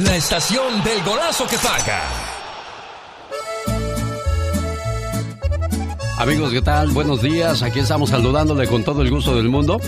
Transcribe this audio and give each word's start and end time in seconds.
la 0.00 0.16
estación 0.16 0.82
del 0.82 1.02
golazo 1.02 1.46
que 1.46 1.56
paga. 1.58 2.02
Amigos, 6.18 6.52
¿qué 6.52 6.62
tal? 6.62 6.88
Buenos 6.90 7.22
días. 7.22 7.62
Aquí 7.62 7.80
estamos 7.80 8.10
saludándole 8.10 8.66
con 8.66 8.82
todo 8.82 9.02
el 9.02 9.10
gusto 9.10 9.36
del 9.36 9.48
mundo. 9.48 9.80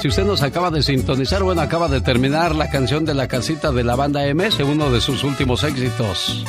Si 0.00 0.08
usted 0.08 0.24
nos 0.24 0.42
acaba 0.42 0.70
de 0.70 0.82
sintonizar, 0.82 1.42
bueno, 1.42 1.60
acaba 1.60 1.88
de 1.88 2.00
terminar 2.00 2.54
la 2.54 2.70
canción 2.70 3.04
de 3.04 3.14
la 3.14 3.28
casita 3.28 3.70
de 3.72 3.84
la 3.84 3.96
banda 3.96 4.22
MS, 4.32 4.60
uno 4.60 4.90
de 4.90 5.00
sus 5.00 5.24
últimos 5.24 5.62
éxitos. 5.64 6.44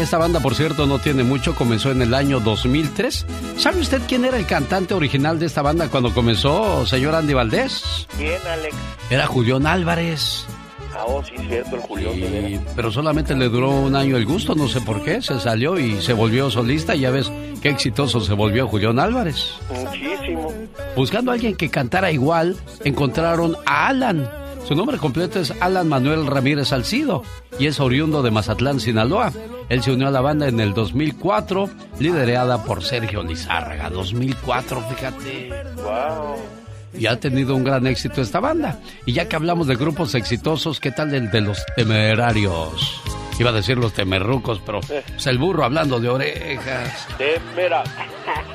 Esta 0.00 0.18
banda, 0.18 0.40
por 0.40 0.54
cierto, 0.54 0.86
no 0.86 0.98
tiene 0.98 1.22
mucho, 1.22 1.54
comenzó 1.54 1.90
en 1.90 2.02
el 2.02 2.14
año 2.14 2.40
2003. 2.40 3.26
¿Sabe 3.58 3.80
usted 3.80 4.00
quién 4.08 4.24
era 4.24 4.38
el 4.38 4.46
cantante 4.46 4.94
original 4.94 5.38
de 5.38 5.46
esta 5.46 5.62
banda 5.62 5.88
cuando 5.88 6.14
comenzó, 6.14 6.86
señor 6.86 7.14
Andy 7.14 7.34
Valdés? 7.34 8.06
¿Quién, 8.16 8.40
Alex? 8.46 8.74
Era 9.10 9.26
Julián 9.26 9.66
Álvarez. 9.66 10.46
Ah, 10.94 11.04
oh, 11.06 11.22
sí, 11.24 11.34
cierto, 11.48 11.76
el 11.76 11.82
Julián. 11.82 12.64
pero 12.76 12.90
solamente 12.90 13.34
le 13.34 13.48
duró 13.48 13.70
un 13.70 13.96
año 13.96 14.16
el 14.16 14.26
gusto, 14.26 14.54
no 14.54 14.68
sé 14.68 14.80
por 14.80 15.02
qué, 15.02 15.22
se 15.22 15.40
salió 15.40 15.78
y 15.78 16.00
se 16.02 16.12
volvió 16.12 16.50
solista 16.50 16.94
y 16.94 17.00
ya 17.00 17.10
ves 17.10 17.30
qué 17.62 17.70
exitoso 17.70 18.20
se 18.20 18.34
volvió 18.34 18.68
Julián 18.68 18.98
Álvarez. 18.98 19.54
Muchísimo. 19.70 20.52
Buscando 20.94 21.30
a 21.30 21.34
alguien 21.34 21.56
que 21.56 21.70
cantara 21.70 22.12
igual, 22.12 22.56
encontraron 22.84 23.56
a 23.64 23.88
Alan. 23.88 24.28
Su 24.66 24.74
nombre 24.74 24.98
completo 24.98 25.40
es 25.40 25.52
Alan 25.60 25.88
Manuel 25.88 26.26
Ramírez 26.26 26.68
Salcido 26.68 27.24
y 27.58 27.66
es 27.66 27.80
oriundo 27.80 28.22
de 28.22 28.30
Mazatlán, 28.30 28.78
Sinaloa. 28.78 29.32
Él 29.68 29.82
se 29.82 29.92
unió 29.92 30.08
a 30.08 30.10
la 30.10 30.20
banda 30.20 30.46
en 30.46 30.60
el 30.60 30.72
2004, 30.74 31.68
liderada 31.98 32.62
por 32.64 32.82
Sergio 32.82 33.22
Lizárraga. 33.22 33.90
2004, 33.90 34.82
fíjate. 34.88 35.50
Wow. 35.76 36.61
Y 36.98 37.06
ha 37.06 37.18
tenido 37.18 37.54
un 37.56 37.64
gran 37.64 37.86
éxito 37.86 38.20
esta 38.20 38.40
banda. 38.40 38.78
Y 39.06 39.12
ya 39.12 39.28
que 39.28 39.36
hablamos 39.36 39.66
de 39.66 39.76
grupos 39.76 40.14
exitosos, 40.14 40.80
¿qué 40.80 40.90
tal 40.90 41.14
el 41.14 41.30
de 41.30 41.40
los 41.40 41.64
temerarios? 41.76 43.02
Iba 43.38 43.50
a 43.50 43.54
decir 43.54 43.78
los 43.78 43.92
temerrucos, 43.92 44.60
pero 44.64 44.80
es 45.16 45.26
el 45.26 45.38
burro 45.38 45.64
hablando 45.64 45.98
de 45.98 46.08
orejas. 46.08 47.08
Temera. 47.16 47.82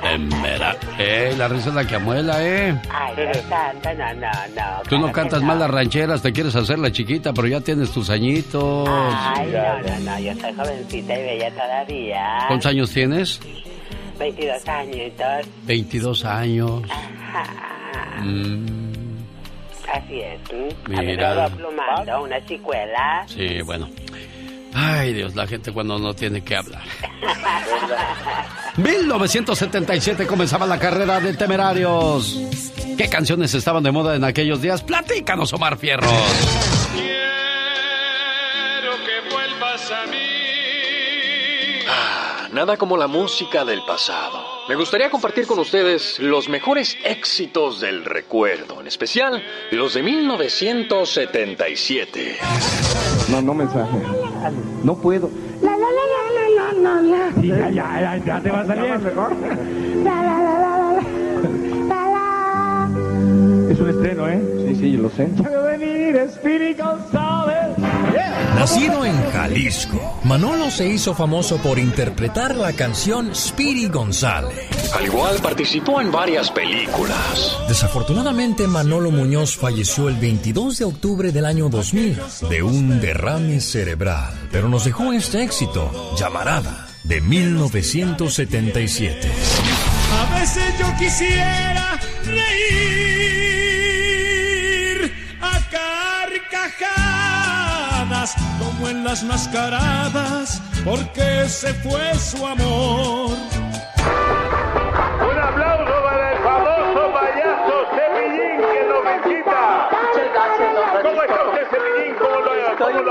Temera. 0.00 0.76
Eh, 0.98 1.34
la 1.36 1.48
risa 1.48 1.70
es 1.70 1.74
la 1.74 1.86
que 1.86 1.96
amuela, 1.96 2.42
¿eh? 2.42 2.80
Ay, 2.90 3.14
no, 3.16 3.94
no, 3.94 4.14
no, 4.14 4.30
no. 4.54 4.82
Tú 4.88 4.98
no 4.98 5.12
cantas 5.12 5.42
mal 5.42 5.58
las 5.58 5.70
rancheras, 5.70 6.22
te 6.22 6.32
quieres 6.32 6.54
hacer 6.54 6.78
la 6.78 6.92
chiquita, 6.92 7.32
pero 7.32 7.48
ya 7.48 7.60
tienes 7.60 7.90
tus 7.90 8.08
añitos. 8.08 8.88
Ay, 8.88 9.50
no, 9.52 9.80
no, 9.82 9.98
no, 9.98 10.18
yo 10.20 10.32
soy 10.40 10.54
jovencita 10.54 11.18
y 11.18 11.22
bella 11.22 11.50
todavía. 11.50 12.44
¿Cuántos 12.46 12.70
años 12.70 12.90
tienes? 12.90 13.40
22 14.18 14.68
añitos. 14.68 15.46
22 15.66 16.24
años. 16.24 16.82
Ajá. 16.88 17.77
Mm. 18.22 18.66
Así 19.92 20.20
es. 20.20 20.40
Mira. 20.88 21.48
plumando 21.48 22.22
una 22.22 22.44
chicuela. 22.44 23.24
Sí, 23.26 23.62
bueno. 23.62 23.88
Ay, 24.74 25.14
Dios, 25.14 25.34
la 25.34 25.46
gente 25.46 25.72
cuando 25.72 25.98
no 25.98 26.14
tiene 26.14 26.42
que 26.42 26.56
hablar. 26.56 26.82
1977 28.76 30.26
comenzaba 30.26 30.66
la 30.66 30.78
carrera 30.78 31.20
de 31.20 31.34
Temerarios. 31.34 32.38
¿Qué 32.96 33.08
canciones 33.08 33.54
estaban 33.54 33.82
de 33.82 33.90
moda 33.90 34.14
en 34.14 34.24
aquellos 34.24 34.60
días? 34.60 34.82
Platícanos, 34.82 35.52
Omar 35.52 35.78
Fierros. 35.78 36.12
Quiero 36.94 38.92
que 39.04 39.34
vuelvas 39.34 39.90
a 39.90 40.06
mí. 40.06 41.80
Ah, 41.88 42.48
nada 42.52 42.76
como 42.76 42.96
la 42.96 43.06
música 43.06 43.64
del 43.64 43.82
pasado. 43.82 44.57
Me 44.68 44.74
gustaría 44.74 45.08
compartir 45.08 45.46
con 45.46 45.58
ustedes 45.58 46.18
los 46.18 46.50
mejores 46.50 46.98
éxitos 47.02 47.80
del 47.80 48.04
recuerdo, 48.04 48.82
en 48.82 48.86
especial 48.86 49.42
los 49.70 49.94
de 49.94 50.02
1977. 50.02 52.36
No, 53.30 53.40
no 53.40 53.54
mensaje. 53.54 53.96
No 54.84 54.94
puedo. 54.98 55.30
La 55.62 55.70
la 55.70 55.78
la 55.78 55.86
la 56.34 56.48
la 56.50 56.72
la 56.74 57.00
la. 57.00 57.32
Sí, 57.40 57.48
ya, 57.48 57.70
ya, 57.70 58.00
ya, 58.00 58.18
ya 58.24 58.40
te 58.42 58.50
va 58.50 58.60
a 58.60 58.66
salir 58.66 58.98
mejor. 58.98 59.34
La 60.04 60.22
la 60.22 60.38
la 60.42 60.58
la 60.60 60.78
la 60.78 60.92
la 61.88 62.10
la. 62.10 62.88
Es 63.72 63.80
un 63.80 63.88
estreno, 63.88 64.28
¿eh? 64.28 64.40
Sí, 64.68 64.76
sí, 64.76 64.92
yo 64.92 65.00
lo 65.02 65.08
sé. 65.10 65.24
venir, 65.26 66.16
Espíritu 66.16 66.84
González. 66.84 67.77
Nacido 68.54 69.04
en 69.04 69.30
Jalisco, 69.30 70.20
Manolo 70.24 70.70
se 70.70 70.88
hizo 70.88 71.14
famoso 71.14 71.58
por 71.58 71.78
interpretar 71.78 72.56
la 72.56 72.72
canción 72.72 73.34
Speedy 73.34 73.88
González. 73.88 74.68
Al 74.94 75.04
igual 75.06 75.36
participó 75.42 76.00
en 76.00 76.10
varias 76.10 76.50
películas. 76.50 77.58
Desafortunadamente, 77.68 78.66
Manolo 78.66 79.10
Muñoz 79.10 79.56
falleció 79.56 80.08
el 80.08 80.16
22 80.16 80.78
de 80.78 80.84
octubre 80.84 81.32
del 81.32 81.46
año 81.46 81.68
2000 81.68 82.18
de 82.48 82.62
un 82.62 83.00
derrame 83.00 83.60
cerebral, 83.60 84.32
pero 84.50 84.68
nos 84.68 84.84
dejó 84.84 85.12
este 85.12 85.42
éxito, 85.42 86.14
Llamarada, 86.16 86.88
de 87.04 87.20
1977. 87.20 89.30
A 90.10 90.38
veces 90.38 90.64
yo 90.78 90.86
quisiera 90.98 92.00
reír 92.24 93.28
a 95.40 95.60
carcajadas 95.70 97.07
como 98.58 98.88
en 98.88 99.04
las 99.04 99.22
mascaradas, 99.22 100.60
porque 100.84 101.48
se 101.48 101.72
fue 101.74 102.14
su 102.18 102.44
amor. 102.44 103.30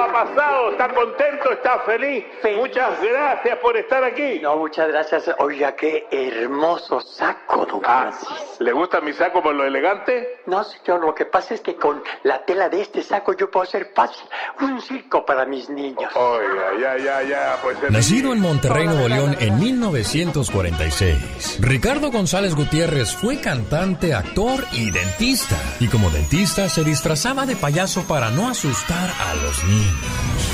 Ha 0.09 0.25
pasado? 0.25 0.71
¿Está 0.71 0.87
contento? 0.93 1.51
¿Está 1.51 1.79
feliz? 1.79 2.25
Muchas 2.57 3.01
gracias 3.01 3.57
por 3.59 3.77
estar 3.77 4.03
aquí. 4.03 4.39
No, 4.41 4.57
muchas 4.57 4.87
gracias. 4.89 5.29
Oiga, 5.39 5.75
qué 5.75 6.07
hermoso 6.11 7.01
saco, 7.01 7.65
don 7.65 7.81
Ah, 7.85 8.11
Francis. 8.11 8.59
¿Le 8.59 8.71
gusta 8.71 9.01
mi 9.01 9.13
saco 9.13 9.41
por 9.41 9.53
lo 9.55 9.63
elegante? 9.65 10.41
No, 10.47 10.63
señor, 10.63 11.01
lo 11.01 11.13
que 11.13 11.25
pasa 11.25 11.53
es 11.53 11.61
que 11.61 11.75
con 11.75 12.01
la 12.23 12.43
tela 12.45 12.69
de 12.69 12.81
este 12.81 13.03
saco 13.03 13.33
yo 13.33 13.49
puedo 13.51 13.63
hacer 13.63 13.91
fácil 13.95 14.25
un 14.61 14.81
circo 14.81 15.25
para 15.25 15.45
mis 15.45 15.69
niños. 15.69 16.11
Oiga, 16.15 16.71
ya, 16.79 16.97
ya, 16.97 17.21
ya. 17.23 17.57
Pues, 17.61 17.75
Cepillín. 17.75 17.93
Nacido 17.97 18.33
en 18.33 18.39
Monterrey, 18.41 18.85
Nuevo 18.87 19.07
León 19.07 19.35
en 19.39 19.59
1946, 19.59 21.57
Ricardo 21.61 22.11
González 22.11 22.55
Gutiérrez 22.55 23.13
fue 23.15 23.39
cantante, 23.39 24.13
actor 24.13 24.63
y 24.71 24.91
dentista. 24.91 25.55
Y 25.79 25.87
como 25.87 26.09
dentista 26.09 26.69
se 26.69 26.83
disfrazaba 26.83 27.45
de 27.45 27.55
payaso 27.55 28.05
para 28.07 28.29
no 28.31 28.49
asustar 28.49 29.09
a 29.29 29.35
los 29.35 29.63
niños. 29.65 29.96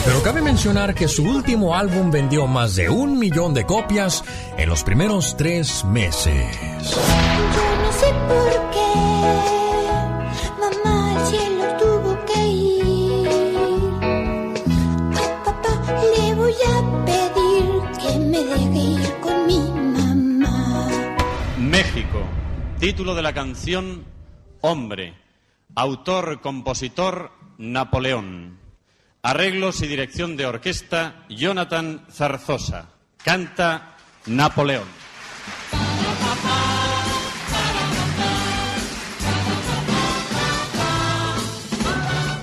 Pero 0.06 0.22
cabe 0.22 0.42
mencionar 0.42 0.94
que 0.94 1.08
su 1.08 1.24
último 1.24 1.76
álbum 1.76 2.12
vendió 2.12 2.46
más 2.46 2.76
de 2.76 2.90
un 2.90 3.18
millón 3.18 3.54
de 3.54 3.66
copias 3.66 4.24
en 4.58 4.68
los 4.68 4.84
primeros 4.84 5.38
tres 5.38 5.86
meses. 5.86 6.60
Yo 6.84 7.00
no 7.82 7.92
sé 7.94 8.08
por 8.28 8.72
qué 8.72 8.94
mamá 10.60 11.16
al 11.16 11.26
cielo 11.28 11.64
tuvo 11.80 12.26
que 12.26 12.48
ir. 12.48 13.28
A 15.16 15.44
papá 15.46 15.74
le 16.18 16.36
voy 16.36 16.54
a 16.68 17.06
pedir 17.06 17.82
que 18.02 18.20
me 18.20 18.44
deje 18.44 18.80
ir 18.80 19.20
con 19.22 19.48
mi 19.48 19.60
mamá. 19.98 20.90
México. 21.58 22.20
Título 22.78 23.16
de 23.16 23.22
la 23.22 23.34
canción 23.34 24.04
Hombre. 24.60 25.14
Autor, 25.76 26.42
compositor 26.42 27.32
Napoleón. 27.58 28.63
Arreglos 29.26 29.82
y 29.82 29.88
dirección 29.88 30.36
de 30.36 30.46
orquesta 30.46 31.24
Jonathan 31.30 32.06
Zarzosa. 32.12 32.90
Canta 33.24 33.96
Napoleón. 34.26 34.84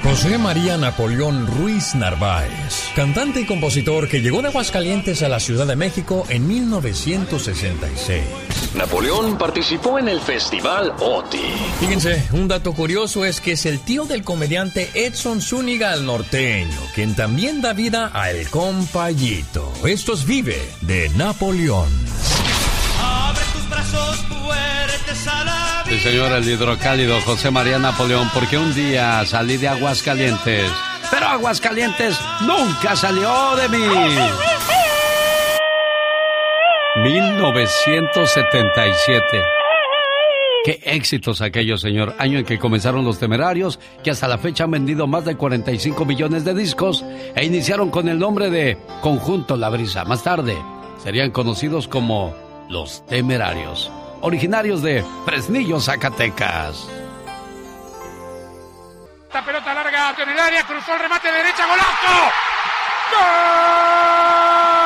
José 0.02 0.38
María 0.38 0.78
Napoleón 0.78 1.46
Ruiz 1.46 1.94
Narváez, 1.94 2.90
cantante 2.96 3.42
y 3.42 3.44
compositor 3.44 4.08
que 4.08 4.22
llegó 4.22 4.40
de 4.40 4.48
Aguascalientes 4.48 5.22
a 5.22 5.28
la 5.28 5.38
Ciudad 5.38 5.66
de 5.66 5.76
México 5.76 6.24
en 6.30 6.48
1966. 6.48 8.49
Napoleón 8.74 9.36
participó 9.36 9.98
en 9.98 10.08
el 10.08 10.20
Festival 10.20 10.94
OTI. 11.00 11.40
Fíjense, 11.80 12.28
un 12.32 12.46
dato 12.46 12.72
curioso 12.72 13.24
es 13.24 13.40
que 13.40 13.52
es 13.52 13.66
el 13.66 13.80
tío 13.80 14.04
del 14.04 14.22
comediante 14.22 14.90
Edson 14.94 15.40
Zúñiga 15.40 15.92
el 15.92 16.06
norteño, 16.06 16.78
quien 16.94 17.16
también 17.16 17.60
da 17.60 17.72
vida 17.72 18.10
a 18.14 18.30
El 18.30 18.48
Compayito. 18.48 19.72
Esto 19.84 20.12
es 20.12 20.24
Vive 20.24 20.60
de 20.82 21.08
Napoleón. 21.10 21.88
Abre 23.02 23.42
tus 23.52 23.68
brazos 23.68 24.16
fuertes 24.28 25.26
a 25.26 25.44
la 25.44 25.84
Sí, 25.88 25.98
señor, 25.98 26.30
el 26.30 26.48
hidrocálido 26.48 27.20
José 27.22 27.50
María 27.50 27.80
Napoleón, 27.80 28.30
porque 28.32 28.56
un 28.56 28.72
día 28.72 29.26
salí 29.26 29.56
de 29.56 29.66
Aguascalientes, 29.66 30.70
pero 31.10 31.26
Aguascalientes 31.26 32.16
nunca 32.42 32.94
salió 32.94 33.56
de 33.56 33.68
mí. 33.68 33.86
1977. 36.96 39.42
Qué 40.64 40.80
éxitos 40.84 41.40
aquellos, 41.40 41.80
señor. 41.80 42.14
Año 42.18 42.38
en 42.38 42.44
que 42.44 42.58
comenzaron 42.58 43.02
los 43.04 43.18
temerarios, 43.18 43.80
que 44.02 44.10
hasta 44.10 44.28
la 44.28 44.36
fecha 44.38 44.64
han 44.64 44.72
vendido 44.72 45.06
más 45.06 45.24
de 45.24 45.36
45 45.36 46.04
millones 46.04 46.44
de 46.44 46.52
discos 46.52 47.02
e 47.34 47.44
iniciaron 47.44 47.90
con 47.90 48.08
el 48.08 48.18
nombre 48.18 48.50
de 48.50 48.76
Conjunto 49.00 49.56
La 49.56 49.70
Brisa. 49.70 50.04
Más 50.04 50.22
tarde 50.22 50.58
serían 51.02 51.30
conocidos 51.30 51.88
como 51.88 52.34
Los 52.68 53.06
Temerarios, 53.06 53.90
originarios 54.20 54.82
de 54.82 55.02
Fresnillo, 55.24 55.80
Zacatecas. 55.80 56.86
Esta 59.28 59.42
pelota 59.44 59.72
larga 59.72 60.14
en 60.20 60.28
el 60.28 60.36
cruzó 60.66 60.92
el 60.94 61.00
remate 61.00 61.30
derecha, 61.30 61.66
golazo. 61.66 62.32
¡Gol! 63.12 64.79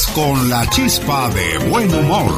Con 0.00 0.48
la 0.48 0.66
chispa 0.70 1.28
de 1.28 1.58
buen 1.68 1.94
humor. 1.94 2.32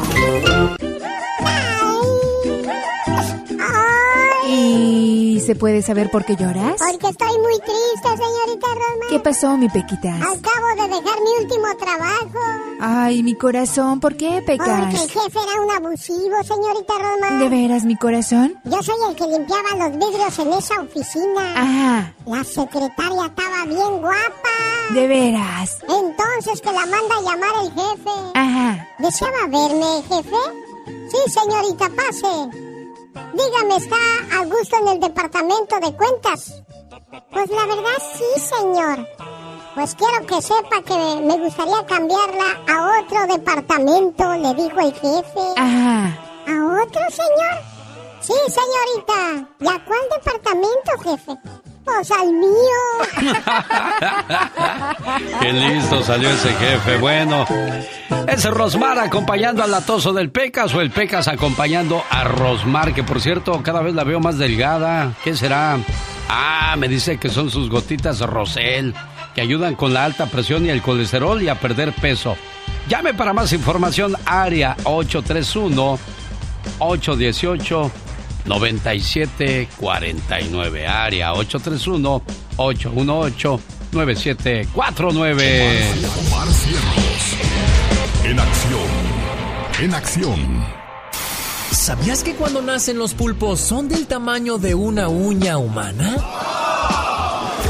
¿Y 4.45 5.14
se 5.39 5.55
puede 5.55 5.81
saber 5.81 6.09
por 6.11 6.25
qué 6.25 6.35
lloras? 6.35 6.75
Porque 6.77 7.07
estoy 7.07 7.37
muy 7.39 7.59
triste, 7.59 8.09
señorita 8.09 8.67
Roma. 8.73 9.05
¿Qué 9.09 9.19
pasó, 9.19 9.57
mi 9.57 9.69
Pequitas? 9.69 10.21
Acabo 10.21 10.67
de 10.75 10.87
dejar 10.87 11.19
mi 11.21 11.43
último 11.43 11.67
trabajo. 11.79 12.39
Ay, 12.79 13.23
mi 13.23 13.35
corazón, 13.35 13.99
¿por 13.99 14.15
qué, 14.17 14.41
Pecas? 14.45 14.67
Porque 14.67 15.03
el 15.03 15.09
jefe 15.09 15.39
era 15.39 15.61
un 15.61 15.71
abusivo, 15.85 16.43
señorita 16.43 16.93
Roma. 16.99 17.39
¿De 17.39 17.49
veras, 17.49 17.83
mi 17.85 17.95
corazón? 17.95 18.59
Yo 18.65 18.81
soy 18.83 18.95
el 19.09 19.15
que 19.15 19.27
limpiaba 19.27 19.87
los 19.89 19.91
vidrios 19.97 20.39
en 20.39 20.53
esa 20.53 20.81
oficina. 20.81 21.53
Ajá. 21.55 22.13
La 22.25 22.43
secretaria 22.43 23.25
estaba 23.25 23.65
bien 23.65 24.01
guapa. 24.01 24.55
¿De 24.93 25.07
veras? 25.07 25.77
Entonces 25.83 26.61
que 26.61 26.71
la 26.71 26.85
manda 26.85 27.15
a 27.17 27.21
llamar 27.21 27.55
el 27.63 27.71
jefe. 27.71 28.09
Ajá. 28.33 28.87
¿Deseaba 28.99 29.47
verme, 29.47 30.03
jefe? 30.09 30.35
Sí, 31.09 31.31
señorita, 31.31 31.89
pase. 31.95 32.64
Dígame, 33.15 33.77
¿está 33.77 33.95
a 34.39 34.45
gusto 34.45 34.77
en 34.81 34.87
el 34.89 34.99
departamento 34.99 35.79
de 35.79 35.95
cuentas? 35.95 36.61
Pues 37.31 37.49
la 37.49 37.65
verdad 37.65 37.97
sí, 38.13 38.41
señor. 38.41 39.07
Pues 39.73 39.95
quiero 39.95 40.25
que 40.25 40.41
sepa 40.41 40.81
que 40.85 41.21
me 41.21 41.37
gustaría 41.37 41.85
cambiarla 41.85 42.43
a 42.67 42.99
otro 42.99 43.27
departamento, 43.27 44.33
le 44.35 44.53
dijo 44.53 44.79
el 44.79 44.93
jefe. 44.93 45.41
Ajá. 45.57 46.17
¿A 46.47 46.83
otro, 46.83 47.01
señor? 47.09 47.75
Sí, 48.19 48.33
señorita. 48.47 49.49
¿Y 49.59 49.67
a 49.67 49.85
cuál 49.85 49.99
departamento, 50.17 50.91
jefe? 51.03 51.64
Pues 51.85 52.11
al 52.11 52.33
mío. 52.33 52.81
Qué 55.39 55.53
listo 55.53 56.03
salió 56.03 56.29
ese 56.29 56.51
jefe. 56.53 56.97
Bueno, 56.97 57.45
es 58.27 58.43
Rosmar 58.45 58.97
acompañando 58.97 59.63
al 59.63 59.69
latoso 59.69 60.11
del 60.11 60.31
Pecas 60.31 60.73
o 60.73 60.81
el 60.81 60.89
Pecas 60.89 61.27
acompañando 61.27 62.03
a 62.09 62.23
Rosmar, 62.23 62.93
que 62.93 63.03
por 63.03 63.21
cierto 63.21 63.61
cada 63.61 63.81
vez 63.81 63.93
la 63.93 64.03
veo 64.03 64.19
más 64.19 64.39
delgada. 64.39 65.13
¿Qué 65.23 65.35
será? 65.35 65.77
Ah, 66.27 66.75
me 66.77 66.87
dice 66.87 67.17
que 67.17 67.29
son 67.29 67.51
sus 67.51 67.69
gotitas 67.69 68.19
Rosel, 68.21 68.95
que 69.35 69.41
ayudan 69.41 69.75
con 69.75 69.93
la 69.93 70.05
alta 70.05 70.25
presión 70.25 70.65
y 70.65 70.69
el 70.69 70.81
colesterol 70.81 71.41
y 71.41 71.49
a 71.49 71.59
perder 71.59 71.93
peso. 71.93 72.35
Llame 72.89 73.13
para 73.13 73.33
más 73.33 73.53
información, 73.53 74.15
área 74.25 74.75
831 74.85 75.99
818 76.79 77.91
9749 78.45 80.87
área 80.87 81.33
831 81.33 82.21
818 82.57 83.59
9749 83.91 85.81
En 88.23 88.39
acción. 88.39 88.79
En 89.81 89.93
acción. 89.93 90.65
¿Sabías 91.71 92.23
que 92.23 92.35
cuando 92.35 92.61
nacen 92.61 92.97
los 92.97 93.13
pulpos 93.13 93.59
son 93.59 93.89
del 93.89 94.07
tamaño 94.07 94.57
de 94.57 94.73
una 94.75 95.09
uña 95.09 95.57
humana? 95.57 96.15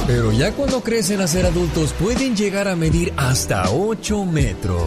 Pero 0.08 0.32
ya 0.32 0.52
cuando 0.52 0.82
crecen 0.82 1.22
a 1.22 1.28
ser 1.28 1.48
adultos 1.48 1.94
pueden 1.94 2.36
llegar 2.36 2.68
a 2.68 2.76
medir 2.76 3.12
hasta 3.18 3.72
8 3.72 4.26
metros. 4.26 4.84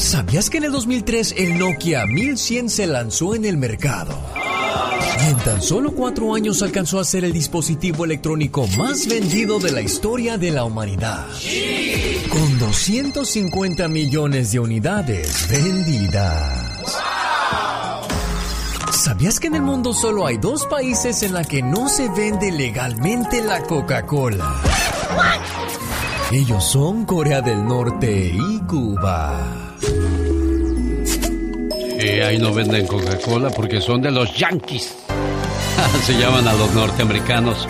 ¿Sabías 0.00 0.48
que 0.48 0.56
en 0.56 0.64
el 0.64 0.72
2003 0.72 1.34
el 1.36 1.58
Nokia 1.58 2.06
1100 2.06 2.70
se 2.70 2.86
lanzó 2.86 3.34
en 3.34 3.44
el 3.44 3.58
mercado? 3.58 4.18
Y 5.22 5.30
en 5.30 5.36
tan 5.36 5.60
solo 5.60 5.92
cuatro 5.92 6.34
años 6.34 6.62
alcanzó 6.62 6.98
a 6.98 7.04
ser 7.04 7.22
el 7.22 7.34
dispositivo 7.34 8.06
electrónico 8.06 8.66
más 8.78 9.06
vendido 9.06 9.58
de 9.58 9.72
la 9.72 9.82
historia 9.82 10.38
de 10.38 10.52
la 10.52 10.64
humanidad. 10.64 11.26
Con 12.30 12.58
250 12.58 13.88
millones 13.88 14.52
de 14.52 14.60
unidades 14.60 15.46
vendidas. 15.50 16.96
¿Sabías 18.92 19.38
que 19.38 19.48
en 19.48 19.56
el 19.56 19.62
mundo 19.62 19.92
solo 19.92 20.26
hay 20.26 20.38
dos 20.38 20.64
países 20.64 21.22
en 21.22 21.34
la 21.34 21.44
que 21.44 21.62
no 21.62 21.90
se 21.90 22.08
vende 22.08 22.50
legalmente 22.50 23.42
la 23.42 23.62
Coca-Cola? 23.64 24.62
Ellos 26.32 26.64
son 26.64 27.04
Corea 27.04 27.42
del 27.42 27.62
Norte 27.66 28.34
y 28.34 28.60
Cuba. 28.60 29.69
Y 32.02 32.20
ahí 32.20 32.38
no 32.38 32.52
venden 32.54 32.86
Coca-Cola 32.86 33.50
porque 33.50 33.80
son 33.80 34.00
de 34.00 34.10
los 34.10 34.34
Yankees. 34.34 34.96
Se 36.02 36.18
llaman 36.18 36.48
a 36.48 36.54
los 36.54 36.72
norteamericanos. 36.72 37.68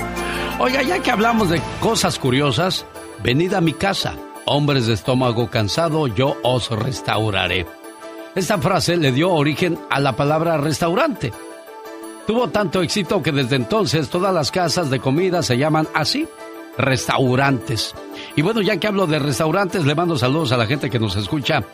Oiga, 0.58 0.82
ya 0.82 1.00
que 1.00 1.10
hablamos 1.10 1.50
de 1.50 1.60
cosas 1.80 2.18
curiosas, 2.18 2.86
venid 3.24 3.54
a 3.54 3.60
mi 3.60 3.72
casa. 3.72 4.14
Hombres 4.44 4.86
de 4.86 4.94
estómago 4.94 5.50
cansado, 5.50 6.06
yo 6.06 6.36
os 6.42 6.70
restauraré. 6.70 7.66
Esta 8.34 8.58
frase 8.58 8.96
le 8.96 9.10
dio 9.10 9.32
origen 9.32 9.78
a 9.90 9.98
la 9.98 10.14
palabra 10.14 10.58
restaurante. 10.58 11.32
Tuvo 12.26 12.48
tanto 12.50 12.82
éxito 12.82 13.22
que 13.22 13.32
desde 13.32 13.56
entonces 13.56 14.08
todas 14.08 14.32
las 14.32 14.52
casas 14.52 14.90
de 14.90 15.00
comida 15.00 15.42
se 15.42 15.58
llaman 15.58 15.88
así, 15.94 16.28
restaurantes. 16.78 17.94
Y 18.36 18.42
bueno, 18.42 18.62
ya 18.62 18.76
que 18.76 18.86
hablo 18.86 19.06
de 19.06 19.18
restaurantes, 19.18 19.84
le 19.84 19.94
mando 19.96 20.16
saludos 20.16 20.52
a 20.52 20.56
la 20.56 20.66
gente 20.66 20.90
que 20.90 21.00
nos 21.00 21.16
escucha 21.16 21.64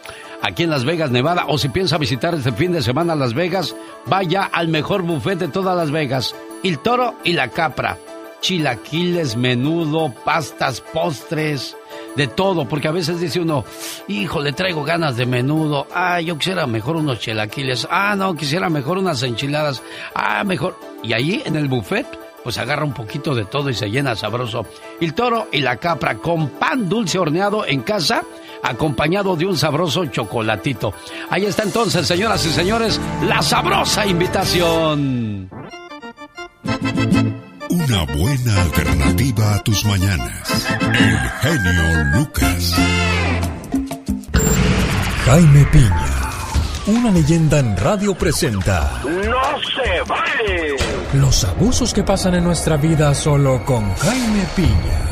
aquí 0.43 0.63
en 0.63 0.71
Las 0.71 0.85
Vegas, 0.85 1.11
Nevada, 1.11 1.45
o 1.49 1.59
si 1.59 1.69
piensa 1.69 1.99
visitar 1.99 2.35
este 2.35 2.53
fin 2.53 2.73
de 2.73 2.83
semana 2.83 3.15
Las 3.15 3.35
Vegas, 3.35 3.75
vaya 4.07 4.45
al 4.45 4.69
mejor 4.69 5.03
buffet 5.03 5.39
de 5.39 5.49
todas 5.49 5.77
Las 5.77 5.91
Vegas, 5.91 6.35
El 6.63 6.79
Toro 6.79 7.15
y 7.25 7.33
la 7.33 7.49
Capra. 7.49 7.99
Chilaquiles, 8.41 9.37
menudo, 9.37 10.13
pastas, 10.25 10.81
postres, 10.81 11.77
de 12.17 12.27
todo, 12.27 12.67
porque 12.67 12.89
a 12.89 12.93
veces 12.93 13.21
dice 13.21 13.41
uno, 13.41 13.65
hijo, 14.09 14.41
le 14.41 14.53
traigo 14.53 14.85
ganas 14.85 15.17
de 15.17 15.27
menudo, 15.27 15.87
ah, 15.95 16.21
yo 16.21 16.39
quisiera 16.39 16.67
mejor 16.67 16.97
unos 16.97 17.21
chilaquiles, 17.21 17.87
ah, 17.91 18.15
no, 18.17 18.35
quisiera 18.35 18.71
mejor 18.71 18.99
unas 18.99 19.23
enchiladas, 19.23 19.83
ah, 20.15 20.43
mejor. 20.45 20.79
Y 21.03 21.13
ahí 21.13 21.43
en 21.45 21.57
el 21.57 21.69
buffet, 21.69 22.07
pues 22.43 22.59
agarra 22.59 22.85
un 22.85 22.95
poquito 22.95 23.35
de 23.35 23.45
todo 23.45 23.71
y 23.71 23.75
se 23.75 23.91
llena 23.91 24.17
sabroso. 24.17 24.67
El 25.01 25.15
toro 25.15 25.49
y 25.53 25.61
la 25.61 25.77
capra 25.77 26.17
con 26.17 26.49
pan 26.51 26.89
dulce 26.89 27.19
horneado 27.19 27.67
en 27.67 27.83
casa 27.83 28.23
acompañado 28.63 29.37
de 29.37 29.47
un 29.47 29.57
sabroso 29.57 30.07
chocolatito. 30.07 30.93
Ahí 31.31 31.45
está 31.47 31.63
entonces, 31.63 32.07
señoras 32.07 32.45
y 32.47 32.51
señores, 32.51 33.01
la 33.23 33.43
sabrosa 33.43 34.07
invitación. 34.07 35.51
Una 37.69 38.05
buena 38.05 38.63
alternativa 38.63 39.55
a 39.55 39.63
tus 39.63 39.85
mañanas. 39.85 40.69
El 40.81 41.19
genio 41.41 42.05
Lucas. 42.15 42.75
Jaime 45.25 45.67
Piña. 45.67 46.17
Una 46.87 47.11
leyenda 47.11 47.59
en 47.59 47.77
radio 47.77 48.15
presenta. 48.15 49.03
¡No 49.05 49.11
se 49.13 50.03
vale! 50.09 50.77
Los 51.15 51.45
abusos 51.45 51.93
que 51.93 52.05
pasan 52.05 52.37
en 52.37 52.45
nuestra 52.45 52.77
vida 52.77 53.13
solo 53.15 53.65
con 53.65 53.93
Jaime 53.97 54.47
Piña. 54.55 55.06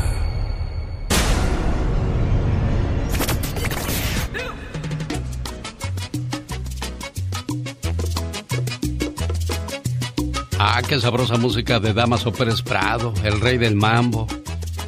Ah, 10.67 10.81
qué 10.81 10.99
sabrosa 10.99 11.37
música 11.37 11.79
de 11.79 11.93
Damaso 11.93 12.33
Pérez 12.33 12.63
Prado, 12.63 13.13
el 13.23 13.39
rey 13.39 13.59
del 13.59 13.75
mambo. 13.75 14.25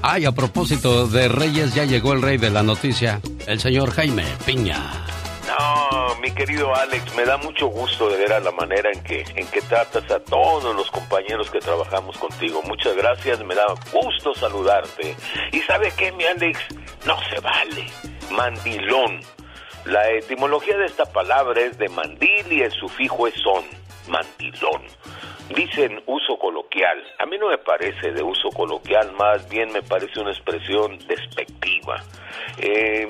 Ay, 0.02 0.26
a 0.26 0.32
propósito 0.32 1.06
de 1.06 1.28
Reyes, 1.28 1.76
ya 1.76 1.86
llegó 1.86 2.14
el 2.14 2.24
rey 2.24 2.38
de 2.38 2.50
la 2.50 2.64
noticia, 2.64 3.22
el 3.46 3.60
señor 3.60 3.92
Jaime 3.92 4.26
Piña. 4.44 5.06
No, 5.48 6.16
mi 6.20 6.32
querido 6.32 6.76
Alex, 6.76 7.16
me 7.16 7.26
da 7.26 7.38
mucho 7.38 7.68
gusto 7.68 8.10
de 8.10 8.18
ver 8.18 8.34
a 8.34 8.40
la 8.40 8.52
manera 8.54 8.90
en 8.92 9.04
que, 9.04 9.24
en 9.36 9.46
que 9.46 9.62
tratas 9.62 10.10
a 10.10 10.20
todos 10.20 10.76
los 10.76 10.90
compañeros 10.90 11.52
que 11.52 11.60
trabajamos 11.60 12.18
contigo. 12.18 12.64
Muchas 12.64 12.96
gracias, 12.96 13.40
me 13.46 13.54
da 13.54 13.68
gusto 13.94 14.34
saludarte. 14.34 15.16
Y 15.52 15.60
sabe 15.60 15.94
qué, 15.96 16.12
mi 16.12 16.26
Alex, 16.26 16.60
no 17.06 17.18
se 17.30 17.40
vale. 17.40 17.86
Mandilón. 18.32 19.20
La 19.86 20.10
etimología 20.10 20.76
de 20.76 20.88
esta 20.88 21.06
palabra 21.06 21.62
es 21.62 21.78
de 21.78 21.88
mandil 21.90 22.52
y 22.52 22.62
el 22.64 22.72
sufijo 22.72 23.28
es 23.28 23.36
son. 23.44 23.64
Mandilón. 24.08 24.82
Dicen 25.56 26.02
uso 26.06 26.38
coloquial. 26.38 27.04
A 27.20 27.26
mí 27.26 27.38
no 27.38 27.50
me 27.50 27.58
parece 27.58 28.12
de 28.12 28.24
uso 28.24 28.50
coloquial, 28.50 29.12
más 29.14 29.48
bien 29.50 29.72
me 29.72 29.82
parece 29.82 30.20
una 30.20 30.32
expresión 30.32 30.98
despectiva. 31.08 32.04
Eh, 32.58 33.08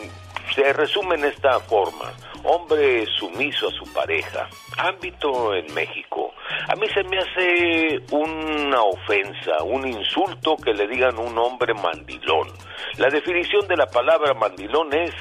se 0.54 0.74
resume 0.74 1.16
en 1.16 1.26
esta 1.26 1.60
forma. 1.60 2.14
Hombre 2.44 3.06
sumiso 3.18 3.68
a 3.68 3.72
su 3.72 3.92
pareja. 3.94 4.48
Ámbito 4.78 5.54
en 5.54 5.74
México. 5.74 6.34
A 6.68 6.76
mí 6.76 6.88
se 6.94 7.04
me 7.04 7.18
hace 7.18 8.00
una 8.12 8.82
ofensa, 8.82 9.64
un 9.64 9.88
insulto 9.88 10.56
que 10.58 10.74
le 10.74 10.88
digan 10.88 11.18
un 11.18 11.38
hombre 11.38 11.74
mandilón. 11.74 12.48
La 12.98 13.10
definición 13.10 13.68
de 13.68 13.78
la 13.78 13.88
palabra 13.88 14.34
mandilón 14.34 14.94
es 14.94 15.12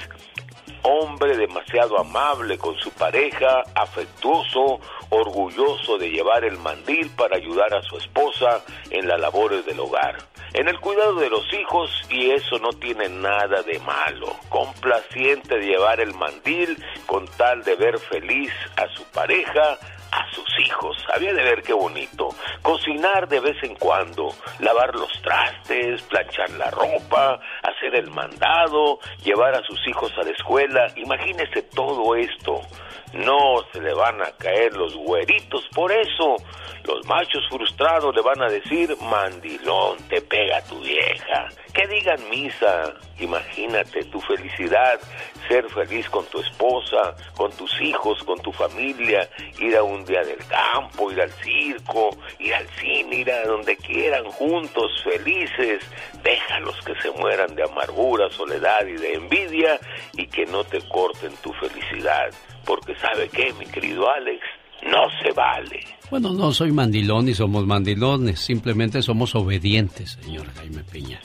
hombre 0.87 1.37
demasiado 1.37 1.99
amable 1.99 2.59
con 2.59 2.77
su 2.79 2.91
pareja, 2.93 3.65
afectuoso, 3.75 4.79
orgulloso 5.11 5.99
de 5.99 6.11
llevar 6.11 6.45
el 6.45 6.59
mandil 6.59 7.11
para 7.11 7.37
ayudar 7.37 7.75
a 7.75 7.83
su 7.83 7.97
esposa 7.97 8.63
en 8.91 9.09
las 9.09 9.21
labores 9.21 9.67
del 9.67 9.81
hogar, 9.81 10.17
en 10.55 10.69
el 10.69 10.79
cuidado 10.79 11.17
de 11.17 11.29
los 11.29 11.53
hijos 11.53 11.91
y 12.09 12.31
eso 12.31 12.59
no 12.61 12.71
tiene 12.71 13.09
nada 13.09 13.63
de 13.63 13.81
malo, 13.81 14.37
complaciente 14.49 15.59
de 15.59 15.67
llevar 15.67 16.01
el 16.01 16.15
mandil 16.15 16.83
con 17.07 17.27
tal 17.37 17.65
de 17.65 17.75
ver 17.75 17.99
feliz 17.99 18.53
a 18.77 18.87
su 18.95 19.03
pareja, 19.07 19.79
a 20.17 20.33
sus 20.33 20.49
hijos. 20.65 20.97
Había 21.15 21.33
de 21.35 21.43
ver 21.43 21.63
qué 21.63 21.75
bonito. 21.75 22.29
Cocinar 22.63 23.29
de 23.29 23.41
vez 23.41 23.57
en 23.63 23.75
cuando, 23.77 24.29
lavar 24.61 24.95
los 24.95 25.13
trastes, 25.23 26.03
planchar 26.03 26.51
la 26.51 26.71
ropa, 26.71 27.39
hacer 27.63 27.95
el 27.95 28.11
mandado, 28.11 28.99
llevar 29.23 29.55
a 29.55 29.63
sus 29.65 29.79
hijos 29.87 30.13
a 30.19 30.23
la 30.23 30.31
escuela. 30.31 30.87
Imagínese 30.97 31.63
todo 31.63 32.15
esto. 32.17 32.63
No 33.13 33.63
se 33.73 33.81
le 33.81 33.93
van 33.95 34.21
a 34.23 34.33
caer 34.39 34.75
los 34.75 34.95
güeritos 34.97 35.69
por 35.75 35.93
eso. 35.93 36.37
Los 36.87 37.05
machos 37.07 37.43
frustrados 37.49 38.15
le 38.15 38.23
van 38.23 38.41
a 38.43 38.49
decir, 38.49 38.97
mandilón, 39.01 39.99
te 40.09 40.21
pega 40.21 40.63
tu 40.63 40.79
vieja. 40.79 41.49
Que 41.75 41.85
digan 41.89 42.21
misa. 42.31 42.95
Imagínate 43.19 44.05
tu 44.05 44.21
felicidad, 44.21 45.01
ser 45.49 45.69
feliz 45.71 46.09
con 46.11 46.25
tu 46.27 46.39
esposa, 46.39 47.17
con 47.35 47.51
tus 47.53 47.81
hijos, 47.81 48.23
con 48.25 48.39
tu 48.41 48.53
familia, 48.53 49.29
ir 49.59 49.77
a 49.77 49.83
un 49.83 50.05
día 50.05 50.23
del 50.23 50.39
campo, 50.47 51.11
ir 51.11 51.23
al 51.23 51.31
circo, 51.33 52.11
ir 52.39 52.55
al 52.55 52.69
cine, 52.79 53.17
ir 53.17 53.33
a 53.33 53.47
donde 53.47 53.77
quieran 53.79 54.25
juntos, 54.27 55.03
felices. 55.03 55.83
Déjalos 56.23 56.81
que 56.83 56.95
se 57.01 57.11
mueran 57.13 57.55
de 57.57 57.65
amargura, 57.65 58.31
soledad 58.31 58.87
y 58.87 58.97
de 58.97 59.15
envidia 59.15 59.81
y 60.13 60.27
que 60.29 60.47
no 60.47 60.63
te 60.63 60.81
corten 60.89 61.35
tu 61.43 61.53
felicidad. 61.55 62.31
Porque 62.65 62.95
sabe 62.97 63.29
qué, 63.29 63.53
mi 63.55 63.67
querido 63.67 64.09
Alex, 64.11 64.45
no 64.83 65.09
se 65.23 65.33
vale. 65.33 65.81
Bueno, 66.11 66.33
no 66.33 66.53
soy 66.53 66.71
mandilón 66.71 67.29
y 67.29 67.35
somos 67.35 67.67
mandilones, 67.67 68.39
simplemente 68.39 69.03
somos 69.03 69.35
obedientes, 69.35 70.19
señor 70.23 70.47
Jaime 70.55 70.85
Piña. 70.85 71.21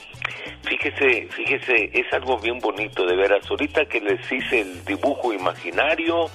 Fíjese, 0.64 1.28
fíjese, 1.30 1.92
es 1.94 2.12
algo 2.14 2.40
bien 2.40 2.60
bonito 2.60 3.06
de 3.06 3.16
veras. 3.16 3.50
Ahorita 3.50 3.86
que 3.86 4.00
les 4.00 4.20
hice 4.32 4.62
el 4.62 4.84
dibujo 4.86 5.34
imaginario, 5.34 6.28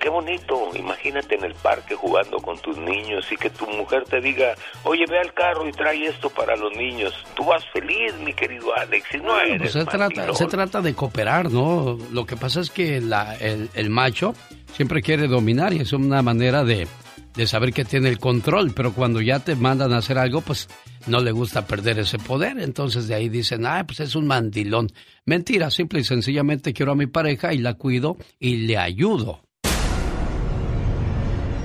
qué 0.00 0.08
bonito. 0.08 0.70
Imagínate 0.74 1.34
en 1.34 1.44
el 1.44 1.54
parque 1.54 1.94
jugando 1.94 2.38
con 2.38 2.58
tus 2.58 2.76
niños 2.78 3.26
y 3.32 3.36
que 3.36 3.50
tu 3.50 3.66
mujer 3.66 4.04
te 4.04 4.20
diga, 4.20 4.54
oye, 4.84 5.04
ve 5.08 5.18
al 5.18 5.32
carro 5.32 5.66
y 5.66 5.72
trae 5.72 6.06
esto 6.06 6.30
para 6.30 6.56
los 6.56 6.76
niños. 6.76 7.12
Tú 7.34 7.44
vas 7.44 7.64
feliz, 7.72 8.14
mi 8.22 8.32
querido 8.34 8.74
Alex, 8.76 9.06
y 9.14 9.18
no 9.18 9.40
eres 9.40 9.60
Pues 9.60 9.72
se 9.72 9.84
trata, 9.84 10.34
se 10.34 10.46
trata 10.46 10.80
de 10.82 10.94
cooperar, 10.94 11.50
¿no? 11.50 11.98
Lo 12.12 12.26
que 12.26 12.36
pasa 12.36 12.60
es 12.60 12.70
que 12.70 13.00
la, 13.00 13.34
el, 13.36 13.70
el 13.74 13.90
macho 13.90 14.34
siempre 14.74 15.02
quiere 15.02 15.28
dominar 15.28 15.72
y 15.72 15.78
es 15.78 15.92
una 15.92 16.20
manera 16.22 16.64
de, 16.64 16.86
de 17.34 17.46
saber 17.46 17.72
que 17.72 17.84
tiene 17.84 18.08
el 18.08 18.18
control, 18.18 18.72
pero 18.74 18.92
cuando 18.92 19.20
ya 19.20 19.40
te 19.40 19.56
mandan 19.56 19.92
a 19.92 19.98
hacer 19.98 20.18
algo, 20.18 20.40
pues 20.40 20.68
no 21.06 21.20
le 21.20 21.32
gusta 21.32 21.66
perder 21.66 21.98
ese 22.00 22.18
poder. 22.18 22.58
Entonces 22.58 23.08
de 23.08 23.14
ahí 23.14 23.28
dicen, 23.28 23.66
ah, 23.66 23.84
pues 23.86 24.00
es 24.00 24.14
un 24.14 24.26
mandilón. 24.26 24.88
Mentira, 25.24 25.70
simple 25.70 26.00
y 26.00 26.04
sencillamente 26.04 26.72
quiero 26.72 26.92
a 26.92 26.96
mi 26.96 27.06
pareja 27.06 27.54
y 27.54 27.58
la 27.58 27.74
cuido 27.74 28.16
y 28.38 28.66
le 28.66 28.76
ayudo. 28.76 29.40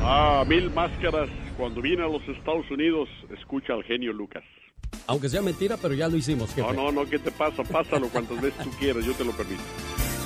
Ah, 0.01 0.43
mil 0.47 0.71
máscaras. 0.71 1.29
Cuando 1.57 1.81
viene 1.81 2.03
a 2.03 2.07
los 2.07 2.21
Estados 2.29 2.71
Unidos, 2.71 3.09
escucha 3.37 3.73
al 3.73 3.83
genio 3.83 4.13
Lucas. 4.13 4.43
Aunque 5.07 5.27
sea 5.27 5.41
mentira, 5.41 5.75
pero 5.75 5.93
ya 5.93 6.07
lo 6.07 6.15
hicimos, 6.15 6.53
jefe. 6.53 6.61
No, 6.61 6.73
no, 6.73 6.91
no, 6.91 7.05
¿qué 7.09 7.19
te 7.19 7.31
pasa? 7.31 7.63
Pásalo 7.63 8.07
cuantas 8.07 8.41
veces 8.41 8.63
tú 8.63 8.69
quieras, 8.79 9.05
yo 9.05 9.13
te 9.13 9.25
lo 9.25 9.31
permito. 9.33 9.61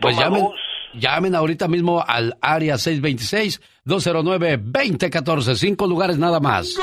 Pues 0.00 0.16
llamen, 0.18 0.42
dos. 0.42 0.54
llamen 0.94 1.34
ahorita 1.34 1.68
mismo 1.68 2.04
al 2.06 2.36
área 2.40 2.74
626-209-2014. 2.74 5.54
Cinco 5.56 5.86
lugares 5.86 6.18
nada 6.18 6.40
más. 6.40 6.76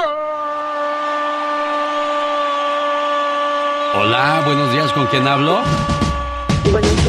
Hola, 3.93 4.41
buenos 4.45 4.71
días, 4.73 4.91
¿con 4.93 5.05
quién 5.07 5.27
hablo? 5.27 5.59
Buenos 6.71 6.89
días, 6.89 6.93
genio, 6.93 6.93
¿cómo 6.93 7.00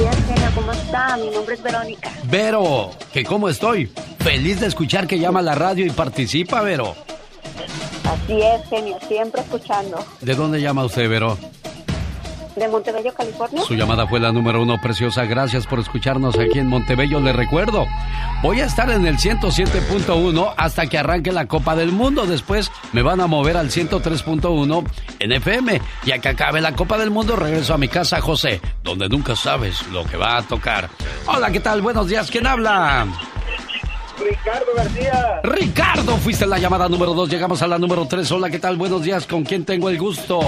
está? 0.92 1.16
Mi 1.16 1.30
nombre 1.30 1.54
es 1.54 1.62
Verónica. 1.62 2.10
Vero, 2.24 2.90
que 3.12 3.24
cómo 3.24 3.48
estoy. 3.48 3.86
Feliz 4.18 4.60
de 4.60 4.66
escuchar 4.66 5.06
que 5.06 5.18
llama 5.18 5.40
a 5.40 5.42
la 5.42 5.54
radio 5.54 5.86
y 5.86 5.90
participa, 5.90 6.60
Vero. 6.60 6.94
Así 8.04 8.40
es, 8.40 8.68
genio, 8.68 8.98
siempre 9.08 9.40
escuchando. 9.40 10.04
¿De 10.20 10.34
dónde 10.34 10.60
llama 10.60 10.84
usted, 10.84 11.08
Vero? 11.08 11.38
¿De 12.56 12.68
Montebello, 12.68 13.14
California? 13.14 13.62
Su 13.62 13.74
llamada 13.74 14.06
fue 14.06 14.20
la 14.20 14.30
número 14.30 14.62
uno, 14.62 14.78
preciosa. 14.80 15.24
Gracias 15.24 15.66
por 15.66 15.80
escucharnos 15.80 16.38
aquí 16.38 16.58
en 16.58 16.66
Montebello. 16.66 17.18
Le 17.20 17.32
recuerdo, 17.32 17.86
voy 18.42 18.60
a 18.60 18.66
estar 18.66 18.90
en 18.90 19.06
el 19.06 19.16
107.1 19.16 20.54
hasta 20.56 20.86
que 20.86 20.98
arranque 20.98 21.32
la 21.32 21.46
Copa 21.46 21.74
del 21.74 21.92
Mundo. 21.92 22.26
Después 22.26 22.70
me 22.92 23.02
van 23.02 23.20
a 23.20 23.26
mover 23.26 23.56
al 23.56 23.70
103.1 23.70 24.84
en 25.18 25.32
FM. 25.32 25.80
Y 26.04 26.12
a 26.12 26.18
que 26.18 26.28
acabe 26.28 26.60
la 26.60 26.72
Copa 26.72 26.98
del 26.98 27.10
Mundo, 27.10 27.36
regreso 27.36 27.72
a 27.72 27.78
mi 27.78 27.88
casa, 27.88 28.20
José, 28.20 28.60
donde 28.84 29.08
nunca 29.08 29.34
sabes 29.34 29.86
lo 29.88 30.04
que 30.04 30.18
va 30.18 30.36
a 30.36 30.42
tocar. 30.42 30.90
Hola, 31.26 31.50
¿qué 31.50 31.60
tal? 31.60 31.80
Buenos 31.80 32.08
días. 32.08 32.30
¿Quién 32.30 32.46
habla? 32.46 33.06
Ricardo 34.18 34.66
García. 34.76 35.40
Ricardo, 35.42 36.16
fuiste 36.18 36.46
la 36.46 36.58
llamada 36.58 36.88
número 36.88 37.14
dos. 37.14 37.30
Llegamos 37.30 37.62
a 37.62 37.66
la 37.66 37.78
número 37.78 38.06
tres. 38.06 38.30
Hola, 38.30 38.50
¿qué 38.50 38.58
tal? 38.58 38.76
Buenos 38.76 39.02
días. 39.02 39.26
¿Con 39.26 39.42
quién 39.42 39.64
tengo 39.64 39.88
el 39.88 39.98
gusto? 39.98 40.40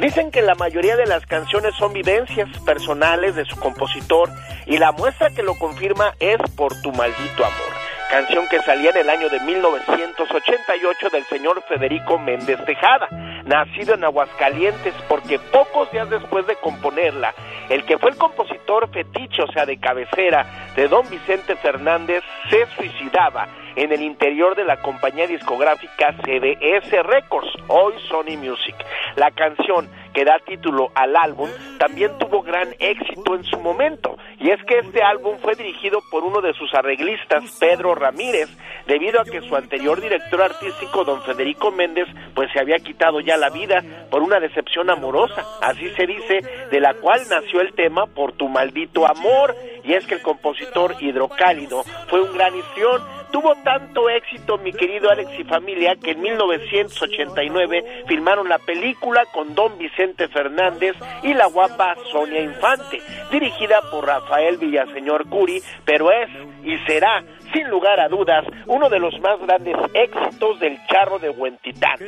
Dicen 0.00 0.32
que 0.32 0.42
la 0.42 0.56
mayoría 0.56 0.96
de 0.96 1.06
las 1.06 1.24
canciones 1.24 1.76
son 1.76 1.92
vivencias 1.92 2.48
personales 2.66 3.36
de 3.36 3.44
su 3.44 3.54
compositor 3.60 4.28
y 4.66 4.78
la 4.78 4.90
muestra 4.90 5.30
que 5.30 5.44
lo 5.44 5.56
confirma 5.56 6.14
es 6.18 6.38
Por 6.56 6.74
tu 6.82 6.90
maldito 6.90 7.44
amor. 7.44 7.91
Canción 8.12 8.46
que 8.46 8.60
salía 8.60 8.90
en 8.90 8.98
el 8.98 9.08
año 9.08 9.30
de 9.30 9.40
1988 9.40 11.08
del 11.10 11.24
señor 11.24 11.62
Federico 11.62 12.18
Méndez 12.18 12.62
Tejada, 12.66 13.08
nacido 13.46 13.94
en 13.94 14.04
Aguascalientes 14.04 14.92
porque 15.08 15.38
pocos 15.38 15.90
días 15.92 16.10
después 16.10 16.46
de 16.46 16.56
componerla, 16.56 17.32
el 17.70 17.86
que 17.86 17.96
fue 17.96 18.10
el 18.10 18.18
compositor 18.18 18.90
fetiche, 18.92 19.42
o 19.42 19.50
sea, 19.50 19.64
de 19.64 19.78
cabecera 19.78 20.44
de 20.76 20.88
don 20.88 21.08
Vicente 21.08 21.56
Fernández, 21.56 22.22
se 22.50 22.66
suicidaba 22.76 23.48
en 23.76 23.92
el 23.92 24.02
interior 24.02 24.56
de 24.56 24.64
la 24.64 24.76
compañía 24.82 25.26
discográfica 25.26 26.14
CBS 26.22 27.02
Records, 27.04 27.50
hoy 27.68 27.94
Sony 28.10 28.36
Music. 28.36 28.76
La 29.16 29.30
canción 29.30 29.88
que 30.12 30.24
da 30.24 30.38
título 30.46 30.90
al 30.94 31.16
álbum 31.16 31.48
también 31.78 32.16
tuvo 32.18 32.42
gran 32.42 32.74
éxito 32.78 33.34
en 33.34 33.44
su 33.44 33.58
momento, 33.58 34.16
y 34.38 34.50
es 34.50 34.62
que 34.64 34.78
este 34.78 35.02
álbum 35.02 35.36
fue 35.38 35.54
dirigido 35.54 36.00
por 36.10 36.24
uno 36.24 36.40
de 36.40 36.52
sus 36.54 36.72
arreglistas, 36.74 37.58
Pedro 37.58 37.94
Ramírez, 37.94 38.48
debido 38.86 39.20
a 39.20 39.24
que 39.24 39.40
su 39.40 39.56
anterior 39.56 40.00
director 40.00 40.42
artístico, 40.42 41.04
don 41.04 41.22
Federico 41.22 41.70
Méndez, 41.70 42.08
pues 42.34 42.50
se 42.52 42.60
había 42.60 42.78
quitado 42.78 43.20
ya 43.20 43.36
la 43.36 43.50
vida 43.50 43.82
por 44.10 44.22
una 44.22 44.40
decepción 44.40 44.90
amorosa, 44.90 45.44
así 45.60 45.88
se 45.90 46.06
dice, 46.06 46.40
de 46.70 46.80
la 46.80 46.94
cual 46.94 47.20
nació 47.28 47.60
el 47.60 47.72
tema 47.74 48.06
Por 48.06 48.32
tu 48.32 48.48
maldito 48.48 49.06
amor, 49.06 49.54
y 49.84 49.94
es 49.94 50.06
que 50.06 50.14
el 50.14 50.22
compositor 50.22 50.94
Hidrocálido 51.00 51.82
fue 52.08 52.20
un 52.20 52.32
gran 52.32 52.56
histrión, 52.56 53.02
tuvo 53.32 53.54
tanto 53.64 54.08
éxito, 54.08 54.58
mi 54.58 54.72
querido 54.72 55.10
Alex 55.10 55.30
y 55.38 55.44
familia, 55.44 55.96
que 55.96 56.12
en 56.12 56.20
1989 56.20 58.04
filmaron 58.06 58.48
la 58.48 58.58
película 58.58 59.24
con 59.32 59.54
Don 59.54 59.76
Vicente 59.78 60.28
Fernández 60.28 60.94
y 61.22 61.34
la 61.34 61.46
guapa 61.46 61.96
Sonia 62.12 62.40
Infante, 62.40 63.00
dirigida 63.30 63.80
por 63.90 64.06
Rafael 64.06 64.58
Villaseñor 64.58 65.28
Curi, 65.28 65.60
pero 65.84 66.10
es 66.12 66.28
y 66.62 66.76
será, 66.86 67.24
sin 67.52 67.68
lugar 67.68 67.98
a 67.98 68.08
dudas, 68.08 68.44
uno 68.66 68.88
de 68.88 68.98
los 68.98 69.18
más 69.20 69.40
grandes 69.40 69.76
éxitos 69.94 70.60
del 70.60 70.78
charro 70.86 71.18
de 71.18 71.30
Huentitán, 71.30 71.98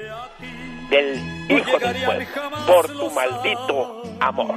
del 0.90 1.16
hijo 1.48 1.78
del 1.78 2.04
pueblo, 2.04 2.26
por 2.66 2.86
tu 2.86 3.10
maldito 3.10 4.02
amor. 4.20 4.54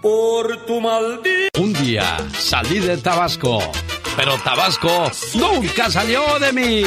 Por 0.00 0.64
tu 0.66 0.80
maldito. 0.80 1.60
Un 1.60 1.72
día 1.72 2.16
salí 2.38 2.78
de 2.78 2.96
Tabasco, 2.98 3.58
pero 4.16 4.36
Tabasco 4.38 5.10
nunca 5.34 5.90
salió 5.90 6.38
de 6.38 6.52
mí. 6.52 6.82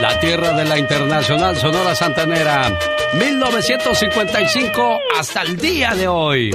La 0.00 0.18
tierra 0.20 0.52
de 0.52 0.64
la 0.64 0.78
Internacional 0.78 1.56
Sonora 1.56 1.94
Santanera, 1.94 2.78
1955 3.14 4.98
hasta 5.18 5.42
el 5.42 5.56
día 5.56 5.94
de 5.94 6.08
hoy. 6.08 6.50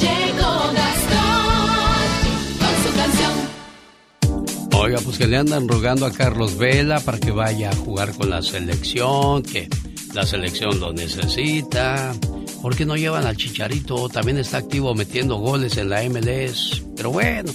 Llegó 0.00 0.72
Gastón 0.72 2.06
con 2.60 2.74
su 2.84 2.96
canción. 2.96 3.32
Oiga, 4.74 4.98
pues 5.04 5.18
que 5.18 5.26
le 5.26 5.36
andan 5.36 5.66
rogando 5.66 6.06
a 6.06 6.12
Carlos 6.12 6.56
Vela 6.58 7.00
para 7.00 7.18
que 7.18 7.32
vaya 7.32 7.70
a 7.70 7.76
jugar 7.76 8.12
con 8.14 8.30
la 8.30 8.42
selección, 8.42 9.42
que 9.42 9.68
la 10.16 10.24
selección 10.24 10.80
lo 10.80 10.94
necesita. 10.94 12.14
¿Por 12.62 12.74
qué 12.74 12.86
no 12.86 12.96
llevan 12.96 13.26
al 13.26 13.36
Chicharito? 13.36 14.08
También 14.08 14.38
está 14.38 14.56
activo 14.56 14.94
metiendo 14.94 15.36
goles 15.36 15.76
en 15.76 15.90
la 15.90 16.02
MLS. 16.08 16.82
Pero 16.96 17.10
bueno, 17.10 17.52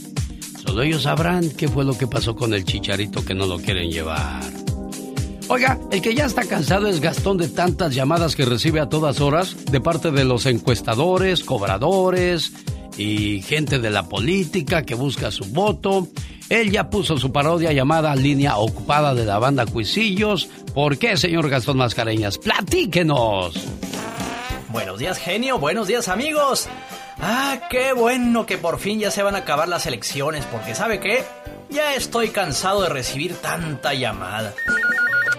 solo 0.64 0.84
ellos 0.84 1.02
sabrán 1.02 1.50
qué 1.50 1.68
fue 1.68 1.84
lo 1.84 1.98
que 1.98 2.06
pasó 2.06 2.36
con 2.36 2.54
el 2.54 2.64
Chicharito 2.64 3.26
que 3.26 3.34
no 3.34 3.48
lo 3.48 3.58
quieren 3.58 3.90
llevar. 3.90 4.44
Oiga, 5.48 5.80
el 5.92 6.04
que 6.04 6.14
ya 6.14 6.26
está 6.26 6.46
cansado 6.46 6.86
es 6.86 7.02
Gastón 7.02 7.38
de 7.38 7.48
tantas 7.48 7.96
llamadas 7.96 8.36
que 8.36 8.46
recibe 8.46 8.80
a 8.80 8.90
todas 8.90 9.22
horas 9.22 9.66
de 9.66 9.82
parte 9.82 10.12
de 10.12 10.24
los 10.24 10.46
encuestadores, 10.46 11.44
cobradores 11.44 12.54
y 12.96 13.42
gente 13.42 13.80
de 13.80 13.90
la 13.90 14.08
política 14.08 14.84
que 14.84 14.94
busca 14.94 15.32
su 15.32 15.46
voto. 15.46 16.10
Él 16.52 16.70
ya 16.70 16.90
puso 16.90 17.18
su 17.18 17.32
parodia 17.32 17.72
llamada 17.72 18.14
Línea 18.14 18.58
Ocupada 18.58 19.16
de 19.16 19.24
la 19.24 19.40
banda 19.40 19.66
Cuisillos. 19.66 20.50
¿Por 20.74 20.98
qué, 20.98 21.16
señor 21.16 21.50
Gastón 21.50 21.78
Mascareñas? 21.78 22.38
Platíquenos. 22.38 23.54
Buenos 24.68 25.00
días, 25.00 25.18
genio. 25.18 25.58
Buenos 25.60 25.88
días, 25.88 26.10
amigos. 26.10 26.68
Ah, 27.22 27.58
qué 27.70 27.94
bueno 27.94 28.46
que 28.46 28.58
por 28.58 28.80
fin 28.80 29.00
ya 29.00 29.12
se 29.12 29.24
van 29.24 29.36
a 29.36 29.40
acabar 29.40 29.70
las 29.70 29.86
elecciones, 29.86 30.46
porque 30.46 30.76
¿sabe 30.76 31.00
qué? 31.00 31.24
Ya 31.70 31.96
estoy 31.96 32.30
cansado 32.32 32.82
de 32.82 32.90
recibir 32.90 33.34
tanta 33.36 33.94
llamada. 33.94 34.54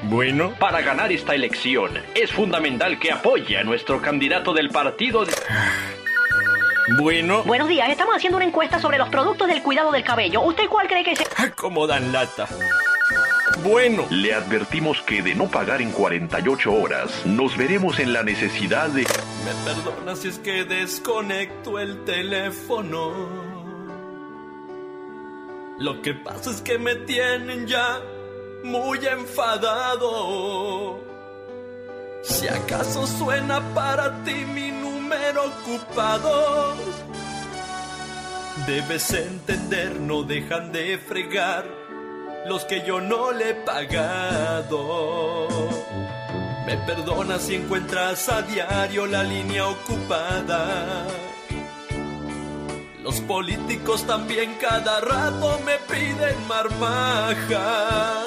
Bueno, 0.04 0.54
para 0.58 0.80
ganar 0.80 1.12
esta 1.12 1.34
elección 1.34 1.90
es 2.14 2.30
fundamental 2.32 2.98
que 2.98 3.12
apoye 3.12 3.58
a 3.58 3.64
nuestro 3.64 4.00
candidato 4.00 4.54
del 4.54 4.70
partido. 4.70 5.26
de- 5.26 5.32
Bueno, 6.88 7.44
Buenos 7.44 7.68
días, 7.68 7.88
estamos 7.90 8.16
haciendo 8.16 8.38
una 8.38 8.46
encuesta 8.46 8.80
sobre 8.80 8.98
los 8.98 9.08
productos 9.08 9.46
del 9.46 9.62
cuidado 9.62 9.92
del 9.92 10.02
cabello. 10.02 10.40
¿Usted 10.42 10.66
cuál 10.68 10.88
cree 10.88 11.04
que 11.04 11.12
es? 11.12 11.20
¿cómo 11.56 11.86
dan 11.86 12.10
lata? 12.12 12.48
Bueno, 13.62 14.04
Le 14.10 14.34
advertimos 14.34 15.00
que 15.02 15.22
de 15.22 15.36
no 15.36 15.48
pagar 15.48 15.80
en 15.80 15.92
48 15.92 16.72
horas, 16.72 17.24
nos 17.24 17.56
veremos 17.56 18.00
en 18.00 18.12
la 18.12 18.24
necesidad 18.24 18.88
de... 18.88 19.02
Me 19.02 19.52
perdona 19.64 20.16
si 20.16 20.26
es 20.28 20.38
que 20.38 20.64
desconecto 20.64 21.78
el 21.78 22.04
teléfono. 22.04 23.12
Lo 25.78 26.02
que 26.02 26.14
pasa 26.14 26.50
es 26.50 26.60
que 26.62 26.78
me 26.78 26.96
tienen 26.96 27.68
ya 27.68 28.00
muy 28.64 28.98
enfadado. 29.06 30.98
Si 32.22 32.46
acaso 32.46 33.06
suena 33.06 33.60
para 33.74 34.22
ti 34.24 34.44
mi 34.54 34.70
número 34.70 35.46
ocupado, 35.46 36.76
debes 38.66 39.12
entender, 39.12 39.98
no 40.00 40.22
dejan 40.22 40.70
de 40.72 40.98
fregar 40.98 41.64
los 42.46 42.64
que 42.64 42.84
yo 42.86 43.00
no 43.00 43.32
le 43.32 43.50
he 43.50 43.54
pagado. 43.54 45.48
Me 46.64 46.76
perdonas 46.78 47.42
si 47.42 47.56
encuentras 47.56 48.28
a 48.28 48.42
diario 48.42 49.06
la 49.06 49.24
línea 49.24 49.66
ocupada. 49.66 51.06
Los 53.02 53.20
políticos 53.22 54.06
también 54.06 54.54
cada 54.60 55.00
rato 55.00 55.58
me 55.66 55.76
piden 55.92 56.36
marmaja. 56.46 58.24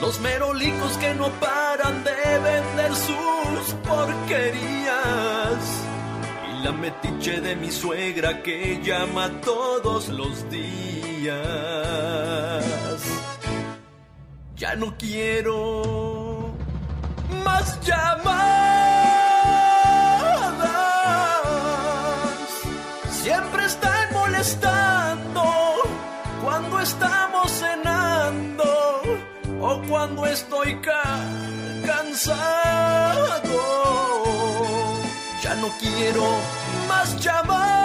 Los 0.00 0.20
merolicos 0.20 0.96
que 0.98 1.14
no 1.14 1.28
paran 1.40 2.04
de 2.04 2.38
vender 2.38 2.94
sus 2.94 3.74
porquerías. 3.86 5.58
Y 6.50 6.64
la 6.64 6.72
metiche 6.72 7.40
de 7.40 7.56
mi 7.56 7.70
suegra 7.70 8.42
que 8.42 8.80
llama 8.82 9.30
todos 9.42 10.08
los 10.08 10.48
días. 10.50 11.36
Ya 14.56 14.74
no 14.76 14.96
quiero 14.98 16.54
más 17.44 17.80
llamadas. 17.80 18.95
Cuando 29.88 30.26
estoy 30.26 30.74
ca- 30.80 31.18
cansado. 31.84 33.60
Ya 35.42 35.54
no 35.56 35.68
quiero 35.78 36.24
más 36.88 37.20
llamadas. 37.22 37.76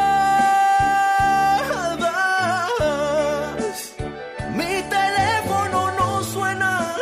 Mi 4.56 4.82
teléfono 4.90 5.92
no 5.92 6.24
suena. 6.24 6.96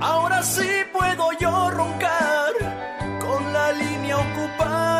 Ahora 0.00 0.42
sí 0.42 0.68
puedo 0.92 1.32
yo 1.40 1.70
roncar 1.70 2.52
con 3.20 3.52
la 3.52 3.72
línea 3.72 4.18
ocupada. 4.18 4.90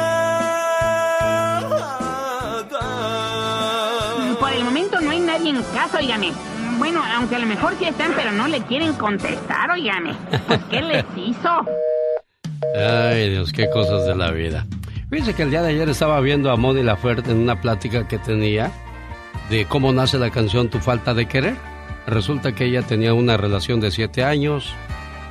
Por 4.40 4.52
el 4.52 4.64
momento 4.64 5.00
no 5.00 5.10
hay 5.10 5.20
nadie 5.20 5.50
en 5.50 5.62
casa, 5.74 5.98
oígame. 5.98 6.32
Bueno, 6.82 7.00
aunque 7.14 7.36
a 7.36 7.38
lo 7.38 7.46
mejor 7.46 7.76
sí 7.78 7.84
están, 7.84 8.10
pero 8.16 8.32
no 8.32 8.48
le 8.48 8.60
quieren 8.62 8.94
contestar, 8.94 9.70
oígame. 9.70 10.16
Pues, 10.48 10.58
¿qué 10.68 10.82
les 10.82 11.04
hizo? 11.16 11.48
Ay, 12.76 13.30
Dios, 13.30 13.52
qué 13.52 13.70
cosas 13.70 14.04
de 14.04 14.16
la 14.16 14.32
vida. 14.32 14.66
Fíjense 15.08 15.32
que 15.32 15.44
el 15.44 15.50
día 15.50 15.62
de 15.62 15.68
ayer 15.68 15.88
estaba 15.88 16.18
viendo 16.20 16.50
a 16.50 16.56
Moni 16.56 16.82
Laferte 16.82 17.30
en 17.30 17.36
una 17.36 17.60
plática 17.60 18.08
que 18.08 18.18
tenía 18.18 18.72
de 19.48 19.64
cómo 19.66 19.92
nace 19.92 20.18
la 20.18 20.30
canción 20.30 20.70
Tu 20.70 20.80
falta 20.80 21.14
de 21.14 21.26
querer. 21.26 21.54
Resulta 22.08 22.50
que 22.52 22.64
ella 22.64 22.82
tenía 22.82 23.14
una 23.14 23.36
relación 23.36 23.78
de 23.78 23.92
siete 23.92 24.24
años. 24.24 24.74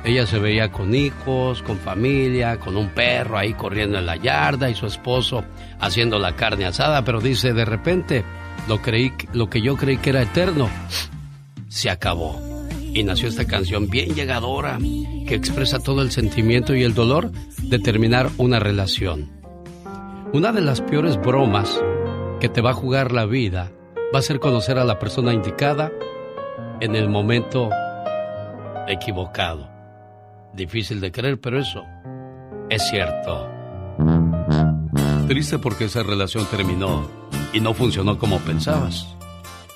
Ella 0.04 0.24
se 0.24 0.38
veía 0.38 0.72
con 0.72 0.94
hijos, 0.94 1.60
con 1.60 1.76
familia, 1.76 2.58
con 2.60 2.78
un 2.78 2.88
perro 2.88 3.36
ahí 3.36 3.52
corriendo 3.52 3.98
en 3.98 4.06
la 4.06 4.16
yarda 4.16 4.70
y 4.70 4.74
su 4.74 4.86
esposo 4.86 5.44
haciendo 5.80 6.18
la 6.18 6.34
carne 6.34 6.64
asada, 6.64 7.04
pero 7.04 7.20
dice 7.20 7.52
de 7.52 7.66
repente 7.66 8.24
lo 8.68 8.80
creí, 8.80 9.12
lo 9.34 9.50
que 9.50 9.60
yo 9.60 9.76
creí 9.76 9.98
que 9.98 10.08
era 10.08 10.22
eterno 10.22 10.70
se 11.72 11.88
acabó. 11.88 12.38
Y 12.92 13.02
nació 13.02 13.28
esta 13.28 13.46
canción 13.46 13.88
bien 13.88 14.14
llegadora 14.14 14.78
que 15.26 15.34
expresa 15.34 15.78
todo 15.78 16.02
el 16.02 16.10
sentimiento 16.10 16.74
y 16.74 16.82
el 16.82 16.92
dolor 16.92 17.32
de 17.62 17.78
terminar 17.78 18.28
una 18.36 18.60
relación. 18.60 19.30
Una 20.34 20.52
de 20.52 20.60
las 20.60 20.82
peores 20.82 21.16
bromas 21.16 21.80
que 22.40 22.50
te 22.50 22.60
va 22.60 22.70
a 22.70 22.74
jugar 22.74 23.12
la 23.12 23.24
vida 23.24 23.72
va 24.14 24.18
a 24.18 24.22
ser 24.22 24.38
conocer 24.38 24.78
a 24.78 24.84
la 24.84 24.98
persona 24.98 25.32
indicada 25.32 25.90
en 26.80 26.94
el 26.94 27.08
momento 27.08 27.70
equivocado. 28.86 29.70
Difícil 30.52 31.00
de 31.00 31.10
creer, 31.10 31.40
pero 31.40 31.58
eso 31.58 31.84
es 32.68 32.86
cierto. 32.90 33.48
Triste 35.26 35.58
porque 35.58 35.86
esa 35.86 36.02
relación 36.02 36.44
terminó 36.50 37.08
y 37.54 37.60
no 37.60 37.72
funcionó 37.72 38.18
como 38.18 38.38
pensabas. 38.40 39.16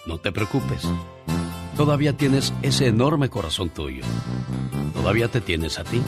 No 0.06 0.18
te 0.18 0.30
preocupes. 0.30 0.86
Todavía 1.76 2.16
tienes 2.16 2.54
ese 2.62 2.86
enorme 2.86 3.28
corazón 3.28 3.68
tuyo. 3.68 4.02
Todavía 4.94 5.28
te 5.28 5.42
tienes 5.42 5.78
a 5.78 5.84
ti. 5.84 6.00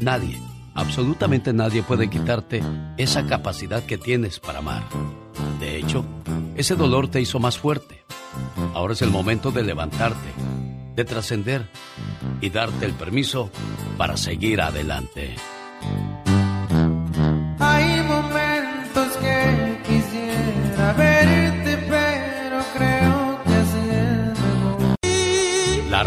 Nadie, 0.00 0.40
absolutamente 0.74 1.52
nadie 1.52 1.82
puede 1.82 2.08
quitarte 2.08 2.62
esa 2.96 3.26
capacidad 3.26 3.84
que 3.84 3.98
tienes 3.98 4.40
para 4.40 4.60
amar. 4.60 4.84
De 5.60 5.76
hecho, 5.76 6.04
ese 6.56 6.74
dolor 6.74 7.08
te 7.08 7.20
hizo 7.20 7.38
más 7.38 7.58
fuerte. 7.58 8.02
Ahora 8.74 8.94
es 8.94 9.02
el 9.02 9.10
momento 9.10 9.50
de 9.50 9.62
levantarte, 9.62 10.28
de 10.96 11.04
trascender 11.04 11.68
y 12.40 12.48
darte 12.48 12.86
el 12.86 12.94
permiso 12.94 13.50
para 13.98 14.16
seguir 14.16 14.62
adelante. 14.62 15.34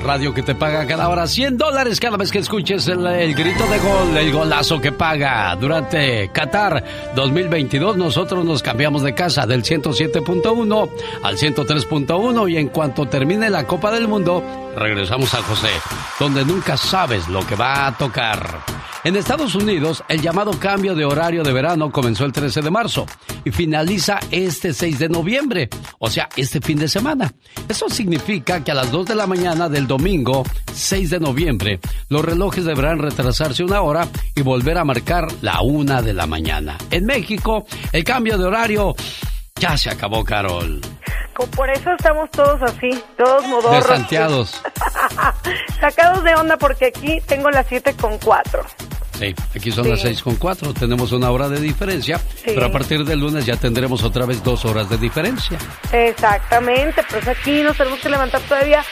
Radio 0.02 0.34
que 0.34 0.44
te 0.44 0.56
paga 0.56 0.86
cada 0.86 1.08
hora 1.10 1.28
100 1.28 1.58
dólares 1.58 2.00
cada 2.00 2.18
vez 2.18 2.32
que 2.32 2.40
escuches 2.40 2.88
el, 2.88 3.06
el 3.06 3.36
grito 3.36 3.66
de 3.68 3.80
gol, 3.80 4.18
el 4.18 4.32
golazo 4.32 4.82
que 4.82 4.92
paga. 4.92 5.56
Durante 5.56 6.30
Qatar 6.34 6.84
2022 7.16 7.98
nosotros 7.98 8.44
nos 8.44 8.62
cambiamos 8.64 9.04
de 9.04 9.14
casa 9.14 9.46
del 9.46 9.64
107.1 9.64 10.90
al 11.24 11.38
103.1 11.38 12.52
y 12.52 12.58
en 12.58 12.70
cuanto 12.70 13.06
termine 13.08 13.50
la 13.50 13.66
Copa 13.66 13.92
del 13.92 14.08
Mundo 14.08 14.44
regresamos 14.76 15.34
a 15.34 15.42
José, 15.44 15.70
donde 16.20 16.46
nunca 16.46 16.78
sabes 16.78 17.28
lo 17.28 17.46
que 17.46 17.56
va 17.56 17.88
a 17.88 17.98
tocar. 17.98 18.81
En 19.04 19.16
Estados 19.16 19.56
Unidos, 19.56 20.04
el 20.10 20.22
llamado 20.22 20.52
cambio 20.60 20.94
de 20.94 21.06
horario 21.06 21.42
de 21.42 21.52
verano 21.52 21.92
comenzó 21.92 22.24
el 22.24 22.32
13 22.32 22.62
de 22.62 22.70
marzo 22.70 23.08
y 23.44 23.50
finaliza 23.50 24.20
este 24.30 24.74
6 24.74 25.00
de 25.00 25.10
noviembre, 25.10 25.70
o 25.98 26.08
sea, 26.08 26.30
este 26.36 26.62
fin 26.62 26.78
de 26.78 26.88
semana. 26.88 27.34
Eso 27.68 27.90
significa 27.90 28.64
que 28.64 28.70
a 28.70 28.76
las 28.76 28.92
2 28.92 29.08
de 29.08 29.16
la 29.16 29.26
mañana 29.26 29.70
del 29.70 29.88
domingo 29.88 30.44
6 30.72 31.10
de 31.10 31.20
noviembre, 31.20 31.80
los 32.10 32.24
relojes 32.24 32.64
deberán 32.64 33.00
retrasarse 33.00 33.64
una 33.64 33.82
hora 33.82 34.08
y 34.36 34.44
volver 34.44 34.78
a 34.78 34.86
marcar 34.86 35.28
la 35.42 35.62
1 35.62 36.04
de 36.04 36.14
la 36.14 36.28
mañana. 36.28 36.78
En 36.92 37.06
México, 37.06 37.66
el 37.92 38.04
cambio 38.04 38.38
de 38.38 38.46
horario 38.46 38.94
ya 39.60 39.78
se 39.78 39.90
acabó, 39.90 40.24
Carol. 40.24 40.80
Por 41.56 41.70
eso 41.72 41.90
estamos 41.98 42.30
todos 42.30 42.62
así, 42.62 43.04
todos 43.18 43.48
modorros. 43.48 43.88
Desanteados. 43.88 44.62
Sacados 45.80 46.24
de 46.24 46.36
onda 46.36 46.58
porque 46.58 46.88
aquí 46.88 47.20
tengo 47.26 47.50
las 47.50 47.66
7 47.68 47.96
con 48.00 48.18
4. 48.20 48.64
Sí, 49.22 49.36
aquí 49.56 49.72
son 49.72 49.84
Sí. 49.84 49.90
las 49.92 50.02
seis 50.02 50.24
con 50.24 50.36
cuatro, 50.38 50.74
tenemos 50.74 51.12
una 51.12 51.30
hora 51.30 51.48
de 51.48 51.60
diferencia, 51.60 52.20
pero 52.44 52.66
a 52.66 52.72
partir 52.72 53.06
del 53.06 53.20
lunes 53.20 53.46
ya 53.46 53.56
tendremos 53.56 54.04
otra 54.04 54.26
vez 54.26 54.44
dos 54.44 54.66
horas 54.66 54.90
de 54.90 54.98
diferencia. 54.98 55.60
Exactamente, 55.92 57.04
pues 57.08 57.28
aquí 57.28 57.62
nos 57.62 57.78
tenemos 57.78 58.00
que 58.00 58.10
levantar 58.10 58.42
todavía 58.42 58.84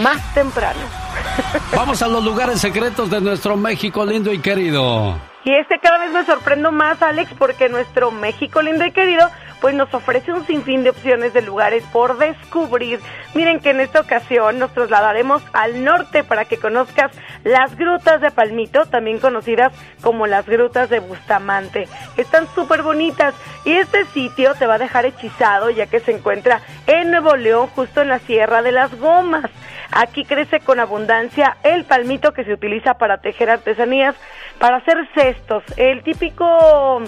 más 0.00 0.32
temprano. 0.34 0.78
Vamos 1.76 2.00
a 2.00 2.06
los 2.06 2.22
lugares 2.24 2.60
secretos 2.60 3.10
de 3.10 3.20
nuestro 3.20 3.56
México 3.56 4.06
lindo 4.06 4.32
y 4.32 4.38
querido. 4.38 5.18
Y 5.44 5.52
este 5.52 5.80
cada 5.82 5.98
vez 5.98 6.12
me 6.12 6.24
sorprendo 6.24 6.70
más, 6.70 7.02
Alex, 7.02 7.32
porque 7.36 7.68
nuestro 7.68 8.12
México 8.12 8.62
lindo 8.62 8.86
y 8.86 8.92
querido, 8.92 9.28
pues 9.62 9.76
nos 9.76 9.94
ofrece 9.94 10.32
un 10.32 10.44
sinfín 10.44 10.82
de 10.82 10.90
opciones 10.90 11.32
de 11.32 11.40
lugares 11.40 11.84
por 11.92 12.18
descubrir. 12.18 12.98
Miren 13.32 13.60
que 13.60 13.70
en 13.70 13.80
esta 13.80 14.00
ocasión 14.00 14.58
nos 14.58 14.74
trasladaremos 14.74 15.40
al 15.52 15.84
norte 15.84 16.24
para 16.24 16.44
que 16.44 16.58
conozcas 16.58 17.12
las 17.44 17.76
grutas 17.76 18.20
de 18.20 18.32
Palmito, 18.32 18.86
también 18.86 19.20
conocidas 19.20 19.72
como 20.02 20.26
las 20.26 20.46
grutas 20.46 20.90
de 20.90 20.98
Bustamante. 20.98 21.88
Están 22.16 22.48
súper 22.56 22.82
bonitas 22.82 23.34
y 23.64 23.74
este 23.74 24.04
sitio 24.06 24.54
te 24.56 24.66
va 24.66 24.74
a 24.74 24.78
dejar 24.78 25.06
hechizado 25.06 25.70
ya 25.70 25.86
que 25.86 26.00
se 26.00 26.10
encuentra 26.10 26.60
en 26.88 27.12
Nuevo 27.12 27.36
León, 27.36 27.68
justo 27.68 28.02
en 28.02 28.08
la 28.08 28.18
Sierra 28.18 28.62
de 28.62 28.72
las 28.72 28.92
Gomas. 28.98 29.48
Aquí 29.92 30.24
crece 30.24 30.58
con 30.58 30.80
abundancia 30.80 31.56
el 31.62 31.84
palmito 31.84 32.32
que 32.32 32.44
se 32.44 32.54
utiliza 32.54 32.94
para 32.94 33.18
tejer 33.18 33.48
artesanías, 33.48 34.16
para 34.58 34.78
hacer 34.78 34.96
cestos. 35.14 35.62
El 35.76 36.02
típico, 36.02 37.00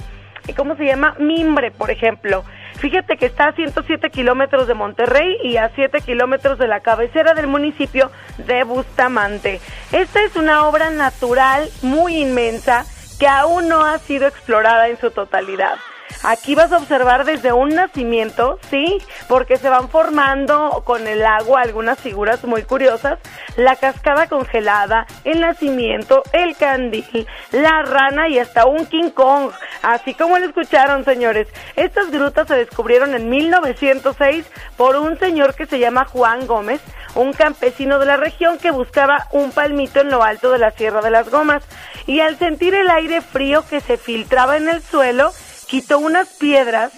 ¿cómo 0.52 0.76
se 0.76 0.84
llama? 0.84 1.14
Mimbre, 1.18 1.70
por 1.70 1.90
ejemplo. 1.90 2.44
Fíjate 2.76 3.16
que 3.16 3.26
está 3.26 3.48
a 3.48 3.52
107 3.54 4.10
kilómetros 4.10 4.66
de 4.66 4.74
Monterrey 4.74 5.38
y 5.42 5.56
a 5.56 5.70
7 5.74 6.00
kilómetros 6.02 6.58
de 6.58 6.68
la 6.68 6.80
cabecera 6.80 7.32
del 7.32 7.46
municipio 7.46 8.10
de 8.38 8.64
Bustamante. 8.64 9.60
Esta 9.92 10.22
es 10.22 10.36
una 10.36 10.66
obra 10.66 10.90
natural 10.90 11.68
muy 11.82 12.18
inmensa 12.18 12.84
que 13.18 13.26
aún 13.26 13.68
no 13.68 13.84
ha 13.84 13.98
sido 13.98 14.26
explorada 14.26 14.88
en 14.88 14.98
su 14.98 15.10
totalidad. 15.10 15.76
Aquí 16.22 16.54
vas 16.54 16.72
a 16.72 16.78
observar 16.78 17.24
desde 17.24 17.52
un 17.52 17.70
nacimiento, 17.70 18.58
¿sí? 18.70 18.98
Porque 19.28 19.56
se 19.56 19.68
van 19.68 19.88
formando 19.88 20.82
con 20.84 21.06
el 21.06 21.24
agua 21.24 21.60
algunas 21.60 21.98
figuras 21.98 22.44
muy 22.44 22.62
curiosas. 22.62 23.18
La 23.56 23.76
cascada 23.76 24.26
congelada, 24.26 25.06
el 25.24 25.40
nacimiento, 25.40 26.22
el 26.32 26.56
candil, 26.56 27.26
la 27.52 27.82
rana 27.82 28.28
y 28.28 28.38
hasta 28.38 28.66
un 28.66 28.86
King 28.86 29.10
Kong. 29.10 29.50
Así 29.82 30.14
como 30.14 30.38
lo 30.38 30.46
escucharon, 30.46 31.04
señores. 31.04 31.48
Estas 31.76 32.10
grutas 32.10 32.48
se 32.48 32.56
descubrieron 32.56 33.14
en 33.14 33.28
1906 33.28 34.46
por 34.76 34.96
un 34.96 35.18
señor 35.18 35.54
que 35.54 35.66
se 35.66 35.78
llama 35.78 36.04
Juan 36.06 36.46
Gómez, 36.46 36.80
un 37.14 37.32
campesino 37.32 37.98
de 37.98 38.06
la 38.06 38.16
región 38.16 38.58
que 38.58 38.70
buscaba 38.70 39.28
un 39.30 39.52
palmito 39.52 40.00
en 40.00 40.10
lo 40.10 40.22
alto 40.22 40.50
de 40.50 40.58
la 40.58 40.70
Sierra 40.70 41.00
de 41.00 41.10
las 41.10 41.30
Gomas. 41.30 41.64
Y 42.06 42.20
al 42.20 42.38
sentir 42.38 42.74
el 42.74 42.90
aire 42.90 43.20
frío 43.20 43.64
que 43.68 43.80
se 43.80 43.96
filtraba 43.96 44.56
en 44.56 44.68
el 44.68 44.82
suelo, 44.82 45.32
quitó 45.74 45.98
unas 45.98 46.28
piedras, 46.34 46.92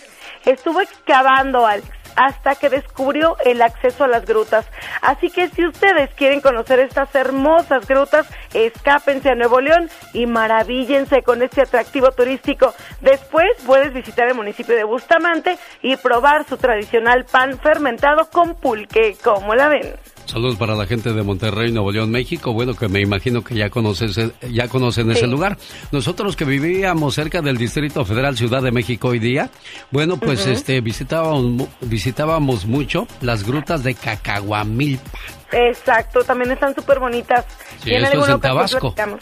estuvo 0.45 0.83
excavando 0.83 1.67
Alex, 1.67 1.89
hasta 2.15 2.57
que 2.57 2.69
descubrió 2.69 3.39
el 3.47 3.63
acceso 3.63 4.05
a 4.05 4.07
las 4.07 4.27
grutas. 4.27 4.67
Así 5.01 5.31
que 5.31 5.49
si 5.49 5.67
ustedes 5.67 6.11
quieren 6.15 6.43
conocer 6.43 6.81
estas 6.81 7.15
hermosas 7.15 7.87
grutas, 7.87 8.27
escápense 8.53 9.31
a 9.31 9.35
Nuevo 9.35 9.63
León 9.63 9.89
y 10.13 10.27
maravíllense 10.27 11.23
con 11.23 11.41
este 11.41 11.63
atractivo 11.63 12.13
turístico. 12.13 12.75
Después 13.01 13.47
puedes 13.65 13.95
visitar 13.95 14.29
el 14.29 14.35
municipio 14.35 14.77
de 14.77 14.85
Bustamante 14.85 15.57
y 15.81 15.97
probar 15.97 16.45
su 16.47 16.59
tradicional 16.59 17.25
pan 17.25 17.59
fermentado 17.59 18.29
con 18.29 18.57
pulque. 18.57 19.17
¿Cómo 19.25 19.55
la 19.55 19.69
ven? 19.69 19.95
Saludos 20.27 20.57
para 20.57 20.75
la 20.75 20.87
gente 20.87 21.13
de 21.13 21.23
Monterrey, 21.23 21.71
Nuevo 21.73 21.93
León, 21.93 22.11
México. 22.11 22.53
Bueno, 22.53 22.75
que 22.75 22.89
me 22.89 23.01
imagino 23.01 23.43
que 23.43 23.55
ya 23.55 23.71
conoces, 23.71 24.19
ya 24.51 24.69
conocen 24.69 25.11
ese 25.11 25.27
lugar. 25.27 25.57
Nosotros 25.93 26.37
que 26.37 26.45
vivíamos 26.45 27.15
cerca 27.15 27.41
del 27.43 27.57
Distrito 27.57 28.05
Federal 28.05 28.37
Ciudad 28.37 28.61
de 28.63 28.73
México 28.73 29.09
hoy 29.09 29.21
día, 29.21 29.51
bueno, 29.91 30.17
pues 30.19 30.47
este 30.47 30.81
visitábamos 30.81 31.69
visitábamos 31.81 32.67
mucho 32.67 33.07
las 33.21 33.45
grutas 33.47 33.83
de 33.85 33.95
Cacahuamilpa. 33.95 35.11
Exacto, 35.53 36.25
también 36.25 36.51
están 36.51 36.75
súper 36.75 36.99
bonitas. 36.99 37.45
Sí, 37.83 37.91
Y 37.91 37.95
en 37.95 38.05
eso 38.05 38.25
es 38.25 38.29
en 38.29 38.41
Tabasco. 38.41 38.81
platicamos. 38.95 39.21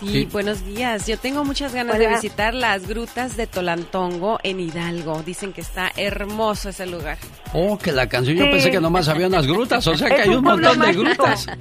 Sí, 0.00 0.06
Sí. 0.08 0.28
buenos 0.32 0.64
días. 0.64 1.06
Yo 1.06 1.18
tengo 1.18 1.44
muchas 1.44 1.74
ganas 1.74 1.96
Hola. 1.96 2.08
de 2.08 2.14
visitar 2.14 2.54
las 2.54 2.88
grutas 2.88 3.36
de 3.36 3.46
Tolantongo 3.46 4.38
en 4.42 4.58
Hidalgo. 4.60 5.22
Dicen 5.22 5.52
que 5.52 5.60
está 5.60 5.90
hermoso 5.96 6.70
ese 6.70 6.86
lugar. 6.86 7.18
Oh, 7.52 7.76
que 7.76 7.92
la 7.92 8.08
canción 8.08 8.36
yo 8.38 8.44
Sí. 8.46 8.50
pensé 8.50 8.70
que 8.70 8.80
nomás 8.80 9.08
había 9.08 9.26
unas 9.26 9.46
grutas, 9.46 9.86
o 9.86 9.94
sea 9.96 10.08
que 10.08 10.14
Es 10.22 10.28
hay 10.28 10.34
un 10.34 10.42
montón 10.44 10.78
de 10.80 10.92
grutas. 10.92 11.46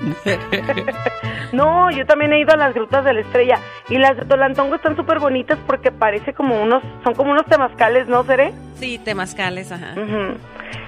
No, 1.51 1.89
yo 1.89 2.05
también 2.05 2.31
he 2.31 2.39
ido 2.41 2.53
a 2.53 2.57
las 2.57 2.75
grutas 2.75 3.03
de 3.03 3.11
la 3.13 3.21
estrella 3.21 3.59
y 3.89 3.97
las 3.97 4.15
de 4.15 4.23
Tolantongo 4.25 4.75
están 4.75 4.95
súper 4.95 5.17
bonitas 5.19 5.57
porque 5.65 5.91
parece 5.91 6.31
como 6.33 6.61
unos, 6.61 6.83
son 7.03 7.15
como 7.15 7.31
unos 7.31 7.45
temazcales, 7.47 8.07
¿no, 8.07 8.23
Seré? 8.23 8.53
Sí, 8.75 8.99
temazcales, 8.99 9.71
ajá. 9.71 9.95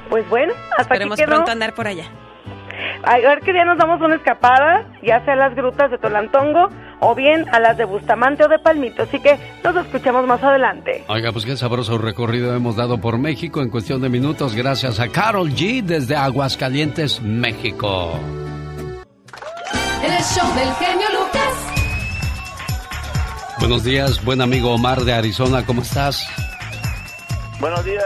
Pues 0.10 0.30
bueno, 0.30 0.54
hasta 0.72 0.84
Esperemos 0.84 1.14
aquí 1.20 1.24
quedó. 1.26 1.36
pronto 1.38 1.52
andar 1.52 1.74
por 1.74 1.88
allá. 1.88 2.06
A 3.04 3.18
ver 3.18 3.40
qué 3.40 3.54
día 3.54 3.66
nos 3.66 3.78
damos 3.80 4.00
una 4.02 4.16
escapada, 4.16 4.86
ya 5.02 5.24
sea 5.26 5.34
a 5.34 5.38
las 5.38 5.56
grutas 5.56 5.90
de 5.90 5.98
Tolantongo 5.98 6.70
o 7.02 7.16
bien 7.16 7.46
a 7.52 7.60
las 7.60 7.78
de 7.78 7.86
Bustamante 7.86 8.44
o 8.46 8.48
de 8.48 8.60
Palmito. 8.60 9.04
Así 9.04 9.20
que 9.20 9.38
nos 9.64 9.76
escuchamos 9.76 10.26
más 10.26 10.42
adelante. 10.42 11.04
Oiga, 11.08 11.32
pues 11.32 11.46
qué 11.46 11.58
sabroso 11.58 11.98
recorrido 11.98 12.56
hemos 12.56 12.76
dado 12.76 13.00
por 13.02 13.18
México 13.18 13.62
en 13.62 13.70
cuestión 13.70 14.02
de 14.02 14.10
minutos 14.10 14.56
gracias 14.56 15.00
a 15.00 15.10
Carol 15.10 15.50
G 15.52 15.84
desde 15.84 16.16
Aguascalientes, 16.16 17.22
México. 17.22 18.18
El 20.04 20.24
show 20.24 20.48
del 20.56 20.74
genio 20.76 21.08
Lucas. 21.20 21.68
Buenos 23.60 23.84
días, 23.84 24.24
buen 24.24 24.42
amigo 24.42 24.74
Omar 24.74 25.02
de 25.02 25.14
Arizona, 25.14 25.64
¿cómo 25.66 25.82
estás? 25.84 26.26
Buenos 27.60 27.86
días, 27.86 28.04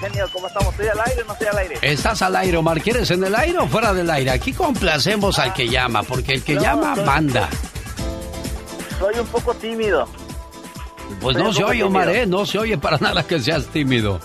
genio, 0.00 0.26
¿cómo 0.32 0.48
estamos? 0.48 0.70
¿Estoy 0.72 0.88
al 0.88 1.00
aire 1.06 1.22
o 1.22 1.26
no 1.26 1.32
estoy 1.32 1.46
al 1.48 1.58
aire? 1.58 1.78
¿Estás 1.82 2.22
al 2.22 2.34
aire, 2.36 2.56
Omar? 2.56 2.80
¿Quieres 2.80 3.10
en 3.12 3.22
el 3.22 3.34
aire 3.34 3.58
o 3.58 3.68
fuera 3.68 3.92
del 3.94 4.10
aire? 4.10 4.30
Aquí 4.32 4.52
complacemos 4.52 5.38
al 5.38 5.52
que 5.52 5.68
llama, 5.68 6.02
porque 6.02 6.32
el 6.34 6.42
que 6.42 6.54
No, 6.54 6.62
llama 6.62 6.96
manda. 7.04 7.48
Soy 8.98 9.18
un 9.18 9.26
poco 9.26 9.54
tímido. 9.54 10.06
Pues 11.20 11.34
Soy 11.36 11.44
no 11.44 11.52
se 11.52 11.64
oye, 11.64 11.82
Omar. 11.84 12.08
¿eh? 12.08 12.26
No 12.26 12.46
se 12.46 12.58
oye 12.58 12.78
para 12.78 12.96
nada 13.00 13.22
que 13.26 13.38
seas 13.40 13.66
tímido. 13.66 14.20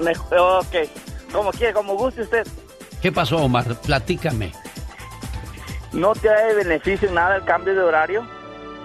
Me- 0.00 0.04
me- 0.04 0.38
ok, 0.38 0.74
como 1.32 1.50
quiera, 1.52 1.72
como 1.74 1.94
guste 1.94 2.22
usted. 2.22 2.46
¿Qué 3.02 3.12
pasó, 3.12 3.36
Omar? 3.36 3.64
Platícame. 3.80 4.52
¿No 5.92 6.12
te 6.14 6.28
da 6.28 6.46
de 6.46 6.54
beneficio 6.54 7.08
en 7.08 7.14
nada 7.14 7.36
el 7.36 7.44
cambio 7.44 7.74
de 7.74 7.80
horario? 7.82 8.26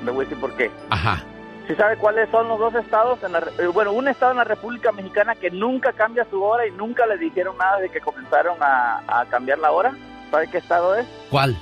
Le 0.04 0.12
voy 0.12 0.26
a 0.26 0.30
decir 0.30 0.40
por 0.42 0.54
qué. 0.56 0.70
Ajá. 0.90 1.24
¿Sí 1.68 1.76
sabe 1.76 1.98
cuáles 1.98 2.30
son 2.32 2.48
los 2.48 2.60
dos 2.60 2.74
estados? 2.76 3.22
En 3.24 3.32
la 3.32 3.40
eh, 3.60 3.68
bueno, 3.68 3.92
un 3.94 4.08
estado 4.08 4.32
en 4.32 4.38
la 4.40 4.44
República 4.44 4.92
Mexicana 4.92 5.36
que 5.36 5.50
nunca 5.52 5.94
cambia 5.94 6.26
su 6.30 6.42
hora 6.44 6.66
y 6.68 6.72
nunca 6.72 7.06
le 7.06 7.18
dijeron 7.18 7.58
nada 7.58 7.78
de 7.80 7.90
que 7.90 8.00
comenzaron 8.02 8.58
a, 8.62 9.02
a 9.08 9.26
cambiar 9.26 9.60
la 9.60 9.72
hora. 9.72 9.96
¿Sabe 10.32 10.50
qué 10.50 10.58
estado 10.58 10.96
es? 10.96 11.06
¿Cuál? 11.30 11.58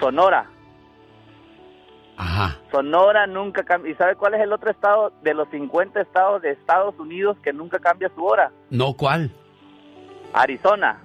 Sonora. 0.00 0.46
Ajá. 2.16 2.58
Sonora 2.70 3.26
nunca 3.26 3.62
cambia. 3.64 3.92
¿Y 3.92 3.94
sabe 3.94 4.16
cuál 4.16 4.34
es 4.34 4.40
el 4.40 4.52
otro 4.52 4.70
estado 4.70 5.12
de 5.22 5.34
los 5.34 5.48
50 5.50 6.00
estados 6.00 6.42
de 6.42 6.52
Estados 6.52 6.98
Unidos 6.98 7.36
que 7.42 7.52
nunca 7.52 7.78
cambia 7.78 8.10
su 8.14 8.24
hora? 8.24 8.50
No, 8.70 8.94
¿cuál? 8.94 9.30
Arizona. 10.32 11.02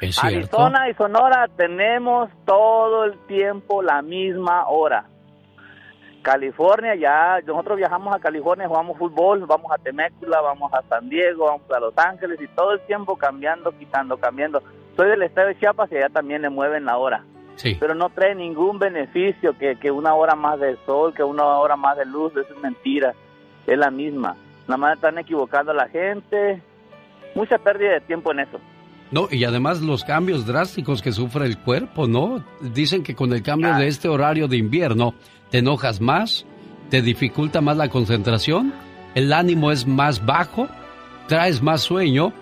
Es. 0.00 0.22
Arizona 0.22 0.88
y 0.90 0.94
Sonora 0.94 1.48
tenemos 1.56 2.30
todo 2.44 3.04
el 3.04 3.18
tiempo 3.26 3.82
la 3.82 4.02
misma 4.02 4.66
hora. 4.68 5.06
California 6.26 6.96
ya, 6.96 7.38
nosotros 7.46 7.76
viajamos 7.76 8.12
a 8.14 8.18
California, 8.18 8.66
jugamos 8.66 8.98
fútbol, 8.98 9.46
vamos 9.46 9.70
a 9.70 9.78
Temecula, 9.78 10.40
vamos 10.40 10.72
a 10.74 10.82
San 10.88 11.08
Diego, 11.08 11.44
vamos 11.44 11.70
a 11.70 11.78
Los 11.78 11.96
Ángeles 11.96 12.40
y 12.40 12.48
todo 12.48 12.72
el 12.72 12.80
tiempo 12.80 13.16
cambiando, 13.16 13.70
quitando, 13.78 14.16
cambiando. 14.16 14.60
Soy 14.96 15.08
del 15.08 15.22
estado 15.22 15.46
de 15.46 15.58
Chiapas 15.58 15.90
y 15.92 15.96
allá 15.96 16.08
también 16.08 16.42
le 16.42 16.50
mueven 16.50 16.84
la 16.84 16.96
hora. 16.98 17.24
Sí. 17.56 17.76
Pero 17.78 17.94
no 17.94 18.10
trae 18.10 18.34
ningún 18.34 18.78
beneficio 18.78 19.56
que, 19.58 19.76
que 19.76 19.90
una 19.90 20.14
hora 20.14 20.34
más 20.34 20.60
de 20.60 20.76
sol, 20.86 21.14
que 21.14 21.22
una 21.22 21.44
hora 21.44 21.76
más 21.76 21.96
de 21.96 22.06
luz, 22.06 22.32
eso 22.32 22.54
es 22.54 22.62
mentira. 22.62 23.14
Es 23.66 23.78
la 23.78 23.90
misma. 23.90 24.36
Nada 24.68 24.76
más 24.76 24.94
están 24.96 25.18
equivocando 25.18 25.72
a 25.72 25.74
la 25.74 25.88
gente. 25.88 26.62
Mucha 27.34 27.58
pérdida 27.58 27.92
de 27.92 28.00
tiempo 28.00 28.32
en 28.32 28.40
eso. 28.40 28.60
No, 29.10 29.28
y 29.30 29.44
además 29.44 29.80
los 29.80 30.04
cambios 30.04 30.46
drásticos 30.46 31.00
que 31.00 31.12
sufre 31.12 31.46
el 31.46 31.58
cuerpo, 31.58 32.08
¿no? 32.08 32.44
Dicen 32.60 33.02
que 33.02 33.14
con 33.14 33.32
el 33.32 33.42
cambio 33.42 33.74
de 33.76 33.86
este 33.86 34.08
horario 34.08 34.48
de 34.48 34.56
invierno 34.56 35.14
te 35.50 35.58
enojas 35.58 36.00
más, 36.00 36.44
te 36.90 37.02
dificulta 37.02 37.60
más 37.60 37.76
la 37.76 37.88
concentración, 37.88 38.74
el 39.14 39.32
ánimo 39.32 39.70
es 39.70 39.86
más 39.86 40.24
bajo, 40.26 40.68
traes 41.28 41.62
más 41.62 41.82
sueño 41.82 42.32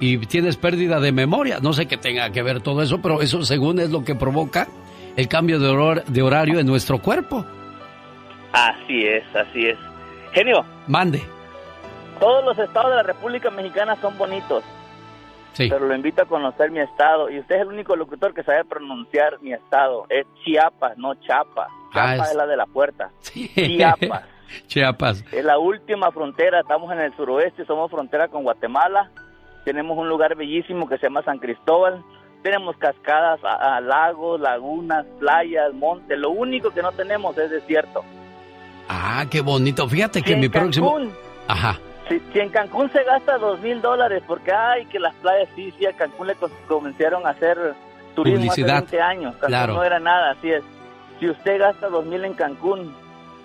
y 0.00 0.18
tienes 0.26 0.56
pérdida 0.56 1.00
de 1.00 1.12
memoria. 1.12 1.58
No 1.60 1.72
sé 1.72 1.86
qué 1.86 1.96
tenga 1.96 2.30
que 2.30 2.42
ver 2.42 2.60
todo 2.60 2.82
eso, 2.82 3.00
pero 3.00 3.20
eso 3.22 3.42
según 3.44 3.78
es 3.80 3.90
lo 3.90 4.04
que 4.04 4.14
provoca 4.14 4.68
el 5.16 5.28
cambio 5.28 5.58
de, 5.58 5.68
hor- 5.70 6.04
de 6.04 6.22
horario 6.22 6.58
en 6.58 6.66
nuestro 6.66 6.98
cuerpo. 6.98 7.44
Así 8.52 9.04
es, 9.06 9.24
así 9.34 9.66
es. 9.66 9.78
Genio, 10.32 10.64
Mande. 10.86 11.22
todos 12.20 12.44
los 12.44 12.58
estados 12.58 12.90
de 12.90 12.96
la 12.96 13.02
República 13.02 13.50
Mexicana 13.50 13.96
son 14.00 14.16
bonitos. 14.18 14.62
Sí. 15.52 15.68
Pero 15.70 15.86
lo 15.86 15.94
invito 15.94 16.22
a 16.22 16.24
conocer 16.24 16.70
mi 16.72 16.80
estado. 16.80 17.30
Y 17.30 17.38
usted 17.38 17.54
es 17.56 17.60
el 17.62 17.68
único 17.68 17.94
locutor 17.94 18.34
que 18.34 18.42
sabe 18.42 18.64
pronunciar 18.64 19.40
mi 19.40 19.52
estado. 19.52 20.04
Es 20.08 20.26
Chiapas, 20.44 20.98
no 20.98 21.14
Chapa. 21.14 21.68
Ah, 21.68 22.16
Chiapas 22.16 22.26
es- 22.26 22.30
es 22.32 22.36
la 22.36 22.46
de 22.46 22.56
la 22.56 22.66
puerta. 22.66 23.10
Chiapas. 23.54 24.22
Chiapas. 24.66 25.24
Es 25.32 25.44
la 25.44 25.58
última 25.58 26.10
frontera, 26.12 26.60
estamos 26.60 26.92
en 26.92 27.00
el 27.00 27.14
suroeste, 27.16 27.64
somos 27.64 27.90
frontera 27.90 28.28
con 28.28 28.42
Guatemala. 28.44 29.10
Tenemos 29.64 29.96
un 29.96 30.08
lugar 30.08 30.34
bellísimo 30.36 30.88
que 30.88 30.98
se 30.98 31.06
llama 31.06 31.22
San 31.22 31.38
Cristóbal. 31.38 32.02
Tenemos 32.42 32.76
cascadas, 32.76 33.40
a- 33.44 33.76
a 33.76 33.80
lagos, 33.80 34.38
lagunas, 34.40 35.06
playas, 35.18 35.72
montes. 35.72 36.18
Lo 36.18 36.30
único 36.30 36.70
que 36.70 36.82
no 36.82 36.92
tenemos 36.92 37.36
es 37.38 37.50
desierto. 37.50 38.04
Ah, 38.88 39.24
qué 39.30 39.40
bonito. 39.40 39.88
Fíjate 39.88 40.20
que 40.22 40.34
en 40.34 40.40
mi 40.40 40.48
próximo... 40.48 40.92
Cancún. 40.94 41.12
Ajá. 41.48 41.78
Si, 42.08 42.20
si 42.32 42.38
en 42.40 42.50
Cancún 42.50 42.90
se 42.92 43.02
gasta 43.02 43.38
dos 43.38 43.58
mil 43.60 43.80
dólares, 43.80 44.22
porque 44.26 44.52
ay, 44.52 44.84
que 44.86 44.98
las 44.98 45.14
playas, 45.16 45.48
sí, 45.56 45.72
sí, 45.78 45.86
a 45.86 45.94
Cancún 45.94 46.26
le 46.26 46.34
co- 46.34 46.50
comenzaron 46.68 47.26
a 47.26 47.30
hacer 47.30 47.56
turismo 48.14 48.40
Publicidad. 48.40 48.76
hace 48.84 48.96
20 48.96 49.00
años. 49.00 49.32
Cancún 49.36 49.48
Claro. 49.48 49.72
no 49.74 49.82
era 49.84 49.98
nada, 49.98 50.32
así 50.32 50.50
es. 50.50 50.62
Si 51.18 51.30
usted 51.30 51.58
gasta 51.58 51.88
dos 51.88 52.04
mil 52.04 52.22
en 52.26 52.34
Cancún 52.34 52.94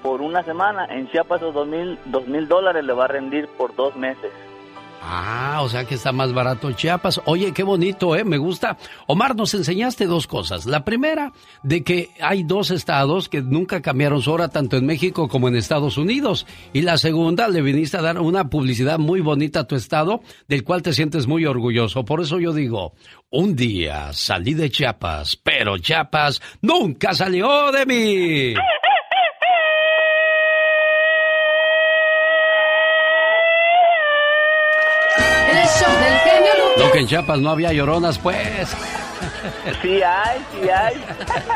por 0.04 0.20
una 0.22 0.44
semana, 0.44 0.86
en 0.90 1.10
Chiapas 1.10 1.40
esos 1.42 1.54
dos 1.54 1.68
mil, 1.68 1.98
dos 2.06 2.28
mil 2.28 2.50
dólares 2.50 2.84
le 2.84 2.92
va 2.92 3.06
a 3.06 3.08
rendir 3.08 3.48
por 3.58 3.74
dos 3.76 3.96
meses. 3.96 4.30
Ah, 5.02 5.62
o 5.62 5.70
sea 5.70 5.86
que 5.86 5.96
está 5.96 6.12
más 6.12 6.34
barato 6.34 6.72
Chiapas. 6.72 7.22
Oye, 7.26 7.54
qué 7.54 7.64
bonito, 7.64 8.16
¿eh? 8.16 8.24
Me 8.24 8.38
gusta. 8.38 8.78
Omar, 9.08 9.36
nos 9.36 9.54
enseñaste 9.54 10.06
dos 10.06 10.28
cosas. 10.28 10.66
La 10.66 10.84
primera, 10.84 11.32
de 11.64 11.84
que 11.84 12.10
hay 12.22 12.44
dos 12.44 12.70
estados 12.72 13.30
que 13.30 13.42
nunca 13.42 13.82
cambiaron 13.82 14.22
su 14.22 14.32
hora, 14.32 14.50
tanto 14.50 14.78
en 14.78 14.86
México 14.86 15.28
como 15.28 15.48
en 15.48 15.56
Estados 15.56 15.98
Unidos. 15.98 16.46
Y 16.74 16.82
la 16.82 16.98
segunda, 16.98 17.48
le 17.48 17.62
viniste 17.62 17.98
a 17.98 18.02
dar 18.02 18.20
una 18.20 18.50
publicidad 18.50 19.00
muy 19.00 19.22
bonita 19.22 19.62
a 19.62 19.68
tu 19.68 19.76
estado, 19.76 20.22
del 20.48 20.64
cual 20.64 20.82
te 20.82 20.94
sientes 20.94 21.28
muy 21.28 21.46
orgulloso. 21.46 22.04
Por 22.04 22.22
eso 22.22 22.40
yo 22.40 22.54
digo, 22.54 22.94
un 23.30 23.56
día 23.56 24.12
salí 24.12 24.54
de 24.54 24.70
Chiapas, 24.70 25.38
pero 25.38 25.78
Chiapas 25.78 26.42
nunca 26.62 27.14
salió 27.14 27.72
de 27.72 27.86
mí. 27.86 28.54
Del 35.92 36.20
genio 36.20 36.52
Lucas. 36.58 36.86
No 36.86 36.92
que 36.92 37.00
en 37.00 37.08
Chiapas 37.08 37.40
no 37.40 37.50
había 37.50 37.74
lloronas, 37.74 38.20
pues. 38.20 38.76
Sí 39.82 40.02
hay, 40.02 40.40
sí 40.62 40.70
hay. 40.70 40.94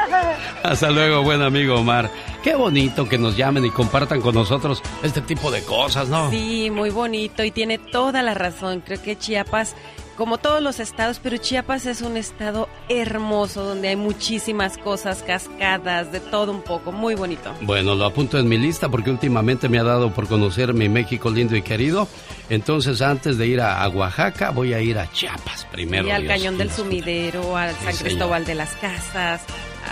Hasta 0.63 0.89
luego, 0.91 1.23
buen 1.23 1.41
amigo 1.41 1.75
Omar. 1.75 2.09
Qué 2.43 2.55
bonito 2.55 3.07
que 3.07 3.17
nos 3.17 3.37
llamen 3.37 3.65
y 3.65 3.69
compartan 3.69 4.21
con 4.21 4.35
nosotros 4.35 4.81
este 5.01 5.21
tipo 5.21 5.51
de 5.51 5.63
cosas, 5.63 6.09
¿no? 6.09 6.29
Sí, 6.29 6.69
muy 6.69 6.89
bonito 6.89 7.43
y 7.43 7.51
tiene 7.51 7.77
toda 7.77 8.21
la 8.21 8.33
razón. 8.33 8.81
Creo 8.81 9.01
que 9.01 9.17
Chiapas, 9.17 9.75
como 10.17 10.37
todos 10.37 10.61
los 10.61 10.79
estados, 10.79 11.19
pero 11.21 11.37
Chiapas 11.37 11.85
es 11.85 12.01
un 12.01 12.17
estado 12.17 12.69
hermoso 12.89 13.63
donde 13.63 13.87
hay 13.89 13.95
muchísimas 13.95 14.77
cosas, 14.77 15.23
cascadas, 15.25 16.11
de 16.11 16.19
todo 16.19 16.51
un 16.51 16.61
poco. 16.61 16.91
Muy 16.91 17.15
bonito. 17.15 17.53
Bueno, 17.61 17.95
lo 17.95 18.05
apunto 18.05 18.37
en 18.37 18.47
mi 18.47 18.57
lista 18.57 18.89
porque 18.89 19.09
últimamente 19.09 19.69
me 19.69 19.79
ha 19.79 19.83
dado 19.83 20.11
por 20.11 20.27
conocer 20.27 20.73
mi 20.73 20.89
México 20.89 21.29
lindo 21.29 21.55
y 21.55 21.61
querido. 21.61 22.07
Entonces, 22.49 23.01
antes 23.01 23.37
de 23.37 23.47
ir 23.47 23.61
a, 23.61 23.81
a 23.83 23.89
Oaxaca, 23.89 24.51
voy 24.51 24.73
a 24.73 24.81
ir 24.81 24.97
a 24.99 25.11
Chiapas 25.11 25.65
primero. 25.71 26.07
y 26.07 26.11
al 26.11 26.21
Dios. 26.23 26.33
Cañón 26.33 26.57
del 26.57 26.71
Sumidero, 26.71 27.57
al 27.57 27.73
San. 27.75 27.95
Cristóbal 27.97 28.45
de 28.45 28.55
las 28.55 28.75
Casas. 28.75 29.41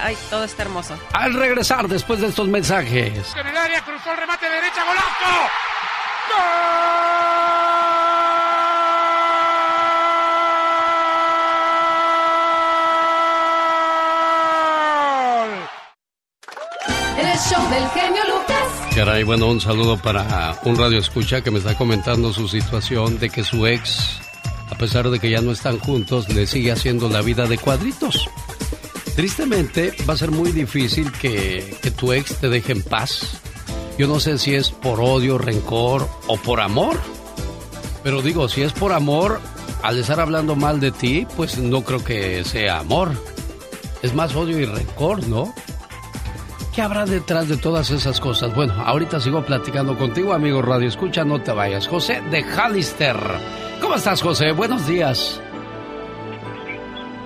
Ay, 0.02 0.16
todo 0.30 0.44
está 0.44 0.64
hermoso. 0.64 0.96
Al 1.14 1.34
regresar 1.34 1.88
después 1.88 2.22
de 2.22 2.28
estos 2.28 2.48
mensajes. 2.48 3.36
En 3.36 3.48
el 3.48 3.58
área 3.58 3.82
cruzó 3.84 4.12
el 4.12 4.18
remate 4.18 4.50
derecha, 4.50 4.82
golazo. 4.86 5.50
Show 17.52 17.70
del 17.70 17.88
genio 17.90 18.22
Lucas. 18.30 18.96
Caray, 18.96 19.24
bueno, 19.24 19.48
un 19.48 19.60
saludo 19.60 19.98
para 19.98 20.58
un 20.64 20.78
radio 20.78 21.00
escucha 21.00 21.42
que 21.42 21.52
me 21.52 21.60
está 21.60 21.76
comentando 21.76 22.32
su 22.32 22.48
situación 22.48 23.20
de 23.20 23.30
que 23.30 23.44
su 23.44 23.68
ex, 23.68 24.22
a 24.70 24.76
pesar 24.78 25.10
de 25.10 25.20
que 25.20 25.30
ya 25.30 25.42
no 25.42 25.52
están 25.52 25.78
juntos, 25.78 26.30
le 26.30 26.48
sigue 26.48 26.72
haciendo 26.72 27.10
la 27.10 27.22
vida 27.22 27.48
de 27.48 27.58
cuadritos. 27.58 28.30
Tristemente, 29.16 29.94
va 30.10 30.14
a 30.14 30.18
ser 30.18 30.32
muy 30.32 30.54
difícil 30.54 31.12
que, 31.12 31.76
que 31.82 31.92
tu 31.92 32.14
ex 32.14 32.38
te 32.38 32.48
deje 32.48 32.72
en 32.72 32.84
paz. 32.84 33.42
Yo 33.98 34.08
no 34.08 34.22
sé 34.22 34.38
si 34.38 34.56
es 34.56 34.70
por 34.70 35.02
odio, 35.02 35.38
rencor 35.38 36.08
o 36.28 36.38
por 36.38 36.62
amor. 36.62 36.98
Pero 38.02 38.22
digo, 38.22 38.48
si 38.48 38.62
es 38.62 38.72
por 38.72 38.94
amor, 38.94 39.42
al 39.84 40.00
estar 40.00 40.22
hablando 40.22 40.56
mal 40.56 40.80
de 40.80 40.92
ti, 40.92 41.28
pues 41.36 41.58
no 41.58 41.84
creo 41.84 42.02
que 42.02 42.46
sea 42.46 42.80
amor. 42.80 43.12
Es 44.02 44.14
más 44.14 44.36
odio 44.36 44.58
y 44.58 44.66
rencor, 44.66 45.28
¿no? 45.28 45.54
¿Qué 46.82 46.86
habrá 46.86 47.06
detrás 47.06 47.48
de 47.48 47.58
todas 47.58 47.92
esas 47.92 48.20
cosas? 48.20 48.56
Bueno, 48.56 48.74
ahorita 48.84 49.20
sigo 49.20 49.46
platicando 49.46 49.96
contigo, 49.96 50.34
amigo 50.34 50.64
Radio 50.64 50.88
Escucha, 50.88 51.24
no 51.24 51.40
te 51.40 51.52
vayas. 51.52 51.88
José 51.88 52.22
de 52.32 52.42
Hallister. 52.42 53.18
¿Cómo 53.80 53.94
estás, 53.94 54.20
José? 54.20 54.52
Buenos 54.52 54.88
días. 54.88 55.40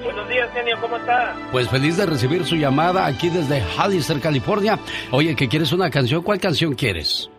Buenos 0.04 0.28
días, 0.28 0.52
genio, 0.52 0.76
¿cómo 0.82 0.98
está? 0.98 1.34
Pues 1.54 1.70
feliz 1.70 1.96
de 1.96 2.06
recibir 2.06 2.44
su 2.44 2.58
llamada 2.58 3.06
aquí 3.06 3.30
desde 3.30 3.62
Hallister, 3.62 4.20
California. 4.20 4.78
Oye, 5.12 5.38
¿que 5.38 5.48
quieres 5.48 5.72
una 5.72 5.90
canción? 5.90 6.22
¿Cuál 6.22 6.42
canción 6.42 6.76
quieres? 6.76 7.32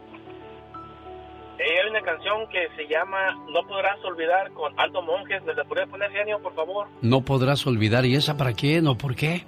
Eh, 1.58 1.64
hay 1.82 1.90
una 1.90 2.00
canción 2.00 2.48
que 2.50 2.66
se 2.76 2.88
llama 2.88 3.18
No 3.52 3.60
podrás 3.68 4.02
olvidar 4.06 4.50
con 4.52 4.72
Aldo 4.80 5.02
Monjes. 5.02 5.44
¿Me 5.44 5.52
la 5.52 5.64
poner, 5.64 6.10
genio, 6.12 6.40
por 6.42 6.54
favor? 6.54 6.86
No 7.02 7.20
podrás 7.20 7.66
olvidar. 7.66 8.06
¿Y 8.06 8.16
esa 8.16 8.38
para 8.38 8.54
quién 8.54 8.86
o 8.86 8.96
por 8.96 9.14
qué? 9.14 9.44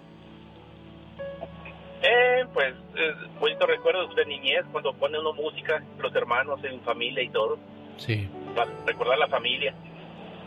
Eh, 2.02 2.44
pues, 2.54 2.74
eh, 2.96 3.12
bonito 3.40 3.66
recuerdo 3.66 4.06
de 4.14 4.24
niñez, 4.26 4.64
cuando 4.70 4.92
pone 4.94 5.18
uno 5.18 5.32
música, 5.32 5.82
los 5.98 6.14
hermanos 6.14 6.60
en 6.64 6.80
familia 6.82 7.22
y 7.22 7.30
todo, 7.30 7.58
Sí. 7.96 8.28
para 8.54 8.70
recordar 8.86 9.18
la 9.18 9.28
familia. 9.28 9.74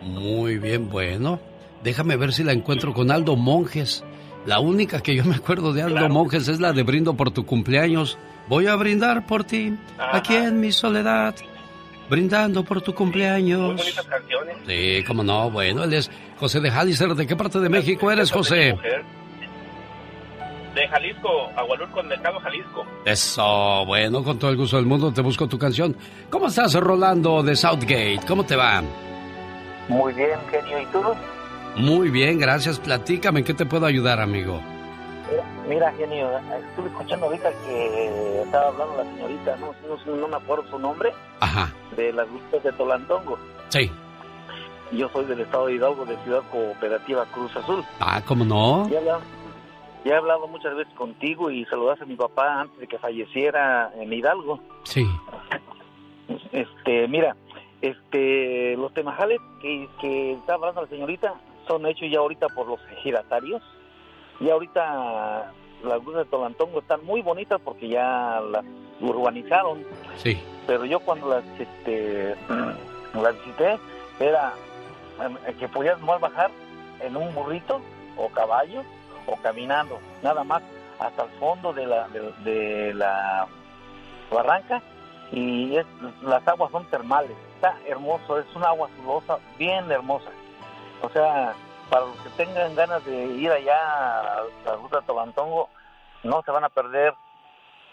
Muy 0.01 0.57
bien, 0.57 0.89
bueno. 0.89 1.39
Déjame 1.83 2.15
ver 2.15 2.31
si 2.31 2.43
la 2.43 2.53
encuentro 2.53 2.93
con 2.93 3.11
Aldo 3.11 3.35
Monjes. 3.35 4.03
La 4.45 4.59
única 4.59 5.01
que 5.01 5.15
yo 5.15 5.23
me 5.25 5.35
acuerdo 5.35 5.73
de 5.73 5.81
Aldo 5.83 6.09
Monjes 6.09 6.47
es 6.47 6.59
la 6.59 6.73
de 6.73 6.83
Brindo 6.83 7.15
por 7.15 7.31
tu 7.31 7.45
cumpleaños. 7.45 8.17
Voy 8.47 8.67
a 8.67 8.75
brindar 8.75 9.25
por 9.27 9.43
ti, 9.43 9.75
aquí 9.97 10.35
en 10.35 10.59
mi 10.59 10.71
soledad. 10.71 11.35
Brindando 12.09 12.63
por 12.63 12.81
tu 12.81 12.91
Muy 12.91 12.97
cumpleaños. 12.97 13.77
bonitas 13.77 14.05
canciones. 14.05 14.57
Sí, 14.67 15.03
cómo 15.07 15.23
no. 15.23 15.49
Bueno, 15.51 15.83
él 15.83 15.93
es 15.93 16.09
José 16.37 16.59
de 16.59 16.69
Hallister. 16.69 17.09
¿De 17.09 17.25
qué 17.27 17.35
parte 17.35 17.59
de 17.59 17.69
México 17.69 18.11
eres, 18.11 18.31
José? 18.31 18.73
Mujer. 18.73 19.03
De 20.75 20.87
Jalisco, 20.87 21.49
Agualulco, 21.55 22.01
Mercado, 22.03 22.39
Jalisco. 22.39 22.85
Eso, 23.05 23.85
bueno, 23.85 24.23
con 24.23 24.39
todo 24.39 24.51
el 24.51 24.57
gusto 24.57 24.77
del 24.77 24.85
mundo 24.85 25.11
te 25.11 25.21
busco 25.21 25.47
tu 25.47 25.57
canción. 25.59 25.95
¿Cómo 26.29 26.47
estás, 26.47 26.73
Rolando 26.75 27.43
de 27.43 27.55
Southgate? 27.55 28.19
¿Cómo 28.27 28.45
te 28.45 28.55
va? 28.55 28.81
Muy 29.89 30.13
bien, 30.13 30.39
genio. 30.49 30.79
¿Y 30.81 30.85
tú? 30.85 31.01
Muy 31.75 32.09
bien, 32.09 32.39
gracias. 32.39 32.79
Platícame, 32.79 33.39
¿en 33.39 33.45
qué 33.45 33.53
te 33.53 33.65
puedo 33.65 33.85
ayudar, 33.85 34.21
amigo? 34.21 34.61
Mira, 35.67 35.91
genio, 35.97 36.29
estuve 36.37 36.87
escuchando 36.89 37.25
ahorita 37.27 37.49
que 37.65 38.41
estaba 38.43 38.67
hablando 38.67 38.97
la 38.97 39.03
señorita, 39.03 39.55
no, 39.57 39.73
no, 39.87 40.15
no 40.17 40.27
me 40.27 40.35
acuerdo 40.35 40.63
su 40.69 40.77
nombre, 40.79 41.13
Ajá, 41.39 41.71
de 41.95 42.11
las 42.11 42.27
luchas 42.29 42.63
de 42.63 42.71
Tolantongo. 42.73 43.37
sí. 43.69 43.89
Yo 44.93 45.07
soy 45.13 45.23
del 45.23 45.39
estado 45.39 45.67
de 45.67 45.75
Hidalgo, 45.75 46.03
de 46.03 46.17
Ciudad 46.25 46.41
Cooperativa 46.51 47.25
Cruz 47.27 47.55
Azul. 47.55 47.81
Ah, 48.01 48.21
¿cómo 48.25 48.43
no? 48.43 48.89
Ya 48.89 48.95
he 48.95 48.97
hablado, 48.97 49.21
ya 50.03 50.13
he 50.13 50.17
hablado 50.17 50.47
muchas 50.47 50.75
veces 50.75 50.93
contigo 50.95 51.51
y 51.51 51.65
saludaste 51.65 52.05
a 52.05 52.07
mi 52.07 52.15
papá 52.15 52.61
antes 52.61 52.79
de 52.79 52.87
que 52.87 52.97
falleciera 52.97 53.91
en 53.95 54.11
Hidalgo. 54.11 54.59
Sí. 54.83 55.05
Este, 56.51 57.07
mira, 57.07 57.35
este, 57.81 58.75
los 58.77 58.93
temajales 58.93 59.39
que, 59.61 59.87
que 59.99 60.33
está 60.33 60.55
hablando 60.55 60.81
la 60.81 60.87
señorita 60.87 61.35
son 61.67 61.85
hechos 61.85 62.09
ya 62.11 62.19
ahorita 62.19 62.47
por 62.49 62.67
los 62.67 62.79
ejidatarios. 62.91 63.61
Y 64.39 64.49
ahorita 64.49 65.53
las 65.83 66.03
luces 66.03 66.17
de 66.17 66.25
Tolantongo 66.25 66.79
están 66.79 67.05
muy 67.05 67.21
bonitas 67.21 67.61
porque 67.63 67.87
ya 67.87 68.41
las 68.51 68.65
urbanizaron. 68.99 69.83
Sí. 70.17 70.41
Pero 70.65 70.85
yo 70.85 70.99
cuando 70.99 71.29
las, 71.29 71.43
este, 71.59 72.35
las 73.21 73.35
visité, 73.35 73.77
era 74.19 74.53
eh, 75.47 75.53
que 75.59 75.67
podías 75.67 75.99
bajar 76.01 76.49
en 77.01 77.15
un 77.15 77.33
burrito 77.35 77.81
o 78.17 78.29
caballo 78.29 78.83
o 79.27 79.35
caminando, 79.37 79.99
nada 80.21 80.43
más 80.43 80.61
hasta 80.99 81.23
el 81.23 81.29
fondo 81.31 81.73
de 81.73 81.85
la, 81.87 82.07
de, 82.07 82.93
la 82.93 83.47
barranca 84.31 84.81
y 85.31 85.75
es- 85.77 85.85
las 86.21 86.47
aguas 86.47 86.71
son 86.71 86.85
termales. 86.85 87.31
Está 87.55 87.75
hermoso, 87.87 88.39
es 88.39 88.45
una 88.55 88.67
agua 88.67 88.87
azulosa 88.93 89.39
bien 89.57 89.91
hermosa. 89.91 90.29
O 91.01 91.09
sea, 91.09 91.53
para 91.89 92.05
los 92.05 92.17
que 92.21 92.29
tengan 92.31 92.75
ganas 92.75 93.03
de 93.05 93.25
ir 93.25 93.51
allá 93.51 93.77
a 94.37 94.43
la 94.65 94.75
ruta 94.75 94.99
de 94.99 95.05
Tolantongo, 95.07 95.69
no 96.23 96.41
se 96.43 96.51
van 96.51 96.63
a 96.63 96.69
perder 96.69 97.13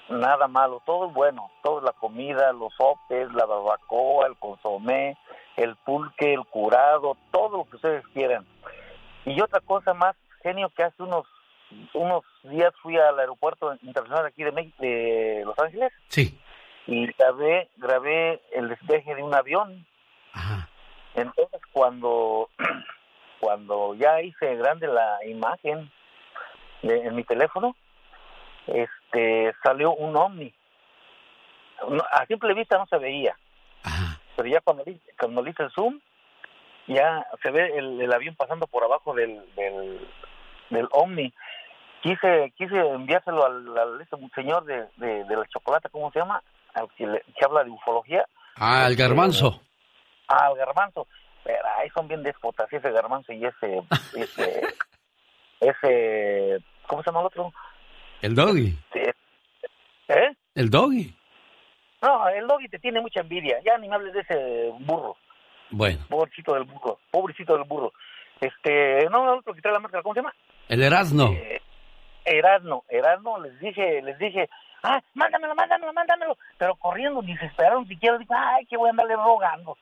nada 0.08 0.48
malo, 0.48 0.80
todo 0.86 1.06
es 1.08 1.12
bueno, 1.14 1.50
toda 1.62 1.82
la 1.82 1.92
comida, 1.92 2.52
los 2.52 2.72
sopes, 2.74 3.30
la 3.32 3.44
barbacoa, 3.44 4.26
el 4.26 4.36
consomé, 4.36 5.16
el 5.56 5.76
pulque, 5.76 6.32
el 6.32 6.44
curado, 6.46 7.16
todo 7.30 7.58
lo 7.58 7.64
que 7.64 7.76
ustedes 7.76 8.06
quieran. 8.14 8.46
Y 9.26 9.38
otra 9.40 9.60
cosa 9.60 9.92
más, 9.92 10.16
genio, 10.48 10.70
que 10.70 10.82
hace 10.84 11.02
unos 11.02 11.26
unos 11.92 12.24
días 12.44 12.72
fui 12.82 12.96
al 12.96 13.18
aeropuerto 13.18 13.74
internacional 13.82 14.24
aquí 14.24 14.42
de, 14.42 14.52
México, 14.52 14.76
de 14.80 15.42
Los 15.44 15.58
Ángeles 15.58 15.92
Sí. 16.08 16.38
y 16.86 17.06
grabé, 17.12 17.68
grabé 17.76 18.40
el 18.52 18.70
despeje 18.70 19.14
de 19.14 19.22
un 19.22 19.34
avión. 19.34 19.86
Entonces 21.14 21.60
cuando, 21.72 22.48
cuando 23.40 23.94
ya 23.96 24.22
hice 24.22 24.56
grande 24.56 24.86
la 24.86 25.18
imagen 25.26 25.90
de- 26.82 27.02
en 27.06 27.14
mi 27.14 27.24
teléfono, 27.24 27.76
este 28.66 29.54
salió 29.62 29.92
un 29.92 30.16
ovni. 30.16 30.54
A 32.12 32.24
simple 32.26 32.54
vista 32.54 32.78
no 32.78 32.86
se 32.86 32.96
veía. 32.98 33.36
Pero 34.36 34.48
ya 34.48 34.60
cuando, 34.62 34.84
cuando 35.18 35.46
hice 35.46 35.64
el 35.64 35.70
zoom, 35.72 36.00
ya 36.86 37.26
se 37.42 37.50
ve 37.50 37.76
el, 37.76 38.00
el 38.00 38.12
avión 38.12 38.34
pasando 38.36 38.66
por 38.66 38.84
abajo 38.84 39.12
del, 39.14 39.42
del, 39.54 40.08
del 40.70 40.88
ovni. 40.92 41.32
Quise 42.02 42.52
quise 42.56 42.76
enviárselo 42.78 43.44
al, 43.44 43.76
al 43.78 44.00
este 44.00 44.16
señor 44.34 44.64
de, 44.64 44.86
de, 44.96 45.24
de 45.24 45.36
la 45.36 45.44
chocolate, 45.48 45.88
¿cómo 45.90 46.10
se 46.12 46.20
llama? 46.20 46.42
Al 46.74 46.88
que, 46.96 47.06
le- 47.06 47.22
que 47.36 47.44
habla 47.44 47.64
de 47.64 47.70
ufología. 47.70 48.24
Ah, 48.56 48.86
el 48.88 48.96
garbanzo. 48.96 49.60
Ah, 50.28 50.46
al 50.46 50.56
garbanzo. 50.56 51.06
Pero 51.44 51.58
ahí 51.78 51.88
son 51.90 52.06
bien 52.08 52.22
déspotas, 52.22 52.72
ese 52.72 52.90
garbanzo 52.92 53.32
y 53.32 53.44
ese, 53.44 53.82
ese, 54.16 54.62
ese, 55.60 56.58
¿cómo 56.86 57.02
se 57.02 57.10
llama 57.10 57.20
el 57.20 57.26
otro? 57.26 57.52
El 58.22 58.34
doggy. 58.34 58.78
¿Eh? 60.08 60.34
El 60.54 60.70
doggy. 60.70 61.14
No, 62.02 62.28
el 62.28 62.46
doggy 62.46 62.68
te 62.68 62.78
tiene 62.78 63.00
mucha 63.00 63.20
envidia. 63.20 63.58
Ya 63.64 63.76
ni 63.78 63.88
me 63.88 63.94
hables 63.96 64.14
de 64.14 64.20
ese 64.20 64.70
burro. 64.80 65.16
Bueno, 65.70 65.98
Pobrecito 66.08 66.54
del 66.54 66.64
burro. 66.64 66.98
Pobrecito 67.10 67.54
del 67.56 67.64
burro. 67.64 67.92
Este, 68.40 69.08
no, 69.10 69.32
el 69.32 69.38
otro 69.40 69.54
que 69.54 69.62
trae 69.62 69.72
la 69.72 69.80
máscara, 69.80 70.02
¿cómo 70.02 70.14
se 70.14 70.20
llama? 70.20 70.34
el 70.68 70.82
Erasno. 70.82 71.34
Erasno, 72.24 72.84
Erasno, 72.88 73.40
les 73.40 73.58
dije, 73.58 74.02
les 74.02 74.18
dije, 74.18 74.48
ah, 74.82 75.00
mándamelo, 75.14 75.54
mándamelo, 75.54 75.92
mándamelo, 75.92 76.36
pero 76.58 76.76
corriendo, 76.76 77.22
ni 77.22 77.36
se 77.38 77.46
esperaron 77.46 77.88
siquiera, 77.88 78.18
digo, 78.18 78.34
ay, 78.36 78.66
que 78.66 78.76
voy 78.76 78.88
a 78.88 78.90
andarle 78.90 79.16
rogando. 79.16 79.78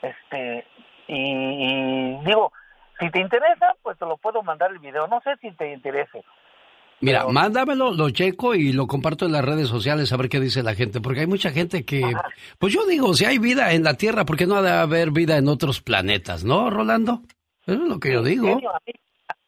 Este, 0.00 0.66
y, 1.06 1.14
y 1.16 2.24
digo, 2.24 2.50
si 2.98 3.10
te 3.10 3.20
interesa, 3.20 3.74
pues 3.82 3.98
te 3.98 4.06
lo 4.06 4.16
puedo 4.16 4.42
mandar 4.42 4.70
el 4.72 4.78
video, 4.78 5.06
no 5.06 5.20
sé 5.20 5.36
si 5.40 5.50
te 5.52 5.72
interese. 5.72 6.24
Mira, 7.00 7.26
mándamelo, 7.26 7.90
lo 7.92 8.08
checo 8.08 8.54
y 8.54 8.72
lo 8.72 8.86
comparto 8.86 9.26
en 9.26 9.32
las 9.32 9.44
redes 9.44 9.68
sociales 9.68 10.10
a 10.12 10.16
ver 10.16 10.30
qué 10.30 10.40
dice 10.40 10.62
la 10.62 10.74
gente, 10.74 11.02
porque 11.02 11.20
hay 11.20 11.26
mucha 11.26 11.50
gente 11.50 11.84
que, 11.84 12.02
pues 12.58 12.72
yo 12.72 12.86
digo, 12.86 13.12
si 13.12 13.26
hay 13.26 13.36
vida 13.38 13.74
en 13.74 13.84
la 13.84 13.94
Tierra, 13.94 14.24
¿por 14.24 14.38
qué 14.38 14.46
no 14.46 14.56
ha 14.56 14.62
de 14.62 14.70
haber 14.70 15.10
vida 15.10 15.36
en 15.36 15.48
otros 15.48 15.82
planetas, 15.82 16.42
no, 16.42 16.70
Rolando? 16.70 17.20
Eso 17.66 17.82
es 17.82 17.88
lo 17.88 17.98
que 18.00 18.12
yo 18.12 18.22
digo. 18.22 18.60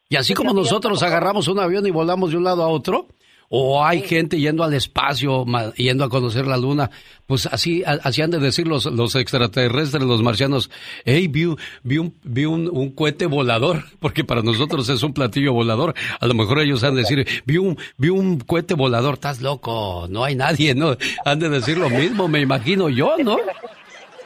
Y 0.09 0.15
así 0.15 0.33
como 0.33 0.53
nosotros 0.53 1.01
agarramos 1.03 1.47
un 1.47 1.59
avión 1.59 1.85
y 1.85 1.91
volamos 1.91 2.31
de 2.31 2.37
un 2.37 2.43
lado 2.43 2.63
a 2.63 2.67
otro, 2.67 3.07
o 3.51 3.83
hay 3.83 4.01
gente 4.01 4.39
yendo 4.39 4.63
al 4.63 4.73
espacio, 4.75 5.43
yendo 5.75 6.03
a 6.03 6.09
conocer 6.09 6.45
la 6.45 6.55
luna, 6.57 6.91
pues 7.25 7.47
así, 7.47 7.83
así 7.85 8.21
han 8.21 8.29
de 8.29 8.37
decir 8.39 8.67
los, 8.67 8.85
los 8.85 9.15
extraterrestres, 9.15 10.03
los 10.03 10.21
marcianos, 10.21 10.69
hey, 11.05 11.27
vi, 11.27 11.45
un- 11.45 11.57
vi, 11.83 11.97
un, 11.97 12.15
vi 12.23 12.45
un, 12.45 12.69
un 12.71 12.91
cohete 12.91 13.25
volador, 13.25 13.83
porque 13.99 14.23
para 14.23 14.41
nosotros 14.43 14.87
es 14.89 15.01
un 15.01 15.13
platillo 15.13 15.53
volador, 15.53 15.95
a 16.19 16.27
lo 16.27 16.33
mejor 16.35 16.59
ellos 16.59 16.83
han 16.83 16.93
de 16.95 17.01
decir, 17.01 17.27
vi 17.45 17.57
un, 17.57 17.77
vi 17.97 18.09
un 18.09 18.39
cohete 18.39 18.75
volador, 18.75 19.15
estás 19.15 19.41
loco, 19.41 20.05
no 20.09 20.23
hay 20.23 20.35
nadie, 20.35 20.75
¿no? 20.75 20.95
Han 21.25 21.39
de 21.39 21.49
decir 21.49 21.77
lo 21.77 21.89
mismo, 21.89 22.27
me 22.27 22.41
imagino 22.41 22.89
yo, 22.89 23.15
¿no? 23.23 23.37
La 23.37 23.53
gente, 23.53 23.77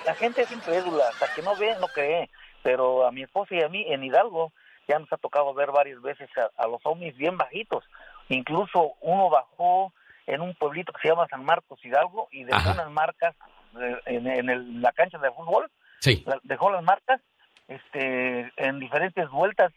la 0.05 0.15
gente 0.15 0.41
es 0.41 0.51
incrédula, 0.51 1.03
hasta 1.13 1.33
que 1.33 1.41
no 1.41 1.55
ve, 1.57 1.69
no 1.79 1.87
cree. 1.93 2.29
Pero 2.63 3.05
a 3.05 3.11
mi 3.11 3.23
esposa 3.23 3.53
y 3.55 3.61
a 3.61 3.69
mí 3.69 3.85
en 3.87 4.03
Hidalgo 4.03 4.51
ya 4.87 4.97
nos 4.99 5.11
ha 5.13 5.17
tocado 5.17 5.53
ver 5.53 5.71
varias 5.71 6.01
veces 6.01 6.29
a, 6.37 6.49
a 6.63 6.67
los 6.67 6.81
ovnis 6.85 7.15
bien 7.17 7.37
bajitos. 7.37 7.83
Incluso 8.29 8.93
uno 9.01 9.29
bajó 9.29 9.93
en 10.25 10.41
un 10.41 10.55
pueblito 10.55 10.93
que 10.93 11.01
se 11.01 11.09
llama 11.09 11.27
San 11.29 11.43
Marcos 11.43 11.83
Hidalgo 11.83 12.29
y 12.31 12.45
dejó 12.45 12.57
Ajá. 12.57 12.71
unas 12.73 12.91
marcas 12.91 13.35
eh, 13.81 13.97
en, 14.05 14.27
en 14.27 14.49
el- 14.49 14.81
la 14.81 14.91
cancha 14.93 15.17
de 15.17 15.31
fútbol. 15.31 15.69
Sí. 15.99 16.23
La- 16.25 16.39
dejó 16.43 16.71
las 16.71 16.83
marcas 16.83 17.21
este, 17.67 18.51
en 18.57 18.79
diferentes 18.79 19.29
vueltas, 19.29 19.71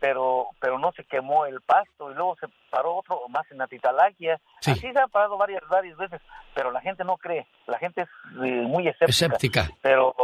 pero 0.00 0.48
pero 0.60 0.78
no 0.78 0.92
se 0.92 1.04
quemó 1.04 1.46
el 1.46 1.60
pasto 1.62 2.10
y 2.10 2.14
luego 2.14 2.36
se 2.40 2.46
paró 2.70 2.96
otro 2.96 3.20
más 3.28 3.50
en 3.50 3.60
Atitalaquia. 3.62 4.40
Sí. 4.60 4.72
Así 4.72 4.92
se 4.92 5.00
ha 5.00 5.06
parado 5.08 5.36
varias 5.36 5.62
varias 5.68 5.96
veces, 5.96 6.20
pero 6.54 6.70
la 6.70 6.80
gente 6.80 7.04
no 7.04 7.16
cree, 7.16 7.46
la 7.66 7.78
gente 7.78 8.02
es 8.02 8.08
eh, 8.44 8.62
muy 8.62 8.86
escéptica. 8.88 9.10
Escéptica. 9.10 9.68
Pero, 9.82 10.14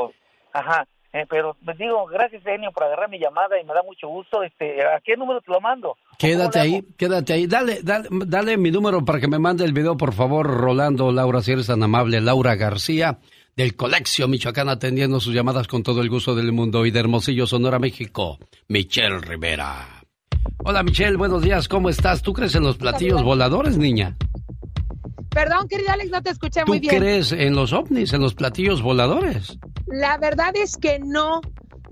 ajá, 0.52 0.86
eh, 1.14 1.26
pero 1.30 1.56
les 1.64 1.78
digo, 1.78 2.06
gracias 2.06 2.42
Genio 2.42 2.72
por 2.72 2.82
agarrar 2.82 3.08
mi 3.08 3.20
llamada 3.20 3.56
y 3.60 3.64
me 3.64 3.72
da 3.72 3.84
mucho 3.84 4.08
gusto. 4.08 4.42
Este, 4.42 4.82
¿A 4.82 5.00
qué 5.00 5.16
número 5.16 5.40
te 5.40 5.52
lo 5.52 5.60
mando? 5.60 5.96
Quédate 6.18 6.58
ahí, 6.58 6.82
quédate 6.98 7.34
ahí. 7.34 7.46
Dale, 7.46 7.82
dale, 7.84 8.08
dale 8.10 8.56
mi 8.56 8.72
número 8.72 9.04
para 9.04 9.20
que 9.20 9.28
me 9.28 9.38
mande 9.38 9.64
el 9.64 9.72
video, 9.72 9.96
por 9.96 10.12
favor, 10.12 10.44
Rolando, 10.44 11.12
Laura, 11.12 11.40
si 11.40 11.52
eres 11.52 11.68
tan 11.68 11.84
amable. 11.84 12.20
Laura 12.20 12.56
García, 12.56 13.18
del 13.54 13.76
Coleccio 13.76 14.26
Michoacán, 14.26 14.68
atendiendo 14.68 15.20
sus 15.20 15.32
llamadas 15.32 15.68
con 15.68 15.84
todo 15.84 16.02
el 16.02 16.10
gusto 16.10 16.34
del 16.34 16.50
mundo. 16.50 16.84
Y 16.84 16.90
de 16.90 16.98
Hermosillo, 16.98 17.46
Sonora, 17.46 17.78
México, 17.78 18.40
Michelle 18.66 19.20
Rivera. 19.20 19.86
Hola, 20.64 20.82
Michelle, 20.82 21.16
buenos 21.16 21.42
días, 21.42 21.68
¿cómo 21.68 21.90
estás? 21.90 22.22
¿Tú 22.22 22.32
crees 22.32 22.56
en 22.56 22.64
los 22.64 22.76
platillos 22.76 23.22
voladores, 23.22 23.78
niña? 23.78 24.16
Perdón, 25.34 25.66
querido 25.68 25.90
Alex, 25.92 26.10
no 26.10 26.22
te 26.22 26.30
escuché 26.30 26.60
¿Tú 26.60 26.72
muy 26.72 26.78
bien. 26.80 26.96
crees 26.96 27.32
en 27.32 27.56
los 27.56 27.72
ovnis, 27.72 28.12
en 28.12 28.20
los 28.22 28.34
platillos 28.34 28.80
voladores? 28.82 29.58
La 29.86 30.16
verdad 30.16 30.52
es 30.54 30.76
que 30.76 31.00
no, 31.00 31.40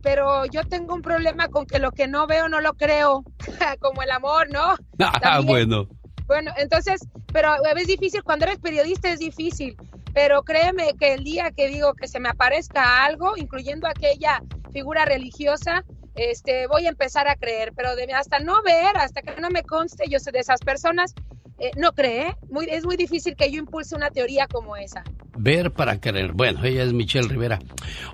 pero 0.00 0.46
yo 0.46 0.62
tengo 0.64 0.94
un 0.94 1.02
problema 1.02 1.48
con 1.48 1.66
que 1.66 1.78
lo 1.80 1.90
que 1.90 2.06
no 2.06 2.26
veo 2.28 2.48
no 2.48 2.60
lo 2.60 2.74
creo, 2.74 3.24
como 3.80 4.02
el 4.02 4.10
amor, 4.12 4.48
¿no? 4.50 4.76
Ah, 5.00 5.18
También. 5.20 5.46
bueno. 5.68 5.88
Bueno, 6.26 6.52
entonces, 6.56 7.00
pero 7.32 7.50
es 7.76 7.86
difícil, 7.88 8.22
cuando 8.22 8.46
eres 8.46 8.58
periodista 8.60 9.10
es 9.10 9.18
difícil, 9.18 9.76
pero 10.14 10.42
créeme 10.44 10.92
que 10.98 11.14
el 11.14 11.24
día 11.24 11.50
que 11.50 11.66
digo 11.68 11.94
que 11.94 12.06
se 12.06 12.20
me 12.20 12.28
aparezca 12.28 13.04
algo, 13.04 13.36
incluyendo 13.36 13.88
aquella 13.88 14.40
figura 14.72 15.04
religiosa, 15.04 15.84
este, 16.14 16.66
voy 16.66 16.86
a 16.86 16.90
empezar 16.90 17.28
a 17.28 17.36
creer, 17.36 17.72
pero 17.74 17.96
de, 17.96 18.04
hasta 18.12 18.38
no 18.38 18.62
ver, 18.62 18.96
hasta 18.96 19.22
que 19.22 19.40
no 19.40 19.50
me 19.50 19.62
conste, 19.62 20.04
yo 20.08 20.18
soy 20.18 20.32
de 20.32 20.40
esas 20.40 20.60
personas, 20.60 21.14
eh, 21.58 21.70
no 21.76 21.92
cree, 21.92 22.36
muy, 22.50 22.66
es 22.68 22.84
muy 22.84 22.96
difícil 22.96 23.36
que 23.36 23.50
yo 23.50 23.58
impulse 23.58 23.94
una 23.94 24.10
teoría 24.10 24.46
como 24.46 24.76
esa. 24.76 25.04
Ver 25.36 25.70
para 25.70 25.98
querer. 26.00 26.32
Bueno, 26.32 26.62
ella 26.64 26.82
es 26.82 26.92
Michelle 26.92 27.28
Rivera. 27.28 27.58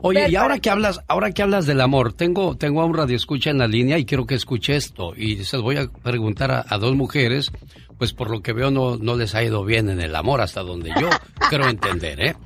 Oye, 0.03 0.21
Ver 0.21 0.31
y 0.31 0.37
ahora 0.37 0.59
que 0.59 0.71
hablas, 0.71 1.01
ahora 1.09 1.33
que 1.33 1.43
hablas 1.43 1.67
del 1.67 1.81
amor, 1.81 2.13
tengo, 2.13 2.57
tengo 2.57 2.81
a 2.81 2.85
un 2.85 2.95
radio 2.95 3.17
escucha 3.17 3.51
en 3.51 3.59
la 3.59 3.67
línea 3.67 3.99
y 3.99 4.05
quiero 4.05 4.27
que 4.27 4.35
escuche 4.35 4.77
esto. 4.77 5.15
Y 5.17 5.45
se 5.45 5.57
voy 5.57 5.79
a 5.79 5.89
preguntar 5.89 6.51
a, 6.51 6.65
a 6.69 6.79
dos 6.79 6.95
mujeres, 6.95 7.51
pues 7.99 8.13
por 8.13 8.31
lo 8.31 8.41
que 8.41 8.53
veo 8.53 8.71
no, 8.71 8.97
no 8.97 9.17
les 9.17 9.35
ha 9.35 9.43
ido 9.43 9.65
bien 9.65 9.91
en 9.91 10.01
el 10.01 10.15
amor 10.15 10.41
hasta 10.41 10.63
donde 10.63 10.91
yo 11.01 11.09
creo 11.51 11.69
entender, 11.69 12.21
¿eh? 12.21 12.37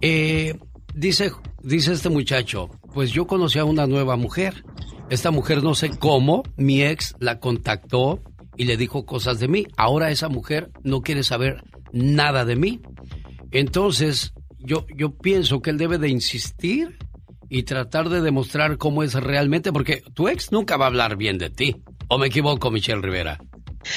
Eh, 0.00 0.58
dice, 0.94 1.32
dice 1.62 1.92
este 1.92 2.08
muchacho, 2.08 2.70
pues 2.92 3.10
yo 3.10 3.26
conocí 3.26 3.58
a 3.58 3.64
una 3.64 3.86
nueva 3.86 4.16
mujer. 4.16 4.64
Esta 5.10 5.30
mujer 5.30 5.62
no 5.62 5.74
sé 5.74 5.90
cómo, 5.90 6.42
mi 6.56 6.82
ex 6.82 7.14
la 7.18 7.38
contactó 7.38 8.22
y 8.56 8.64
le 8.64 8.76
dijo 8.76 9.04
cosas 9.04 9.38
de 9.40 9.48
mí. 9.48 9.66
Ahora 9.76 10.10
esa 10.10 10.28
mujer 10.28 10.70
no 10.82 11.02
quiere 11.02 11.22
saber 11.22 11.62
nada 11.92 12.44
de 12.44 12.56
mí. 12.56 12.80
Entonces, 13.50 14.32
yo, 14.58 14.86
yo 14.96 15.16
pienso 15.16 15.60
que 15.60 15.70
él 15.70 15.78
debe 15.78 15.98
de 15.98 16.08
insistir 16.08 16.96
y 17.50 17.64
tratar 17.64 18.08
de 18.08 18.20
demostrar 18.20 18.78
cómo 18.78 19.02
es 19.02 19.14
realmente, 19.14 19.72
porque 19.72 20.02
tu 20.14 20.28
ex 20.28 20.50
nunca 20.50 20.76
va 20.76 20.86
a 20.86 20.88
hablar 20.88 21.16
bien 21.16 21.38
de 21.38 21.50
ti. 21.50 21.76
¿O 22.08 22.18
me 22.18 22.26
equivoco, 22.28 22.70
Michelle 22.70 23.02
Rivera? 23.02 23.38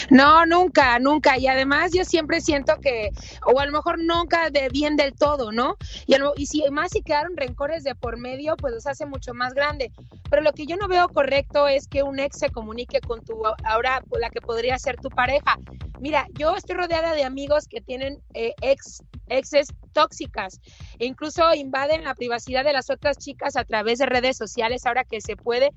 No, 0.09 0.45
nunca, 0.45 0.99
nunca. 0.99 1.37
Y 1.37 1.47
además 1.47 1.91
yo 1.93 2.03
siempre 2.05 2.41
siento 2.41 2.73
que, 2.81 3.09
o 3.45 3.59
a 3.59 3.65
lo 3.65 3.71
mejor 3.71 3.99
nunca 3.99 4.49
de 4.49 4.69
bien 4.69 4.95
del 4.95 5.13
todo, 5.15 5.51
¿no? 5.51 5.75
Y, 6.05 6.15
lo- 6.17 6.33
si 6.35 6.63
más 6.71 6.91
si 6.91 7.01
quedaron 7.01 7.35
rencores 7.37 7.83
de 7.83 7.95
por 7.95 8.17
medio, 8.17 8.55
pues 8.57 8.73
los 8.73 8.87
hace 8.87 9.05
mucho 9.05 9.33
más 9.33 9.53
grande. 9.53 9.91
Pero 10.29 10.41
lo 10.41 10.51
que 10.53 10.65
yo 10.65 10.75
no 10.77 10.87
veo 10.87 11.07
correcto 11.09 11.67
es 11.67 11.87
que 11.87 12.03
un 12.03 12.19
ex 12.19 12.37
se 12.37 12.49
comunique 12.49 12.99
con 13.01 13.23
tu, 13.23 13.41
ahora 13.63 14.01
la 14.19 14.29
que 14.29 14.41
podría 14.41 14.77
ser 14.79 14.97
tu 14.97 15.09
pareja. 15.09 15.57
Mira, 15.99 16.25
yo 16.33 16.55
estoy 16.55 16.75
rodeada 16.75 17.13
de 17.13 17.23
amigos 17.23 17.67
que 17.67 17.81
tienen 17.81 18.21
eh, 18.33 18.53
ex, 18.61 19.03
exes 19.29 19.67
tóxicas 19.93 20.59
e 20.99 21.05
incluso 21.05 21.53
invaden 21.55 22.03
la 22.03 22.13
privacidad 22.13 22.63
de 22.63 22.73
las 22.73 22.89
otras 22.89 23.17
chicas 23.17 23.55
a 23.55 23.63
través 23.63 23.97
de 23.99 24.05
redes 24.05 24.37
sociales 24.37 24.85
ahora 24.85 25.03
que 25.03 25.21
se 25.21 25.35
puede 25.35 25.71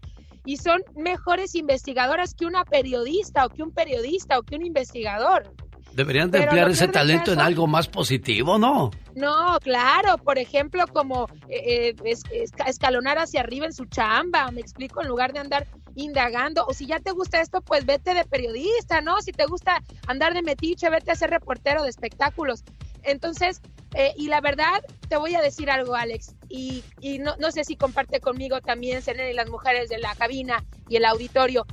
y 0.45 0.57
son 0.57 0.82
mejores 0.97 1.55
investigadoras 1.55 2.34
que 2.34 2.47
una 2.47 2.64
periodista 2.64 3.47
o 3.47 3.51
que 3.51 3.62
un 3.62 3.70
periodista 3.72 4.38
o 4.38 4.43
que 4.43 4.57
un 4.57 4.64
investigador. 4.64 5.55
Deberían 5.93 6.30
de 6.30 6.38
Pero 6.38 6.51
emplear 6.53 6.70
ese 6.70 6.86
talento 6.88 7.32
en 7.32 7.41
algo 7.41 7.66
más 7.66 7.88
positivo, 7.88 8.59
¿no? 8.59 8.93
No, 9.16 9.59
claro, 9.61 10.18
por 10.18 10.38
ejemplo, 10.38 10.84
como 10.86 11.26
eh, 11.49 11.88
eh, 11.91 11.95
es- 12.05 12.22
es- 12.30 12.53
escalonar 12.64 13.18
hacia 13.18 13.41
arriba 13.41 13.66
en 13.66 13.72
su 13.72 13.86
chamba, 13.86 14.49
me 14.53 14.61
explico, 14.61 15.03
en 15.03 15.09
lugar 15.09 15.32
de 15.32 15.41
andar 15.41 15.66
indagando, 15.97 16.64
o 16.66 16.72
si 16.72 16.86
ya 16.86 17.01
te 17.01 17.11
gusta 17.11 17.41
esto, 17.41 17.61
pues 17.61 17.84
vete 17.86 18.14
de 18.14 18.24
periodista, 18.24 19.01
¿no? 19.01 19.20
Si 19.20 19.32
te 19.32 19.47
gusta 19.47 19.82
andar 20.07 20.32
de 20.32 20.43
metiche, 20.43 20.88
vete 20.91 21.11
a 21.11 21.16
ser 21.16 21.30
reportero 21.30 21.82
de 21.82 21.91
espectáculos. 21.91 22.62
Entonces, 23.03 23.61
eh, 23.95 24.12
y 24.16 24.28
la 24.28 24.41
verdad, 24.41 24.82
te 25.09 25.16
voy 25.16 25.34
a 25.34 25.41
decir 25.41 25.70
algo, 25.70 25.97
Alex, 25.97 26.36
y, 26.51 26.82
no, 27.20 27.53
sé 27.53 27.64
si 27.64 27.76
comparte 27.76 28.20
conmigo 28.20 28.61
también, 28.61 29.03
Selena, 29.03 29.30
y 29.30 29.34
las 29.34 29.48
mujeres 29.48 29.88
de 29.88 29.98
la 29.98 30.14
cabina 30.16 30.64
y 30.88 30.96
el 30.96 31.05
auditorio. 31.05 31.64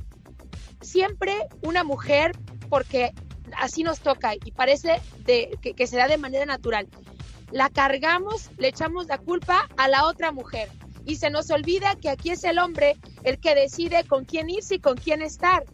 Siempre 0.80 1.34
una 1.62 1.82
mujer, 1.82 2.32
porque 2.68 3.12
así 3.56 3.82
nos 3.82 3.98
toca 3.98 4.34
y 4.34 4.52
parece 4.52 5.00
que, 5.26 5.74
que 5.74 5.86
se 5.86 5.96
da 5.96 6.06
de 6.06 6.16
manera 6.16 6.46
natural, 6.46 6.86
la 7.50 7.70
cargamos, 7.70 8.50
le 8.56 8.68
echamos 8.68 9.06
la 9.06 9.18
culpa 9.18 9.68
a 9.76 9.88
la 9.88 10.06
otra 10.06 10.30
mujer. 10.30 10.68
Y 11.04 11.16
se 11.16 11.30
nos 11.30 11.50
olvida 11.50 11.96
que 11.96 12.10
aquí 12.10 12.30
es 12.30 12.44
el 12.44 12.58
hombre 12.58 12.96
el 13.24 13.40
que 13.40 13.54
decide 13.54 14.04
con 14.04 14.24
quién 14.24 14.48
irse 14.50 14.76
y 14.76 14.80
con 14.80 14.96
quién 14.96 15.22
estar, 15.22 15.64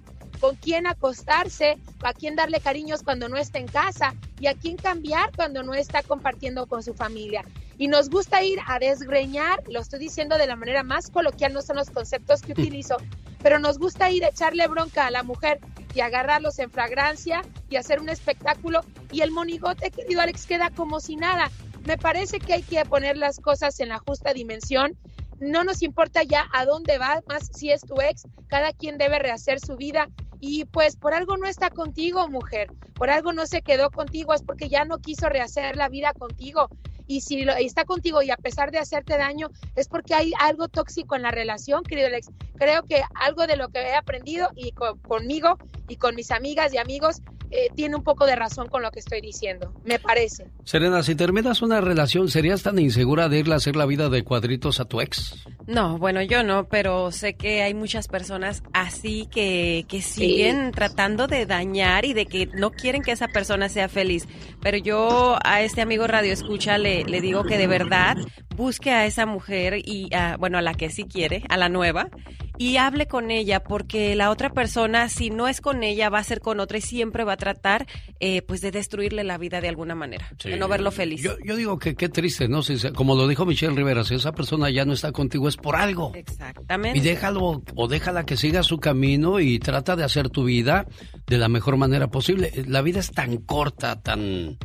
con 0.45 0.57
quién 0.57 0.87
acostarse, 0.87 1.79
a 2.03 2.13
quién 2.13 2.37
darle 2.37 2.61
cariños 2.61 3.03
cuando 3.03 3.31
no 3.31 3.39
está 3.39 3.59
en 3.59 3.67
casa 3.67 4.15
y 4.39 4.47
a 4.47 4.53
quién 4.53 4.77
cambiar 4.77 5.35
cuando 5.35 5.63
no 5.63 5.73
está 5.73 6.03
compartiendo 6.03 6.67
con 6.67 6.83
su 6.83 6.93
familia. 6.93 7.47
Y 7.79 7.89
nos 7.89 8.11
gusta 8.11 8.43
ir 8.43 8.59
a 8.67 8.79
desgreñar, 8.79 9.63
lo 9.71 9.81
estoy 9.81 10.01
diciendo 10.01 10.37
de 10.37 10.47
la 10.47 10.55
manera 10.55 10.83
más 10.83 11.09
coloquial, 11.09 11.55
no 11.55 11.63
son 11.63 11.77
los 11.77 11.89
conceptos 11.89 12.43
que 12.43 12.53
utilizo, 12.53 12.99
pero 13.43 13.59
nos 13.59 13.79
gusta 13.79 14.11
ir 14.11 14.23
a 14.23 14.29
echarle 14.29 14.69
bronca 14.69 15.07
a 15.07 15.11
la 15.11 15.23
mujer 15.23 15.61
y 15.95 16.01
agarrarlos 16.01 16.59
en 16.59 16.71
fragancia 16.71 17.41
y 17.71 17.77
hacer 17.77 17.99
un 17.99 18.11
espectáculo 18.11 18.83
y 19.11 19.23
el 19.23 19.31
monigote, 19.31 19.91
querido 19.91 20.21
Alex, 20.21 20.45
queda 20.45 20.69
como 20.69 21.01
si 21.01 21.17
nada. 21.17 21.51
Me 21.87 21.97
parece 21.97 22.39
que 22.39 22.53
hay 22.53 22.63
que 22.63 22.85
poner 22.85 23.17
las 23.17 23.41
cosas 23.41 23.81
en 23.81 23.89
la 23.89 23.99
justa 23.99 24.35
dimensión. 24.35 24.93
No 25.41 25.65
nos 25.65 25.81
importa 25.83 26.23
ya 26.23 26.49
a 26.53 26.67
dónde 26.67 26.99
va, 26.99 27.23
más 27.29 27.49
si 27.51 27.71
es 27.71 27.81
tu 27.81 27.99
ex, 28.03 28.27
cada 28.49 28.75
quien 28.75 28.99
debe 28.99 29.19
rehacer 29.19 29.59
su 29.59 29.77
vida 29.77 30.11
y 30.47 30.67
pues 30.67 30.97
por 30.97 31.15
algo 31.15 31.39
no 31.39 31.47
está 31.47 31.71
contigo, 31.71 32.29
mujer, 32.29 32.69
por 32.93 33.09
algo 33.09 33.33
no 33.33 33.47
se 33.47 33.63
quedó 33.63 33.91
contigo, 33.91 34.35
es 34.35 34.43
porque 34.43 34.69
ya 34.69 34.85
no 34.85 34.99
quiso 34.99 35.31
rehacer 35.31 35.75
la 35.75 35.89
vida 35.89 36.13
contigo. 36.13 36.69
Y 37.07 37.21
si 37.21 37.43
lo- 37.45 37.55
está 37.55 37.85
contigo 37.85 38.23
y 38.23 38.31
a 38.31 38.37
pesar 38.37 38.71
de 38.71 38.79
hacerte 38.79 39.17
daño, 39.19 39.49
es 39.77 39.89
porque 39.89 40.15
hay 40.15 40.33
algo 40.41 40.69
tóxico 40.69 41.17
en 41.17 41.23
la 41.23 41.31
relación, 41.31 41.83
querido 41.85 42.07
Alex. 42.09 42.29
Creo 42.57 42.83
que 42.85 43.03
algo 43.15 43.47
de 43.47 43.57
lo 43.57 43.69
que 43.69 43.81
he 43.81 43.95
aprendido 43.95 44.49
y 44.57 44.73
co- 44.73 44.97
conmigo 45.07 45.59
y 45.89 45.97
con 45.97 46.15
mis 46.15 46.31
amigas 46.31 46.73
y 46.73 46.79
amigos 46.79 47.21
eh, 47.51 47.69
tiene 47.77 47.95
un 47.95 48.03
poco 48.03 48.27
de 48.27 48.35
razón 48.35 48.69
con 48.69 48.83
lo 48.83 48.91
que 48.91 48.99
estoy 48.99 49.21
diciendo, 49.21 49.73
me 49.85 50.01
parece. 50.01 50.47
Serena, 50.65 51.05
si 51.05 51.15
terminas 51.15 51.63
una 51.63 51.81
relación, 51.81 52.29
¿serías 52.29 52.65
tan 52.65 52.79
insegura 52.81 53.29
de 53.29 53.39
irle 53.39 53.55
a 53.55 53.59
hacer 53.59 53.77
la 53.77 53.87
vida 53.87 54.09
de 54.09 54.25
cuadritos 54.25 54.81
a 54.81 54.87
tu 54.87 55.01
ex? 55.01 55.45
No, 55.69 55.97
bueno, 55.99 56.21
yo 56.23 56.43
no, 56.43 56.67
pero 56.67 57.13
sé 57.13 57.35
que 57.35 57.63
hay 57.63 57.73
muchas 57.75 58.09
personas 58.09 58.63
así 58.73 59.29
que, 59.31 59.85
que 59.89 60.03
siguen 60.03 60.73
tratando 60.73 61.29
de 61.29 61.47
dañar 61.47 62.05
y 62.07 62.13
de 62.13 62.27
que 62.27 62.47
no 62.47 62.73
quieren 62.73 63.03
que 63.03 63.13
esa 63.13 63.29
persona 63.29 63.69
sea 63.69 63.89
feliz. 63.89 64.27
Pero 64.61 64.79
yo 64.79 65.37
a 65.45 65.63
este 65.63 65.81
amigo 65.81 66.09
Radio 66.09 66.33
Escucha 66.33 66.77
le, 66.77 66.94
le 67.03 67.21
digo 67.21 67.43
que 67.43 67.59
de 67.59 67.67
verdad 67.67 68.17
busque 68.57 68.93
a 68.93 69.07
esa 69.07 69.27
mujer 69.27 69.79
y, 69.85 70.15
a, 70.15 70.37
bueno, 70.37 70.59
a 70.59 70.63
la 70.63 70.75
que 70.75 70.91
sí 70.91 71.05
quiere, 71.05 71.43
a 71.49 71.57
la 71.57 71.69
nueva, 71.69 72.09
y 72.57 72.77
hable 72.77 73.07
con 73.07 73.33
ella, 73.33 73.65
porque 73.65 74.15
la 74.15 74.31
otra 74.31 74.53
persona, 74.53 75.09
si 75.09 75.31
no 75.31 75.49
es 75.49 75.61
con 75.61 75.83
ella, 75.83 76.09
va 76.09 76.19
a 76.19 76.25
ser 76.25 76.41
con 76.41 76.61
otra 76.61 76.79
y 76.79 76.81
siempre 76.81 77.25
va 77.25 77.33
a 77.33 77.37
tratar, 77.37 77.87
eh, 78.21 78.43
pues, 78.43 78.61
de 78.61 78.71
destruirle 78.71 79.25
la 79.25 79.39
vida 79.39 79.61
de 79.61 79.69
alguna 79.69 79.97
manera, 79.97 80.31
de 80.45 80.57
no 80.57 80.69
verlo 80.69 80.93
feliz. 80.93 81.23
Yo, 81.23 81.37
yo 81.45 81.57
digo 81.57 81.79
que 81.79 81.97
qué 81.97 82.09
triste, 82.09 82.49
¿no? 82.49 82.63
Si 82.63 82.77
como 82.93 83.17
lo 83.17 83.27
dijo 83.27 83.45
Michelle 83.45 83.75
Rivera, 83.75 84.05
si 84.05 84.15
esa 84.15 84.33
persona 84.33 84.71
ya 84.71 84.85
no 84.85 84.93
está 84.93 85.11
contigo 85.11 85.49
es 85.49 85.57
por 85.57 85.75
algo. 85.75 86.13
Exactamente. 86.15 86.99
Y 86.99 87.03
déjalo 87.03 87.63
o 87.75 87.89
déjala 87.89 88.25
que 88.25 88.37
siga 88.37 88.63
su 88.63 88.79
camino 88.79 89.41
y 89.41 89.59
trata 89.59 89.97
de 89.97 90.05
hacer 90.05 90.29
tu 90.29 90.45
vida 90.45 90.87
de 91.27 91.39
la 91.39 91.49
mejor 91.49 91.77
manera 91.77 92.09
posible. 92.09 92.53
La 92.67 92.83
vida 92.83 93.01
es 93.01 93.11
tan 93.11 93.39
corta, 93.39 94.01
tan 94.01 94.59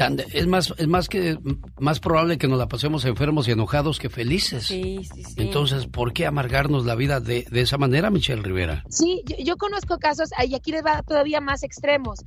tan 0.00 0.18
es 0.32 0.46
más 0.46 0.72
es 0.76 0.88
más 0.88 1.08
que 1.08 1.38
más 1.78 2.00
probable 2.00 2.38
que 2.38 2.48
nos 2.48 2.58
la 2.58 2.66
pasemos 2.68 3.04
enfermos 3.04 3.46
y 3.46 3.52
enojados 3.52 3.98
que 3.98 4.08
felices. 4.08 4.64
Sí, 4.64 5.00
sí, 5.14 5.22
sí. 5.22 5.34
Entonces, 5.36 5.86
¿por 5.86 6.12
qué 6.12 6.26
amargarnos 6.26 6.86
la 6.86 6.94
vida 6.94 7.20
de, 7.20 7.46
de 7.50 7.60
esa 7.60 7.76
manera, 7.78 8.10
Michelle 8.10 8.42
Rivera? 8.42 8.84
Sí, 8.88 9.22
yo, 9.26 9.36
yo 9.38 9.56
conozco 9.56 9.98
casos, 9.98 10.30
y 10.44 10.54
aquí 10.54 10.72
les 10.72 10.84
va 10.84 11.02
todavía 11.02 11.40
más 11.40 11.62
extremos. 11.62 12.24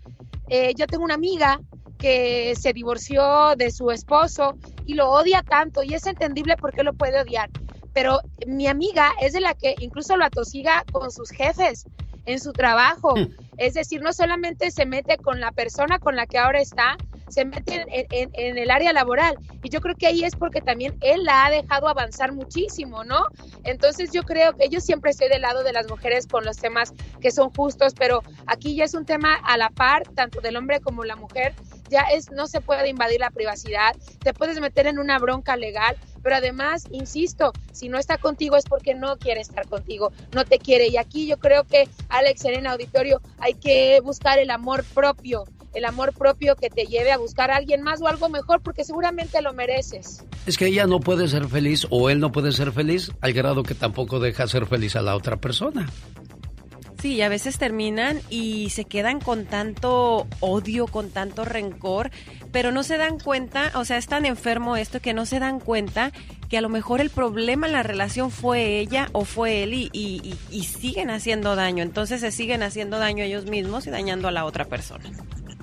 eh, 0.49 0.73
yo 0.77 0.87
tengo 0.87 1.03
una 1.03 1.15
amiga 1.15 1.59
que 1.97 2.53
se 2.59 2.73
divorció 2.73 3.55
de 3.57 3.71
su 3.71 3.89
esposo 3.91 4.55
y 4.85 4.93
lo 4.93 5.09
odia 5.09 5.41
tanto 5.41 5.83
y 5.83 5.93
es 5.93 6.05
entendible 6.05 6.57
por 6.57 6.73
qué 6.73 6.83
lo 6.83 6.93
puede 6.93 7.21
odiar. 7.21 7.49
Pero 7.93 8.19
mi 8.47 8.67
amiga 8.67 9.11
es 9.21 9.33
de 9.33 9.39
la 9.41 9.53
que 9.53 9.75
incluso 9.79 10.17
lo 10.17 10.25
atosiga 10.25 10.83
con 10.91 11.11
sus 11.11 11.29
jefes 11.29 11.85
en 12.25 12.39
su 12.39 12.51
trabajo. 12.51 13.13
Es 13.57 13.73
decir, 13.75 14.01
no 14.01 14.11
solamente 14.13 14.71
se 14.71 14.85
mete 14.85 15.17
con 15.17 15.39
la 15.39 15.51
persona 15.51 15.99
con 15.99 16.15
la 16.15 16.25
que 16.25 16.37
ahora 16.39 16.59
está, 16.59 16.97
se 17.33 17.45
mete 17.45 17.85
en, 17.87 18.29
en, 18.33 18.57
el 18.57 18.69
área 18.69 18.93
laboral. 18.93 19.37
Y 19.63 19.69
yo 19.69 19.81
creo 19.81 19.95
que 19.95 20.07
ahí 20.07 20.23
es 20.23 20.35
porque 20.35 20.61
también 20.61 20.95
él 21.01 21.23
la 21.23 21.45
ha 21.45 21.49
dejado 21.49 21.87
avanzar 21.87 22.31
muchísimo, 22.31 23.03
¿no? 23.03 23.25
Entonces 23.63 24.11
yo 24.11 24.23
creo 24.23 24.53
que 24.53 24.69
yo 24.69 24.79
siempre 24.79 25.11
estoy 25.11 25.29
del 25.29 25.41
lado 25.41 25.63
de 25.63 25.73
las 25.73 25.89
mujeres 25.89 26.27
con 26.27 26.45
los 26.45 26.57
temas 26.57 26.93
que 27.21 27.31
son 27.31 27.49
justos, 27.51 27.93
pero 27.97 28.21
aquí 28.45 28.75
ya 28.75 28.85
es 28.85 28.93
un 28.93 29.05
tema 29.05 29.35
a 29.43 29.57
la 29.57 29.69
par, 29.69 30.03
tanto 30.15 30.41
del 30.41 30.57
hombre 30.57 30.79
como 30.79 31.03
la 31.03 31.15
mujer. 31.15 31.53
Ya 31.93 32.01
es, 32.11 32.31
no 32.31 32.47
se 32.47 32.59
puede 32.59 32.89
invadir 32.89 33.19
la 33.19 33.29
privacidad, 33.29 33.95
te 34.17 34.33
puedes 34.33 34.59
meter 34.59 34.87
en 34.87 34.97
una 34.97 35.19
bronca 35.19 35.55
legal, 35.55 35.95
pero 36.23 36.37
además, 36.37 36.87
insisto, 36.89 37.53
si 37.71 37.87
no 37.87 37.99
está 37.99 38.17
contigo 38.17 38.55
es 38.55 38.65
porque 38.65 38.95
no 38.95 39.17
quiere 39.17 39.41
estar 39.41 39.67
contigo, 39.67 40.11
no 40.33 40.43
te 40.43 40.57
quiere. 40.57 40.87
Y 40.87 40.97
aquí 40.97 41.27
yo 41.27 41.37
creo 41.37 41.65
que, 41.65 41.87
Alex, 42.09 42.45
en 42.45 42.55
el 42.55 42.65
auditorio, 42.65 43.21
hay 43.37 43.53
que 43.53 43.99
buscar 44.03 44.39
el 44.39 44.49
amor 44.49 44.83
propio, 44.95 45.43
el 45.75 45.85
amor 45.85 46.13
propio 46.13 46.55
que 46.55 46.71
te 46.71 46.85
lleve 46.85 47.11
a 47.11 47.19
buscar 47.19 47.51
a 47.51 47.57
alguien 47.57 47.83
más 47.83 48.01
o 48.01 48.07
algo 48.07 48.27
mejor, 48.27 48.61
porque 48.61 48.83
seguramente 48.83 49.43
lo 49.43 49.53
mereces. 49.53 50.23
Es 50.47 50.57
que 50.57 50.65
ella 50.65 50.87
no 50.87 50.99
puede 50.99 51.27
ser 51.27 51.47
feliz 51.47 51.85
o 51.91 52.09
él 52.09 52.19
no 52.19 52.31
puede 52.31 52.53
ser 52.53 52.71
feliz 52.71 53.11
al 53.21 53.33
grado 53.33 53.61
que 53.61 53.75
tampoco 53.75 54.19
deja 54.19 54.47
ser 54.47 54.65
feliz 54.65 54.95
a 54.95 55.03
la 55.03 55.15
otra 55.15 55.37
persona. 55.37 55.87
Sí, 57.03 57.21
a 57.21 57.27
veces 57.27 57.57
terminan 57.57 58.21
y 58.29 58.69
se 58.69 58.85
quedan 58.85 59.19
con 59.19 59.43
tanto 59.45 60.25
odio, 60.39 60.87
con 60.87 61.09
tanto 61.09 61.43
rencor, 61.43 62.11
pero 62.53 62.71
no 62.71 62.81
se 62.81 62.95
dan 62.95 63.19
cuenta, 63.19 63.73
o 63.75 63.83
sea, 63.83 63.97
es 63.97 64.07
tan 64.07 64.25
enfermo 64.25 64.77
esto 64.77 65.01
que 65.01 65.13
no 65.13 65.25
se 65.25 65.39
dan 65.39 65.59
cuenta 65.59 66.13
que 66.47 66.57
a 66.57 66.61
lo 66.61 66.69
mejor 66.69 67.01
el 67.01 67.09
problema 67.09 67.67
en 67.67 67.73
la 67.73 67.83
relación 67.83 68.31
fue 68.31 68.79
ella 68.79 69.09
o 69.11 69.25
fue 69.25 69.63
él 69.63 69.73
y, 69.73 69.89
y, 69.91 70.37
y 70.49 70.63
siguen 70.63 71.09
haciendo 71.09 71.57
daño. 71.57 71.83
Entonces 71.83 72.21
se 72.21 72.31
siguen 72.31 72.63
haciendo 72.63 72.99
daño 72.99 73.25
ellos 73.25 73.47
mismos 73.47 73.85
y 73.85 73.89
dañando 73.89 74.29
a 74.29 74.31
la 74.31 74.45
otra 74.45 74.63
persona. 74.63 75.03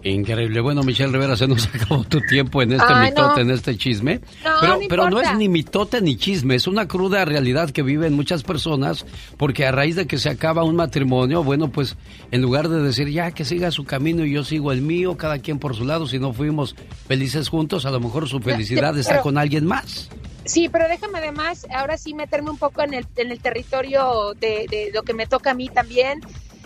Increíble. 0.03 0.61
Bueno, 0.61 0.82
Michelle 0.82 1.12
Rivera, 1.12 1.36
se 1.36 1.46
nos 1.46 1.66
acabó 1.74 2.05
tu 2.05 2.20
tiempo 2.22 2.62
en 2.62 2.72
este 2.72 2.94
mitote, 2.94 3.40
en 3.42 3.51
este 3.51 3.76
chisme. 3.76 4.20
pero 4.42 4.74
no, 4.74 4.88
pero 4.88 5.11
no 5.11 5.20
es 5.20 5.34
ni 5.36 5.48
mitote 5.48 6.01
ni 6.01 6.16
chisme, 6.16 6.55
es 6.55 6.66
una 6.66 6.88
cruda 6.88 7.24
realidad 7.24 7.70
que 7.70 7.82
viven 7.82 8.14
muchas 8.14 8.42
personas 8.42 9.05
porque 9.36 9.66
a 9.66 9.72
raíz 9.72 9.96
de 9.96 10.07
que 10.07 10.18
se 10.18 10.30
acaba 10.30 10.64
un 10.64 10.76
matrimonio, 10.76 11.44
bueno, 11.44 11.70
pues 11.70 11.96
en 12.30 12.42
lugar 12.42 12.68
de 12.68 12.82
decir 12.82 13.09
ya 13.09 13.32
que 13.32 13.44
siga 13.44 13.70
su 13.70 13.84
camino 13.84 14.24
y 14.24 14.32
yo 14.32 14.44
sigo 14.44 14.72
el 14.72 14.82
mío, 14.82 15.16
cada 15.16 15.38
quien 15.38 15.59
por 15.59 15.76
su 15.76 15.84
lado, 15.84 16.07
si 16.07 16.18
no 16.18 16.32
fuimos 16.32 16.74
felices 17.07 17.48
juntos, 17.48 17.84
a 17.86 17.90
lo 17.90 18.01
mejor 18.01 18.28
su 18.28 18.40
felicidad 18.40 18.96
está 18.96 19.20
con 19.20 19.36
alguien 19.36 19.66
más. 19.66 20.09
Sí, 20.44 20.68
pero 20.68 20.88
déjame 20.88 21.18
además 21.18 21.66
ahora 21.72 21.98
sí 21.98 22.14
meterme 22.14 22.51
un 22.51 22.59
poco 22.59 22.82
en 22.82 22.94
el, 22.94 23.07
en 23.16 23.30
el 23.30 23.40
territorio 23.40 24.32
de, 24.40 24.66
de 24.68 24.90
lo 24.92 25.03
que 25.03 25.14
me 25.14 25.26
toca 25.26 25.51
a 25.51 25.55
mí 25.55 25.68
también. 25.68 26.20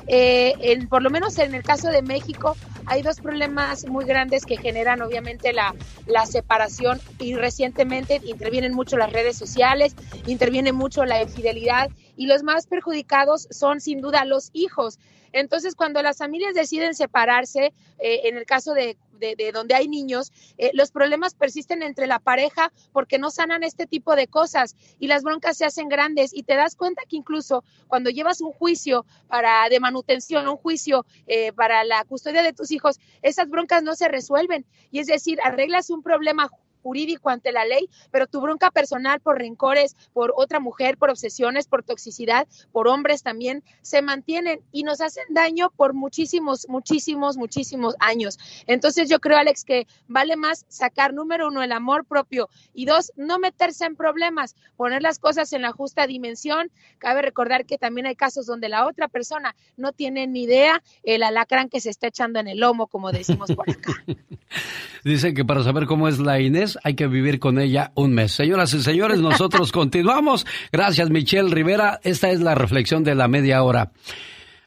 Eh, 0.06 0.86
por 0.88 1.02
lo 1.02 1.10
menos 1.10 1.38
en 1.38 1.54
el 1.54 1.62
caso 1.62 1.88
de 1.88 2.02
México, 2.02 2.56
hay 2.86 3.02
dos 3.02 3.20
problemas 3.20 3.86
muy 3.86 4.04
grandes 4.04 4.44
que 4.44 4.56
generan 4.56 5.02
obviamente 5.02 5.52
la, 5.52 5.74
la 6.06 6.26
separación 6.26 7.00
y 7.18 7.34
recientemente 7.34 8.20
intervienen 8.24 8.74
mucho 8.74 8.96
las 8.96 9.12
redes 9.12 9.36
sociales, 9.36 9.94
interviene 10.26 10.72
mucho 10.72 11.04
la 11.04 11.22
infidelidad 11.22 11.90
y 12.16 12.26
los 12.26 12.42
más 12.42 12.66
perjudicados 12.66 13.48
son 13.50 13.80
sin 13.80 14.00
duda 14.00 14.24
los 14.24 14.50
hijos. 14.52 14.98
Entonces, 15.32 15.74
cuando 15.74 16.00
las 16.00 16.18
familias 16.18 16.54
deciden 16.54 16.94
separarse, 16.94 17.72
eh, 17.98 18.20
en 18.24 18.36
el 18.36 18.46
caso 18.46 18.72
de, 18.72 18.96
de, 19.18 19.50
donde 19.52 19.74
hay 19.74 19.88
niños, 19.88 20.32
eh, 20.58 20.70
los 20.74 20.90
problemas 20.90 21.34
persisten 21.34 21.82
entre 21.82 22.06
la 22.06 22.18
pareja 22.18 22.72
porque 22.92 23.18
no 23.18 23.30
sanan 23.30 23.62
este 23.62 23.86
tipo 23.86 24.16
de 24.16 24.26
cosas 24.26 24.76
y 24.98 25.06
las 25.06 25.22
broncas 25.22 25.56
se 25.56 25.64
hacen 25.64 25.88
grandes 25.88 26.32
y 26.34 26.42
te 26.42 26.54
das 26.54 26.76
cuenta 26.76 27.02
que 27.08 27.16
incluso 27.16 27.64
cuando 27.88 28.10
llevas 28.10 28.40
un 28.40 28.52
juicio 28.52 29.04
para 29.28 29.68
de 29.68 29.80
manutención, 29.80 30.48
un 30.48 30.56
juicio 30.56 31.06
eh, 31.26 31.52
para 31.52 31.84
la 31.84 32.04
custodia 32.04 32.42
de 32.42 32.52
tus 32.52 32.70
hijos, 32.70 32.98
esas 33.22 33.48
broncas 33.48 33.82
no 33.82 33.94
se 33.94 34.08
resuelven. 34.08 34.66
Y 34.90 35.00
es 35.00 35.06
decir, 35.06 35.38
arreglas 35.42 35.90
un 35.90 36.02
problema 36.02 36.50
jurídico 36.84 37.30
ante 37.30 37.50
la 37.50 37.64
ley, 37.64 37.88
pero 38.10 38.26
tu 38.26 38.42
bronca 38.42 38.70
personal 38.70 39.20
por 39.20 39.38
rencores, 39.38 39.96
por 40.12 40.34
otra 40.36 40.60
mujer, 40.60 40.98
por 40.98 41.08
obsesiones, 41.08 41.66
por 41.66 41.82
toxicidad, 41.82 42.46
por 42.72 42.88
hombres 42.88 43.22
también, 43.22 43.64
se 43.80 44.02
mantienen 44.02 44.60
y 44.70 44.82
nos 44.82 45.00
hacen 45.00 45.24
daño 45.30 45.70
por 45.70 45.94
muchísimos, 45.94 46.68
muchísimos, 46.68 47.38
muchísimos 47.38 47.96
años. 48.00 48.38
Entonces 48.66 49.08
yo 49.08 49.18
creo, 49.18 49.38
Alex, 49.38 49.64
que 49.64 49.86
vale 50.08 50.36
más 50.36 50.66
sacar, 50.68 51.14
número 51.14 51.48
uno, 51.48 51.62
el 51.62 51.72
amor 51.72 52.04
propio 52.04 52.50
y 52.74 52.84
dos, 52.84 53.12
no 53.16 53.38
meterse 53.38 53.86
en 53.86 53.96
problemas, 53.96 54.54
poner 54.76 55.00
las 55.00 55.18
cosas 55.18 55.52
en 55.54 55.62
la 55.62 55.72
justa 55.72 56.06
dimensión. 56.06 56.70
Cabe 56.98 57.22
recordar 57.22 57.64
que 57.64 57.78
también 57.78 58.06
hay 58.06 58.14
casos 58.14 58.44
donde 58.44 58.68
la 58.68 58.86
otra 58.86 59.08
persona 59.08 59.56
no 59.78 59.92
tiene 59.92 60.26
ni 60.26 60.42
idea 60.42 60.82
el 61.02 61.22
alacrán 61.22 61.70
que 61.70 61.80
se 61.80 61.88
está 61.88 62.08
echando 62.08 62.40
en 62.40 62.48
el 62.48 62.58
lomo, 62.58 62.88
como 62.88 63.10
decimos 63.10 63.50
por 63.52 63.70
acá. 63.70 64.04
Dicen 65.04 65.34
que 65.34 65.44
para 65.44 65.62
saber 65.62 65.86
cómo 65.86 66.08
es 66.08 66.18
la 66.18 66.40
Inés 66.40 66.73
hay 66.82 66.94
que 66.94 67.06
vivir 67.06 67.38
con 67.38 67.58
ella 67.58 67.92
un 67.94 68.12
mes. 68.12 68.32
Señoras 68.32 68.74
y 68.74 68.82
señores, 68.82 69.20
nosotros 69.20 69.72
continuamos. 69.72 70.46
Gracias, 70.72 71.10
Michelle 71.10 71.54
Rivera. 71.54 72.00
Esta 72.02 72.30
es 72.30 72.40
la 72.40 72.54
reflexión 72.54 73.04
de 73.04 73.14
la 73.14 73.28
media 73.28 73.62
hora. 73.62 73.92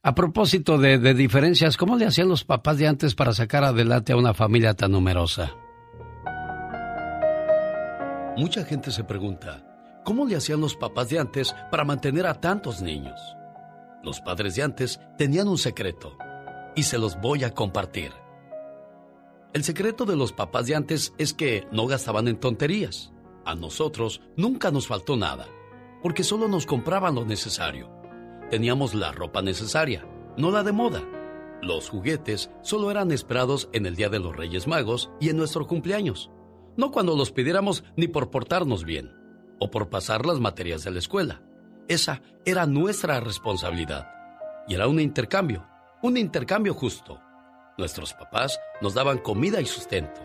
A 0.04 0.16
propósito 0.16 0.78
de, 0.78 1.00
de 1.00 1.14
diferencias, 1.14 1.76
¿cómo 1.76 1.98
le 1.98 2.06
hacían 2.06 2.30
los 2.30 2.46
papás 2.46 2.78
de 2.78 2.88
antes 2.88 3.16
para 3.16 3.34
sacar 3.34 3.64
adelante 3.64 4.14
a 4.14 4.18
una 4.18 4.34
familia 4.34 4.74
tan 4.74 4.92
numerosa? 4.92 5.54
Mucha 8.38 8.64
gente 8.64 8.92
se 8.92 9.04
pregunta, 9.04 9.66
¿cómo 10.06 10.26
le 10.26 10.36
hacían 10.36 10.62
los 10.62 10.76
papás 10.76 11.10
de 11.10 11.20
antes 11.20 11.56
para 11.72 11.84
mantener 11.84 12.28
a 12.28 12.36
tantos 12.36 12.82
niños? 12.82 13.20
Los 14.04 14.22
padres 14.22 14.56
de 14.56 14.62
antes 14.62 15.00
tenían 15.18 15.48
un 15.48 15.58
secreto 15.58 16.18
y 16.76 16.84
se 16.84 17.00
los 17.00 17.20
voy 17.20 17.44
a 17.44 17.54
compartir. 17.56 18.12
El 19.54 19.64
secreto 19.64 20.06
de 20.06 20.16
los 20.16 20.34
papás 20.34 20.68
de 20.68 20.76
antes 20.76 21.14
es 21.18 21.34
que 21.34 21.68
no 21.72 21.88
gastaban 21.88 22.28
en 22.28 22.38
tonterías. 22.38 23.14
A 23.46 23.56
nosotros 23.56 24.22
nunca 24.36 24.72
nos 24.72 24.88
faltó 24.88 25.16
nada, 25.16 25.48
porque 26.04 26.24
solo 26.24 26.48
nos 26.48 26.66
compraban 26.66 27.16
lo 27.16 27.26
necesario. 27.26 27.90
Teníamos 28.50 28.94
la 28.94 29.12
ropa 29.12 29.42
necesaria, 29.42 30.06
no 30.38 30.52
la 30.52 30.64
de 30.64 30.74
moda. 30.74 31.02
Los 31.62 31.90
juguetes 31.90 32.52
solo 32.62 32.92
eran 32.92 33.12
esperados 33.12 33.70
en 33.72 33.86
el 33.86 33.96
Día 33.96 34.10
de 34.10 34.20
los 34.20 34.36
Reyes 34.36 34.68
Magos 34.68 35.10
y 35.20 35.30
en 35.30 35.38
nuestro 35.38 35.66
cumpleaños, 35.66 36.30
no 36.76 36.92
cuando 36.92 37.16
los 37.16 37.32
pidiéramos 37.32 37.84
ni 37.96 38.08
por 38.08 38.30
portarnos 38.30 38.84
bien 38.84 39.12
o 39.60 39.72
por 39.72 39.90
pasar 39.90 40.26
las 40.26 40.40
materias 40.40 40.84
de 40.84 40.92
la 40.92 41.00
escuela. 41.00 41.42
Esa 41.88 42.22
era 42.46 42.66
nuestra 42.66 43.20
responsabilidad. 43.22 44.08
Y 44.68 44.76
era 44.76 44.88
un 44.88 45.00
intercambio, 45.00 45.66
un 46.04 46.18
intercambio 46.18 46.74
justo. 46.74 47.20
Nuestros 47.78 48.16
papás 48.16 48.60
nos 48.82 48.96
daban 48.96 49.20
comida 49.20 49.62
y 49.62 49.68
sustento. 49.68 50.20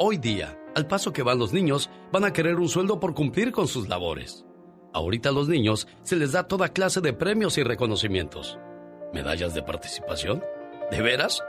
Hoy 0.00 0.18
día, 0.18 0.58
al 0.74 0.88
paso 0.88 1.12
que 1.12 1.22
van 1.22 1.38
los 1.38 1.52
niños, 1.52 1.88
van 2.10 2.24
a 2.24 2.32
querer 2.32 2.56
un 2.56 2.68
sueldo 2.68 2.98
por 2.98 3.14
cumplir 3.14 3.52
con 3.52 3.68
sus 3.68 3.88
labores. 3.88 4.44
Ahorita 4.92 5.28
a 5.28 5.32
los 5.32 5.48
niños 5.48 5.86
se 6.02 6.16
les 6.16 6.32
da 6.32 6.48
toda 6.48 6.70
clase 6.70 7.00
de 7.00 7.12
premios 7.12 7.56
y 7.56 7.62
reconocimientos. 7.62 8.58
¿Medallas 9.12 9.54
de 9.54 9.62
participación? 9.62 10.42
¿De 10.90 11.00
veras? 11.00 11.40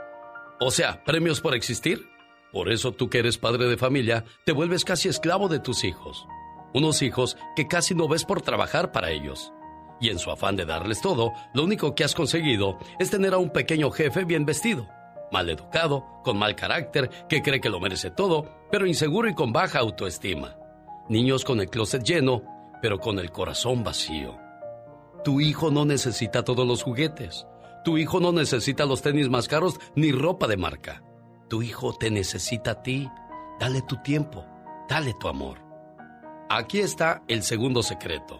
O 0.60 0.70
sea, 0.70 1.02
premios 1.02 1.40
por 1.40 1.56
existir. 1.56 2.06
Por 2.52 2.70
eso 2.70 2.92
tú 2.92 3.10
que 3.10 3.18
eres 3.18 3.36
padre 3.36 3.66
de 3.66 3.76
familia, 3.76 4.24
te 4.44 4.52
vuelves 4.52 4.84
casi 4.84 5.08
esclavo 5.08 5.48
de 5.48 5.58
tus 5.58 5.82
hijos. 5.82 6.28
Unos 6.74 7.02
hijos 7.02 7.36
que 7.56 7.66
casi 7.66 7.96
no 7.96 8.06
ves 8.06 8.24
por 8.24 8.40
trabajar 8.40 8.92
para 8.92 9.10
ellos. 9.10 9.52
Y 10.00 10.10
en 10.10 10.20
su 10.20 10.30
afán 10.30 10.54
de 10.54 10.64
darles 10.64 11.00
todo, 11.00 11.32
lo 11.54 11.64
único 11.64 11.96
que 11.96 12.04
has 12.04 12.14
conseguido 12.14 12.78
es 13.00 13.10
tener 13.10 13.34
a 13.34 13.38
un 13.38 13.50
pequeño 13.50 13.90
jefe 13.90 14.24
bien 14.24 14.46
vestido 14.46 14.86
mal 15.30 15.48
educado, 15.50 16.04
con 16.22 16.38
mal 16.38 16.54
carácter, 16.54 17.10
que 17.28 17.42
cree 17.42 17.60
que 17.60 17.70
lo 17.70 17.80
merece 17.80 18.10
todo, 18.10 18.48
pero 18.70 18.86
inseguro 18.86 19.28
y 19.28 19.34
con 19.34 19.52
baja 19.52 19.80
autoestima. 19.80 20.56
Niños 21.08 21.44
con 21.44 21.60
el 21.60 21.68
closet 21.68 22.02
lleno, 22.02 22.42
pero 22.80 22.98
con 22.98 23.18
el 23.18 23.30
corazón 23.30 23.84
vacío. 23.84 24.38
Tu 25.24 25.40
hijo 25.40 25.70
no 25.70 25.84
necesita 25.84 26.44
todos 26.44 26.66
los 26.66 26.82
juguetes. 26.82 27.46
Tu 27.84 27.98
hijo 27.98 28.20
no 28.20 28.32
necesita 28.32 28.84
los 28.84 29.02
tenis 29.02 29.28
más 29.28 29.48
caros 29.48 29.78
ni 29.94 30.12
ropa 30.12 30.46
de 30.46 30.56
marca. 30.56 31.02
Tu 31.48 31.62
hijo 31.62 31.94
te 31.94 32.10
necesita 32.10 32.72
a 32.72 32.82
ti. 32.82 33.08
Dale 33.58 33.82
tu 33.82 33.96
tiempo, 34.02 34.44
dale 34.88 35.14
tu 35.20 35.28
amor. 35.28 35.58
Aquí 36.50 36.80
está 36.80 37.22
el 37.28 37.42
segundo 37.42 37.82
secreto. 37.82 38.38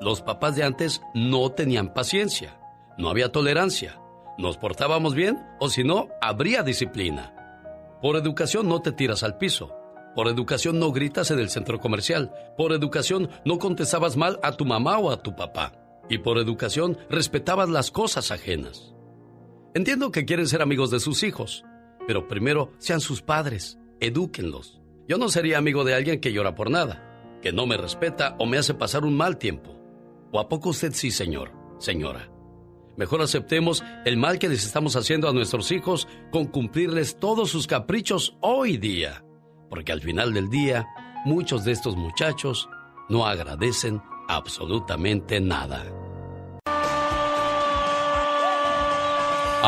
Los 0.00 0.20
papás 0.20 0.56
de 0.56 0.64
antes 0.64 1.00
no 1.14 1.50
tenían 1.50 1.94
paciencia, 1.94 2.58
no 2.98 3.08
había 3.08 3.32
tolerancia, 3.32 4.00
nos 4.38 4.58
portábamos 4.58 5.14
bien 5.14 5.38
o 5.60 5.68
si 5.68 5.84
no, 5.84 6.08
habría 6.20 6.62
disciplina. 6.62 7.34
Por 8.02 8.16
educación 8.16 8.68
no 8.68 8.82
te 8.82 8.92
tiras 8.92 9.22
al 9.22 9.38
piso. 9.38 9.74
Por 10.14 10.28
educación 10.28 10.78
no 10.78 10.92
gritas 10.92 11.30
en 11.30 11.38
el 11.38 11.50
centro 11.50 11.78
comercial. 11.78 12.32
Por 12.56 12.72
educación 12.72 13.30
no 13.44 13.58
contestabas 13.58 14.16
mal 14.16 14.38
a 14.42 14.52
tu 14.52 14.64
mamá 14.64 14.98
o 14.98 15.10
a 15.10 15.22
tu 15.22 15.34
papá. 15.34 15.72
Y 16.08 16.18
por 16.18 16.38
educación 16.38 16.98
respetabas 17.10 17.68
las 17.68 17.90
cosas 17.90 18.30
ajenas. 18.30 18.94
Entiendo 19.74 20.10
que 20.10 20.24
quieren 20.24 20.46
ser 20.46 20.62
amigos 20.62 20.90
de 20.90 21.00
sus 21.00 21.22
hijos, 21.22 21.64
pero 22.06 22.28
primero 22.28 22.72
sean 22.78 23.00
sus 23.00 23.20
padres, 23.20 23.78
edúquenlos. 24.00 24.80
Yo 25.08 25.18
no 25.18 25.28
sería 25.28 25.58
amigo 25.58 25.84
de 25.84 25.94
alguien 25.94 26.20
que 26.20 26.32
llora 26.32 26.54
por 26.54 26.70
nada, 26.70 27.38
que 27.42 27.52
no 27.52 27.66
me 27.66 27.76
respeta 27.76 28.36
o 28.38 28.46
me 28.46 28.58
hace 28.58 28.74
pasar 28.74 29.04
un 29.04 29.16
mal 29.16 29.36
tiempo. 29.36 29.76
¿O 30.32 30.40
a 30.40 30.48
poco 30.48 30.70
usted 30.70 30.92
sí, 30.92 31.10
señor, 31.10 31.52
señora? 31.78 32.30
Mejor 32.96 33.20
aceptemos 33.20 33.84
el 34.04 34.16
mal 34.16 34.38
que 34.38 34.48
les 34.48 34.64
estamos 34.64 34.96
haciendo 34.96 35.28
a 35.28 35.32
nuestros 35.32 35.70
hijos 35.70 36.08
con 36.30 36.46
cumplirles 36.46 37.18
todos 37.18 37.50
sus 37.50 37.66
caprichos 37.66 38.36
hoy 38.40 38.78
día. 38.78 39.24
Porque 39.68 39.92
al 39.92 40.00
final 40.00 40.32
del 40.32 40.48
día, 40.48 40.86
muchos 41.24 41.64
de 41.64 41.72
estos 41.72 41.96
muchachos 41.96 42.68
no 43.08 43.26
agradecen 43.26 44.00
absolutamente 44.28 45.40
nada. 45.40 46.05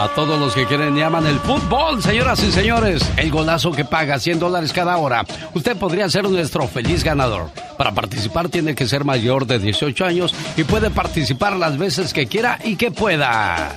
A 0.01 0.07
todos 0.07 0.39
los 0.39 0.55
que 0.55 0.65
quieren 0.65 0.97
y 0.97 1.03
aman 1.03 1.27
el 1.27 1.41
fútbol, 1.41 2.01
señoras 2.01 2.41
y 2.45 2.53
señores, 2.53 3.03
el 3.17 3.33
golazo 3.33 3.73
que 3.73 3.85
paga 3.85 4.21
100 4.21 4.39
dólares 4.39 4.73
cada 4.73 4.97
hora. 4.97 5.25
Usted 5.55 5.77
podría 5.77 6.09
ser 6.09 6.31
nuestro 6.31 6.69
feliz 6.69 7.03
ganador. 7.03 7.51
Para 7.77 7.91
participar 7.91 8.49
tiene 8.49 8.77
que 8.77 8.87
ser 8.87 9.05
mayor 9.05 9.45
de 9.45 9.59
18 9.59 10.05
años 10.05 10.33
y 10.57 10.63
puede 10.63 10.91
participar 10.91 11.57
las 11.57 11.79
veces 11.79 12.13
que 12.13 12.29
quiera 12.29 12.61
y 12.63 12.77
que 12.77 12.93
pueda. 12.93 13.77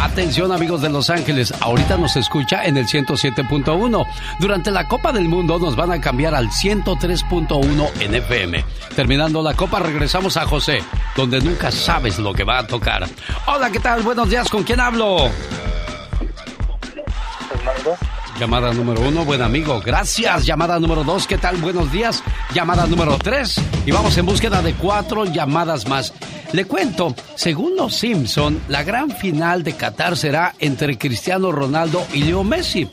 Atención 0.00 0.50
amigos 0.50 0.80
de 0.80 0.88
Los 0.88 1.10
Ángeles, 1.10 1.52
ahorita 1.60 1.98
nos 1.98 2.16
escucha 2.16 2.64
en 2.64 2.78
el 2.78 2.86
107.1. 2.86 4.06
Durante 4.38 4.70
la 4.70 4.88
Copa 4.88 5.12
del 5.12 5.28
Mundo 5.28 5.58
nos 5.58 5.76
van 5.76 5.92
a 5.92 6.00
cambiar 6.00 6.34
al 6.34 6.48
103.1 6.48 7.90
en 8.00 8.14
FM. 8.14 8.64
Terminando 8.96 9.42
la 9.42 9.52
Copa 9.52 9.78
regresamos 9.78 10.38
a 10.38 10.46
José, 10.46 10.82
donde 11.14 11.40
nunca 11.40 11.70
sabes 11.70 12.18
lo 12.18 12.32
que 12.32 12.44
va 12.44 12.60
a 12.60 12.66
tocar. 12.66 13.06
Hola, 13.46 13.70
¿qué 13.70 13.78
tal? 13.78 14.02
Buenos 14.02 14.30
días, 14.30 14.48
¿con 14.48 14.62
quién 14.62 14.80
hablo? 14.80 15.30
Llamada 18.40 18.72
número 18.72 19.02
uno, 19.02 19.26
buen 19.26 19.42
amigo. 19.42 19.82
Gracias. 19.84 20.46
Llamada 20.46 20.80
número 20.80 21.04
dos, 21.04 21.26
¿qué 21.26 21.36
tal? 21.36 21.58
Buenos 21.58 21.92
días. 21.92 22.22
Llamada 22.54 22.86
número 22.86 23.18
tres. 23.18 23.60
Y 23.84 23.90
vamos 23.90 24.16
en 24.16 24.24
búsqueda 24.24 24.62
de 24.62 24.72
cuatro 24.72 25.26
llamadas 25.26 25.86
más. 25.86 26.14
Le 26.52 26.64
cuento, 26.64 27.14
según 27.34 27.76
los 27.76 27.94
Simpson, 27.94 28.58
la 28.68 28.82
gran 28.82 29.10
final 29.10 29.62
de 29.62 29.74
Qatar 29.74 30.16
será 30.16 30.54
entre 30.58 30.96
Cristiano 30.96 31.52
Ronaldo 31.52 32.02
y 32.14 32.22
Leo 32.22 32.42
Messi. 32.42 32.88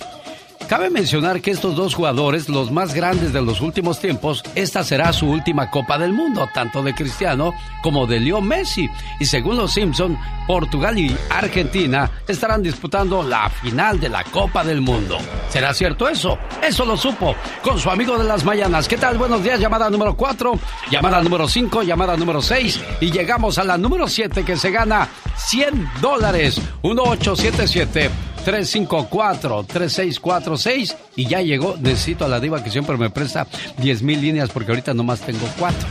Cabe 0.67 0.89
mencionar 0.89 1.39
que 1.39 1.51
estos 1.51 1.77
dos 1.77 1.95
jugadores, 1.95 2.49
los 2.49 2.71
más 2.71 2.93
grandes 2.93 3.31
de 3.31 3.41
los 3.41 3.61
últimos 3.61 4.01
tiempos, 4.01 4.43
esta 4.53 4.83
será 4.83 5.13
su 5.13 5.25
última 5.25 5.71
Copa 5.71 5.97
del 5.97 6.11
Mundo, 6.11 6.49
tanto 6.53 6.83
de 6.83 6.93
Cristiano 6.93 7.53
como 7.81 8.05
de 8.05 8.19
Leo 8.19 8.41
Messi. 8.41 8.89
Y 9.17 9.25
según 9.25 9.55
los 9.55 9.71
Simpson, 9.71 10.17
Portugal 10.45 10.99
y 10.99 11.15
Argentina 11.29 12.11
estarán 12.27 12.61
disputando 12.61 13.23
la 13.23 13.49
final 13.49 13.97
de 14.01 14.09
la 14.09 14.25
Copa 14.25 14.65
del 14.65 14.81
Mundo. 14.81 15.17
¿Será 15.47 15.73
cierto 15.73 16.09
eso? 16.09 16.37
Eso 16.61 16.83
lo 16.83 16.97
supo 16.97 17.33
con 17.63 17.79
su 17.79 17.89
amigo 17.89 18.17
de 18.17 18.25
las 18.25 18.43
mañanas. 18.43 18.89
¿Qué 18.89 18.97
tal? 18.97 19.17
Buenos 19.17 19.41
días, 19.41 19.61
llamada 19.61 19.89
número 19.89 20.17
4, 20.17 20.59
llamada 20.91 21.21
número 21.21 21.47
5, 21.47 21.83
llamada 21.83 22.17
número 22.17 22.41
6 22.41 22.81
y 22.99 23.09
llegamos 23.09 23.57
a 23.57 23.63
la 23.63 23.77
número 23.77 24.05
7 24.05 24.43
que 24.43 24.57
se 24.57 24.69
gana 24.71 25.07
100 25.37 25.91
dólares. 26.01 26.61
1877 26.83 28.11
354-3646 28.47 30.95
y 31.17 31.27
ya 31.27 31.41
llegó. 31.41 31.75
Necesito 31.79 32.23
a 32.23 32.29
la 32.29 32.39
diva 32.39 32.63
que 32.63 32.69
siempre 32.69 32.95
me 32.95 33.09
presta 33.09 33.45
10 33.77 34.03
mil 34.03 34.21
líneas 34.21 34.49
porque 34.49 34.71
ahorita 34.71 34.93
nomás 34.93 35.19
tengo 35.19 35.45
cuatro. 35.59 35.85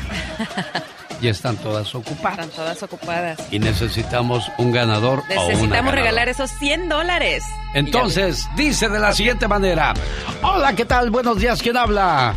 ya 1.20 1.30
están 1.30 1.58
todas 1.58 1.94
ocupadas. 1.94 2.38
Están 2.38 2.48
todas 2.50 2.82
ocupadas. 2.82 3.38
Y 3.50 3.58
necesitamos 3.58 4.50
un 4.56 4.72
ganador 4.72 5.22
Necesitamos 5.28 5.94
regalar 5.94 6.30
esos 6.30 6.50
100 6.52 6.88
dólares. 6.88 7.44
Entonces, 7.74 8.48
dice 8.56 8.88
de 8.88 9.00
la 9.00 9.12
siguiente 9.12 9.46
manera. 9.48 9.92
Hola, 10.42 10.72
¿qué 10.74 10.86
tal? 10.86 11.10
Buenos 11.10 11.38
días, 11.38 11.60
¿quién 11.60 11.76
habla? 11.76 12.34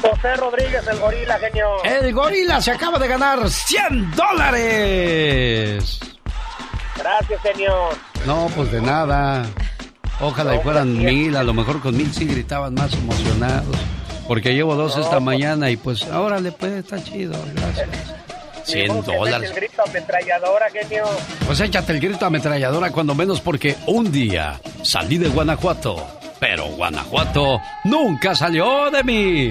José 0.00 0.36
Rodríguez, 0.36 0.86
el 0.86 1.00
gorila, 1.00 1.36
genio. 1.38 1.82
El 1.84 2.12
gorila 2.12 2.60
se 2.60 2.70
acaba 2.70 2.96
de 2.98 3.08
ganar 3.08 3.50
100 3.50 4.12
dólares. 4.12 5.98
Gracias, 6.96 7.42
señor. 7.42 8.11
No, 8.26 8.48
pues 8.54 8.70
de 8.72 8.80
nada. 8.80 9.44
Ojalá 10.20 10.54
y 10.54 10.58
fueran 10.60 10.96
mil, 10.96 11.36
a 11.36 11.42
lo 11.42 11.52
mejor 11.52 11.80
con 11.80 11.96
mil 11.96 12.12
sí 12.12 12.24
gritaban 12.26 12.74
más 12.74 12.92
emocionados. 12.94 13.76
Porque 14.28 14.54
llevo 14.54 14.76
dos 14.76 14.96
esta 14.96 15.10
pues- 15.12 15.22
mañana 15.22 15.70
y 15.70 15.76
pues 15.76 16.04
ahora 16.04 16.38
le 16.40 16.52
puede 16.52 16.78
estar 16.78 17.02
chido, 17.02 17.34
gracias. 17.54 17.88
100 18.64 19.02
dólares. 19.02 19.50
el 19.50 19.56
grito 19.56 19.82
ametralladora, 19.84 20.66
genio. 20.70 21.04
Pues 21.46 21.58
échate 21.60 21.92
el 21.92 22.00
grito 22.00 22.24
ametralladora 22.26 22.92
cuando 22.92 23.12
menos 23.14 23.40
porque 23.40 23.76
un 23.88 24.12
día 24.12 24.60
salí 24.84 25.18
de 25.18 25.28
Guanajuato, 25.28 26.06
pero 26.38 26.66
Guanajuato 26.66 27.60
nunca 27.82 28.36
salió 28.36 28.88
de 28.92 29.02
mí. 29.02 29.48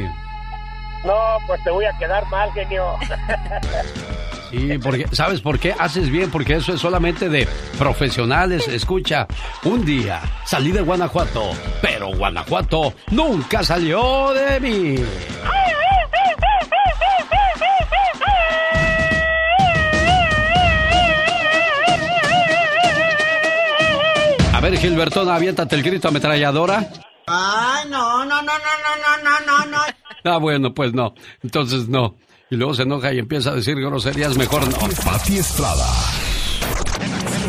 No, 1.04 1.14
pues 1.46 1.62
te 1.66 1.72
voy 1.72 1.84
a 1.84 1.98
quedar 1.98 2.26
mal, 2.30 2.50
genio. 2.54 2.96
Sí, 4.52 4.78
porque, 4.84 5.08
¿sabes 5.14 5.40
por 5.40 5.58
qué? 5.60 5.74
Haces 5.80 6.10
bien, 6.10 6.30
porque 6.30 6.56
eso 6.56 6.74
es 6.74 6.82
solamente 6.82 7.30
de 7.30 7.48
profesionales. 7.78 8.68
Escucha, 8.68 9.26
un 9.64 9.86
día 9.86 10.22
salí 10.46 10.74
de 10.74 10.82
Guanajuato, 10.82 11.52
pero 11.82 12.10
Guanajuato 12.10 12.94
nunca 13.12 13.64
salió 13.64 14.34
de 14.34 14.60
mí. 14.60 14.96
A 24.54 24.60
ver, 24.60 24.78
Gilbertón, 24.78 25.30
aviéntate 25.30 25.78
el 25.78 25.84
grito 25.84 26.10
ametralladora. 26.10 26.90
Ay, 27.26 27.90
no, 27.90 28.26
no, 28.26 28.42
no, 28.42 28.42
no, 28.42 28.52
no, 28.52 29.24
no, 29.24 29.40
no, 29.46 29.66
no. 29.72 29.78
Ah, 30.26 30.38
bueno, 30.38 30.74
pues 30.74 30.94
no. 30.94 31.16
Entonces 31.42 31.88
no 31.88 32.18
y 32.52 32.56
luego 32.58 32.74
se 32.74 32.84
enoja 32.84 33.14
y 33.14 33.20
empieza 33.20 33.52
a 33.52 33.56
decir 33.56 33.80
groserías, 33.80 34.38
mejor 34.38 34.68
no. 34.68 34.76
Pati 35.06 35.38
Estrada. 35.38 35.88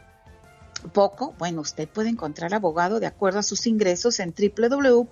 poco? 0.94 1.34
Bueno, 1.38 1.60
usted 1.60 1.86
puede 1.86 2.08
encontrar 2.08 2.54
abogado 2.54 3.00
de 3.00 3.06
acuerdo 3.06 3.40
a 3.40 3.42
sus 3.42 3.66
ingresos 3.66 4.18
en 4.18 4.32
www.lawhelp.org 4.34 5.08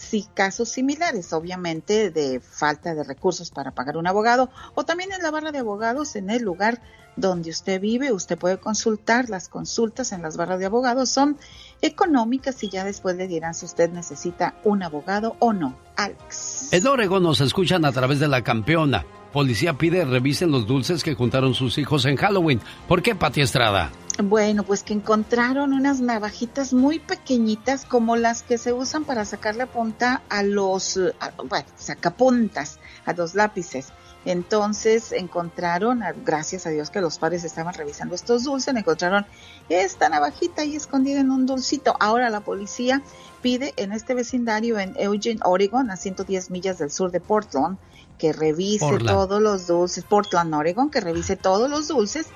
si 0.00 0.22
casos 0.34 0.70
similares, 0.70 1.32
obviamente 1.32 2.10
de 2.10 2.40
falta 2.40 2.94
de 2.94 3.04
recursos 3.04 3.50
para 3.50 3.72
pagar 3.72 3.96
un 3.96 4.06
abogado 4.06 4.50
o 4.74 4.84
también 4.84 5.12
en 5.12 5.22
la 5.22 5.30
barra 5.30 5.52
de 5.52 5.58
abogados 5.58 6.16
en 6.16 6.30
el 6.30 6.42
lugar 6.42 6.80
donde 7.16 7.50
usted 7.50 7.80
vive, 7.80 8.12
usted 8.12 8.38
puede 8.38 8.58
consultar. 8.58 9.28
Las 9.28 9.48
consultas 9.48 10.12
en 10.12 10.22
las 10.22 10.36
barras 10.36 10.58
de 10.58 10.66
abogados 10.66 11.10
son 11.10 11.36
económicas 11.82 12.62
y 12.62 12.70
ya 12.70 12.84
después 12.84 13.16
le 13.16 13.28
dirán 13.28 13.54
si 13.54 13.66
usted 13.66 13.90
necesita 13.90 14.54
un 14.64 14.82
abogado 14.82 15.36
o 15.38 15.52
no. 15.52 15.76
Alex. 15.96 16.72
En 16.72 16.86
Oregon 16.86 17.22
nos 17.22 17.40
escuchan 17.40 17.84
a 17.84 17.92
través 17.92 18.20
de 18.20 18.28
la 18.28 18.42
campeona. 18.42 19.04
Policía 19.32 19.74
pide 19.74 20.04
revisen 20.04 20.50
los 20.50 20.66
dulces 20.66 21.04
que 21.04 21.14
juntaron 21.14 21.54
sus 21.54 21.76
hijos 21.78 22.06
en 22.06 22.16
Halloween. 22.16 22.60
¿Por 22.88 23.02
qué, 23.02 23.14
Pati 23.14 23.42
Estrada? 23.42 23.90
Bueno, 24.22 24.64
pues 24.64 24.82
que 24.82 24.92
encontraron 24.92 25.72
unas 25.72 26.00
navajitas 26.00 26.72
muy 26.72 26.98
pequeñitas 26.98 27.84
como 27.84 28.16
las 28.16 28.42
que 28.42 28.58
se 28.58 28.72
usan 28.72 29.04
para 29.04 29.24
sacarle 29.24 29.66
punta 29.66 30.22
a 30.28 30.42
los, 30.42 30.98
a, 31.20 31.30
bueno, 31.44 31.66
sacapuntas, 31.76 32.78
a 33.06 33.12
los 33.12 33.34
lápices. 33.34 33.92
Entonces 34.26 35.12
encontraron, 35.12 36.02
gracias 36.24 36.66
a 36.66 36.70
Dios 36.70 36.90
que 36.90 37.00
los 37.00 37.18
padres 37.18 37.44
estaban 37.44 37.72
revisando 37.72 38.14
estos 38.14 38.44
dulces, 38.44 38.74
encontraron 38.74 39.24
esta 39.70 40.10
navajita 40.10 40.62
ahí 40.62 40.76
escondida 40.76 41.20
en 41.20 41.30
un 41.30 41.46
dulcito. 41.46 41.96
Ahora 41.98 42.28
la 42.28 42.40
policía 42.40 43.02
pide 43.40 43.72
en 43.76 43.92
este 43.92 44.12
vecindario 44.12 44.78
en 44.78 44.94
Eugene, 44.98 45.40
Oregon, 45.42 45.90
a 45.90 45.96
110 45.96 46.50
millas 46.50 46.78
del 46.78 46.90
sur 46.90 47.10
de 47.10 47.20
Portland, 47.20 47.78
que 48.18 48.34
revise 48.34 48.98
todos 48.98 49.40
los 49.40 49.66
dulces, 49.66 50.04
Portland, 50.04 50.54
Oregon, 50.54 50.90
que 50.90 51.00
revise 51.00 51.36
todos 51.36 51.70
los 51.70 51.88
dulces 51.88 52.26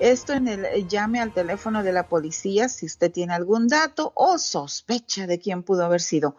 esto 0.00 0.32
en 0.32 0.48
el 0.48 0.88
llame 0.88 1.20
al 1.20 1.32
teléfono 1.32 1.82
de 1.82 1.92
la 1.92 2.08
policía 2.08 2.68
si 2.68 2.86
usted 2.86 3.10
tiene 3.10 3.34
algún 3.34 3.68
dato 3.68 4.12
o 4.14 4.38
sospecha 4.38 5.26
de 5.26 5.38
quién 5.38 5.62
pudo 5.62 5.84
haber 5.84 6.00
sido 6.00 6.36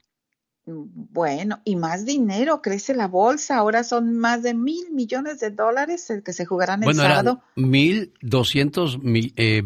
Bueno, 0.66 1.60
y 1.66 1.76
más 1.76 2.06
dinero, 2.06 2.62
crece 2.62 2.96
la 2.96 3.10
bolsa. 3.10 3.58
Ahora 3.58 3.84
son 3.84 4.18
más 4.18 4.44
de 4.44 4.54
mil 4.54 4.92
millones 4.92 5.42
de 5.42 5.50
dólares 5.50 6.10
el 6.10 6.24
que 6.24 6.32
se 6.32 6.46
jugarán 6.46 6.82
el 6.84 6.86
bueno, 6.86 7.02
sábado. 7.04 7.42
Mil 7.56 8.14
doscientos 8.22 8.98
eh, 9.04 9.64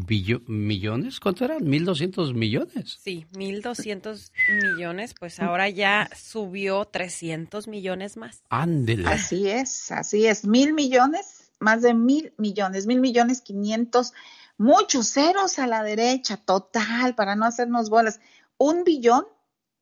millones, 0.47 1.19
¿cuánto 1.19 1.45
eran? 1.45 1.63
Mil 1.69 1.85
doscientos 1.85 2.33
millones. 2.33 2.97
Sí, 2.99 3.27
mil 3.37 3.61
doscientos 3.61 4.31
millones, 4.49 5.13
pues 5.19 5.39
ahora 5.39 5.69
ya 5.69 6.09
subió 6.15 6.85
trescientos 6.85 7.67
millones 7.67 8.17
más. 8.17 8.41
Ándele. 8.49 9.07
Así 9.07 9.47
es, 9.47 9.91
así 9.91 10.25
es, 10.25 10.45
mil 10.45 10.73
millones, 10.73 11.51
más 11.59 11.83
de 11.83 11.93
mil 11.93 12.33
millones, 12.37 12.87
mil 12.87 13.01
millones 13.01 13.41
quinientos, 13.41 14.13
muchos 14.57 15.09
ceros 15.09 15.59
a 15.59 15.67
la 15.67 15.83
derecha, 15.83 16.37
total, 16.37 17.13
para 17.13 17.35
no 17.35 17.45
hacernos 17.45 17.91
bolas. 17.91 18.19
Un 18.57 18.83
billón 18.83 19.27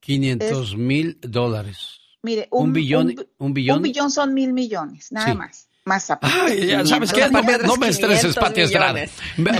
500 0.05 0.77
mil 0.77 1.17
dólares. 1.21 1.99
Mire, 2.21 2.47
un, 2.51 2.73
billón, 2.73 3.15
un, 3.37 3.53
billón. 3.53 3.77
Un 3.77 3.83
billón 3.83 4.11
son 4.11 4.33
mil 4.33 4.53
millones, 4.53 5.11
nada 5.11 5.33
más. 5.33 5.67
Más 5.83 6.11
Ay, 6.21 6.65
ya 6.65 6.83
sabes 6.83 7.13
qué, 7.13 7.29
no, 7.29 7.77
me, 7.77 7.89
estreses, 7.89 8.35
Pati 8.35 8.61
Estrada. 8.61 9.05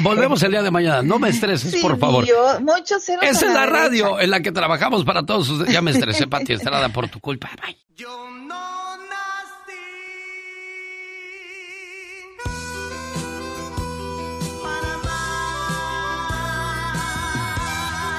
Volvemos 0.01 0.41
el 0.41 0.51
día 0.51 0.63
de 0.63 0.71
mañana. 0.71 1.03
No 1.03 1.19
me 1.19 1.29
estreses, 1.29 1.79
por 1.79 1.99
favor. 1.99 2.25
Muchos 2.61 3.07
Esa 3.07 3.29
es 3.29 3.53
la, 3.53 3.67
radio 3.67 4.19
en 4.19 4.31
la 4.31 4.39
que 4.41 4.51
trabajamos 4.51 5.05
para 5.05 5.23
todos 5.23 5.47
ustedes. 5.49 5.71
Ya 5.71 5.83
me 5.83 5.91
estresé, 5.91 6.25
Pati 6.25 6.53
Estrada, 6.53 6.89
por 6.89 7.09
tu 7.09 7.19
culpa. 7.19 7.51
Bye. 7.61 7.77
Yo 7.95 8.27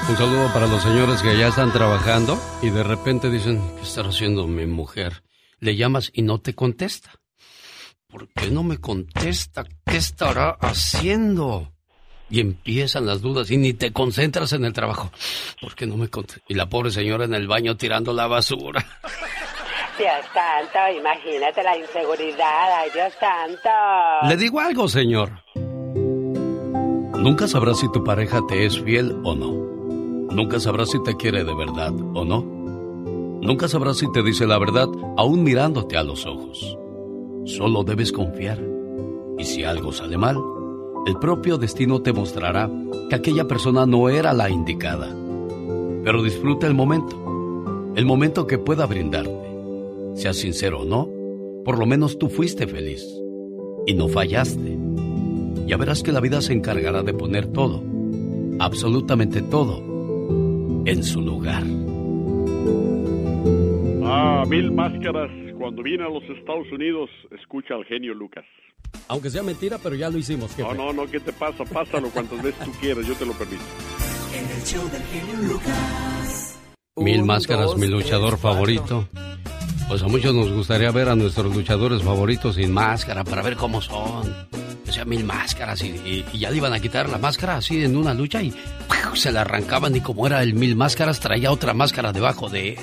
Un 0.09 0.15
saludo 0.15 0.49
para 0.53 0.67
los 0.67 0.81
señores 0.81 1.21
que 1.21 1.37
ya 1.37 1.49
están 1.49 1.73
trabajando 1.73 2.39
y 2.61 2.69
de 2.69 2.81
repente 2.81 3.29
dicen, 3.29 3.61
¿qué 3.75 3.81
estará 3.81 4.07
haciendo 4.07 4.47
mi 4.47 4.65
mujer? 4.65 5.21
Le 5.59 5.75
llamas 5.75 6.11
y 6.13 6.21
no 6.21 6.39
te 6.39 6.55
contesta. 6.55 7.11
¿Por 8.07 8.29
qué 8.29 8.49
no 8.49 8.63
me 8.63 8.77
contesta? 8.77 9.65
¿Qué 9.85 9.97
estará 9.97 10.51
haciendo? 10.61 11.73
Y 12.29 12.39
empiezan 12.39 13.05
las 13.05 13.19
dudas 13.21 13.51
y 13.51 13.57
ni 13.57 13.73
te 13.73 13.91
concentras 13.91 14.53
en 14.53 14.63
el 14.63 14.71
trabajo. 14.71 15.11
¿Por 15.59 15.75
qué 15.75 15.85
no 15.85 15.97
me 15.97 16.07
contesta? 16.07 16.41
Y 16.47 16.53
la 16.53 16.69
pobre 16.69 16.89
señora 16.89 17.25
en 17.25 17.33
el 17.33 17.49
baño 17.49 17.75
tirando 17.75 18.13
la 18.13 18.27
basura. 18.27 18.79
Dios 19.99 20.25
santo, 20.33 20.97
imagínate 20.97 21.63
la 21.63 21.77
inseguridad, 21.77 22.79
ay 22.79 22.89
Dios 22.93 23.13
santo. 23.19 23.69
Le 24.29 24.37
digo 24.37 24.61
algo, 24.61 24.87
señor. 24.87 25.43
Nunca 27.17 27.45
sabrás 27.47 27.79
si 27.79 27.91
tu 27.91 28.05
pareja 28.05 28.39
te 28.47 28.65
es 28.65 28.81
fiel 28.81 29.13
o 29.25 29.35
no. 29.35 29.76
Nunca 30.31 30.59
sabrás 30.59 30.89
si 30.91 31.01
te 31.03 31.15
quiere 31.15 31.43
de 31.43 31.55
verdad 31.55 31.93
o 32.13 32.25
no. 32.25 32.41
Nunca 33.41 33.67
sabrás 33.67 33.97
si 33.97 34.11
te 34.11 34.23
dice 34.23 34.45
la 34.45 34.59
verdad 34.59 34.87
aún 35.15 35.43
mirándote 35.43 35.97
a 35.97 36.03
los 36.03 36.25
ojos. 36.25 36.77
Solo 37.45 37.83
debes 37.83 38.11
confiar. 38.11 38.61
Y 39.37 39.45
si 39.45 39.63
algo 39.63 39.91
sale 39.91 40.17
mal, 40.17 40.37
el 41.05 41.17
propio 41.17 41.57
destino 41.57 42.01
te 42.01 42.11
mostrará 42.11 42.69
que 43.09 43.15
aquella 43.15 43.47
persona 43.47 43.85
no 43.85 44.09
era 44.09 44.33
la 44.33 44.49
indicada. 44.49 45.15
Pero 46.03 46.23
disfruta 46.23 46.67
el 46.67 46.73
momento, 46.73 47.15
el 47.95 48.05
momento 48.05 48.47
que 48.47 48.57
pueda 48.57 48.85
brindarte. 48.85 49.31
Sea 50.15 50.33
sincero 50.33 50.81
o 50.81 50.85
no, 50.85 51.07
por 51.63 51.77
lo 51.77 51.85
menos 51.85 52.17
tú 52.17 52.29
fuiste 52.29 52.67
feliz 52.67 53.05
y 53.85 53.93
no 53.93 54.07
fallaste. 54.07 54.77
Ya 55.65 55.77
verás 55.77 56.03
que 56.03 56.11
la 56.11 56.19
vida 56.19 56.41
se 56.41 56.53
encargará 56.53 57.03
de 57.03 57.13
poner 57.13 57.47
todo, 57.47 57.83
absolutamente 58.59 59.41
todo, 59.41 59.81
en 60.87 61.03
su 61.03 61.21
lugar. 61.21 61.63
Ah, 64.05 64.43
mil 64.47 64.71
máscaras. 64.71 65.29
Cuando 65.57 65.83
viene 65.83 66.05
a 66.05 66.09
los 66.09 66.23
Estados 66.23 66.71
Unidos, 66.71 67.09
escucha 67.37 67.73
al 67.73 67.83
genio 67.83 68.13
Lucas. 68.13 68.45
Aunque 69.09 69.29
sea 69.29 69.43
mentira, 69.43 69.77
pero 69.83 69.95
ya 69.95 70.09
lo 70.09 70.17
hicimos. 70.17 70.57
No, 70.57 70.73
no, 70.73 70.93
no, 70.93 71.05
¿qué 71.07 71.19
te 71.19 71.33
pasa? 71.33 71.65
Pásalo 71.65 72.09
cuantas 72.09 72.41
veces 72.41 72.63
tú 72.63 72.71
quieras, 72.79 73.05
yo 73.05 73.15
te 73.15 73.25
lo 73.25 73.33
permito. 73.33 73.63
En 74.33 74.45
el 74.45 74.63
show 74.63 74.89
del 74.89 75.01
genio 75.03 75.53
Lucas. 75.53 76.59
Mil 76.95 77.23
máscaras, 77.23 77.75
mi 77.75 77.87
luchador 77.87 78.37
favorito. 78.37 79.09
Pues 79.87 80.03
a 80.03 80.07
muchos 80.07 80.33
nos 80.33 80.51
gustaría 80.51 80.91
ver 80.91 81.09
a 81.09 81.15
nuestros 81.15 81.55
luchadores 81.55 82.03
favoritos 82.03 82.55
sin 82.55 82.73
máscara 82.73 83.23
para 83.23 83.41
ver 83.41 83.55
cómo 83.55 83.81
son 83.81 84.47
o 84.87 84.91
sea, 84.91 85.05
mil 85.05 85.23
máscaras 85.23 85.81
y, 85.81 86.23
ya 86.33 86.49
le 86.49 86.57
iban 86.57 86.73
a 86.73 86.79
quitar 86.79 87.09
la 87.09 87.17
máscara 87.17 87.57
así 87.57 87.83
en 87.83 87.95
una 87.95 88.13
lucha 88.13 88.41
y 88.41 88.53
se 89.13 89.31
la 89.31 89.41
arrancaban 89.41 89.95
y 89.95 90.01
como 90.01 90.27
era 90.27 90.43
el 90.43 90.53
mil 90.53 90.75
máscaras 90.75 91.19
traía 91.19 91.51
otra 91.51 91.73
máscara 91.73 92.11
debajo 92.11 92.49
de 92.49 92.77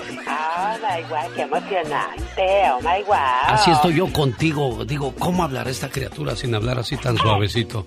Oh 0.57 0.77
my 0.79 1.03
God, 1.09 1.35
qué 1.35 1.43
emocionante, 1.43 2.71
oh 2.73 2.81
my 2.81 3.03
God. 3.07 3.15
Así 3.49 3.71
estoy 3.71 3.97
yo 3.97 4.13
contigo. 4.13 4.85
Digo, 4.85 5.15
¿cómo 5.19 5.43
hablará 5.43 5.71
esta 5.71 5.89
criatura 5.89 6.37
sin 6.37 6.55
hablar 6.55 6.79
así 6.79 6.97
tan 6.97 7.17
suavecito? 7.17 7.85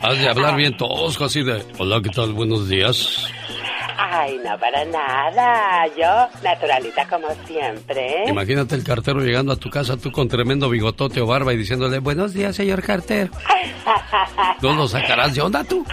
Has 0.00 0.18
de 0.18 0.28
hablar 0.28 0.56
bien 0.56 0.76
tosco, 0.76 1.24
así 1.24 1.42
de, 1.42 1.64
hola, 1.78 2.00
¿qué 2.02 2.10
tal? 2.10 2.32
Buenos 2.32 2.68
días. 2.68 3.26
Ay, 3.96 4.40
no 4.44 4.58
para 4.58 4.84
nada. 4.84 5.86
Yo, 5.96 6.28
naturalita 6.42 7.06
como 7.08 7.28
siempre. 7.46 8.24
Imagínate 8.28 8.74
el 8.74 8.84
cartero 8.84 9.20
llegando 9.20 9.52
a 9.52 9.56
tu 9.56 9.70
casa, 9.70 9.96
tú 9.96 10.10
con 10.10 10.28
tremendo 10.28 10.68
bigotote 10.68 11.20
o 11.20 11.26
barba 11.26 11.52
y 11.52 11.56
diciéndole, 11.56 11.98
buenos 11.98 12.34
días, 12.34 12.56
señor 12.56 12.82
cartero. 12.82 13.30
¿No 14.62 14.72
lo 14.72 14.88
sacarás 14.88 15.34
de 15.34 15.42
onda 15.42 15.64
tú? 15.64 15.84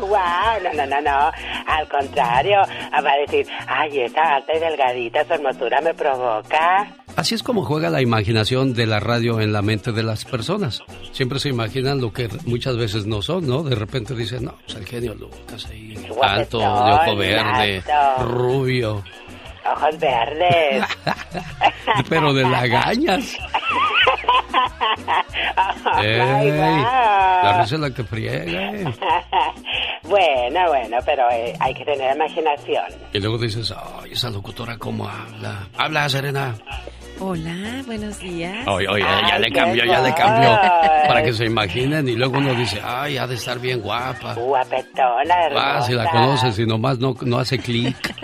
wow, 0.00 0.16
ah, 0.16 0.58
no, 0.62 0.72
no, 0.72 0.86
no, 0.86 1.00
no. 1.00 1.30
Al 1.66 1.88
contrario, 1.88 2.58
va 2.92 3.10
a 3.10 3.16
decir, 3.18 3.46
ay, 3.66 4.00
esa 4.00 4.36
alta 4.36 4.54
y 4.54 4.60
delgadita, 4.60 5.24
su 5.24 5.34
hermosura 5.34 5.80
me 5.80 5.94
provoca. 5.94 7.03
Así 7.16 7.34
es 7.34 7.42
como 7.42 7.64
juega 7.64 7.90
la 7.90 8.02
imaginación 8.02 8.74
de 8.74 8.86
la 8.86 8.98
radio 8.98 9.40
en 9.40 9.52
la 9.52 9.62
mente 9.62 9.92
de 9.92 10.02
las 10.02 10.24
personas. 10.24 10.82
Siempre 11.12 11.38
se 11.38 11.48
imaginan 11.48 12.00
lo 12.00 12.12
que 12.12 12.28
muchas 12.44 12.76
veces 12.76 13.06
no 13.06 13.22
son, 13.22 13.46
¿no? 13.46 13.62
De 13.62 13.76
repente 13.76 14.14
dicen, 14.14 14.44
no, 14.46 14.56
pues 14.64 14.76
el 14.76 14.84
genio 14.86 15.14
Lucas 15.14 15.66
ahí, 15.70 15.94
alto, 16.20 16.58
de 16.58 16.64
ojo 16.66 17.16
verde, 17.16 17.82
rubio. 18.20 19.04
Ojos 19.64 19.98
verdes. 19.98 20.84
Pero 22.08 22.34
de 22.34 22.42
lagañas. 22.42 23.34
Ey, 26.02 26.50
la 26.50 27.60
risa 27.60 27.74
es 27.76 27.80
la 27.80 27.90
que 27.90 28.04
friega. 28.04 28.34
eh. 28.34 28.84
bueno, 30.02 30.68
bueno, 30.68 30.96
pero 31.04 31.30
eh, 31.30 31.54
hay 31.60 31.74
que 31.74 31.84
tener 31.84 32.14
imaginación. 32.14 32.84
Y 33.12 33.20
luego 33.20 33.38
dices, 33.38 33.72
ay, 33.76 34.12
esa 34.12 34.30
locutora 34.30 34.76
cómo 34.78 35.08
habla. 35.08 35.68
Habla, 35.76 36.08
Serena. 36.08 36.54
Hola, 37.20 37.82
buenos 37.86 38.18
días. 38.18 38.66
Oye, 38.66 38.88
oye, 38.88 39.00
ya 39.02 39.36
Ay, 39.36 39.42
le 39.42 39.52
cambió, 39.52 39.84
ya 39.84 40.00
le 40.02 40.14
cambió. 40.14 40.50
Para 41.06 41.22
que 41.22 41.32
se 41.32 41.44
imaginen. 41.46 42.08
Y 42.08 42.16
luego 42.16 42.38
uno 42.38 42.54
dice, 42.54 42.80
ay, 42.84 43.16
ha 43.18 43.26
de 43.26 43.36
estar 43.36 43.58
bien 43.60 43.80
guapa. 43.80 44.34
Guapetona, 44.34 45.46
hermosa. 45.46 45.76
Ah, 45.78 45.82
si 45.82 45.92
la 45.92 46.10
conoces 46.10 46.58
y 46.58 46.66
nomás 46.66 46.98
no, 46.98 47.14
no 47.22 47.38
hace 47.38 47.58
clic. 47.58 47.96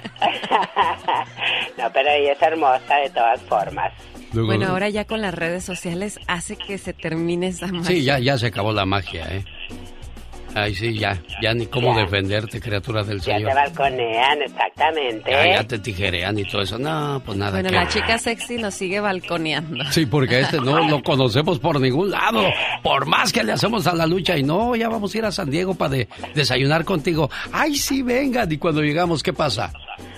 No, 1.79 1.91
pero 1.95 2.11
ella 2.11 2.33
es 2.33 2.43
hermosa 2.43 2.97
de 2.97 3.09
todas 3.11 3.41
formas. 3.43 3.91
Luego- 4.35 4.49
Bueno, 4.49 4.67
ahora 4.69 4.91
ya 4.91 5.07
con 5.07 5.23
las 5.23 5.33
redes 5.35 5.65
sociales 5.65 6.19
hace 6.27 6.57
que 6.57 6.77
se 6.77 6.93
termine 6.93 7.47
esa 7.49 7.69
magia. 7.69 7.85
Sí, 7.85 8.05
ya, 8.05 8.19
ya 8.19 8.37
se 8.37 8.49
acabó 8.49 8.73
la 8.73 8.85
magia, 8.85 9.25
¿eh? 9.31 9.45
Ay, 10.55 10.75
sí, 10.75 10.99
ya. 10.99 11.21
Ya 11.43 11.55
ni 11.55 11.67
cómo 11.67 11.95
Ya. 11.95 12.03
defenderte, 12.03 12.61
criatura 12.61 13.03
del 13.05 13.21
Ya 13.21 13.35
Señor. 13.37 13.51
te 13.51 13.55
balconean, 13.55 14.43
exactamente. 14.43 15.31
Ya, 15.31 15.47
ya 15.57 15.65
te 15.65 15.79
tijerean 15.79 16.39
y 16.39 16.45
todo 16.45 16.63
eso. 16.63 16.79
No, 16.79 17.23
pues 17.25 17.39
nada. 17.39 17.53
Bueno, 17.53 17.69
que- 17.69 17.75
la 17.75 17.89
chica 17.89 18.19
sexy 18.19 18.57
nos 18.57 18.75
sigue 18.75 19.01
balconeando. 19.01 19.85
Sí, 19.93 20.07
porque 20.07 20.37
a 20.37 20.41
este 20.41 20.57
no 20.59 20.79
lo 20.89 21.03
conocemos 21.05 21.59
por 21.59 21.81
ningún 21.81 22.11
lado. 22.11 22.43
Por 22.83 23.07
más 23.07 23.33
que 23.33 23.43
le 23.45 23.53
hacemos 23.53 23.87
a 23.87 23.95
la 23.95 24.07
lucha 24.07 24.37
y 24.37 24.43
no, 24.43 24.75
ya 24.77 24.89
vamos 24.89 25.15
a 25.15 25.19
ir 25.19 25.25
a 25.25 25.33
San 25.33 25.51
Diego 25.51 25.75
para 25.75 25.91
de- 25.91 26.09
desayunar 26.35 26.85
contigo. 26.85 27.31
Ay, 27.53 27.77
sí, 27.77 28.03
vengan. 28.03 28.51
Y 28.51 28.59
cuando 28.59 28.83
llegamos, 28.83 29.23
¿qué 29.23 29.33
pasa? 29.33 29.73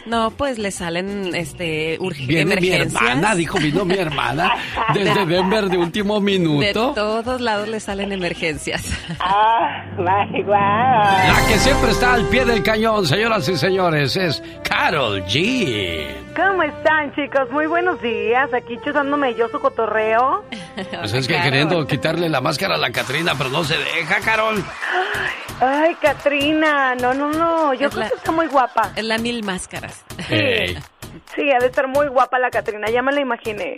No, 0.06 0.30
pues 0.32 0.58
le 0.58 0.70
salen 0.70 1.34
este 1.34 1.98
urg- 2.00 2.26
Viene 2.26 2.56
mi 2.56 2.70
hermana, 2.70 3.34
dijo, 3.34 3.58
vino 3.58 3.84
mi 3.84 3.94
hermana 3.94 4.52
desde 4.94 5.24
Denver 5.26 5.66
de 5.68 5.78
último 5.78 6.14
De 6.16 6.20
minuto. 6.20 6.92
todos 6.94 7.40
lados 7.40 7.68
le 7.68 7.78
salen 7.80 8.12
emergencias. 8.12 8.84
Ah, 9.20 9.84
my 9.98 10.42
wow. 10.42 10.52
La 10.54 11.44
que 11.48 11.58
siempre 11.58 11.90
está 11.92 12.14
al 12.14 12.24
pie 12.28 12.44
del 12.44 12.62
cañón, 12.62 13.06
señoras 13.06 13.48
y 13.48 13.56
señores, 13.56 14.16
es 14.16 14.42
Carol 14.68 15.22
G. 15.24 16.06
¿Cómo 16.34 16.62
están, 16.62 17.14
chicos? 17.14 17.50
Muy 17.50 17.66
buenos 17.66 18.00
días. 18.02 18.52
Aquí 18.54 18.78
chuzándome 18.84 19.34
yo 19.34 19.48
su 19.48 19.60
cotorreo. 19.60 20.44
Pues 20.90 21.12
es 21.12 21.28
que 21.28 21.40
queriendo 21.40 21.86
quitarle 21.86 22.28
la 22.28 22.40
máscara 22.40 22.74
a 22.74 22.78
la 22.78 22.90
Catrina, 22.90 23.32
pero 23.36 23.50
no 23.50 23.62
se 23.64 23.76
deja, 23.76 24.20
Carol. 24.24 24.56
Ay, 24.56 25.51
Katrina. 26.00 26.94
No, 26.94 27.14
no, 27.14 27.30
no. 27.30 27.74
Yo 27.74 27.86
Es 27.88 27.92
creo 27.94 28.04
la- 28.04 28.10
que 28.10 28.16
está 28.16 28.32
muy 28.32 28.46
guapa. 28.46 28.92
Es 28.96 29.04
la 29.04 29.18
mil 29.18 29.44
máscaras. 29.44 30.04
Ey. 30.28 30.78
Sí, 31.34 31.42
ha 31.50 31.58
de 31.58 31.66
estar 31.66 31.88
muy 31.88 32.06
guapa 32.08 32.38
la 32.38 32.48
Katrina. 32.50 32.88
Ya 32.90 33.02
me 33.02 33.12
la 33.12 33.20
imaginé. 33.20 33.76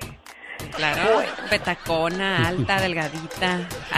Claro, 0.77 1.23
petacona, 1.51 2.49
alta, 2.49 2.81
delgadita, 2.81 3.57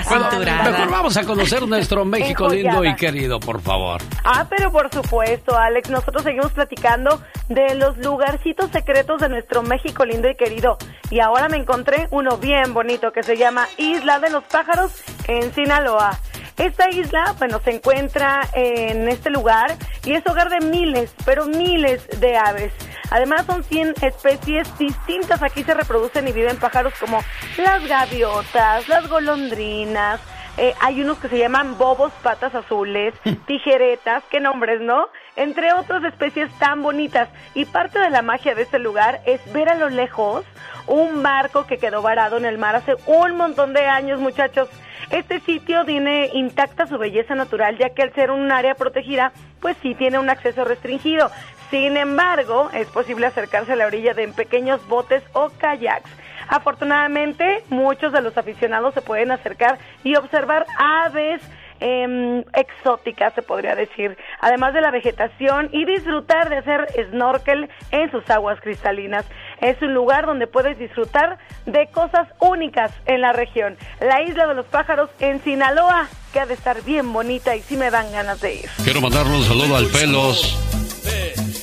Bueno, 0.09 0.27
acinturada. 0.27 0.71
mejor 0.71 0.91
vamos 0.91 1.17
a 1.17 1.25
conocer 1.25 1.67
nuestro 1.67 2.05
México 2.07 2.49
lindo 2.49 2.83
y 2.85 2.95
querido, 2.97 3.39
por 3.41 3.61
favor. 3.63 4.01
Ah, 4.25 4.47
pero 4.49 4.71
por 4.73 4.91
supuesto, 4.93 5.57
Alex, 5.57 5.89
nosotros 5.91 6.23
seguimos 6.23 6.53
platicando 6.53 7.23
de 7.49 7.75
los 7.77 7.97
lugarcitos 7.99 8.71
secretos 8.71 9.21
de 9.21 9.29
nuestro 9.29 9.63
México 9.63 10.05
lindo 10.05 10.29
y 10.29 10.35
querido. 10.35 10.77
Y 11.11 11.21
ahora 11.21 11.49
me 11.49 11.57
encontré 11.59 12.09
uno 12.11 12.39
bien 12.39 12.73
bonito 12.75 13.13
que 13.13 13.23
se 13.23 13.37
llama 13.37 13.69
Isla 13.79 14.19
de 14.19 14.31
los 14.31 14.45
Pájaros 14.45 14.93
en 15.29 15.55
Sinaloa. 15.55 16.19
Esta 16.59 16.89
isla, 16.89 17.35
bueno, 17.39 17.61
se 17.63 17.71
encuentra 17.71 18.41
en 18.55 19.09
este 19.09 19.29
lugar 19.29 19.77
y 20.05 20.13
es 20.13 20.27
hogar 20.27 20.49
de 20.49 20.61
miles, 20.67 21.15
pero 21.25 21.47
miles 21.47 22.09
de 22.19 22.37
aves. 22.37 22.73
Además 23.11 23.45
son 23.47 23.63
100 23.63 23.95
especies 24.01 24.67
distintas. 24.79 25.43
Aquí 25.43 25.63
se 25.65 25.75
reproducen 25.75 26.27
y 26.29 26.33
viven 26.33 26.57
pájaros 26.57 26.95
como 26.99 27.21
las 27.59 27.87
gaviotas, 27.87 28.89
las 28.89 29.07
golondrinas, 29.07 30.21
eh, 30.59 30.75
hay 30.81 31.03
unos 31.03 31.19
que 31.19 31.29
se 31.29 31.39
llaman 31.39 31.77
bobos 31.77 32.13
patas 32.23 32.55
azules, 32.55 33.15
tijeretas, 33.47 34.25
qué 34.31 34.41
nombres, 34.41 34.81
¿no? 34.81 35.09
Entre 35.37 35.73
otras 35.73 36.03
especies 36.05 36.51
tan 36.59 36.83
bonitas. 36.83 37.29
Y 37.55 37.67
parte 37.67 37.99
de 37.99 38.11
la 38.11 38.23
magia 38.23 38.55
de 38.55 38.63
este 38.63 38.79
lugar 38.79 39.21
es 39.27 39.41
ver 39.53 39.69
a 39.69 39.75
lo 39.75 39.91
lejos 39.91 40.45
un 40.87 41.23
barco 41.23 41.67
que 41.67 41.79
quedó 41.79 42.01
varado 42.01 42.37
en 42.37 42.45
el 42.45 42.59
mar 42.59 42.77
hace 42.77 42.95
un 43.07 43.37
montón 43.37 43.73
de 43.75 43.87
años, 43.87 44.21
muchachos. 44.21 44.69
Este 45.11 45.41
sitio 45.41 45.85
tiene 45.85 46.31
intacta 46.33 46.87
su 46.87 46.99
belleza 46.99 47.35
natural, 47.35 47.77
ya 47.79 47.91
que 47.91 48.03
al 48.03 48.15
ser 48.15 48.31
un 48.31 48.51
área 48.51 48.75
protegida, 48.75 49.33
pues 49.61 49.77
sí 49.83 49.95
tiene 49.95 50.19
un 50.19 50.31
acceso 50.31 50.65
restringido. 50.65 51.31
Sin 51.71 51.97
embargo, 51.97 52.71
es 52.73 52.87
posible 52.89 53.27
acercarse 53.27 53.73
a 53.73 53.77
la 53.77 53.87
orilla 53.87 54.15
de 54.15 54.25
en 54.25 54.33
pequeños 54.33 54.87
botes 54.89 55.23
o 55.33 55.51
kayaks. 55.59 56.11
Afortunadamente, 56.49 57.65
muchos 57.69 58.13
de 58.13 58.21
los 58.23 58.37
aficionados 58.37 58.95
se 58.95 59.03
pueden 59.03 59.31
acercar 59.31 59.79
y 60.05 60.17
observar 60.17 60.67
aves 60.79 61.43
em, 61.81 62.43
exóticas, 62.55 63.35
se 63.35 63.43
podría 63.43 63.75
decir, 63.75 64.17
además 64.41 64.73
de 64.73 64.81
la 64.81 64.91
vegetación 64.91 65.69
y 65.73 65.85
disfrutar 65.85 66.49
de 66.49 66.59
hacer 66.59 66.87
snorkel 67.11 67.69
en 67.91 68.11
sus 68.11 68.29
aguas 68.31 68.61
cristalinas. 68.61 69.27
Es 69.61 69.81
un 69.83 69.93
lugar 69.93 70.27
donde 70.27 70.47
puedes 70.47 70.79
disfrutar 70.79 71.39
de 71.67 71.89
cosas 71.89 72.29
únicas 72.41 72.93
en 73.07 73.21
la 73.21 73.33
región. 73.33 73.77
La 74.01 74.23
isla 74.23 74.47
de 74.47 74.55
los 74.55 74.67
pájaros 74.67 75.11
en 75.21 75.43
Sinaloa, 75.43 76.09
que 76.33 76.41
ha 76.41 76.47
de 76.47 76.55
estar 76.55 76.83
bien 76.83 77.13
bonita 77.13 77.57
y 77.57 77.61
sí 77.61 77.77
me 77.77 77.91
dan 77.91 78.11
ganas 78.13 78.41
de 78.41 78.55
ir. 78.55 78.71
Quiero 78.85 79.01
mandarle 79.01 79.37
un 79.37 79.45
saludo 79.45 79.77
al 79.77 79.87
Pelos, 79.87 80.57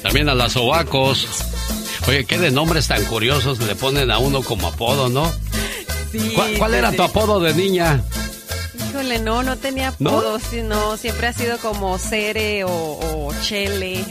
también 0.03 0.29
a 0.29 0.35
las 0.35 0.55
Ovacos. 0.57 1.52
Oye, 2.07 2.25
qué 2.25 2.37
de 2.37 2.51
nombres 2.51 2.87
tan 2.87 3.03
curiosos 3.05 3.59
le 3.59 3.75
ponen 3.75 4.11
a 4.11 4.17
uno 4.17 4.41
como 4.43 4.67
apodo, 4.67 5.09
¿no? 5.09 5.31
Sí, 6.11 6.31
¿Cuál, 6.35 6.57
cuál 6.57 6.71
sí, 6.71 6.77
era 6.77 6.91
sí. 6.91 6.97
tu 6.97 7.03
apodo 7.03 7.39
de 7.39 7.53
niña? 7.53 8.03
Híjole, 8.89 9.19
no, 9.19 9.41
no 9.41 9.57
tenía 9.57 9.93
¿No? 9.99 10.09
apodo, 10.09 10.39
sino 10.39 10.97
siempre 10.97 11.27
ha 11.27 11.33
sido 11.33 11.57
como 11.59 11.97
Cere 11.97 12.63
o, 12.65 12.69
o 12.69 13.33
Chele. 13.41 14.05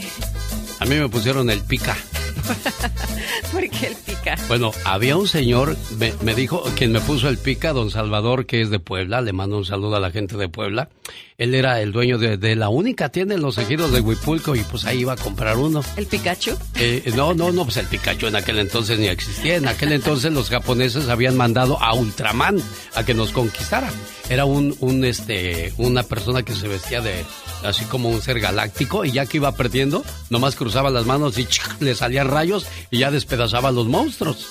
A 0.79 0.85
mí 0.85 0.95
me 0.95 1.07
pusieron 1.07 1.49
el 1.49 1.61
pica. 1.61 1.95
Porque 3.51 3.87
el 3.87 3.95
pica. 3.95 4.35
Bueno, 4.47 4.71
había 4.83 5.15
un 5.15 5.27
señor, 5.27 5.77
me, 5.97 6.13
me 6.21 6.35
dijo, 6.35 6.63
quien 6.75 6.91
me 6.91 6.99
puso 6.99 7.29
el 7.29 7.37
pica, 7.37 7.71
don 7.71 7.89
Salvador, 7.91 8.45
que 8.45 8.61
es 8.61 8.69
de 8.69 8.79
Puebla, 8.79 9.21
le 9.21 9.31
mando 9.31 9.57
un 9.57 9.65
saludo 9.65 9.95
a 9.95 9.99
la 10.01 10.11
gente 10.11 10.35
de 10.35 10.49
Puebla. 10.49 10.89
Él 11.37 11.55
era 11.55 11.81
el 11.81 11.91
dueño 11.91 12.17
de, 12.17 12.37
de 12.37 12.55
la 12.55 12.69
única 12.69 13.09
tienda 13.09 13.35
en 13.35 13.41
los 13.41 13.57
ejidos 13.57 13.91
de 13.91 14.01
Huipulco 14.01 14.55
y 14.55 14.59
pues 14.61 14.85
ahí 14.85 14.99
iba 14.99 15.13
a 15.13 15.17
comprar 15.17 15.57
uno. 15.57 15.83
¿El 15.95 16.05
Pikachu? 16.05 16.57
Eh, 16.75 17.11
no, 17.15 17.33
no, 17.33 17.51
no, 17.51 17.63
pues 17.63 17.77
el 17.77 17.87
Pikachu 17.87 18.27
en 18.27 18.35
aquel 18.35 18.59
entonces 18.59 18.99
ni 18.99 19.07
existía. 19.07 19.55
En 19.55 19.67
aquel 19.67 19.91
entonces 19.91 20.31
los 20.31 20.49
japoneses 20.49 21.09
habían 21.09 21.35
mandado 21.35 21.81
a 21.81 21.93
Ultraman 21.93 22.61
a 22.95 23.03
que 23.03 23.13
nos 23.13 23.31
conquistara. 23.31 23.89
Era 24.29 24.45
un, 24.45 24.75
un, 24.79 25.03
este, 25.05 25.73
una 25.77 26.03
persona 26.03 26.43
que 26.43 26.53
se 26.53 26.67
vestía 26.67 27.01
de, 27.01 27.25
así 27.63 27.85
como 27.85 28.09
un 28.09 28.21
ser 28.21 28.39
galáctico 28.39 29.05
y 29.05 29.11
ya 29.11 29.25
que 29.25 29.37
iba 29.37 29.51
perdiendo, 29.53 30.03
nomás 30.29 30.55
cruzaba 30.55 30.89
las 30.89 31.05
manos 31.05 31.37
y 31.37 31.45
¡chic! 31.45 31.81
le 31.81 31.95
salían 31.95 32.29
rayos 32.29 32.67
y 32.91 32.99
ya 32.99 33.11
despedazaba 33.11 33.69
a 33.69 33.71
los 33.71 33.87
monstruos. 33.87 34.47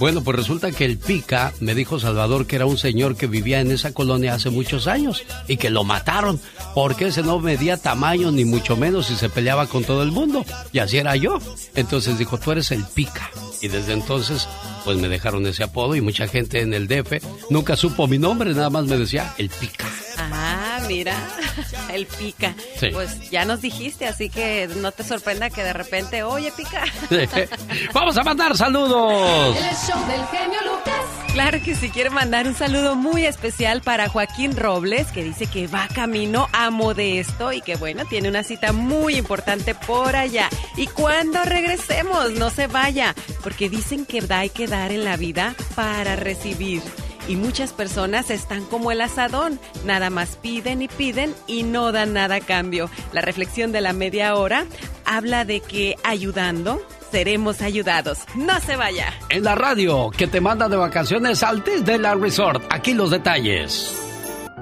Bueno, 0.00 0.24
pues 0.24 0.34
resulta 0.34 0.72
que 0.72 0.86
el 0.86 0.96
Pica 0.96 1.52
me 1.60 1.74
dijo 1.74 2.00
Salvador 2.00 2.46
que 2.46 2.56
era 2.56 2.64
un 2.64 2.78
señor 2.78 3.16
que 3.16 3.26
vivía 3.26 3.60
en 3.60 3.70
esa 3.70 3.92
colonia 3.92 4.32
hace 4.32 4.48
muchos 4.48 4.86
años 4.86 5.24
y 5.46 5.58
que 5.58 5.68
lo 5.68 5.84
mataron 5.84 6.40
porque 6.74 7.08
ese 7.08 7.22
no 7.22 7.38
medía 7.38 7.76
tamaño 7.76 8.32
ni 8.32 8.46
mucho 8.46 8.78
menos 8.78 9.10
y 9.10 9.16
se 9.16 9.28
peleaba 9.28 9.66
con 9.66 9.84
todo 9.84 10.02
el 10.02 10.10
mundo. 10.10 10.42
Y 10.72 10.78
así 10.78 10.96
era 10.96 11.16
yo. 11.16 11.38
Entonces 11.74 12.18
dijo, 12.18 12.38
tú 12.38 12.50
eres 12.50 12.70
el 12.70 12.82
Pica. 12.82 13.30
Y 13.60 13.68
desde 13.68 13.92
entonces, 13.92 14.48
pues 14.86 14.96
me 14.96 15.10
dejaron 15.10 15.46
ese 15.46 15.64
apodo 15.64 15.94
y 15.94 16.00
mucha 16.00 16.26
gente 16.26 16.62
en 16.62 16.72
el 16.72 16.88
DF 16.88 17.22
nunca 17.50 17.76
supo 17.76 18.08
mi 18.08 18.16
nombre, 18.16 18.54
nada 18.54 18.70
más 18.70 18.86
me 18.86 18.96
decía 18.96 19.34
el 19.36 19.50
Pica. 19.50 19.86
Ah, 20.32 20.80
mira, 20.86 21.14
el 21.92 22.06
pica. 22.06 22.54
Sí. 22.78 22.88
Pues 22.92 23.30
ya 23.30 23.44
nos 23.44 23.60
dijiste, 23.60 24.06
así 24.06 24.28
que 24.28 24.68
no 24.76 24.92
te 24.92 25.04
sorprenda 25.04 25.50
que 25.50 25.62
de 25.62 25.72
repente, 25.72 26.22
oye, 26.22 26.52
pica. 26.52 26.84
Vamos 27.92 28.16
a 28.16 28.22
mandar 28.22 28.56
saludos. 28.56 29.56
El 29.56 29.76
show 29.76 30.06
del 30.06 30.26
genio 30.26 30.60
Lucas. 30.64 30.94
Claro 31.32 31.62
que 31.62 31.76
si 31.76 31.90
quiere 31.90 32.10
mandar 32.10 32.46
un 32.48 32.54
saludo 32.54 32.96
muy 32.96 33.24
especial 33.24 33.82
para 33.82 34.08
Joaquín 34.08 34.56
Robles, 34.56 35.06
que 35.12 35.22
dice 35.22 35.46
que 35.46 35.68
va 35.68 35.86
camino 35.86 36.48
a 36.52 36.70
Modesto 36.70 37.52
y 37.52 37.60
que 37.60 37.76
bueno, 37.76 38.04
tiene 38.04 38.28
una 38.28 38.42
cita 38.42 38.72
muy 38.72 39.14
importante 39.14 39.74
por 39.74 40.16
allá. 40.16 40.48
Y 40.76 40.88
cuando 40.88 41.42
regresemos, 41.44 42.32
no 42.32 42.50
se 42.50 42.66
vaya, 42.66 43.14
porque 43.42 43.68
dicen 43.68 44.06
que 44.06 44.20
hay 44.28 44.50
que 44.50 44.66
dar 44.66 44.90
en 44.90 45.04
la 45.04 45.16
vida 45.16 45.54
para 45.76 46.16
recibir. 46.16 46.82
Y 47.30 47.36
muchas 47.36 47.72
personas 47.72 48.28
están 48.28 48.64
como 48.64 48.90
el 48.90 49.00
asadón, 49.00 49.60
nada 49.84 50.10
más 50.10 50.34
piden 50.34 50.82
y 50.82 50.88
piden 50.88 51.32
y 51.46 51.62
no 51.62 51.92
dan 51.92 52.12
nada 52.12 52.34
a 52.34 52.40
cambio. 52.40 52.90
La 53.12 53.20
reflexión 53.20 53.70
de 53.70 53.80
la 53.80 53.92
media 53.92 54.34
hora 54.34 54.64
habla 55.04 55.44
de 55.44 55.60
que 55.60 55.94
ayudando 56.02 56.82
seremos 57.12 57.62
ayudados. 57.62 58.18
No 58.34 58.58
se 58.58 58.74
vaya. 58.74 59.12
En 59.28 59.44
la 59.44 59.54
radio 59.54 60.10
que 60.10 60.26
te 60.26 60.40
manda 60.40 60.68
de 60.68 60.76
vacaciones 60.76 61.44
al 61.44 61.62
de 61.62 61.98
la 61.98 62.16
Resort. 62.16 62.64
Aquí 62.68 62.94
los 62.94 63.12
detalles. 63.12 63.96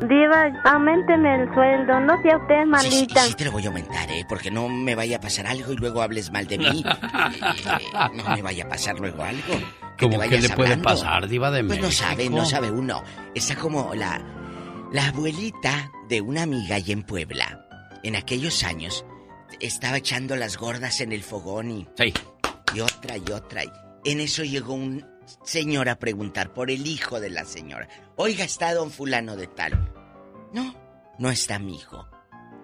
Diva, 0.06 0.52
aumenteme 0.64 1.36
el 1.36 1.54
sueldo, 1.54 2.00
no 2.00 2.20
sea 2.20 2.36
usted 2.36 2.66
malita. 2.66 3.22
Sí, 3.22 3.28
sí, 3.30 3.34
te 3.34 3.46
lo 3.46 3.52
voy 3.52 3.64
a 3.64 3.68
aumentar, 3.68 4.10
¿eh? 4.10 4.26
Porque 4.28 4.50
no 4.50 4.68
me 4.68 4.94
vaya 4.94 5.16
a 5.16 5.20
pasar 5.20 5.46
algo 5.46 5.72
y 5.72 5.76
luego 5.76 6.02
hables 6.02 6.30
mal 6.30 6.46
de 6.46 6.58
mí. 6.58 6.84
Eh, 7.78 8.14
no 8.14 8.24
me 8.34 8.42
vaya 8.42 8.64
a 8.64 8.68
pasar 8.68 8.98
luego 8.98 9.22
algo. 9.22 9.54
Que 9.98 10.06
¿Cómo 10.06 10.20
te 10.20 10.28
que 10.28 10.40
le 10.40 10.48
puede 10.50 10.76
pasar, 10.78 11.26
Diva 11.28 11.50
de 11.50 11.64
Pues 11.64 11.80
no 11.80 11.90
sabe, 11.90 12.30
no 12.30 12.44
sabe 12.46 12.70
uno. 12.70 13.02
Está 13.34 13.56
como 13.56 13.94
la, 13.94 14.22
la 14.92 15.08
abuelita 15.08 15.90
de 16.08 16.20
una 16.20 16.42
amiga 16.42 16.76
allá 16.76 16.92
en 16.92 17.02
Puebla. 17.02 17.66
En 18.04 18.14
aquellos 18.14 18.62
años 18.62 19.04
estaba 19.60 19.96
echando 19.98 20.36
las 20.36 20.56
gordas 20.56 21.00
en 21.00 21.12
el 21.12 21.22
fogón 21.24 21.70
y, 21.70 21.88
Sí. 21.96 22.14
y 22.74 22.80
otra 22.80 23.16
y 23.16 23.32
otra. 23.32 23.62
En 24.04 24.20
eso 24.20 24.44
llegó 24.44 24.74
un 24.74 25.04
señor 25.44 25.88
a 25.88 25.98
preguntar 25.98 26.52
por 26.54 26.70
el 26.70 26.86
hijo 26.86 27.18
de 27.18 27.30
la 27.30 27.44
señora. 27.44 27.88
Oiga, 28.16 28.44
está 28.44 28.72
don 28.74 28.90
fulano 28.92 29.36
de 29.36 29.48
tal. 29.48 29.92
No, 30.52 30.74
no 31.18 31.30
está 31.30 31.58
mi 31.58 31.74
hijo. 31.74 32.08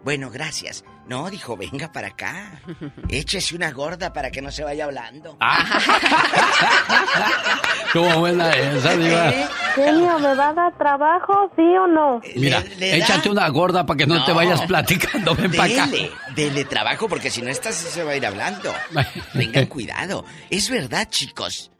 Bueno, 0.04 0.30
gracias. 0.30 0.84
No, 1.06 1.28
dijo, 1.28 1.56
venga 1.56 1.92
para 1.92 2.08
acá. 2.08 2.62
Échese 3.08 3.54
una 3.54 3.70
gorda 3.72 4.12
para 4.12 4.30
que 4.30 4.40
no 4.40 4.50
se 4.50 4.64
vaya 4.64 4.84
hablando. 4.84 5.36
¿Cómo 7.92 8.20
buena 8.20 8.50
esa, 8.50 8.96
Diva? 8.96 9.30
Genio, 9.74 10.18
¿me 10.18 10.34
va 10.34 10.48
a 10.48 10.54
dar 10.54 10.78
trabajo, 10.78 11.50
sí 11.54 11.62
o 11.62 11.86
no? 11.86 12.20
Mira, 12.36 12.62
le 12.78 12.96
échate 12.96 13.28
una 13.28 13.48
gorda 13.48 13.84
para 13.84 13.98
que 13.98 14.06
no, 14.06 14.24
te 14.24 14.32
vayas 14.32 14.62
platicando. 14.62 15.34
Ven 15.34 15.52
para 15.52 15.72
acá. 15.72 15.86
Dele, 15.86 16.10
dele 16.34 16.64
trabajo 16.64 17.08
porque 17.08 17.30
si 17.30 17.42
no 17.42 17.50
estás 17.50 17.74
se 17.74 18.02
va 18.02 18.12
a 18.12 18.16
ir 18.16 18.26
hablando. 18.26 18.72
Tengan 19.32 19.66
cuidado. 19.66 20.24
Es 20.50 20.70
verdad, 20.70 21.08
chicos. 21.10 21.70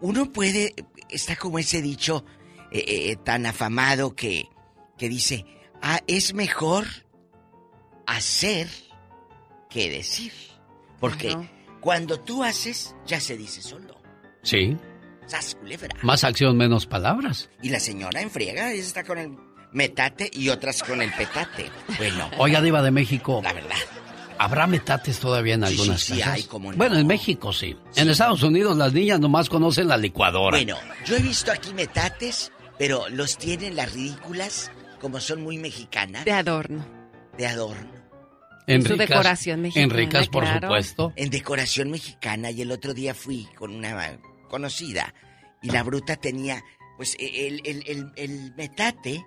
Uno 0.00 0.32
puede, 0.32 0.74
está 1.08 1.36
como 1.36 1.58
ese 1.58 1.82
dicho 1.82 2.24
eh, 2.70 2.84
eh, 2.86 3.16
tan 3.16 3.46
afamado 3.46 4.14
que, 4.14 4.48
que 4.96 5.08
dice, 5.08 5.44
ah, 5.82 6.00
es 6.06 6.34
mejor 6.34 6.86
hacer 8.16 8.68
que 9.68 9.90
decir. 9.90 10.32
Porque 10.98 11.30
Ajá. 11.30 11.42
cuando 11.80 12.20
tú 12.20 12.44
haces, 12.44 12.94
ya 13.06 13.20
se 13.20 13.36
dice 13.36 13.62
solo. 13.62 14.00
Sí. 14.42 14.76
Sas, 15.26 15.54
culebra. 15.54 15.88
Más 16.02 16.24
acción, 16.24 16.56
menos 16.56 16.86
palabras. 16.86 17.48
Y 17.62 17.68
la 17.70 17.80
señora 17.80 18.20
en 18.20 18.30
friega 18.30 18.72
ella 18.72 18.82
está 18.82 19.04
con 19.04 19.18
el 19.18 19.36
metate 19.72 20.28
y 20.32 20.48
otras 20.48 20.82
con 20.82 21.00
el 21.00 21.12
petate. 21.12 21.70
Bueno. 21.98 22.30
Oiga, 22.38 22.60
Diva 22.60 22.82
de 22.82 22.90
México. 22.90 23.40
La 23.42 23.52
verdad. 23.52 23.76
¿Habrá 24.38 24.66
metates 24.66 25.20
todavía 25.20 25.54
en 25.54 25.66
Sí, 25.66 25.72
algunas 25.74 26.00
sí, 26.00 26.14
sí 26.14 26.18
casas? 26.20 26.34
hay, 26.34 26.42
cómo 26.44 26.72
no. 26.72 26.78
Bueno, 26.78 26.96
en 26.98 27.06
México 27.06 27.52
sí. 27.52 27.76
En 27.96 28.08
Estados 28.08 28.42
Unidos 28.42 28.76
las 28.76 28.92
niñas 28.92 29.20
nomás 29.20 29.48
conocen 29.50 29.86
la 29.86 29.98
licuadora. 29.98 30.56
Bueno, 30.56 30.76
yo 31.04 31.16
he 31.16 31.20
visto 31.20 31.52
aquí 31.52 31.74
metates, 31.74 32.50
pero 32.78 33.08
los 33.10 33.36
tienen 33.36 33.76
las 33.76 33.92
ridículas, 33.92 34.72
como 34.98 35.20
son 35.20 35.42
muy 35.42 35.58
mexicanas. 35.58 36.24
De 36.24 36.32
adorno. 36.32 36.84
De 37.36 37.46
adorno. 37.46 37.99
En 38.74 38.82
su 38.82 38.94
ricas- 38.94 39.08
decoración 39.08 39.60
mexicana, 39.62 39.84
En 39.84 39.90
ricas, 39.90 40.28
por 40.28 40.44
claro. 40.44 40.68
supuesto. 40.68 41.12
En 41.16 41.30
decoración 41.30 41.90
mexicana. 41.90 42.50
Y 42.50 42.62
el 42.62 42.70
otro 42.72 42.94
día 42.94 43.14
fui 43.14 43.46
con 43.56 43.74
una 43.74 44.18
conocida. 44.48 45.14
Y 45.62 45.70
la 45.70 45.82
bruta 45.82 46.16
tenía, 46.16 46.62
pues, 46.96 47.16
el, 47.18 47.60
el, 47.64 47.84
el, 47.86 48.12
el 48.16 48.54
metate 48.56 49.24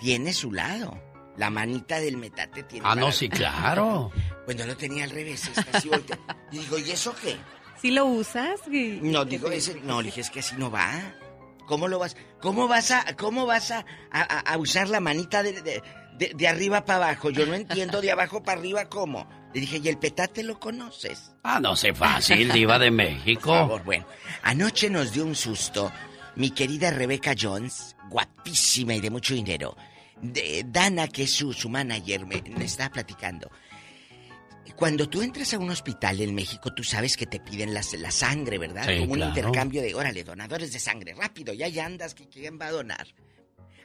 tiene 0.00 0.32
su 0.32 0.52
lado. 0.52 1.02
La 1.36 1.48
manita 1.48 2.00
del 2.00 2.16
metate 2.18 2.64
tiene 2.64 2.86
Ah, 2.88 2.94
no, 2.94 3.10
sí, 3.12 3.28
claro. 3.30 4.10
Bueno, 4.44 4.66
lo 4.66 4.76
tenía 4.76 5.04
al 5.04 5.10
revés, 5.10 5.48
está 5.48 5.78
así 5.78 5.88
voltea. 5.88 6.18
Y 6.52 6.58
digo, 6.58 6.78
¿y 6.78 6.90
eso 6.90 7.14
qué? 7.22 7.36
¿Sí 7.80 7.90
lo 7.92 8.04
usas? 8.04 8.60
Y- 8.70 8.98
No, 9.02 9.24
digo, 9.24 9.50
ese, 9.50 9.80
no, 9.82 10.02
le 10.02 10.06
dije, 10.06 10.20
es 10.20 10.30
que 10.30 10.40
así 10.40 10.54
no 10.58 10.70
va. 10.70 10.90
¿Cómo 11.66 11.86
lo 11.88 11.98
vas? 12.00 12.16
¿Cómo 12.42 12.66
vas 12.68 12.90
a, 12.90 13.16
cómo 13.16 13.46
vas 13.46 13.70
a, 13.70 13.86
a- 14.10 14.22
a 14.40 14.58
usar 14.58 14.88
la 14.88 14.98
manita 15.00 15.42
de, 15.42 15.62
de, 15.62 15.82
de- 16.20 16.32
de 16.36 16.46
arriba 16.46 16.84
para 16.84 17.06
abajo? 17.08 17.30
Yo 17.30 17.44
no 17.46 17.54
entiendo 17.54 18.00
de 18.00 18.12
abajo 18.12 18.42
para 18.44 18.60
arriba 18.60 18.88
cómo. 18.88 19.28
Le 19.52 19.60
dije, 19.62 19.80
¿y 19.82 19.88
el 19.88 19.98
petate 19.98 20.44
lo 20.44 20.60
conoces? 20.60 21.32
Ah, 21.42 21.58
no 21.60 21.74
sé 21.74 21.92
fácil, 21.92 22.52
Diva 22.52 22.78
de 22.78 22.92
México. 22.92 23.40
Por 23.50 23.58
favor, 23.58 23.84
bueno. 23.84 24.06
Anoche 24.42 24.88
nos 24.88 25.12
dio 25.12 25.24
un 25.26 25.34
susto 25.34 25.90
mi 26.36 26.50
querida 26.52 26.90
Rebecca 26.92 27.34
Jones, 27.38 27.96
guapísima 28.08 28.94
y 28.94 29.00
de 29.00 29.10
mucho 29.10 29.34
dinero. 29.34 29.76
De 30.22 30.64
Dana, 30.68 31.08
que 31.08 31.24
es 31.24 31.32
su, 31.32 31.52
su 31.52 31.68
manager, 31.68 32.24
me, 32.26 32.40
me 32.56 32.64
estaba 32.66 32.90
platicando. 32.90 33.50
Cuando 34.76 35.08
tú 35.08 35.20
entras 35.20 35.52
a 35.52 35.58
un 35.58 35.68
hospital 35.70 36.20
en 36.20 36.34
México, 36.34 36.72
tú 36.72 36.84
sabes 36.84 37.16
que 37.16 37.26
te 37.26 37.40
piden 37.40 37.74
la, 37.74 37.82
la 37.98 38.10
sangre, 38.10 38.56
¿verdad? 38.56 38.86
Sí, 38.86 39.00
Como 39.00 39.12
un 39.14 39.22
intercambio 39.22 39.82
de, 39.82 39.94
órale, 39.94 40.24
donadores 40.24 40.72
de 40.72 40.78
sangre, 40.78 41.12
rápido, 41.14 41.52
ya 41.52 41.68
ya 41.68 41.84
andas, 41.86 42.14
que 42.14 42.28
quién 42.28 42.58
va 42.58 42.66
a 42.66 42.70
donar. 42.70 43.06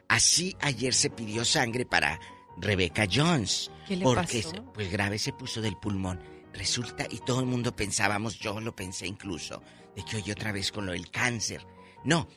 Así 0.07 0.55
ayer 0.61 0.93
se 0.93 1.09
pidió 1.09 1.45
sangre 1.45 1.85
para 1.85 2.19
Rebecca 2.57 3.07
Jones. 3.11 3.71
¿Qué 3.87 3.95
le 3.95 4.03
porque 4.03 4.41
pasó? 4.43 4.63
pues 4.73 4.91
grave 4.91 5.17
se 5.17 5.33
puso 5.33 5.61
del 5.61 5.77
pulmón. 5.77 6.19
Resulta, 6.53 7.05
y 7.09 7.19
todo 7.19 7.41
el 7.41 7.47
mundo 7.47 7.75
pensábamos, 7.75 8.39
yo 8.39 8.59
lo 8.61 8.73
pensé 8.75 9.07
incluso, 9.07 9.61
de 9.95 10.05
que 10.05 10.17
hoy 10.17 10.31
otra 10.31 10.51
vez 10.51 10.71
con 10.71 10.85
lo 10.85 10.93
del 10.93 11.11
cáncer. 11.11 11.65
No, 12.05 12.27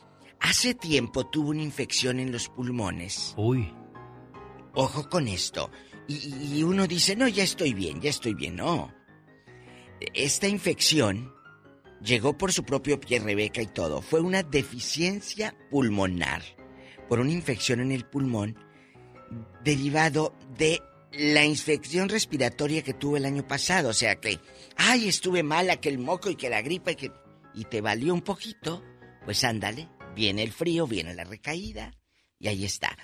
hace 0.41 0.73
tiempo 0.73 1.27
tuvo 1.27 1.51
una 1.51 1.63
infección 1.63 2.19
en 2.19 2.31
los 2.31 2.49
pulmones. 2.49 3.33
Uy. 3.37 3.73
Ojo 4.73 5.09
con 5.09 5.27
esto. 5.27 5.71
Y, 6.07 6.57
y 6.57 6.63
uno 6.63 6.85
dice, 6.85 7.15
no, 7.15 7.27
ya 7.27 7.43
estoy 7.43 7.73
bien, 7.73 8.01
ya 8.01 8.09
estoy 8.09 8.33
bien. 8.33 8.55
No. 8.57 8.93
Esta 10.13 10.47
infección 10.47 11.33
llegó 12.01 12.37
por 12.37 12.51
su 12.51 12.63
propio 12.63 12.99
pie, 12.99 13.19
Rebeca 13.19 13.61
y 13.61 13.67
todo. 13.67 14.01
Fue 14.01 14.19
una 14.19 14.43
deficiencia 14.43 15.55
pulmonar 15.69 16.43
por 17.09 17.19
una 17.19 17.31
infección 17.31 17.81
en 17.81 17.91
el 17.91 18.05
pulmón 18.05 18.55
derivado 19.63 20.33
de 20.57 20.81
la 21.11 21.43
infección 21.43 22.07
respiratoria 22.07 22.83
que 22.83 22.93
tuve 22.93 23.17
el 23.17 23.25
año 23.25 23.45
pasado. 23.45 23.89
O 23.89 23.93
sea 23.93 24.15
que, 24.15 24.39
ay, 24.77 25.09
estuve 25.09 25.43
mala, 25.43 25.77
que 25.77 25.89
el 25.89 25.97
moco 25.97 26.29
y 26.29 26.35
que 26.35 26.49
la 26.49 26.61
gripa 26.61 26.91
y 26.91 26.95
que... 26.95 27.11
Y 27.55 27.65
te 27.65 27.81
valió 27.81 28.13
un 28.13 28.21
poquito. 28.21 28.83
Pues 29.25 29.43
ándale, 29.43 29.89
viene 30.15 30.43
el 30.43 30.51
frío, 30.51 30.87
viene 30.87 31.15
la 31.15 31.23
recaída. 31.23 31.91
Y 32.37 32.47
ahí 32.47 32.63
está. 32.63 32.95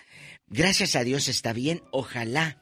Gracias 0.48 0.96
a 0.96 1.04
Dios 1.04 1.28
está 1.28 1.52
bien. 1.52 1.82
Ojalá 1.92 2.62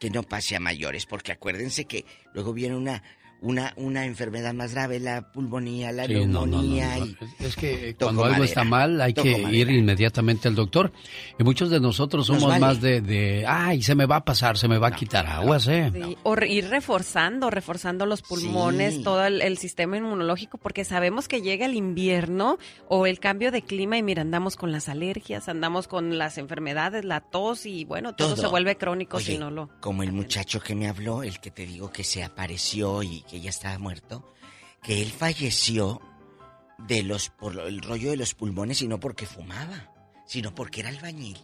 que 0.00 0.10
no 0.10 0.24
pase 0.24 0.56
a 0.56 0.60
mayores, 0.60 1.06
porque 1.06 1.32
acuérdense 1.32 1.84
que 1.84 2.04
luego 2.34 2.52
viene 2.52 2.74
una, 2.74 3.02
una, 3.42 3.72
una 3.76 4.04
enfermedad 4.04 4.52
más 4.54 4.72
grave, 4.74 5.00
la 5.00 5.32
pulmonía, 5.32 5.92
la 5.92 6.06
Sí, 6.06 6.14
no, 6.14 6.20
no, 6.26 6.26
no, 6.26 6.46
neumonía 6.62 6.98
no. 6.98 7.06
y... 7.06 7.16
Es 7.38 7.56
que 7.56 7.94
Toco 7.94 8.06
cuando 8.06 8.22
algo 8.24 8.32
madera, 8.38 8.44
está 8.44 8.64
mal 8.64 9.00
hay 9.00 9.14
toco 9.14 9.24
que 9.28 9.38
ir 9.56 9.70
inmediatamente 9.70 10.48
al 10.48 10.54
doctor. 10.54 10.92
Y 11.38 11.42
muchos 11.44 11.70
de 11.70 11.80
nosotros 11.80 12.28
Nos 12.28 12.38
somos 12.40 12.50
vale. 12.52 12.60
más 12.60 12.80
de, 12.80 13.00
de, 13.00 13.44
ay, 13.46 13.82
se 13.82 13.94
me 13.94 14.06
va 14.06 14.16
a 14.16 14.24
pasar, 14.24 14.58
se 14.58 14.68
me 14.68 14.78
va 14.78 14.88
a 14.88 14.90
quitar 14.92 15.26
aguas, 15.26 15.66
¿eh? 15.68 15.90
Sí, 15.94 16.16
O 16.22 16.34
re- 16.34 16.48
ir 16.50 16.68
reforzando, 16.68 17.50
reforzando 17.50 18.06
los 18.06 18.22
pulmones, 18.22 18.96
Sí. 18.96 19.02
todo 19.02 19.24
el, 19.24 19.40
el 19.42 19.56
sistema 19.58 19.96
inmunológico, 19.96 20.58
porque 20.58 20.84
sabemos 20.84 21.26
que 21.28 21.40
llega 21.40 21.66
el 21.66 21.74
invierno 21.74 22.58
o 22.88 23.06
el 23.06 23.18
cambio 23.20 23.50
de 23.50 23.62
clima 23.62 23.96
y 23.96 24.02
mira, 24.02 24.22
andamos 24.22 24.56
con 24.56 24.72
las 24.72 24.88
alergias, 24.88 25.48
andamos 25.48 25.88
con 25.88 26.18
las 26.18 26.36
enfermedades, 26.38 27.04
la 27.04 27.20
tos 27.20 27.64
y 27.66 27.84
bueno, 27.84 28.14
todo, 28.14 28.34
Todo. 28.34 28.42
se 28.42 28.46
vuelve 28.48 28.76
crónico 28.76 29.16
Oye, 29.16 29.32
si 29.32 29.38
no 29.38 29.50
lo... 29.50 29.70
Como 29.80 30.02
el 30.02 30.12
muchacho 30.12 30.60
que 30.60 30.74
me 30.74 30.88
habló, 30.88 31.22
el 31.22 31.40
que 31.40 31.50
te 31.50 31.64
digo 31.66 31.90
que 31.90 32.04
se 32.04 32.22
apareció 32.22 33.02
y 33.02 33.24
que 33.30 33.40
ya 33.40 33.50
estaba 33.50 33.78
muerto, 33.78 34.24
que 34.82 35.00
él 35.02 35.10
falleció 35.10 36.00
de 36.78 37.02
los 37.02 37.28
por 37.30 37.58
el 37.60 37.80
rollo 37.82 38.10
de 38.10 38.16
los 38.16 38.34
pulmones 38.34 38.82
y 38.82 38.88
no 38.88 38.98
porque 38.98 39.26
fumaba, 39.26 39.92
sino 40.26 40.54
porque 40.54 40.80
era 40.80 40.88
albañil 40.88 41.36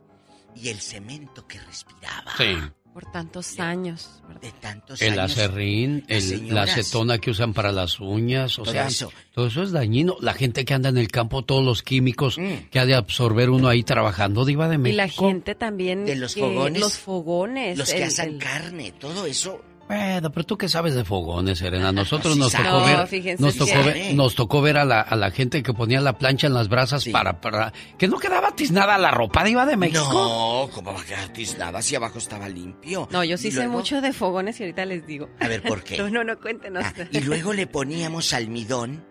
y 0.54 0.68
el 0.68 0.80
cemento 0.80 1.46
que 1.46 1.60
respiraba. 1.60 2.32
Sí. 2.38 2.56
Por 2.94 3.12
tantos 3.12 3.60
años. 3.60 4.22
De 4.40 4.50
tantos 4.52 5.02
El 5.02 5.18
años. 5.20 5.32
acerrín, 5.32 6.04
el- 6.08 6.30
la 6.30 6.36
señoras. 6.38 6.70
acetona 6.70 7.18
que 7.18 7.30
usan 7.30 7.52
para 7.52 7.70
las 7.70 8.00
uñas, 8.00 8.58
o 8.58 8.62
Todo 8.62 8.72
sea, 8.72 8.86
eso. 8.86 9.12
todo 9.34 9.48
eso 9.48 9.62
es 9.62 9.70
dañino. 9.72 10.16
La 10.22 10.32
gente 10.32 10.64
que 10.64 10.72
anda 10.72 10.88
en 10.88 10.96
el 10.96 11.08
campo, 11.08 11.44
todos 11.44 11.62
los 11.62 11.82
químicos 11.82 12.38
Mm. 12.38 12.70
que 12.70 12.78
ha 12.78 12.86
de 12.86 12.94
absorber 12.94 13.50
uno 13.50 13.68
ahí 13.68 13.82
trabajando, 13.82 14.46
diva 14.46 14.66
de 14.70 14.76
Y 14.76 14.78
México. 14.78 14.96
la 14.96 15.08
gente 15.08 15.54
también... 15.54 16.06
De 16.06 16.16
los 16.16 16.34
fogones. 16.36 16.80
Los 16.80 16.96
fogones. 16.96 17.76
Los 17.76 17.92
que 17.92 18.02
el- 18.02 18.18
el- 18.20 18.38
carne, 18.38 18.92
todo 18.92 19.26
eso. 19.26 19.60
Bueno, 19.88 20.32
pero 20.32 20.44
tú 20.44 20.58
qué 20.58 20.68
sabes 20.68 20.94
de 20.94 21.04
fogones, 21.04 21.58
Serena. 21.58 21.92
Nosotros 21.92 22.34
Sí 22.34 22.40
nos 22.40 22.52
tocó 22.52 22.64
No, 22.64 22.84
ver, 22.86 23.06
fíjense 23.06 23.42
nos 23.42 23.56
tocó 23.56 23.84
ver, 23.84 24.14
nos 24.14 24.34
tocó 24.34 24.60
ver 24.60 24.78
a 24.78 24.84
la, 24.84 25.00
a 25.00 25.14
la 25.14 25.30
gente 25.30 25.62
que 25.62 25.72
ponía 25.72 26.00
la 26.00 26.18
plancha 26.18 26.48
en 26.48 26.54
las 26.54 26.68
brasas 26.68 27.04
para, 27.12 27.40
para 27.40 27.72
que 27.96 28.08
no 28.08 28.18
quedaba 28.18 28.50
tiznada 28.56 28.98
la 28.98 29.12
ropa 29.12 29.44
diva 29.44 29.64
de 29.64 29.76
México. 29.76 30.02
No, 30.12 30.68
como 30.74 30.92
va 30.92 31.00
a 31.00 31.04
quedar 31.04 31.28
tiznada 31.28 31.80
si 31.82 31.94
abajo 31.94 32.18
estaba 32.18 32.48
limpio. 32.48 33.08
No, 33.12 33.22
yo 33.22 33.36
sí 33.38 33.50
sé 33.50 33.58
luego- 33.58 33.72
mucho 33.74 34.00
de 34.00 34.12
fogones 34.12 34.58
y 34.58 34.64
ahorita 34.64 34.84
les 34.86 35.06
digo. 35.06 35.28
A 35.40 35.46
ver, 35.46 35.62
¿por 35.62 35.82
qué? 35.84 35.98
No, 35.98 36.10
no, 36.10 36.24
no, 36.24 36.38
cuéntenos. 36.40 36.84
Ah, 36.84 36.92
y 37.12 37.20
luego 37.20 37.52
le 37.52 37.66
poníamos 37.68 38.32
almidón. 38.32 39.04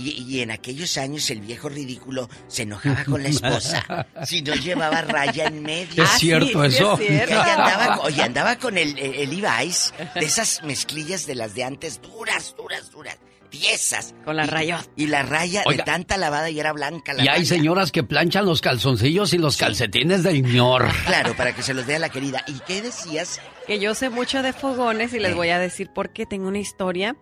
Y, 0.00 0.10
y 0.28 0.40
en 0.42 0.52
aquellos 0.52 0.96
años 0.96 1.28
el 1.30 1.40
viejo 1.40 1.68
ridículo 1.68 2.28
se 2.46 2.62
enojaba 2.62 3.04
con 3.04 3.20
la 3.22 3.30
esposa 3.30 4.06
si 4.24 4.42
no 4.42 4.54
llevaba 4.54 5.02
raya 5.02 5.46
en 5.46 5.62
medio. 5.62 6.04
Es 6.04 6.10
Ah, 6.14 6.18
cierto 6.18 6.46
sí, 6.64 6.70
sí 6.70 6.76
eso. 6.76 6.92
es 7.00 7.06
cierto. 7.08 7.32
ella 7.34 7.54
andaba, 7.54 7.98
oye, 8.02 8.22
andaba 8.22 8.56
con 8.58 8.78
el, 8.78 8.96
el, 8.98 9.14
el 9.14 9.30
Levi's 9.30 9.92
de 10.14 10.24
esas 10.24 10.62
mezclillas 10.62 11.26
de 11.26 11.34
las 11.34 11.54
de 11.56 11.64
antes, 11.64 12.00
duras, 12.00 12.54
duras, 12.56 12.90
duras. 12.92 13.18
tiesas. 13.50 14.14
Con 14.24 14.36
la 14.36 14.44
Y- 14.44 14.48
raya. 14.48 14.84
Y, 14.94 15.06
la 15.06 15.22
raya 15.22 15.62
Oiga. 15.66 15.78
de 15.82 15.90
tanta 15.90 16.16
lavada 16.18 16.50
y 16.50 16.60
era 16.60 16.72
blanca 16.74 17.14
la 17.14 17.24
Y 17.24 17.28
hay 17.28 17.38
raya. 17.38 17.44
señoras 17.48 17.90
que 17.90 18.04
planchan 18.04 18.44
los 18.46 18.60
calzoncillos 18.60 19.32
y 19.32 19.38
los 19.38 19.56
calcetines 19.56 20.22
del 20.22 20.42
ñor. 20.42 20.86
Claro, 21.06 21.34
para 21.34 21.54
que 21.54 21.62
se 21.62 21.72
los 21.74 21.86
vea 21.86 21.98
la 21.98 22.10
querida. 22.10 22.44
¿Y 22.46 22.60
qué 22.66 22.82
decías? 22.82 23.40
Que 23.66 23.78
yo 23.80 23.94
sé 23.94 24.10
mucho 24.10 24.42
de 24.42 24.52
fogones 24.52 25.12
y 25.14 25.18
les 25.18 25.32
Eh. 25.32 25.34
voy 25.34 25.48
a 25.48 25.58
decir 25.58 25.88
por 25.94 26.10
qué 26.12 26.24
tengo 26.26 26.46
una 26.46 26.58
historia. 26.58 27.16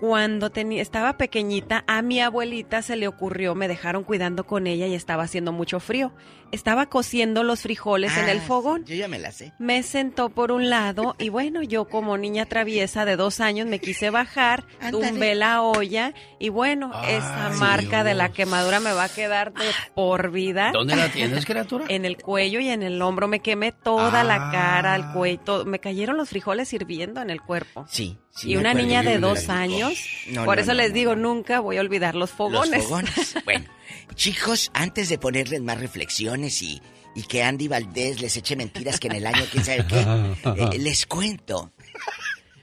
Cuando 0.00 0.48
tenía, 0.48 0.80
estaba 0.80 1.18
pequeñita, 1.18 1.84
a 1.86 2.00
mi 2.00 2.20
abuelita 2.20 2.80
se 2.80 2.96
le 2.96 3.06
ocurrió, 3.06 3.54
me 3.54 3.68
dejaron 3.68 4.02
cuidando 4.02 4.44
con 4.44 4.66
ella 4.66 4.86
y 4.86 4.94
estaba 4.94 5.24
haciendo 5.24 5.52
mucho 5.52 5.78
frío. 5.78 6.10
Estaba 6.52 6.86
cociendo 6.86 7.44
los 7.44 7.60
frijoles 7.62 8.16
en 8.16 8.28
el 8.28 8.38
Ah, 8.38 8.42
fogón. 8.46 8.84
Yo 8.84 8.94
ya 8.96 9.06
me 9.08 9.18
la 9.18 9.30
sé. 9.32 9.52
Me 9.58 9.82
sentó 9.82 10.30
por 10.30 10.50
un 10.52 10.68
lado 10.68 11.14
y 11.18 11.28
bueno, 11.28 11.62
yo 11.62 11.84
como 11.86 12.18
niña 12.18 12.46
traviesa 12.46 13.04
de 13.04 13.16
dos 13.16 13.40
años 13.40 13.66
me 13.68 13.78
quise 13.78 14.10
bajar, 14.10 14.64
tumbé 14.90 15.34
la 15.34 15.62
olla 15.62 16.12
y 16.38 16.48
bueno, 16.48 16.90
esa 17.06 17.50
marca 17.58 18.02
de 18.04 18.14
la 18.14 18.30
quemadura 18.32 18.80
me 18.80 18.92
va 18.92 19.04
a 19.04 19.08
quedar 19.08 19.52
de 19.52 19.64
por 19.94 20.30
vida. 20.32 20.70
¿Dónde 20.72 20.96
la 20.96 21.08
tienes, 21.10 21.44
criatura? 21.46 21.84
En 21.88 22.04
el 22.04 22.16
cuello 22.16 22.58
y 22.60 22.68
en 22.68 22.82
el 22.82 23.00
hombro 23.00 23.28
me 23.28 23.40
quemé 23.40 23.72
toda 23.72 24.24
la 24.24 24.48
Ah. 24.48 24.50
cara, 24.50 24.96
el 24.96 25.06
cuello, 25.12 25.40
todo. 25.44 25.64
me 25.64 25.78
cayeron 25.78 26.16
los 26.16 26.28
frijoles 26.30 26.72
hirviendo 26.72 27.20
en 27.22 27.30
el 27.30 27.40
cuerpo. 27.42 27.86
Sí. 27.88 28.18
sí 28.30 28.50
y 28.50 28.56
una 28.56 28.74
niña 28.74 29.02
de 29.02 29.18
dos 29.18 29.48
años, 29.48 29.92
No, 30.28 30.44
por 30.44 30.56
no, 30.56 30.62
eso 30.62 30.72
no, 30.72 30.78
les 30.78 30.88
no, 30.88 30.94
digo, 30.94 31.14
no. 31.16 31.34
nunca 31.34 31.60
voy 31.60 31.76
a 31.76 31.80
olvidar 31.80 32.14
los 32.16 32.30
fogones. 32.30 32.70
Los 32.72 32.84
fogones. 32.84 33.34
Bueno, 33.44 33.66
chicos, 34.14 34.70
antes 34.74 35.08
de 35.08 35.18
ponerles 35.18 35.60
más 35.60 35.78
reflexiones 35.78 36.62
y, 36.62 36.80
y 37.14 37.22
que 37.22 37.42
Andy 37.42 37.68
Valdés 37.68 38.20
les 38.20 38.36
eche 38.36 38.56
mentiras 38.56 39.00
que 39.00 39.08
en 39.08 39.16
el 39.16 39.26
año 39.26 39.44
quién 39.50 39.64
sabe 39.64 39.86
qué, 39.86 40.00
eh, 40.00 40.78
les 40.78 41.06
cuento 41.06 41.72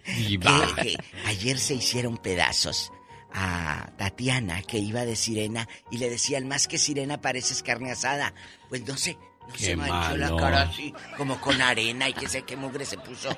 que, 0.05 0.39
que 0.39 0.97
ayer 1.25 1.59
se 1.59 1.75
hicieron 1.75 2.17
pedazos 2.17 2.91
a 3.34 3.91
Tatiana 3.97 4.61
que 4.63 4.80
iba 4.80 5.05
de 5.05 5.15
sirena 5.15 5.67
y 5.91 5.97
le 5.97 6.09
decían 6.09 6.47
más 6.47 6.67
que 6.67 6.78
sirena 6.78 7.21
pareces 7.21 7.61
carne 7.61 7.91
asada. 7.91 8.34
Pues 8.69 8.88
no 8.88 8.97
sé, 8.97 9.17
no 9.47 9.53
Qué 9.53 9.65
se 9.65 9.75
manchó 9.75 10.17
la 10.17 10.28
malo. 10.28 10.38
cara 10.38 10.61
así 10.63 10.93
como 11.17 11.39
con 11.39 11.61
arena 11.61 12.09
y 12.09 12.13
que 12.13 12.28
sé 12.28 12.43
qué 12.43 12.55
mugre 12.55 12.86
se 12.86 12.97
puso. 12.97 13.30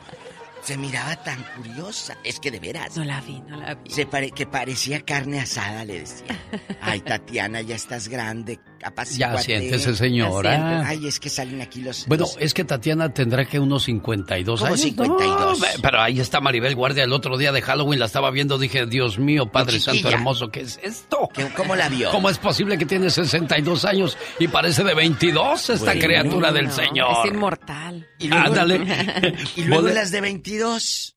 Se 0.62 0.78
miraba 0.78 1.16
tan 1.24 1.44
curiosa. 1.56 2.18
Es 2.24 2.40
que 2.40 2.52
de 2.52 2.60
veras. 2.60 2.96
No 2.96 3.04
la 3.04 3.22
vi, 3.22 3.40
no 3.42 3.58
la 3.58 3.76
vi. 3.76 3.90
Se 3.90 4.06
pare- 4.06 4.32
que 4.32 4.46
parecía 4.46 5.02
carne 5.02 5.40
asada, 5.40 5.86
le 5.86 6.00
decía. 6.02 6.28
Ay, 6.82 7.02
Tatiana, 7.02 7.62
ya 7.62 7.76
estás 7.76 8.08
grande. 8.08 8.60
Ya 9.18 9.38
siéntese, 9.38 9.96
señora. 9.96 10.88
Ay, 10.88 11.08
es 11.08 11.20
que 11.20 11.30
salen 11.30 11.62
aquí 11.62 11.82
los... 11.82 12.06
Bueno, 12.08 12.24
los- 12.26 12.38
es 12.40 12.54
que 12.54 12.64
Tatiana 12.64 13.14
tendrá 13.14 13.46
que 13.46 13.60
unos 13.60 13.84
52 13.84 14.60
Como 14.60 14.68
años. 14.74 14.82
52. 14.82 15.60
No, 15.60 15.66
pero 15.82 16.02
ahí 16.02 16.20
está 16.20 16.40
Maribel 16.42 16.76
Guardia. 16.76 17.04
El 17.04 17.14
otro 17.14 17.38
día 17.38 17.52
de 17.52 17.62
Halloween 17.62 18.00
la 18.00 18.06
estaba 18.06 18.32
viendo. 18.32 18.58
Dije, 18.58 18.86
Dios 18.86 19.20
mío, 19.20 19.52
Padre. 19.52 19.80
Santo 19.80 20.10
hermoso, 20.10 20.50
¿qué 20.50 20.62
es 20.62 20.80
esto? 20.84 21.30
¿Qué- 21.34 21.50
¿Cómo 21.56 21.76
la 21.76 21.90
vio? 21.90 22.12
¿Cómo 22.12 22.30
es 22.30 22.38
posible 22.38 22.78
que 22.78 22.86
tiene 22.86 23.10
62 23.10 23.86
años 23.86 24.18
y 24.40 24.48
parece 24.48 24.84
de 24.84 24.94
22 24.94 25.70
esta 25.70 25.86
Bueno, 25.86 26.02
criatura 26.02 26.52
del 26.52 26.66
No, 26.68 26.72
Señor? 26.74 27.26
Es 27.26 27.32
inmortal. 27.34 28.08
Y 28.20 28.28
luego, 28.28 28.46
Ándale. 28.46 29.36
y 29.56 29.64
luego 29.64 29.88
las 29.90 30.12
de 30.12 30.22
22. 30.22 31.16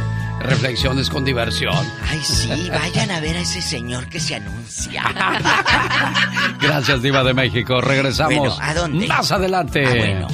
reflexiones 0.43 1.09
con 1.09 1.23
diversión? 1.25 1.75
Ay, 2.09 2.19
sí, 2.23 2.49
vayan 2.69 3.11
a 3.11 3.19
ver 3.19 3.37
a 3.37 3.39
ese 3.41 3.61
señor 3.61 4.07
que 4.07 4.19
se 4.19 4.35
anuncia. 4.35 5.03
Gracias, 6.61 7.01
Diva 7.01 7.23
de 7.23 7.33
México. 7.33 7.81
Regresamos 7.81 8.35
Bueno, 8.37 8.55
¿a 8.59 8.73
dónde? 8.73 9.07
más 9.07 9.31
adelante. 9.31 9.83
Ah, 9.85 9.89
bueno. 9.97 10.27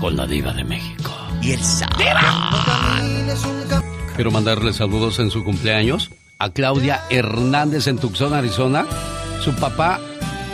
Con 0.00 0.16
la 0.16 0.26
Diva 0.26 0.52
de 0.52 0.64
México. 0.64 1.12
Y 1.42 1.52
el 1.52 1.60
sábado. 1.62 1.98
Quiero 4.14 4.30
mandarle 4.30 4.72
saludos 4.72 5.18
en 5.20 5.30
su 5.30 5.44
cumpleaños 5.44 6.10
a 6.38 6.50
Claudia 6.50 7.02
Hernández 7.10 7.86
en 7.86 7.98
Tucson, 7.98 8.34
Arizona. 8.34 8.86
Su 9.44 9.54
papá 9.54 10.00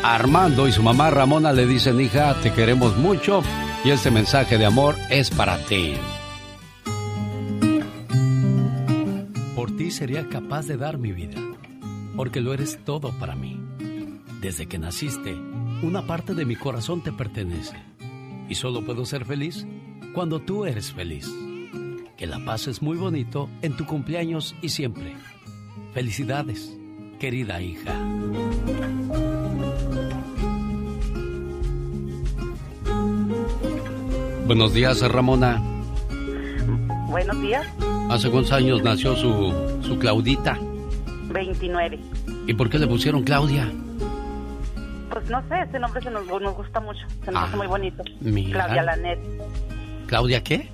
Armando 0.03 0.69
y 0.69 0.73
su 0.73 0.83
mamá 0.83 1.11
Ramona 1.11 1.53
le 1.53 1.67
dicen, 1.67 2.01
hija, 2.01 2.35
te 2.43 2.53
queremos 2.53 2.97
mucho 2.99 3.43
y 3.85 3.91
este 3.91 4.11
mensaje 4.11 4.59
de 4.59 4.67
amor 4.67 4.97
es 5.09 5.31
para 5.31 5.57
ti. 5.65 5.95
Por 9.75 9.83
ti 9.83 9.91
sería 9.91 10.29
capaz 10.29 10.69
de 10.69 10.77
dar 10.77 10.99
mi 10.99 11.11
vida, 11.11 11.35
porque 12.15 12.41
lo 12.41 12.55
eres 12.55 12.79
todo 12.85 13.11
para 13.19 13.35
mí. 13.35 13.61
Desde 14.41 14.67
que 14.67 14.79
naciste, 14.79 15.35
una 15.83 16.07
parte 16.07 16.33
de 16.33 16.45
mi 16.45 16.55
corazón 16.55 17.03
te 17.03 17.11
pertenece 17.11 17.75
y 18.49 18.55
solo 18.55 18.85
puedo 18.85 19.05
ser 19.05 19.25
feliz 19.25 19.67
cuando 20.15 20.39
tú 20.39 20.65
eres 20.65 20.93
feliz. 20.93 21.29
Que 22.17 22.29
la 22.29 22.39
pases 22.45 22.83
muy 22.83 22.97
bonito 22.97 23.49
en 23.63 23.77
tu 23.77 23.85
cumpleaños 23.85 24.55
y 24.63 24.69
siempre. 24.69 25.17
Felicidades, 25.93 26.73
querida 27.19 27.61
hija. 27.61 27.99
Buenos 34.47 34.73
días, 34.73 35.01
Ramona. 35.01 35.61
Buenos 37.09 37.43
días, 37.43 37.67
¿Hace 38.11 38.31
cuántos 38.31 38.53
años 38.53 38.83
nació 38.83 39.17
su, 39.17 39.53
su 39.83 39.99
Claudita? 39.99 40.59
29. 41.33 41.99
¿Y 42.47 42.55
por 42.55 42.69
qué 42.71 42.79
le 42.79 42.87
pusieron 42.87 43.23
Claudia? 43.25 43.71
Pues 45.11 45.29
no 45.31 45.41
sé, 45.49 45.61
ese 45.69 45.79
nombre 45.79 46.03
se 46.03 46.11
nos, 46.11 46.27
nos 46.27 46.55
gusta 46.57 46.81
mucho, 46.81 47.01
se 47.25 47.31
nos 47.31 47.43
Ah, 47.43 47.47
hace 47.47 47.57
muy 47.57 47.67
bonito. 47.67 48.03
mira. 48.21 48.65
Claudia 48.65 48.83
Lanet. 48.83 49.19
¿Claudia 50.07 50.43
qué? 50.45 50.69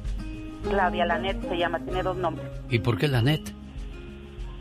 Claudia 0.68 1.06
Lanet 1.06 1.48
se 1.48 1.56
llama, 1.56 1.78
tiene 1.80 2.02
dos 2.02 2.16
nombres. 2.16 2.46
¿Y 2.68 2.78
por 2.80 2.98
qué 2.98 3.08
la 3.08 3.22
net? 3.22 3.40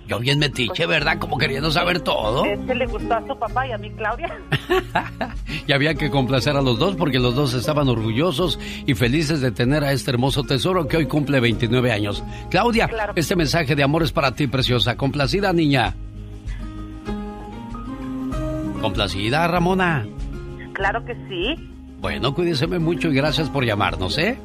Yo 0.09 0.17
bien 0.19 0.39
metiche, 0.39 0.87
¿verdad? 0.87 1.19
Como 1.19 1.37
queriendo 1.37 1.69
saber 1.69 1.99
todo. 2.01 2.43
Este 2.43 2.73
le 2.73 2.87
gustó 2.87 3.13
a 3.13 3.27
su 3.27 3.37
papá 3.37 3.67
y 3.67 3.71
a 3.71 3.77
mí 3.77 3.91
Claudia. 3.91 4.35
Y 5.67 5.71
había 5.71 5.93
que 5.93 6.09
complacer 6.09 6.55
a 6.55 6.61
los 6.63 6.79
dos 6.79 6.95
porque 6.95 7.19
los 7.19 7.35
dos 7.35 7.53
estaban 7.53 7.87
orgullosos 7.89 8.59
y 8.87 8.95
felices 8.95 9.39
de 9.39 9.51
tener 9.51 9.83
a 9.83 9.91
este 9.91 10.09
hermoso 10.09 10.43
tesoro 10.43 10.87
que 10.87 10.97
hoy 10.97 11.05
cumple 11.05 11.39
29 11.39 11.91
años. 11.91 12.23
Claudia, 12.49 12.87
Claro. 12.87 13.13
este 13.15 13.35
mensaje 13.35 13.75
de 13.75 13.83
amor 13.83 14.01
es 14.01 14.11
para 14.11 14.31
ti, 14.33 14.47
preciosa. 14.47 14.95
Complacida, 14.97 15.53
niña. 15.53 15.95
Complacida, 18.81 19.47
Ramona. 19.47 20.07
Claro 20.73 21.05
que 21.05 21.13
sí. 21.27 21.55
Bueno, 21.99 22.33
cuídeseme 22.33 22.79
mucho 22.79 23.09
y 23.09 23.13
gracias 23.15 23.47
por 23.49 23.63
llamarnos, 23.63 24.17
¿eh? 24.17 24.39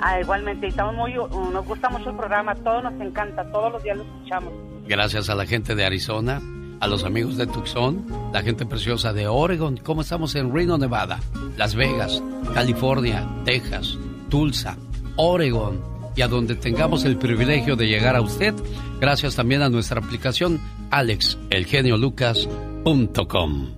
Ah, 0.00 0.20
igualmente, 0.20 0.68
estamos 0.68 0.94
muy, 0.94 1.14
nos 1.14 1.66
gusta 1.66 1.88
mucho 1.88 2.10
el 2.10 2.16
programa, 2.16 2.54
todo 2.54 2.82
nos 2.82 3.00
encanta, 3.00 3.50
todos 3.50 3.72
los 3.72 3.82
días 3.82 3.96
lo 3.96 4.02
escuchamos. 4.04 4.52
Gracias 4.86 5.30
a 5.30 5.34
la 5.34 5.46
gente 5.46 5.74
de 5.74 5.84
Arizona, 5.84 6.40
a 6.80 6.86
los 6.86 7.04
amigos 7.04 7.36
de 7.36 7.46
Tucson, 7.46 8.06
la 8.32 8.42
gente 8.42 8.64
preciosa 8.66 9.12
de 9.12 9.28
Oregon, 9.28 9.76
como 9.76 10.00
estamos 10.02 10.34
en 10.34 10.52
Reno, 10.52 10.78
Nevada, 10.78 11.20
Las 11.56 11.74
Vegas, 11.74 12.22
California, 12.54 13.26
Texas, 13.44 13.96
Tulsa, 14.28 14.76
Oregon 15.16 15.92
y 16.16 16.22
a 16.22 16.28
donde 16.28 16.54
tengamos 16.56 17.04
el 17.04 17.16
privilegio 17.16 17.76
de 17.76 17.86
llegar 17.86 18.16
a 18.16 18.20
usted, 18.20 18.54
gracias 19.00 19.36
también 19.36 19.62
a 19.62 19.68
nuestra 19.68 20.00
aplicación 20.00 20.60
alexelgeniolucas.com. 20.90 23.74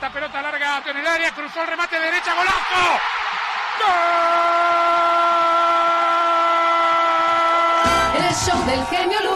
La 0.00 0.12
pelota 0.12 0.42
larga 0.42 0.82
en 0.90 0.96
el 0.96 1.06
área, 1.06 1.32
cruzó 1.34 1.62
el 1.62 1.68
remate 1.68 1.98
derecha, 1.98 2.34
golazo. 2.34 2.98
El 8.16 8.34
show 8.34 8.64
del 8.66 8.84
genio 8.86 9.20
Lucas. 9.22 9.33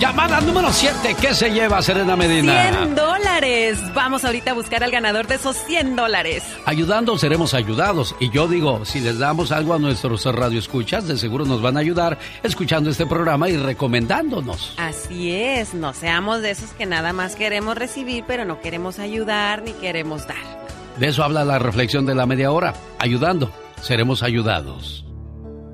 Llamada 0.00 0.40
número 0.40 0.72
7, 0.72 1.14
¿qué 1.20 1.34
se 1.34 1.50
lleva 1.50 1.80
Serena 1.80 2.16
Medina? 2.16 2.72
100 2.72 2.96
dólares. 2.96 3.78
Vamos 3.94 4.24
ahorita 4.24 4.50
a 4.50 4.54
buscar 4.54 4.82
al 4.82 4.90
ganador 4.90 5.28
de 5.28 5.36
esos 5.36 5.56
100 5.56 5.94
dólares. 5.94 6.42
Ayudando 6.66 7.16
seremos 7.16 7.54
ayudados. 7.54 8.16
Y 8.18 8.28
yo 8.30 8.48
digo, 8.48 8.84
si 8.84 9.00
les 9.00 9.20
damos 9.20 9.52
algo 9.52 9.72
a 9.72 9.78
nuestros 9.78 10.24
radioescuchas, 10.24 11.06
de 11.06 11.16
seguro 11.16 11.44
nos 11.44 11.62
van 11.62 11.76
a 11.76 11.80
ayudar 11.80 12.18
escuchando 12.42 12.90
este 12.90 13.06
programa 13.06 13.48
y 13.48 13.56
recomendándonos. 13.56 14.74
Así 14.78 15.30
es, 15.30 15.74
no 15.74 15.94
seamos 15.94 16.42
de 16.42 16.50
esos 16.50 16.70
que 16.70 16.86
nada 16.86 17.12
más 17.12 17.36
queremos 17.36 17.76
recibir, 17.76 18.24
pero 18.26 18.44
no 18.44 18.60
queremos 18.60 18.98
ayudar 18.98 19.62
ni 19.62 19.72
queremos 19.74 20.26
dar. 20.26 20.64
De 20.98 21.06
eso 21.06 21.22
habla 21.22 21.44
la 21.44 21.60
reflexión 21.60 22.04
de 22.04 22.16
la 22.16 22.26
media 22.26 22.50
hora. 22.50 22.74
Ayudando, 22.98 23.52
seremos 23.80 24.24
ayudados. 24.24 25.06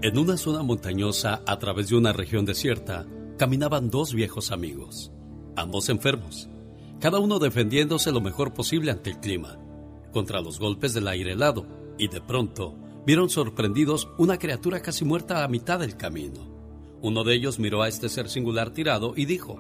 En 0.03 0.19
una 0.19 0.37
zona 0.37 0.63
montañosa, 0.63 1.41
a 1.47 1.59
través 1.59 1.89
de 1.89 1.97
una 1.97 2.13
región 2.13 2.45
desierta, 2.45 3.07
caminaban 3.41 3.89
dos 3.89 4.13
viejos 4.13 4.53
amigos, 4.53 5.13
ambos 5.57 5.89
enfermos. 5.89 6.51
cada 7.01 7.21
uno 7.21 7.39
defendiéndose 7.39 8.13
lo 8.13 8.21
mejor 8.21 8.53
posible 8.53 8.91
ante 8.91 9.09
el 9.09 9.19
clima, 9.19 9.59
contra 10.13 10.43
los 10.43 10.59
golpes 10.59 10.93
del 10.93 11.09
aire 11.09 11.33
helado, 11.33 11.67
y 11.97 12.09
de 12.09 12.21
pronto 12.21 12.77
vieron 13.07 13.31
sorprendidos 13.31 14.11
una 14.19 14.39
criatura 14.39 14.83
casi 14.83 15.07
muerta 15.07 15.43
a 15.43 15.49
mitad 15.49 15.79
del 15.79 15.97
camino. 15.97 16.51
Uno 17.01 17.25
de 17.25 17.35
ellos 17.35 17.59
miró 17.59 17.81
a 17.81 17.89
este 17.89 18.11
ser 18.11 18.29
singular 18.29 18.75
tirado 18.75 19.15
y 19.17 19.25
dijo, 19.25 19.57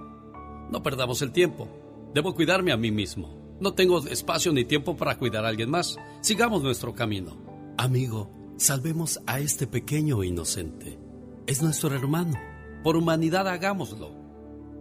No 0.71 0.83
perdamos 0.83 1.23
el 1.23 1.33
tiempo, 1.33 1.67
debo 2.13 2.35
cuidarme 2.35 2.73
a 2.73 2.77
mí 2.77 2.91
mismo. 2.91 3.57
No 3.61 3.73
tengo 3.73 4.07
espacio 4.07 4.53
ni 4.53 4.67
tiempo 4.67 4.99
para 4.99 5.17
cuidar 5.17 5.47
a 5.47 5.49
alguien 5.49 5.71
más. 5.71 5.97
Sigamos 6.21 6.63
nuestro 6.63 6.95
camino. 6.95 7.39
Amigo, 7.79 8.31
salvemos 8.59 9.23
a 9.27 9.41
este 9.41 9.67
pequeño 9.67 10.23
inocente. 10.23 10.99
Es 11.47 11.63
nuestro 11.63 11.95
hermano. 11.95 12.50
Por 12.83 12.97
humanidad 12.97 13.47
hagámoslo. 13.47 14.11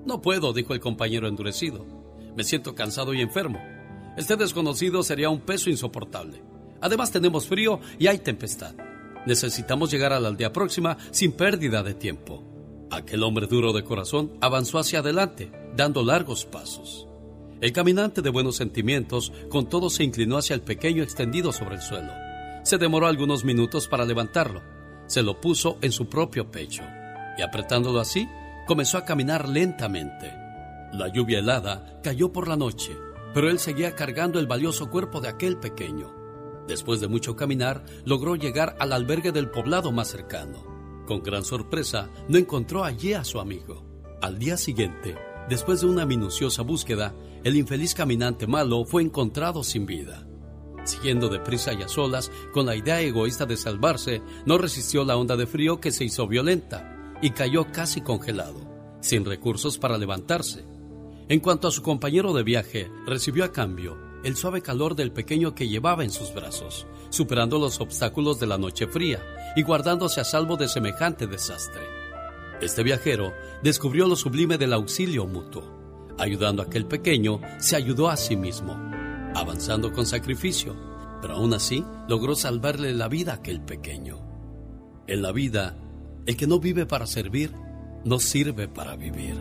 No 0.06 0.22
puedo, 0.22 0.54
dijo 0.54 0.74
el 0.74 0.80
compañero 0.80 1.28
endurecido. 1.28 1.86
Me 2.36 2.44
siento 2.44 2.76
cansado 2.76 3.14
y 3.14 3.22
enfermo. 3.22 3.60
Este 4.16 4.36
desconocido 4.38 5.04
sería 5.04 5.30
un 5.30 5.42
peso 5.42 5.70
insoportable. 5.70 6.42
Además 6.82 7.12
tenemos 7.12 7.48
frío 7.48 7.80
y 7.98 8.08
hay 8.08 8.20
tempestad. 8.20 8.74
Necesitamos 9.26 9.92
llegar 9.92 10.14
a 10.14 10.20
la 10.20 10.30
aldea 10.30 10.54
próxima 10.54 10.98
sin 11.12 11.34
pérdida 11.34 11.84
de 11.84 11.94
tiempo. 11.94 12.44
Aquel 12.90 13.24
hombre 13.24 13.48
duro 13.48 13.74
de 13.74 13.84
corazón 13.84 14.32
avanzó 14.40 14.80
hacia 14.80 15.00
adelante, 15.00 15.52
dando 15.76 16.02
largos 16.04 16.46
pasos. 16.46 17.08
El 17.60 17.74
caminante 17.74 18.22
de 18.22 18.30
buenos 18.30 18.56
sentimientos 18.56 19.34
con 19.50 19.68
todo 19.68 19.90
se 19.90 20.06
inclinó 20.06 20.38
hacia 20.38 20.54
el 20.54 20.62
pequeño 20.62 21.04
extendido 21.04 21.52
sobre 21.52 21.76
el 21.76 21.82
suelo. 21.82 22.14
Se 22.64 22.78
demoró 22.78 23.08
algunos 23.08 23.44
minutos 23.44 23.90
para 23.90 24.06
levantarlo. 24.06 24.62
Se 25.08 25.22
lo 25.22 25.42
puso 25.42 25.78
en 25.82 25.92
su 25.92 26.08
propio 26.08 26.50
pecho 26.50 26.84
y 27.40 27.42
apretándolo 27.42 28.02
así, 28.02 28.28
comenzó 28.68 28.98
a 28.98 29.06
caminar 29.06 29.48
lentamente. 29.48 30.34
La 30.92 31.08
lluvia 31.08 31.40
helada 31.40 32.00
cayó 32.04 32.34
por 32.34 32.50
la 32.50 32.58
noche, 32.58 32.98
pero 33.34 33.50
él 33.50 33.60
seguía 33.60 33.96
cargando 33.96 34.40
el 34.40 34.48
valioso 34.48 34.90
cuerpo 34.90 35.22
de 35.22 35.30
aquel 35.30 35.58
pequeño. 35.58 36.14
Después 36.68 37.00
de 37.00 37.08
mucho 37.08 37.38
caminar, 37.38 37.86
logró 38.04 38.36
llegar 38.36 38.76
al 38.80 38.92
albergue 38.92 39.32
del 39.32 39.50
poblado 39.50 39.94
más 39.94 40.10
cercano. 40.10 41.06
Con 41.08 41.24
gran 41.24 41.46
sorpresa, 41.46 42.10
no 42.28 42.38
encontró 42.38 42.84
allí 42.84 43.14
a 43.14 43.24
su 43.24 43.40
amigo. 43.40 43.86
Al 44.22 44.38
día 44.38 44.58
siguiente, 44.58 45.16
después 45.48 45.80
de 45.80 45.88
una 45.88 46.06
minuciosa 46.06 46.62
búsqueda, 46.62 47.16
el 47.46 47.56
infeliz 47.56 47.96
caminante 47.96 48.48
malo 48.48 48.84
fue 48.84 49.02
encontrado 49.02 49.64
sin 49.64 49.86
vida. 49.86 50.28
Siguiendo 50.84 51.30
deprisa 51.30 51.72
y 51.72 51.84
a 51.84 51.88
solas, 51.88 52.32
con 52.54 52.66
la 52.66 52.76
idea 52.76 53.00
egoísta 53.00 53.46
de 53.46 53.56
salvarse, 53.56 54.22
no 54.46 54.58
resistió 54.58 55.06
la 55.06 55.16
onda 55.16 55.38
de 55.38 55.48
frío 55.48 55.80
que 55.80 55.92
se 55.92 56.04
hizo 56.04 56.28
violenta 56.28 56.98
y 57.22 57.32
cayó 57.32 57.72
casi 57.72 58.02
congelado, 58.02 58.60
sin 59.02 59.26
recursos 59.26 59.78
para 59.78 59.98
levantarse. 59.98 60.66
En 61.28 61.40
cuanto 61.40 61.68
a 61.68 61.72
su 61.72 61.82
compañero 61.82 62.34
de 62.34 62.44
viaje, 62.44 62.92
recibió 63.06 63.44
a 63.44 63.52
cambio 63.52 63.98
el 64.24 64.36
suave 64.36 64.62
calor 64.62 64.96
del 64.96 65.12
pequeño 65.12 65.56
que 65.56 65.68
llevaba 65.68 66.04
en 66.04 66.12
sus 66.12 66.34
brazos, 66.34 66.86
superando 67.10 67.58
los 67.58 67.80
obstáculos 67.80 68.40
de 68.40 68.48
la 68.48 68.58
noche 68.58 68.88
fría 68.88 69.24
y 69.56 69.62
guardándose 69.64 70.20
a 70.20 70.24
salvo 70.24 70.58
de 70.58 70.68
semejante 70.68 71.28
desastre. 71.28 71.82
Este 72.62 72.84
viajero 72.84 73.32
descubrió 73.64 74.08
lo 74.08 74.16
sublime 74.16 74.58
del 74.58 74.74
auxilio 74.74 75.26
mutuo. 75.26 75.64
Ayudando 76.18 76.62
a 76.62 76.66
aquel 76.66 76.86
pequeño, 76.86 77.40
se 77.60 77.78
ayudó 77.78 78.10
a 78.10 78.18
sí 78.18 78.36
mismo, 78.36 78.74
avanzando 79.34 79.94
con 79.94 80.06
sacrificio, 80.06 80.76
pero 81.22 81.36
aún 81.36 81.54
así 81.54 81.86
logró 82.10 82.36
salvarle 82.36 82.94
la 82.94 83.08
vida 83.08 83.32
a 83.32 83.36
aquel 83.36 83.62
pequeño. 83.62 84.20
En 85.08 85.22
la 85.22 85.32
vida, 85.32 85.78
el 86.26 86.38
que 86.38 86.48
no 86.48 86.60
vive 86.60 86.86
para 86.86 87.08
servir, 87.08 87.52
no 88.04 88.20
sirve 88.20 88.68
para 88.68 88.96
vivir. 88.96 89.36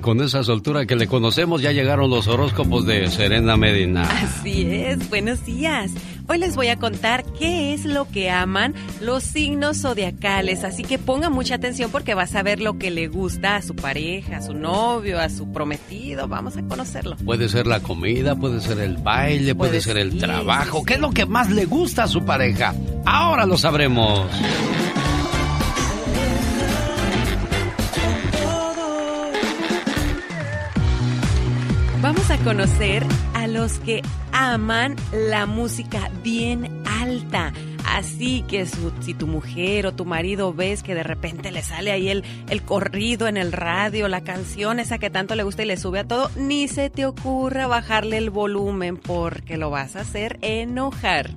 Con 0.00 0.20
esa 0.22 0.44
soltura 0.44 0.86
que 0.86 0.96
le 0.96 1.06
conocemos 1.06 1.60
ya 1.60 1.72
llegaron 1.72 2.10
los 2.10 2.28
horóscopos 2.28 2.86
de 2.86 3.08
Serena 3.08 3.56
Medina. 3.56 4.02
Así 4.02 4.62
es, 4.70 5.08
buenos 5.10 5.44
días. 5.44 5.90
Hoy 6.28 6.38
les 6.38 6.56
voy 6.56 6.68
a 6.68 6.76
contar 6.76 7.24
qué 7.38 7.72
es 7.72 7.86
lo 7.86 8.06
que 8.06 8.30
aman 8.30 8.74
los 9.00 9.24
signos 9.24 9.80
zodiacales, 9.80 10.62
así 10.62 10.82
que 10.82 10.98
ponga 10.98 11.30
mucha 11.30 11.54
atención 11.54 11.90
porque 11.90 12.12
vas 12.12 12.34
a 12.34 12.42
ver 12.42 12.60
lo 12.60 12.78
que 12.78 12.90
le 12.90 13.08
gusta 13.08 13.56
a 13.56 13.62
su 13.62 13.74
pareja, 13.74 14.36
a 14.36 14.42
su 14.42 14.52
novio, 14.52 15.18
a 15.18 15.30
su 15.30 15.50
prometido, 15.50 16.28
vamos 16.28 16.58
a 16.58 16.62
conocerlo. 16.62 17.16
Puede 17.24 17.48
ser 17.48 17.66
la 17.66 17.80
comida, 17.80 18.36
puede 18.36 18.60
ser 18.60 18.78
el 18.80 18.98
baile, 18.98 19.54
puede, 19.54 19.80
ser 19.80 19.96
el 19.96 20.18
trabajo. 20.18 20.84
¿Qué 20.84 20.94
es 20.94 21.00
lo 21.00 21.10
que 21.10 21.24
más 21.24 21.50
le 21.50 21.64
gusta 21.64 22.04
a 22.04 22.08
su 22.08 22.22
pareja? 22.24 22.74
Ahora 23.06 23.46
lo 23.46 23.56
sabremos. 23.56 24.26
Conocer 32.44 33.04
a 33.34 33.46
los 33.46 33.78
que 33.78 34.02
aman 34.32 34.96
la 35.12 35.46
música 35.46 36.10
bien 36.22 36.82
alta. 36.86 37.52
Así 37.86 38.42
que 38.42 38.66
si 38.66 39.14
tu 39.14 39.26
mujer 39.26 39.86
o 39.86 39.94
tu 39.94 40.04
marido 40.04 40.52
ves 40.52 40.82
que 40.82 40.94
de 40.94 41.02
repente 41.02 41.50
le 41.50 41.62
sale 41.62 41.90
ahí 41.90 42.08
el, 42.08 42.22
el 42.48 42.62
corrido 42.62 43.28
en 43.28 43.36
el 43.36 43.52
radio, 43.52 44.08
la 44.08 44.22
canción 44.22 44.78
esa 44.78 44.98
que 44.98 45.10
tanto 45.10 45.34
le 45.34 45.42
gusta 45.42 45.62
y 45.62 45.66
le 45.66 45.76
sube 45.76 46.00
a 46.00 46.06
todo, 46.06 46.30
ni 46.36 46.68
se 46.68 46.90
te 46.90 47.06
ocurra 47.06 47.66
bajarle 47.66 48.18
el 48.18 48.30
volumen 48.30 48.96
porque 48.96 49.56
lo 49.56 49.70
vas 49.70 49.96
a 49.96 50.00
hacer 50.00 50.38
enojar. 50.42 51.30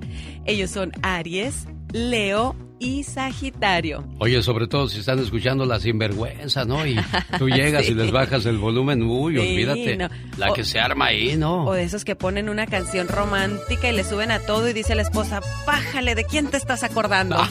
Ellos 0.45 0.71
son 0.71 0.91
Aries, 1.01 1.67
Leo 1.93 2.55
y 2.81 3.03
Sagitario. 3.03 4.03
Oye, 4.17 4.41
sobre 4.41 4.67
todo 4.67 4.89
si 4.89 4.99
están 4.99 5.19
escuchando 5.19 5.65
la 5.65 5.79
sinvergüenza, 5.79 6.65
¿no? 6.65 6.85
Y 6.85 6.95
tú 7.37 7.47
llegas 7.47 7.87
y 7.87 7.93
les 7.93 8.11
bajas 8.11 8.45
el 8.47 8.57
volumen, 8.57 9.03
uy, 9.03 9.37
olvídate. 9.37 9.97
La 10.37 10.51
que 10.53 10.65
se 10.65 10.79
arma 10.79 11.05
ahí, 11.05 11.37
¿no? 11.37 11.65
O 11.65 11.73
de 11.73 11.83
esos 11.83 12.03
que 12.03 12.15
ponen 12.15 12.49
una 12.49 12.65
canción 12.65 13.07
romántica 13.07 13.89
y 13.89 13.95
le 13.95 14.03
suben 14.03 14.31
a 14.31 14.39
todo 14.39 14.67
y 14.67 14.73
dice 14.73 14.95
la 14.95 15.03
esposa, 15.03 15.41
bájale, 15.65 16.15
¿de 16.15 16.25
quién 16.25 16.47
te 16.47 16.57
estás 16.57 16.83
acordando? 16.83 17.37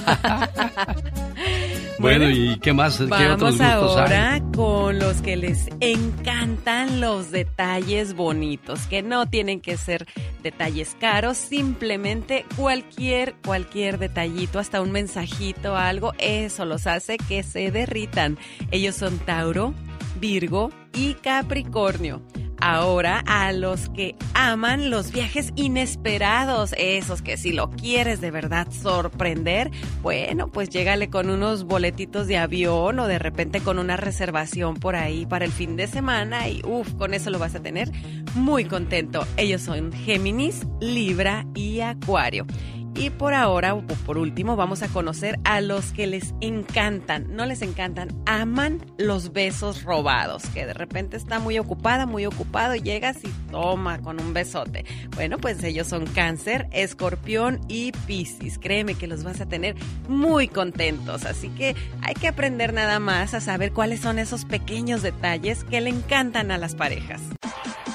Bueno, 2.00 2.30
¿y 2.30 2.58
qué 2.60 2.72
más? 2.72 2.96
¿Qué 2.96 3.04
vamos 3.04 3.60
ahora 3.60 4.42
con 4.54 4.98
los 4.98 5.20
que 5.20 5.36
les 5.36 5.68
encantan 5.80 6.98
los 6.98 7.30
detalles 7.30 8.14
bonitos, 8.14 8.86
que 8.86 9.02
no 9.02 9.28
tienen 9.28 9.60
que 9.60 9.76
ser 9.76 10.06
detalles 10.42 10.96
caros, 10.98 11.36
simplemente 11.36 12.46
cualquier, 12.56 13.34
cualquier 13.44 13.98
detallito, 13.98 14.58
hasta 14.58 14.80
un 14.80 14.92
mensajito, 14.92 15.76
algo, 15.76 16.14
eso 16.18 16.64
los 16.64 16.86
hace 16.86 17.18
que 17.18 17.42
se 17.42 17.70
derritan. 17.70 18.38
Ellos 18.70 18.94
son 18.94 19.18
Tauro, 19.18 19.74
Virgo 20.18 20.70
y 20.94 21.14
Capricornio. 21.14 22.22
Ahora 22.60 23.22
a 23.26 23.52
los 23.52 23.88
que 23.88 24.16
aman 24.34 24.90
los 24.90 25.12
viajes 25.12 25.52
inesperados, 25.56 26.74
esos 26.76 27.22
que 27.22 27.36
si 27.36 27.52
lo 27.52 27.70
quieres 27.70 28.20
de 28.20 28.30
verdad 28.30 28.68
sorprender, 28.70 29.70
bueno, 30.02 30.48
pues 30.48 30.68
llégale 30.68 31.08
con 31.08 31.30
unos 31.30 31.64
boletitos 31.64 32.26
de 32.26 32.36
avión 32.36 32.98
o 32.98 33.06
de 33.06 33.18
repente 33.18 33.60
con 33.60 33.78
una 33.78 33.96
reservación 33.96 34.74
por 34.74 34.94
ahí 34.94 35.26
para 35.26 35.44
el 35.44 35.52
fin 35.52 35.76
de 35.76 35.86
semana 35.86 36.48
y 36.48 36.62
uff, 36.64 36.92
con 36.94 37.14
eso 37.14 37.30
lo 37.30 37.38
vas 37.38 37.54
a 37.54 37.62
tener 37.62 37.90
muy 38.34 38.64
contento. 38.64 39.26
Ellos 39.36 39.62
son 39.62 39.92
Géminis, 39.92 40.66
Libra 40.80 41.46
y 41.54 41.80
Acuario. 41.80 42.46
Y 42.94 43.10
por 43.10 43.34
ahora, 43.34 43.74
o 43.74 43.82
por 43.82 44.18
último, 44.18 44.56
vamos 44.56 44.82
a 44.82 44.88
conocer 44.88 45.38
a 45.44 45.60
los 45.60 45.92
que 45.92 46.06
les 46.06 46.34
encantan, 46.40 47.34
no 47.34 47.46
les 47.46 47.62
encantan, 47.62 48.08
aman 48.26 48.84
los 48.98 49.32
besos 49.32 49.84
robados, 49.84 50.44
que 50.46 50.66
de 50.66 50.74
repente 50.74 51.16
está 51.16 51.38
muy 51.38 51.58
ocupada, 51.58 52.06
muy 52.06 52.26
ocupado 52.26 52.74
y 52.74 52.82
llegas 52.82 53.18
y 53.24 53.28
toma 53.50 54.00
con 54.00 54.20
un 54.20 54.34
besote. 54.34 54.84
Bueno, 55.14 55.38
pues 55.38 55.62
ellos 55.62 55.86
son 55.86 56.06
cáncer, 56.06 56.68
escorpión 56.72 57.60
y 57.68 57.92
piscis. 58.06 58.58
Créeme 58.58 58.94
que 58.94 59.06
los 59.06 59.24
vas 59.24 59.40
a 59.40 59.46
tener 59.46 59.76
muy 60.08 60.48
contentos, 60.48 61.24
así 61.24 61.48
que 61.50 61.76
hay 62.02 62.14
que 62.14 62.28
aprender 62.28 62.72
nada 62.72 62.98
más 62.98 63.34
a 63.34 63.40
saber 63.40 63.72
cuáles 63.72 64.00
son 64.00 64.18
esos 64.18 64.44
pequeños 64.44 65.02
detalles 65.02 65.64
que 65.64 65.80
le 65.80 65.90
encantan 65.90 66.50
a 66.50 66.58
las 66.58 66.74
parejas. 66.74 67.22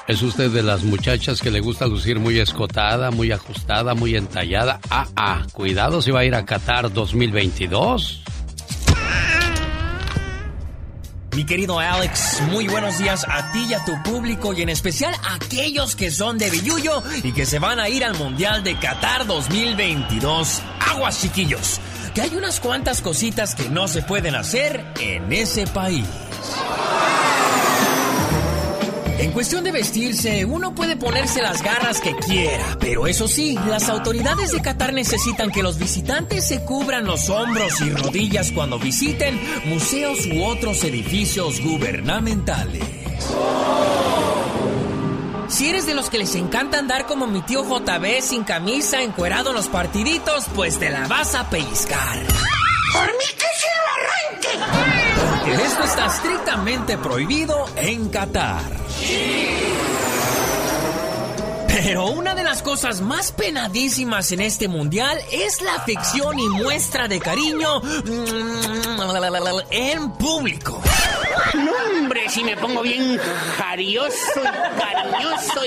¿Es 0.08 0.22
usted 0.22 0.52
de 0.52 0.62
las 0.62 0.84
muchachas 0.84 1.42
que 1.42 1.50
le 1.50 1.62
gusta 1.62 1.88
lucir 1.88 2.20
muy 2.20 2.38
escotada, 2.38 3.10
muy 3.10 3.32
ajustada, 3.32 3.96
muy 3.96 4.16
entallada? 4.16 4.80
Ah, 4.92 5.08
ah, 5.16 5.42
cuidado 5.52 6.00
si 6.00 6.12
va 6.12 6.20
a 6.20 6.26
ir 6.26 6.36
a 6.36 6.46
Qatar 6.46 6.94
2022. 6.94 8.22
Mi 11.36 11.44
querido 11.44 11.80
Alex, 11.80 12.44
muy 12.52 12.68
buenos 12.68 13.00
días 13.00 13.26
a 13.28 13.52
ti 13.52 13.66
y 13.68 13.74
a 13.74 13.84
tu 13.84 13.94
público 14.04 14.54
y 14.54 14.62
en 14.62 14.70
especial 14.70 15.14
a 15.24 15.36
aquellos 15.36 15.96
que 15.96 16.12
son 16.12 16.38
de 16.38 16.52
Billuyo 16.52 17.02
y 17.24 17.32
que 17.32 17.48
se 17.48 17.58
van 17.58 17.80
a 17.80 17.90
ir 17.90 18.06
al 18.06 18.16
Mundial 18.16 18.64
de 18.64 18.78
Qatar 18.78 19.26
2022. 19.26 20.62
Aguas 20.92 21.20
chiquillos, 21.20 21.82
que 22.14 22.22
hay 22.22 22.36
unas 22.36 22.60
cuantas 22.60 23.02
cositas 23.02 23.56
que 23.56 23.70
no 23.70 23.88
se 23.88 24.04
pueden 24.04 24.36
hacer 24.36 24.86
en 25.00 25.34
ese 25.34 25.66
país. 25.66 26.06
En 29.18 29.32
cuestión 29.32 29.64
de 29.64 29.72
vestirse, 29.72 30.44
uno 30.46 30.76
puede 30.76 30.98
ponerse 30.98 31.42
las 31.42 31.62
garras 31.62 32.02
que 32.02 32.16
quiera, 32.16 32.78
pero 32.80 33.08
eso 33.08 33.28
sí, 33.28 33.58
las 33.68 33.88
autoridades 33.90 34.52
de 34.52 34.62
Qatar 34.62 34.94
necesitan 34.94 35.52
que 35.52 35.64
los 35.64 35.78
visitantes 35.78 36.48
se 36.48 36.64
cubran 36.66 37.06
los 37.06 37.30
hombros 37.30 37.80
y 37.82 37.92
rodillas 37.92 38.52
cuando 38.52 38.78
visiten 38.78 39.40
museos 39.66 40.26
u 40.26 40.44
otros 40.44 40.84
edificios 40.84 41.62
gubernamentales. 41.62 42.84
Si 45.48 45.70
eres 45.70 45.86
de 45.86 45.94
los 45.94 46.10
que 46.10 46.18
les 46.18 46.36
encanta 46.36 46.80
andar 46.80 47.06
como 47.06 47.28
mi 47.28 47.42
tío 47.42 47.64
JB 47.64 48.22
sin 48.22 48.44
camisa, 48.44 49.02
encuerado 49.02 49.52
en 49.52 49.56
los 49.56 49.68
partiditos, 49.68 50.46
pues 50.56 50.78
te 50.78 50.90
la 50.90 51.08
vas 51.08 51.36
a 51.36 51.50
pellizcar. 51.50 52.26
¡Por 52.94 53.08
mí! 53.08 53.26
Esto 55.48 55.84
está 55.84 56.08
estrictamente 56.08 56.98
prohibido 56.98 57.66
en 57.76 58.10
Qatar. 58.10 58.64
Pero 61.86 62.08
una 62.08 62.34
de 62.34 62.44
las 62.44 62.64
cosas 62.64 63.00
más 63.02 63.32
penadísimas 63.32 64.32
en 64.32 64.42
este 64.42 64.68
mundial 64.68 65.20
es 65.32 65.62
la 65.62 65.76
afección 65.76 66.40
y 66.40 66.50
muestra 66.50 67.08
de 67.08 67.20
cariño 67.20 67.80
en 69.70 70.12
público. 70.14 70.82
No, 71.54 71.72
hombre, 72.00 72.28
si 72.28 72.44
me 72.44 72.58
pongo 72.58 72.82
bien 72.82 73.20
jarioso 73.58 74.16
y 74.36 74.80
cariñoso 74.80 75.62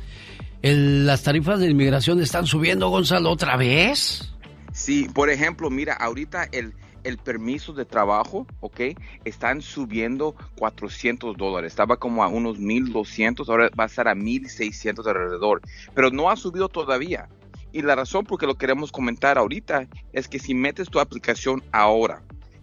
El- 0.61 1.05
Las 1.05 1.23
tarifas 1.23 1.59
de 1.59 1.69
inmigración 1.69 2.21
están 2.21 2.45
subiendo, 2.45 2.89
Gonzalo, 2.89 3.31
otra 3.31 3.57
vez. 3.57 4.29
Sí, 4.71 5.07
por 5.13 5.29
ejemplo, 5.29 5.69
mira, 5.69 5.93
ahorita 5.93 6.47
el, 6.51 6.73
el 7.03 7.17
permiso 7.17 7.73
de 7.73 7.85
trabajo, 7.85 8.47
¿ok? 8.59 8.81
Están 9.25 9.61
subiendo 9.61 10.35
400 10.57 11.35
dólares. 11.37 11.73
Estaba 11.73 11.97
como 11.97 12.23
a 12.23 12.27
unos 12.27 12.59
1200, 12.59 13.49
ahora 13.49 13.69
va 13.77 13.85
a 13.85 13.87
estar 13.87 14.07
a 14.07 14.15
1600 14.15 15.05
alrededor. 15.05 15.61
Pero 15.93 16.11
no 16.11 16.29
ha 16.29 16.35
subido 16.35 16.69
todavía. 16.69 17.29
Y 17.71 17.81
la 17.81 17.95
razón 17.95 18.25
por 18.25 18.39
que 18.39 18.45
lo 18.45 18.55
queremos 18.55 18.91
comentar 18.91 19.37
ahorita 19.37 19.87
es 20.11 20.27
que 20.27 20.39
si 20.39 20.53
metes 20.53 20.89
tu 20.89 20.99
aplicación 20.99 21.63
ahora, 21.71 22.21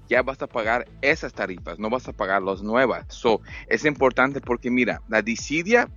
ya 0.09 0.23
vas 0.23 0.43
a 0.43 0.47
pagar 0.49 0.89
esas 1.03 1.33
tarifas, 1.33 1.79
no 1.79 1.89
vas 1.89 2.09
a 2.09 2.12
pagar 2.12 2.43
las 2.43 2.62
nuevas. 2.62 3.07
So, 3.09 3.41
es 3.69 3.85
importante 3.85 4.41
porque 4.41 4.71
mira, 4.71 5.03
la 5.09 5.23
disidia 5.23 5.89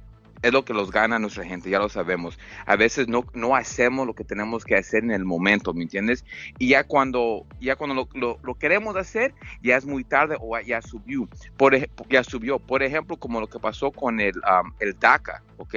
es 0.43 0.51
lo 0.51 0.65
que 0.65 0.73
los 0.73 0.91
gana 0.91 1.17
nuestra 1.19 1.45
gente, 1.45 1.69
ya 1.69 1.79
lo 1.79 1.87
sabemos. 1.89 2.37
A 2.65 2.75
veces 2.75 3.07
no, 3.07 3.25
no 3.33 3.55
hacemos 3.55 4.05
lo 4.05 4.13
que 4.13 4.25
tenemos 4.25 4.65
que 4.65 4.75
hacer 4.75 5.03
en 5.03 5.11
el 5.11 5.23
momento, 5.25 5.73
¿me 5.73 5.83
entiendes? 5.83 6.25
Y 6.59 6.67
ya 6.67 6.83
cuando, 6.83 7.45
ya 7.61 7.77
cuando 7.77 7.95
lo, 7.95 8.09
lo- 8.13 8.39
lo 8.43 8.55
queremos 8.55 8.95
hacer, 8.97 9.33
ya 9.61 9.77
es 9.77 9.85
muy 9.85 10.03
tarde 10.03 10.35
o 10.39 10.59
ya 10.59 10.81
subió. 10.81 11.29
Por, 11.57 11.75
ya 12.09 12.23
subió. 12.23 12.59
Por 12.59 12.83
ejemplo, 12.83 13.15
como 13.17 13.39
lo 13.39 13.47
que 13.47 13.57
pasó 13.57 13.91
con 13.91 14.19
el, 14.19 14.35
um, 14.37 14.73
el 14.79 14.99
DACA, 14.99 15.41
¿ok? 15.57 15.75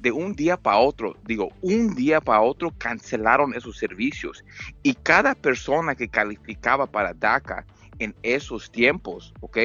De 0.00 0.10
un 0.10 0.34
día 0.34 0.56
para 0.56 0.78
otro, 0.78 1.16
digo, 1.24 1.50
un 1.62 1.94
día 1.94 2.20
para 2.20 2.40
otro 2.40 2.72
cancelaron 2.76 3.54
esos 3.54 3.78
servicios. 3.78 4.44
Y 4.82 4.94
cada 4.94 5.36
persona 5.36 5.94
que 5.94 6.08
calificaba 6.08 6.86
para 6.86 7.14
DACA 7.14 7.64
en 8.00 8.16
esos 8.24 8.72
tiempos, 8.72 9.32
¿ok? 9.40 9.58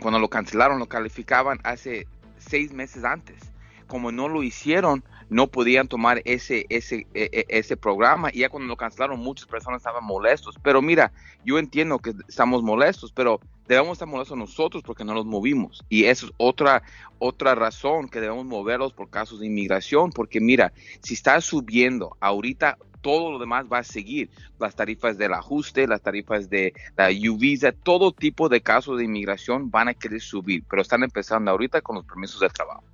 Cuando 0.00 0.20
lo 0.20 0.28
cancelaron, 0.28 0.78
lo 0.78 0.86
calificaban 0.86 1.58
hace 1.64 2.06
seis 2.48 2.72
meses 2.72 3.04
antes. 3.04 3.52
Como 3.86 4.12
no 4.12 4.28
lo 4.28 4.42
hicieron, 4.42 5.02
no 5.30 5.46
podían 5.46 5.88
tomar 5.88 6.20
ese, 6.26 6.66
ese, 6.68 7.06
e- 7.14 7.30
e- 7.32 7.46
ese 7.48 7.76
programa 7.76 8.28
y 8.32 8.40
ya 8.40 8.50
cuando 8.50 8.68
lo 8.68 8.76
cancelaron 8.76 9.18
muchas 9.20 9.46
personas 9.46 9.80
estaban 9.80 10.04
molestos. 10.04 10.56
Pero 10.62 10.82
mira, 10.82 11.12
yo 11.44 11.58
entiendo 11.58 11.98
que 11.98 12.12
estamos 12.28 12.62
molestos, 12.62 13.12
pero 13.12 13.40
debemos 13.66 13.92
estar 13.92 14.08
molestos 14.08 14.36
nosotros 14.36 14.82
porque 14.82 15.04
no 15.04 15.14
los 15.14 15.26
movimos. 15.26 15.84
Y 15.88 16.04
eso 16.04 16.26
es 16.26 16.32
otra, 16.36 16.82
otra 17.18 17.54
razón 17.54 18.08
que 18.08 18.20
debemos 18.20 18.44
moverlos 18.44 18.92
por 18.92 19.10
casos 19.10 19.40
de 19.40 19.46
inmigración, 19.46 20.10
porque 20.10 20.40
mira, 20.40 20.72
si 21.02 21.14
está 21.14 21.40
subiendo 21.40 22.16
ahorita, 22.20 22.78
todo 23.00 23.32
lo 23.32 23.38
demás 23.38 23.66
va 23.72 23.78
a 23.78 23.84
seguir. 23.84 24.30
Las 24.58 24.74
tarifas 24.74 25.18
del 25.18 25.32
ajuste, 25.34 25.86
las 25.86 26.02
tarifas 26.02 26.50
de 26.50 26.74
la 26.96 27.08
U-Visa, 27.08 27.72
todo 27.72 28.12
tipo 28.12 28.48
de 28.48 28.60
casos 28.60 28.98
de 28.98 29.04
inmigración 29.04 29.70
van 29.70 29.88
a 29.88 29.94
querer 29.94 30.20
subir, 30.20 30.64
pero 30.68 30.82
están 30.82 31.02
empezando 31.02 31.50
ahorita 31.50 31.80
con 31.80 31.96
los 31.96 32.04
permisos 32.04 32.40
de 32.40 32.48
trabajo. 32.48 32.84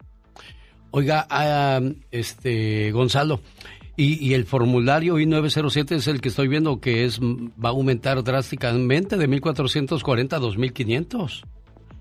Oiga, 0.91 1.27
ah, 1.29 1.81
este 2.13 2.93
Gonzalo, 2.93 3.41
y, 3.97 4.25
y 4.25 4.35
el 4.35 4.45
formulario 4.45 5.19
I-907 5.19 5.93
es 5.93 6.09
el 6.09 6.21
que 6.21 6.29
estoy 6.29 6.49
viendo 6.49 6.81
que 6.81 7.05
es 7.05 7.21
va 7.21 7.69
a 7.69 7.73
aumentar 7.73 8.23
drásticamente 8.23 9.17
de 9.17 9.29
1.440 9.29 10.33
a 10.33 10.41
2.500. 10.41 11.45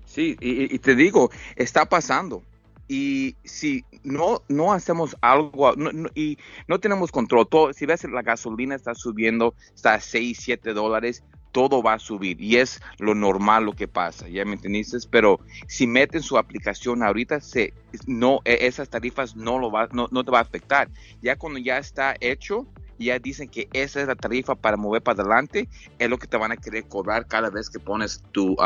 Sí, 0.04 0.36
y, 0.40 0.74
y 0.74 0.78
te 0.78 0.94
digo, 0.94 1.30
está 1.56 1.86
pasando. 1.86 2.42
Y 2.88 3.36
si 3.44 3.84
no, 4.02 4.42
no 4.48 4.72
hacemos 4.72 5.16
algo 5.22 5.72
y 6.14 6.38
no 6.68 6.78
tenemos 6.80 7.10
control, 7.10 7.48
todo, 7.48 7.72
si 7.72 7.86
ves 7.86 8.04
la 8.04 8.22
gasolina 8.22 8.74
está 8.74 8.94
subiendo, 8.94 9.54
está 9.74 9.94
a 9.94 10.00
6, 10.00 10.38
7 10.40 10.74
dólares, 10.74 11.24
todo 11.54 11.84
va 11.84 11.94
a 11.94 11.98
subir 12.00 12.40
y 12.40 12.56
es 12.56 12.80
lo 12.98 13.14
normal 13.14 13.64
lo 13.64 13.72
que 13.74 13.86
pasa, 13.86 14.28
¿ya 14.28 14.44
me 14.44 14.54
entendiste? 14.54 14.98
Pero 15.08 15.38
si 15.68 15.86
meten 15.86 16.20
su 16.20 16.36
aplicación 16.36 17.04
ahorita, 17.04 17.40
se, 17.40 17.72
no, 18.06 18.40
e- 18.44 18.66
esas 18.66 18.90
tarifas 18.90 19.36
no, 19.36 19.60
lo 19.60 19.70
va, 19.70 19.88
no, 19.92 20.08
no 20.10 20.24
te 20.24 20.32
va 20.32 20.38
a 20.38 20.42
afectar. 20.42 20.90
Ya 21.22 21.36
cuando 21.36 21.60
ya 21.60 21.78
está 21.78 22.16
hecho, 22.20 22.66
ya 22.98 23.20
dicen 23.20 23.48
que 23.48 23.68
esa 23.72 24.00
es 24.00 24.08
la 24.08 24.16
tarifa 24.16 24.56
para 24.56 24.76
mover 24.76 25.00
para 25.02 25.22
adelante, 25.22 25.68
es 26.00 26.10
lo 26.10 26.18
que 26.18 26.26
te 26.26 26.36
van 26.36 26.50
a 26.50 26.56
querer 26.56 26.88
cobrar 26.88 27.26
cada 27.28 27.50
vez 27.50 27.70
que 27.70 27.78
pones 27.78 28.20
tu, 28.32 28.56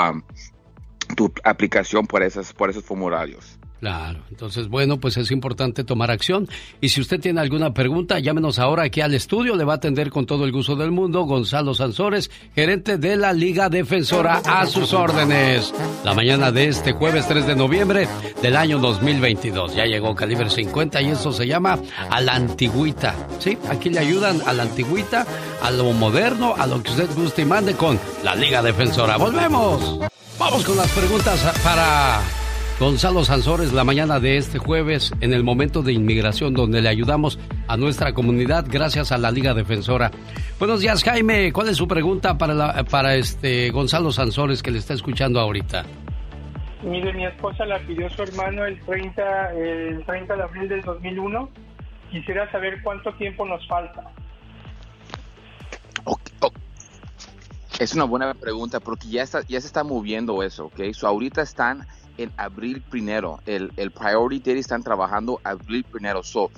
tu 1.15 1.31
aplicación 1.45 2.07
por, 2.07 2.23
esas, 2.23 2.55
por 2.55 2.71
esos 2.71 2.85
formularios. 2.85 3.58
Claro, 3.81 4.21
entonces 4.31 4.69
bueno, 4.69 4.99
pues 4.99 5.17
es 5.17 5.31
importante 5.31 5.85
tomar 5.85 6.11
acción. 6.11 6.49
Y 6.81 6.89
si 6.89 7.01
usted 7.01 7.21
tiene 7.21 7.41
alguna 7.41 7.73
pregunta, 7.73 8.19
llámenos 8.19 8.59
ahora 8.59 8.83
aquí 8.85 9.01
al 9.01 9.15
estudio, 9.15 9.55
le 9.55 9.65
va 9.65 9.75
a 9.75 9.77
atender 9.77 10.11
con 10.11 10.27
todo 10.27 10.45
el 10.45 10.53
gusto 10.53 10.75
del 10.75 10.91
mundo 10.91 11.23
Gonzalo 11.23 11.75
Sansores, 11.75 12.31
gerente 12.57 12.99
de 12.99 13.17
la 13.17 13.33
Liga 13.33 13.69
Defensora 13.69 14.43
a 14.45 14.67
sus 14.67 14.93
órdenes. 14.93 15.73
La 16.05 16.13
mañana 16.13 16.51
de 16.51 16.69
este 16.69 16.93
jueves 16.93 17.29
3 17.29 17.47
de 17.47 17.55
noviembre 17.55 18.09
del 18.43 18.57
año 18.57 18.79
2022. 18.81 19.77
Ya 19.77 19.85
llegó 19.85 20.15
calibre 20.15 20.51
50 20.51 21.01
y 21.03 21.11
eso 21.11 21.33
se 21.33 21.47
llama 21.47 21.79
a 22.11 22.21
la 22.21 22.35
antigüita. 22.35 23.15
Sí, 23.39 23.57
aquí 23.71 23.91
le 23.91 24.01
ayudan 24.01 24.43
a 24.45 24.53
la 24.53 24.65
antigüita, 24.65 25.25
a 25.63 25.71
lo 25.71 25.93
moderno, 25.93 26.55
a 26.59 26.67
lo 26.67 26.83
que 26.83 26.91
usted 26.91 27.09
guste 27.15 27.43
y 27.43 27.45
mande 27.45 27.75
con 27.75 27.99
la 28.25 28.35
Liga 28.35 28.61
Defensora. 28.61 29.17
Volvemos. 29.17 30.01
Vamos 30.37 30.65
con 30.65 30.77
las 30.77 30.91
preguntas 30.91 31.41
para 31.63 32.21
Gonzalo 32.79 33.25
Sansores, 33.25 33.73
la 33.73 33.83
mañana 33.83 34.21
de 34.21 34.37
este 34.37 34.59
jueves, 34.59 35.13
en 35.21 35.33
el 35.33 35.43
momento 35.43 35.83
de 35.83 35.93
inmigración, 35.93 36.55
donde 36.55 36.81
le 36.81 36.89
ayudamos 36.89 37.37
a 37.67 37.77
nuestra 37.77 38.13
comunidad 38.13 38.67
gracias 38.71 39.11
a 39.11 39.19
la 39.19 39.33
Liga 39.33 39.53
Defensora. 39.53 40.13
Buenos 40.61 40.81
días, 40.81 41.03
Jaime. 41.03 41.53
¿Cuál 41.53 41.71
es 41.71 41.77
su 41.77 41.89
pregunta 41.89 42.39
para, 42.39 42.85
para 42.85 43.17
este 43.17 43.71
Gonzalo 43.71 44.13
Sansores 44.13 44.63
que 44.63 44.71
le 44.71 44.79
está 44.79 44.95
escuchando 44.95 45.41
ahorita? 45.41 45.87
Mire, 46.85 47.13
mi 47.15 47.27
esposa 47.27 47.67
la 47.67 47.81
pidió 47.81 48.09
su 48.11 48.23
hermano 48.23 48.65
el 48.65 48.81
30, 48.83 49.55
el 49.55 50.05
30 50.07 50.37
de 50.37 50.43
abril 50.45 50.69
del 50.69 50.83
2001. 50.83 51.49
Quisiera 52.13 52.49
saber 52.53 52.81
cuánto 52.85 53.13
tiempo 53.15 53.45
nos 53.45 53.67
falta. 53.67 54.05
Es 57.81 57.95
una 57.95 58.05
buena 58.05 58.35
pregunta 58.35 58.79
porque 58.79 59.09
ya, 59.09 59.25
está, 59.25 59.43
ya 59.43 59.61
se 59.61 59.67
está 59.67 59.83
moviendo 59.83 60.45
eso, 60.45 60.67
¿ok? 60.67 60.93
So 60.93 61.09
ahorita 61.09 61.43
están 61.43 61.87
en 62.19 62.33
abril 62.37 62.83
primero. 62.83 63.41
El, 63.47 63.73
el 63.77 63.91
Priority 63.91 64.51
Date 64.51 64.61
están 64.61 64.83
trabajando 64.83 65.41
abril 65.45 65.85
primero. 65.85 66.23
So, 66.23 66.51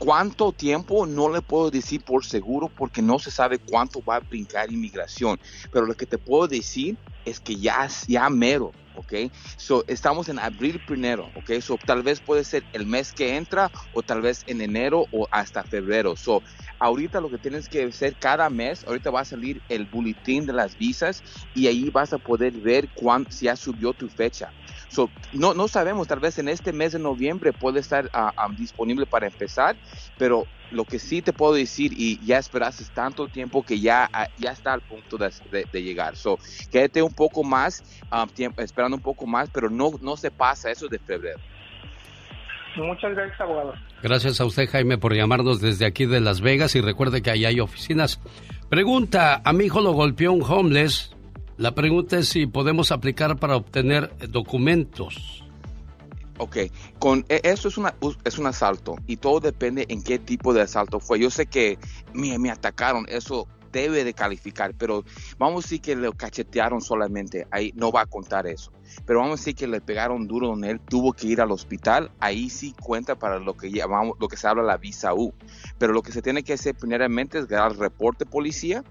¿Cuánto 0.00 0.50
tiempo? 0.52 1.04
No 1.04 1.28
le 1.28 1.42
puedo 1.42 1.70
decir 1.70 2.02
por 2.02 2.24
seguro 2.24 2.70
porque 2.74 3.02
no 3.02 3.18
se 3.18 3.30
sabe 3.30 3.58
cuánto 3.58 4.02
va 4.02 4.16
a 4.16 4.20
brincar 4.20 4.72
inmigración. 4.72 5.38
Pero 5.70 5.84
lo 5.84 5.94
que 5.94 6.06
te 6.06 6.16
puedo 6.16 6.48
decir 6.48 6.96
es 7.26 7.38
que 7.38 7.56
ya, 7.56 7.86
ya 8.08 8.30
mero, 8.30 8.72
¿ok? 8.94 9.12
So, 9.56 9.84
estamos 9.86 10.28
en 10.28 10.38
abril 10.38 10.80
primero, 10.80 11.30
¿ok? 11.34 11.52
So, 11.60 11.78
tal 11.78 12.02
vez 12.02 12.20
puede 12.20 12.44
ser 12.44 12.64
el 12.72 12.86
mes 12.86 13.12
que 13.12 13.36
entra 13.36 13.70
o 13.92 14.02
tal 14.02 14.22
vez 14.22 14.42
en 14.46 14.60
enero 14.60 15.06
o 15.10 15.26
hasta 15.30 15.64
febrero. 15.64 16.16
So, 16.16 16.42
ahorita 16.78 17.20
lo 17.20 17.30
que 17.30 17.38
tienes 17.38 17.68
que 17.68 17.84
hacer 17.84 18.16
cada 18.16 18.50
mes, 18.50 18.84
ahorita 18.86 19.10
va 19.10 19.20
a 19.20 19.24
salir 19.24 19.62
el 19.68 19.86
boletín 19.86 20.46
de 20.46 20.52
las 20.52 20.76
visas 20.76 21.22
y 21.54 21.66
ahí 21.66 21.90
vas 21.90 22.12
a 22.12 22.18
poder 22.18 22.52
ver 22.60 22.88
cuándo, 22.94 23.30
si 23.30 23.46
ya 23.46 23.56
subió 23.56 23.92
tu 23.94 24.08
fecha. 24.08 24.52
So, 24.88 25.10
no, 25.32 25.54
no 25.54 25.68
sabemos, 25.68 26.08
tal 26.08 26.20
vez 26.20 26.38
en 26.38 26.48
este 26.48 26.72
mes 26.72 26.92
de 26.92 26.98
noviembre 26.98 27.52
puede 27.52 27.80
estar 27.80 28.08
ah, 28.12 28.32
ah, 28.36 28.48
disponible 28.54 29.06
para 29.06 29.26
empezar, 29.26 29.78
pero 30.16 30.46
lo 30.70 30.84
que 30.84 30.98
sí 30.98 31.22
te 31.22 31.32
puedo 31.32 31.54
decir, 31.54 31.92
y 31.96 32.18
ya 32.24 32.38
esperaste 32.38 32.84
tanto 32.94 33.28
tiempo 33.28 33.62
que 33.62 33.80
ya, 33.80 34.08
ah, 34.12 34.28
ya 34.38 34.52
está 34.52 34.72
al 34.72 34.80
punto 34.80 35.16
de, 35.18 35.82
llegar. 35.82 36.16
So, 36.16 36.38
quédate 36.70 37.02
un 37.02 37.12
poco 37.12 37.42
más, 37.42 37.82
tiempo, 38.34 38.62
esperando 38.62 38.96
un 38.96 39.02
poco 39.02 39.26
más, 39.26 39.50
pero 39.50 39.70
no, 39.70 39.92
no 40.00 40.16
se 40.16 40.30
pasa 40.30 40.70
eso 40.70 40.88
de 40.88 40.98
febrero. 40.98 41.38
Muchas 42.76 43.12
gracias, 43.14 43.40
abogado. 43.40 43.74
Gracias 44.02 44.40
a 44.40 44.44
usted, 44.44 44.68
Jaime, 44.68 44.96
por 44.96 45.14
llamarnos 45.14 45.60
desde 45.60 45.86
aquí 45.86 46.06
de 46.06 46.20
Las 46.20 46.40
Vegas 46.40 46.74
y 46.76 46.80
recuerde 46.80 47.20
que 47.20 47.30
ahí 47.30 47.44
hay 47.44 47.60
oficinas. 47.60 48.20
Pregunta, 48.68 49.42
a 49.44 49.52
mi 49.52 49.64
hijo 49.64 49.80
lo 49.80 49.92
golpeó 49.92 50.32
un 50.32 50.42
homeless 50.42 51.14
la 51.60 51.74
pregunta 51.74 52.16
es 52.16 52.30
si 52.30 52.46
podemos 52.46 52.90
aplicar 52.90 53.36
para 53.36 53.54
obtener 53.54 54.10
documentos. 54.30 55.44
Ok, 56.40 56.56
con 56.98 57.26
e, 57.28 57.42
eso 57.44 57.68
es, 57.68 57.76
una, 57.76 57.94
es 58.24 58.38
un 58.38 58.46
asalto 58.46 58.96
y 59.06 59.18
todo 59.18 59.40
depende 59.40 59.84
en 59.90 60.02
qué 60.02 60.18
tipo 60.18 60.54
de 60.54 60.62
asalto 60.62 60.98
fue. 60.98 61.20
Yo 61.20 61.28
sé 61.28 61.44
que 61.44 61.78
me, 62.14 62.38
me 62.38 62.50
atacaron, 62.50 63.04
eso 63.10 63.46
debe 63.70 64.04
de 64.04 64.14
calificar, 64.14 64.74
pero 64.74 65.04
vamos 65.36 65.64
a 65.64 65.66
decir 65.66 65.82
que 65.82 65.94
lo 65.94 66.14
cachetearon 66.14 66.80
solamente, 66.80 67.46
ahí 67.50 67.72
no 67.76 67.92
va 67.92 68.00
a 68.00 68.06
contar 68.06 68.46
eso. 68.46 68.72
Pero 69.06 69.20
vamos 69.20 69.40
a 69.40 69.40
decir 69.40 69.54
que 69.54 69.66
le 69.66 69.80
pegaron 69.80 70.26
duro 70.26 70.54
en 70.54 70.64
él, 70.64 70.80
tuvo 70.80 71.12
que 71.12 71.26
ir 71.26 71.40
al 71.40 71.50
hospital, 71.50 72.10
ahí 72.20 72.50
sí 72.50 72.74
cuenta 72.80 73.16
para 73.16 73.38
lo 73.38 73.56
que 73.56 73.70
llamamos, 73.70 74.16
lo 74.20 74.28
que 74.28 74.36
se 74.36 74.48
habla 74.48 74.62
la 74.62 74.76
visa 74.76 75.14
U. 75.14 75.32
Pero 75.78 75.92
lo 75.92 76.02
que 76.02 76.12
se 76.12 76.22
tiene 76.22 76.42
que 76.42 76.54
hacer 76.54 76.74
primeramente 76.74 77.38
es 77.38 77.46
ganar 77.46 77.72
el 77.72 77.78
reporte 77.78 78.26
policía, 78.26 78.84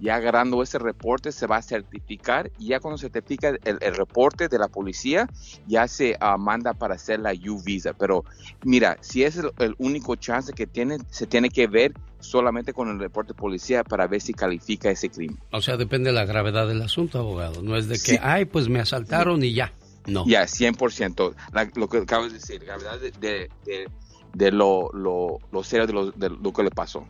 ya 0.00 0.16
agarrando 0.16 0.62
ese 0.62 0.78
reporte 0.78 1.32
se 1.32 1.46
va 1.46 1.58
a 1.58 1.62
certificar 1.62 2.50
y 2.58 2.68
ya 2.68 2.80
cuando 2.80 2.98
se 2.98 3.08
certifica 3.08 3.54
el, 3.64 3.78
reporte 3.94 4.48
de 4.48 4.58
la 4.58 4.68
policía, 4.68 5.28
ya 5.66 5.86
se 5.88 6.16
ah, 6.20 6.36
manda 6.36 6.74
para 6.74 6.94
hacer 6.94 7.20
la 7.20 7.32
U 7.32 7.62
visa. 7.62 7.92
Pero 7.92 8.24
mira, 8.64 8.96
si 9.00 9.24
es 9.24 9.36
el, 9.36 9.50
el 9.58 9.74
único 9.78 10.16
chance 10.16 10.52
que 10.52 10.66
tiene, 10.66 10.98
se 11.10 11.26
tiene 11.26 11.50
que 11.50 11.66
ver 11.66 11.92
solamente 12.20 12.72
con 12.72 12.88
el 12.88 12.98
reporte 12.98 13.32
de 13.32 13.38
policía 13.38 13.82
para 13.82 14.06
ver 14.06 14.20
si 14.20 14.32
califica 14.32 14.90
ese 14.90 15.08
crimen. 15.08 15.38
O 15.50 15.60
sea, 15.60 15.76
depende 15.76 16.10
de 16.10 16.14
la 16.14 16.24
gravedad 16.24 16.68
del 16.68 16.82
asunto, 16.82 17.18
abogado. 17.18 17.62
No 17.62 17.76
es 17.76 17.88
de 17.88 17.98
que, 17.98 18.18
ay, 18.22 18.44
pues 18.44 18.68
me 18.68 18.80
asaltaron 18.80 19.39
y 19.44 19.54
ya. 19.54 19.72
No. 20.06 20.24
Ya, 20.26 20.42
100%. 20.42 21.34
lo 21.76 21.88
que 21.88 21.98
acabas 21.98 22.32
de 22.32 22.38
decir, 22.38 22.64
gravedad 22.64 22.98
de, 22.98 23.50
de, 24.34 24.52
lo, 24.52 24.90
lo, 24.92 25.38
lo, 25.52 25.64
serio 25.64 25.86
de 25.86 25.92
lo, 25.92 26.10
de 26.10 26.30
lo 26.30 26.52
que 26.52 26.62
le 26.62 26.70
pasó. 26.70 27.06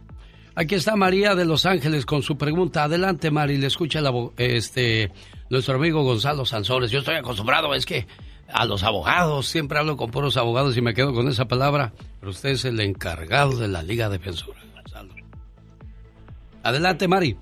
Aquí 0.55 0.75
está 0.75 0.97
María 0.97 1.35
de 1.35 1.45
Los 1.45 1.65
Ángeles 1.65 2.05
con 2.05 2.23
su 2.23 2.37
pregunta. 2.37 2.85
Adelante, 2.85 3.31
Mari, 3.31 3.57
le 3.57 3.69
escucha 3.69 4.01
la, 4.01 4.13
este, 4.37 5.13
nuestro 5.49 5.77
amigo 5.77 6.03
Gonzalo 6.03 6.45
Sansores. 6.45 6.91
Yo 6.91 6.99
estoy 6.99 7.17
acostumbrado, 7.17 7.73
es 7.75 7.87
que 7.87 8.07
a 8.53 8.65
los 8.65 8.83
abogados, 8.83 9.47
siempre 9.47 9.79
hablo 9.79 9.97
con 9.97 10.11
puros 10.11 10.37
abogados 10.37 10.77
y 10.77 10.83
me 10.83 10.93
quedo 10.93 11.15
con 11.15 11.29
esa 11.29 11.47
palabra, 11.47 11.93
pero 12.19 12.31
usted 12.31 12.51
es 12.51 12.65
el 12.65 12.81
encargado 12.81 13.57
de 13.57 13.69
la 13.69 13.83
Liga 13.83 14.09
Defensora. 14.09 14.61
Adelante, 16.63 17.09
Mari. 17.09 17.37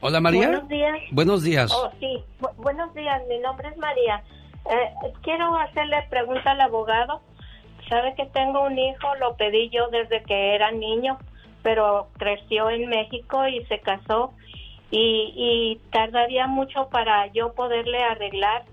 Hola, 0.00 0.20
María. 0.20 0.48
Buenos 0.48 0.68
días. 0.68 0.98
Buenos 1.10 1.42
días. 1.42 1.72
Oh, 1.72 1.90
sí. 2.00 2.22
buenos 2.56 2.94
días. 2.94 3.22
Mi 3.28 3.38
nombre 3.38 3.68
es 3.68 3.76
María. 3.76 4.22
Eh, 4.70 5.12
quiero 5.22 5.56
hacerle 5.56 6.06
pregunta 6.08 6.52
al 6.52 6.60
abogado. 6.60 7.20
Sabe 7.88 8.14
que 8.14 8.26
tengo 8.26 8.62
un 8.62 8.78
hijo, 8.78 9.14
lo 9.16 9.36
pedí 9.36 9.70
yo 9.70 9.88
desde 9.88 10.22
que 10.22 10.54
era 10.54 10.70
niño, 10.70 11.18
pero 11.62 12.08
creció 12.18 12.70
en 12.70 12.88
México 12.88 13.48
y 13.48 13.64
se 13.64 13.80
casó 13.80 14.32
y, 14.90 15.32
y 15.34 15.80
tardaría 15.90 16.46
mucho 16.46 16.88
para 16.90 17.26
yo 17.28 17.54
poderle 17.54 18.02
arreglar 18.02 18.64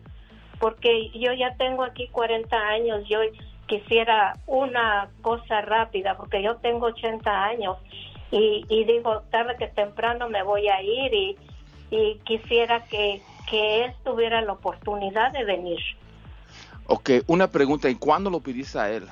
porque 0.60 1.10
yo 1.12 1.34
ya 1.34 1.56
tengo 1.58 1.84
aquí 1.84 2.08
40 2.08 2.56
años, 2.56 3.08
yo 3.08 3.20
quisiera 3.68 4.34
una 4.46 5.10
cosa 5.22 5.62
rápida, 5.62 6.16
porque 6.18 6.42
yo 6.42 6.58
tengo 6.58 6.88
80 6.88 7.44
años 7.44 7.78
y, 8.32 8.84
digo, 8.86 9.22
tarde 9.32 9.56
que 9.58 9.68
temprano 9.68 10.28
me 10.30 10.44
voy 10.44 10.68
a 10.68 10.82
ir 10.82 11.14
y, 11.14 11.38
quisiera 12.26 12.84
que, 12.86 13.22
que 13.50 13.86
él 13.86 13.94
tuviera 14.04 14.42
la 14.42 14.54
oportunidad 14.54 15.32
de 15.32 15.46
venir. 15.46 15.80
Ok, 16.88 17.10
una 17.28 17.50
pregunta, 17.50 17.90
¿y 17.90 17.96
cuándo 17.96 18.30
lo 18.30 18.42
pediste 18.42 18.78
a 18.78 18.90
él? 18.90 19.08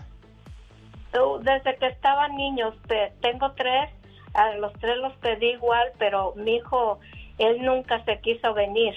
Desde 1.41 1.77
que 1.77 1.87
estaban 1.87 2.35
niños, 2.35 2.75
tengo 3.21 3.51
tres, 3.53 3.89
a 4.33 4.55
los 4.55 4.73
tres 4.73 4.97
los 4.97 5.13
pedí 5.17 5.51
igual, 5.51 5.91
pero 5.97 6.33
mi 6.35 6.55
hijo, 6.55 6.99
él 7.37 7.63
nunca 7.63 8.03
se 8.03 8.19
quiso 8.19 8.53
venir 8.53 8.95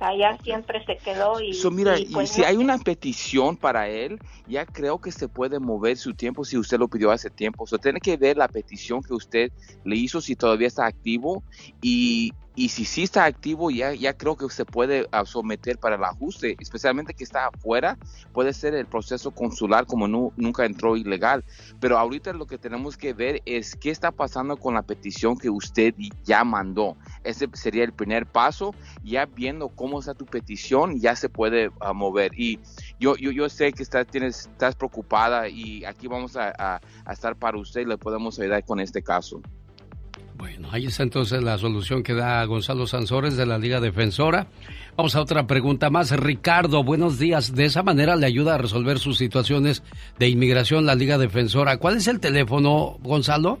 allá 0.00 0.38
siempre 0.42 0.84
se 0.84 0.96
quedó 0.96 1.40
y, 1.40 1.58
mira, 1.70 1.96
pues 2.12 2.30
si 2.30 2.44
hay 2.44 2.56
una 2.56 2.78
petición 2.78 3.56
para 3.56 3.88
él, 3.88 4.18
ya 4.46 4.66
creo 4.66 5.00
que 5.00 5.12
se 5.12 5.28
puede 5.28 5.58
mover 5.58 5.96
su 5.96 6.14
tiempo 6.14 6.44
si 6.44 6.58
usted 6.58 6.78
lo 6.78 6.88
pidió 6.88 7.10
hace 7.10 7.30
tiempo. 7.30 7.64
O 7.64 7.66
sea, 7.66 7.78
tiene 7.78 8.00
que 8.00 8.16
ver 8.16 8.36
la 8.36 8.48
petición 8.48 9.02
que 9.02 9.14
usted 9.14 9.52
le 9.84 9.96
hizo 9.96 10.20
si 10.20 10.36
todavía 10.36 10.68
está 10.68 10.86
activo 10.86 11.42
y 11.80 12.32
y 12.56 12.68
si 12.68 12.84
sí 12.84 13.02
está 13.02 13.24
activo, 13.24 13.70
ya, 13.70 13.94
ya 13.94 14.16
creo 14.16 14.36
que 14.36 14.48
se 14.48 14.64
puede 14.64 15.08
ah, 15.10 15.24
someter 15.24 15.78
para 15.78 15.96
el 15.96 16.04
ajuste, 16.04 16.56
especialmente 16.60 17.12
que 17.12 17.24
está 17.24 17.48
afuera, 17.48 17.98
puede 18.32 18.52
ser 18.52 18.74
el 18.74 18.86
proceso 18.86 19.32
consular 19.32 19.86
como 19.86 20.06
nunca 20.06 20.64
entró 20.64 20.96
ilegal. 20.96 21.44
Pero 21.80 21.98
ahorita 21.98 22.32
lo 22.32 22.46
que 22.46 22.56
tenemos 22.56 22.96
que 22.96 23.12
ver 23.12 23.42
es 23.44 23.74
qué 23.74 23.90
está 23.90 24.12
pasando 24.12 24.56
con 24.56 24.74
la 24.74 24.82
petición 24.82 25.36
que 25.36 25.50
usted 25.50 25.94
ya 26.24 26.44
mandó. 26.44 26.96
Ese 27.24 27.48
sería 27.54 27.82
el 27.82 27.92
primer 27.92 28.26
paso. 28.26 28.72
Ya 29.02 29.26
viendo 29.26 29.68
cómo 29.68 29.98
está 29.98 30.14
tu 30.14 30.26
petición, 30.26 31.00
ya 31.00 31.16
se 31.16 31.28
puede 31.28 31.72
ah, 31.80 31.92
mover. 31.92 32.38
Y 32.38 32.60
yo, 33.00 33.16
yo, 33.16 33.32
yo 33.32 33.48
sé 33.48 33.72
que 33.72 33.82
estás, 33.82 34.06
tienes, 34.06 34.46
estás 34.46 34.76
preocupada 34.76 35.48
y 35.48 35.84
aquí 35.84 36.06
vamos 36.06 36.36
a, 36.36 36.52
a 36.56 37.12
estar 37.12 37.34
para 37.34 37.58
usted 37.58 37.80
y 37.80 37.86
le 37.86 37.98
podemos 37.98 38.38
ayudar 38.38 38.64
con 38.64 38.78
este 38.78 39.02
caso. 39.02 39.42
Bueno, 40.36 40.68
ahí 40.72 40.86
está 40.86 41.04
entonces 41.04 41.42
la 41.42 41.58
solución 41.58 42.02
que 42.02 42.12
da 42.12 42.44
Gonzalo 42.44 42.86
Sansores 42.86 43.36
de 43.36 43.46
la 43.46 43.58
Liga 43.58 43.80
Defensora. 43.80 44.48
Vamos 44.96 45.14
a 45.14 45.20
otra 45.20 45.46
pregunta 45.46 45.90
más. 45.90 46.10
Ricardo, 46.10 46.82
buenos 46.82 47.18
días. 47.18 47.54
De 47.54 47.64
esa 47.64 47.84
manera 47.84 48.16
le 48.16 48.26
ayuda 48.26 48.56
a 48.56 48.58
resolver 48.58 48.98
sus 48.98 49.16
situaciones 49.16 49.84
de 50.18 50.28
inmigración 50.28 50.86
la 50.86 50.96
Liga 50.96 51.18
Defensora. 51.18 51.76
¿Cuál 51.76 51.98
es 51.98 52.08
el 52.08 52.18
teléfono, 52.18 52.98
Gonzalo? 53.02 53.60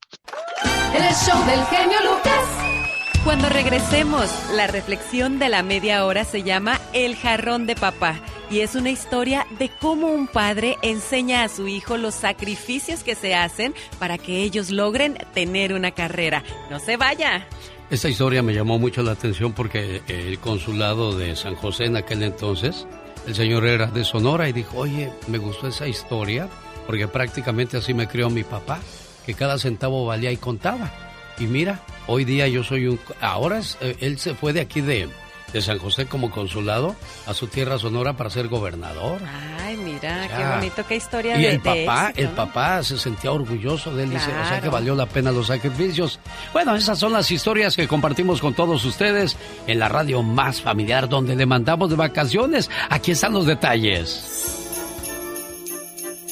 El 0.94 1.14
show 1.14 1.38
del 1.46 1.64
genio 1.66 1.98
Lucas. 2.02 2.97
Cuando 3.24 3.48
regresemos, 3.48 4.30
la 4.54 4.66
reflexión 4.66 5.38
de 5.38 5.48
la 5.48 5.62
media 5.62 6.06
hora 6.06 6.24
se 6.24 6.42
llama 6.42 6.80
El 6.92 7.16
jarrón 7.16 7.66
de 7.66 7.74
papá 7.74 8.20
y 8.50 8.60
es 8.60 8.74
una 8.74 8.90
historia 8.90 9.46
de 9.58 9.68
cómo 9.68 10.06
un 10.06 10.28
padre 10.28 10.76
enseña 10.82 11.42
a 11.42 11.48
su 11.48 11.68
hijo 11.68 11.98
los 11.98 12.14
sacrificios 12.14 13.02
que 13.02 13.14
se 13.14 13.34
hacen 13.34 13.74
para 13.98 14.16
que 14.16 14.42
ellos 14.42 14.70
logren 14.70 15.18
tener 15.34 15.74
una 15.74 15.90
carrera. 15.90 16.42
No 16.70 16.78
se 16.78 16.96
vaya. 16.96 17.46
Esta 17.90 18.08
historia 18.08 18.42
me 18.42 18.54
llamó 18.54 18.78
mucho 18.78 19.02
la 19.02 19.12
atención 19.12 19.52
porque 19.52 20.02
el 20.08 20.38
consulado 20.38 21.16
de 21.16 21.36
San 21.36 21.54
José 21.54 21.86
en 21.86 21.96
aquel 21.96 22.22
entonces, 22.22 22.86
el 23.26 23.34
señor 23.34 23.66
era 23.66 23.86
de 23.86 24.04
Sonora 24.04 24.48
y 24.48 24.52
dijo, 24.52 24.78
oye, 24.78 25.12
me 25.26 25.38
gustó 25.38 25.68
esa 25.68 25.86
historia 25.86 26.48
porque 26.86 27.08
prácticamente 27.08 27.76
así 27.76 27.92
me 27.92 28.08
crió 28.08 28.30
mi 28.30 28.44
papá, 28.44 28.80
que 29.26 29.34
cada 29.34 29.58
centavo 29.58 30.06
valía 30.06 30.32
y 30.32 30.38
contaba. 30.38 31.07
Y 31.40 31.44
mira, 31.44 31.80
hoy 32.06 32.24
día 32.24 32.48
yo 32.48 32.64
soy 32.64 32.86
un... 32.88 32.98
Ahora 33.20 33.58
es, 33.58 33.78
eh, 33.80 33.96
él 34.00 34.18
se 34.18 34.34
fue 34.34 34.52
de 34.52 34.60
aquí 34.60 34.80
de, 34.80 35.08
de 35.52 35.62
San 35.62 35.78
José 35.78 36.06
como 36.06 36.30
consulado 36.30 36.96
a 37.26 37.34
su 37.34 37.46
tierra 37.46 37.78
sonora 37.78 38.14
para 38.16 38.28
ser 38.30 38.48
gobernador. 38.48 39.20
Ay, 39.64 39.76
mira, 39.76 40.26
qué 40.36 40.44
bonito, 40.56 40.84
qué 40.88 40.96
historia 40.96 41.38
y 41.38 41.42
de 41.42 41.50
el 41.52 41.60
papá, 41.60 42.08
éxito, 42.10 42.20
el 42.22 42.26
¿no? 42.30 42.34
papá 42.34 42.82
se 42.82 42.98
sentía 42.98 43.30
orgulloso 43.32 43.94
de 43.94 44.04
él, 44.04 44.10
dice, 44.10 44.24
o 44.26 44.30
sea 44.30 44.42
Claro. 44.48 44.62
que 44.62 44.68
valió 44.70 44.94
la 44.96 45.06
pena 45.06 45.30
los 45.30 45.46
sacrificios. 45.48 46.18
Bueno, 46.52 46.74
esas 46.74 46.98
son 46.98 47.12
las 47.12 47.30
historias 47.30 47.76
que 47.76 47.86
compartimos 47.86 48.40
con 48.40 48.54
todos 48.54 48.84
ustedes 48.84 49.36
en 49.66 49.78
la 49.78 49.88
radio 49.88 50.22
más 50.22 50.60
familiar 50.60 51.08
donde 51.08 51.36
le 51.36 51.46
mandamos 51.46 51.90
de 51.90 51.96
vacaciones. 51.96 52.68
Aquí 52.90 53.12
están 53.12 53.32
los 53.34 53.46
detalles. 53.46 54.64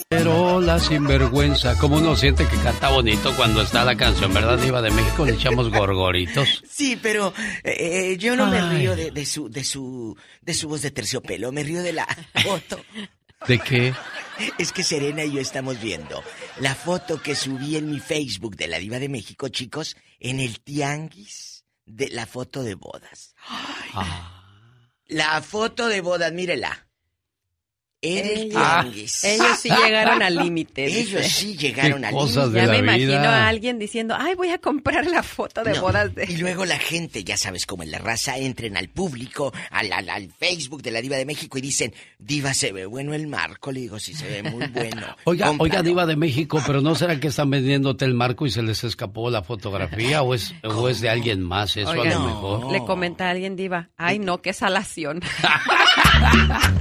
Pero 0.09 0.61
la 0.61 0.79
sinvergüenza, 0.79 1.77
como 1.79 1.97
uno 1.97 2.15
siente 2.15 2.47
que 2.47 2.57
canta 2.59 2.91
bonito 2.91 3.35
cuando 3.37 3.61
está 3.61 3.85
la 3.85 3.97
canción, 3.97 4.33
¿verdad, 4.33 4.57
Diva 4.57 4.81
de 4.81 4.93
México? 4.93 5.27
Le 5.27 5.33
echamos 5.33 5.69
gorgoritos. 5.71 6.63
Sí, 6.71 6.97
pero 6.97 7.33
eh, 7.65 8.13
eh, 8.13 8.17
yo 8.17 8.37
no 8.37 8.47
me 8.47 8.61
Ay. 8.61 8.79
río 8.79 8.95
de, 8.95 9.11
de 9.11 9.27
su, 9.27 9.49
de 9.49 9.65
su, 9.65 10.17
de 10.43 10.55
su 10.55 10.69
voz 10.69 10.83
de 10.83 10.93
terciopelo, 10.93 11.51
me 11.51 11.65
río 11.65 11.83
de 11.83 11.93
la 11.93 12.07
foto. 12.45 12.81
¿De 13.49 13.59
qué? 13.59 13.95
Es 14.59 14.71
que 14.73 14.85
Serena 14.85 15.25
y 15.25 15.33
yo 15.33 15.41
estamos 15.41 15.81
viendo 15.81 16.23
la 16.61 16.75
foto 16.77 17.21
que 17.21 17.35
subí 17.35 17.77
en 17.77 17.91
mi 17.91 17.99
Facebook 17.99 18.57
de 18.57 18.69
la 18.69 18.79
Diva 18.79 18.99
de 19.01 19.09
México, 19.09 19.49
chicos, 19.49 19.97
en 20.21 20.39
el 20.39 20.61
tianguis 20.61 21.65
de 21.85 22.11
la 22.11 22.27
foto 22.27 22.63
de 22.63 22.75
bodas. 22.77 23.35
La 25.07 25.43
foto 25.43 25.89
de 25.89 26.01
bodas, 26.01 26.33
mírela. 26.33 26.86
En 28.03 28.27
el 28.27 28.31
Ellos- 28.39 28.51
tianguis. 28.53 29.25
ellos 29.25 29.59
sí 29.61 29.69
llegaron 29.71 30.23
al 30.23 30.37
límite, 30.37 30.83
dice. 30.87 31.01
Ellos 31.01 31.27
sí 31.27 31.57
llegaron 31.57 32.05
al 32.05 32.13
cosas 32.13 32.49
límite. 32.49 32.67
Ya 32.67 32.71
me 32.73 32.79
imagino 32.79 33.15
a 33.29 33.49
alguien 33.49 33.79
diciendo, 33.79 34.15
ay, 34.19 34.35
voy 34.35 34.51
a 34.51 34.59
comprar 34.59 35.07
la 35.07 35.23
foto 35.23 35.65
de 35.65 35.73
No, 35.73 35.81
bodas 35.81 36.15
de... 36.15 36.25
Y 36.29 36.37
luego 36.37 36.65
la 36.67 36.79
gente, 36.79 37.25
ya 37.25 37.37
sabes, 37.39 37.65
como 37.67 37.83
en 37.83 37.91
la 37.91 37.99
raza, 37.99 38.37
entren 38.37 38.77
al 38.77 38.89
público, 38.89 39.53
al, 39.71 39.93
al, 39.93 40.09
al 40.11 40.29
Facebook 40.31 40.83
de 40.83 40.91
la 40.91 41.01
Diva 41.01 41.17
de 41.17 41.25
México 41.25 41.57
y 41.59 41.63
dicen, 41.63 41.95
Diva, 42.19 42.53
se 42.55 42.71
ve 42.73 42.85
bueno 42.87 43.15
el 43.15 43.27
marco. 43.29 43.73
Le 43.73 43.81
digo, 43.81 43.99
sí, 43.99 44.13
se 44.15 44.29
ve 44.29 44.43
muy 44.51 44.67
bueno. 44.69 45.07
Oiga, 45.25 45.47
Cómpralo. 45.47 45.63
oiga, 45.73 45.83
Diva 45.83 46.07
de 46.07 46.17
México, 46.17 46.63
pero 46.67 46.83
¿no 46.83 46.95
será 46.95 47.19
que 47.19 47.29
están 47.29 47.49
vendiéndote 47.51 48.05
el 48.05 48.15
marco 48.15 48.47
y 48.47 48.51
se 48.51 48.63
les 48.63 48.85
escapó 48.85 49.31
la 49.31 49.43
fotografía 49.43 50.23
o 50.23 50.35
es, 50.35 50.55
o 50.63 50.89
es 50.91 51.01
de 51.01 51.09
alguien 51.09 51.43
más 51.43 51.77
eso 51.77 51.91
Oiga, 51.91 52.15
a 52.17 52.21
lo 52.21 52.27
mejor? 52.27 52.73
Le 52.73 52.85
comenta 52.85 53.27
a 53.27 53.31
alguien, 53.31 53.57
diva, 53.57 53.89
ay, 53.97 54.19
no, 54.19 54.43
qué 54.43 54.53
salación. 54.53 55.21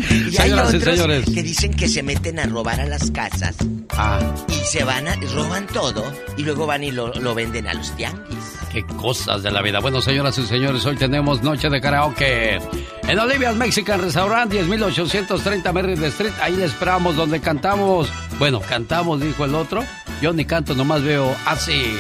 Y 0.10 0.14
hay 0.14 0.32
Señoras 0.32 0.68
otros 0.70 0.84
señores. 1.14 1.36
que 1.36 1.44
dicen 1.44 1.74
que 1.74 1.88
se 1.88 2.04
meten 2.04 2.40
a 2.40 2.46
robar 2.46 2.80
a 2.82 2.86
las 2.86 3.12
casas 3.12 3.56
Ah, 3.98 4.20
y 4.50 4.54
se 4.66 4.84
van 4.84 5.08
a, 5.08 5.16
roban 5.34 5.68
todo 5.68 6.04
y 6.38 6.44
luego 6.44 6.66
van 6.66 6.84
y 6.84 6.92
lo, 6.92 7.14
lo 7.14 7.34
venden 7.34 7.68
a 7.68 7.74
los 7.74 7.96
tianguis. 7.96 8.58
qué 8.74 8.84
cosas 8.86 9.42
de 9.42 9.52
la 9.52 9.62
vida. 9.62 9.80
Bueno, 9.80 10.02
señoras 10.02 10.38
y 10.38 10.46
señores, 10.46 10.86
hoy 10.86 10.98
tenemos 10.98 11.42
noche 11.44 11.70
de 11.70 11.80
karaoke 11.80 12.60
en 13.08 13.20
Olivia's 13.20 13.56
Mexican 13.56 14.02
Restaurant, 14.02 14.52
10830 14.52 15.72
Merritt 15.72 16.04
Street. 16.04 16.34
Ahí 16.42 16.56
le 16.58 16.66
esperamos 16.66 17.16
donde 17.16 17.40
cantamos. 17.40 18.10
Bueno, 18.38 18.60
cantamos, 18.60 19.22
dijo 19.22 19.46
el 19.46 19.56
otro. 19.56 19.84
Yo 20.22 20.34
ni 20.34 20.44
canto, 20.44 20.76
nomás 20.76 21.02
veo 21.04 21.34
así. 21.46 21.96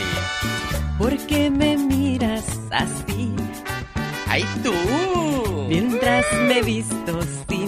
¿Por 0.98 1.16
qué 1.28 1.50
me 1.50 1.78
miras 1.78 2.46
así? 2.72 3.32
¡Ay, 4.28 4.46
tú! 4.64 4.74
Mientras 5.70 6.26
me 6.48 6.62
visto 6.62 7.20
ti. 7.48 7.65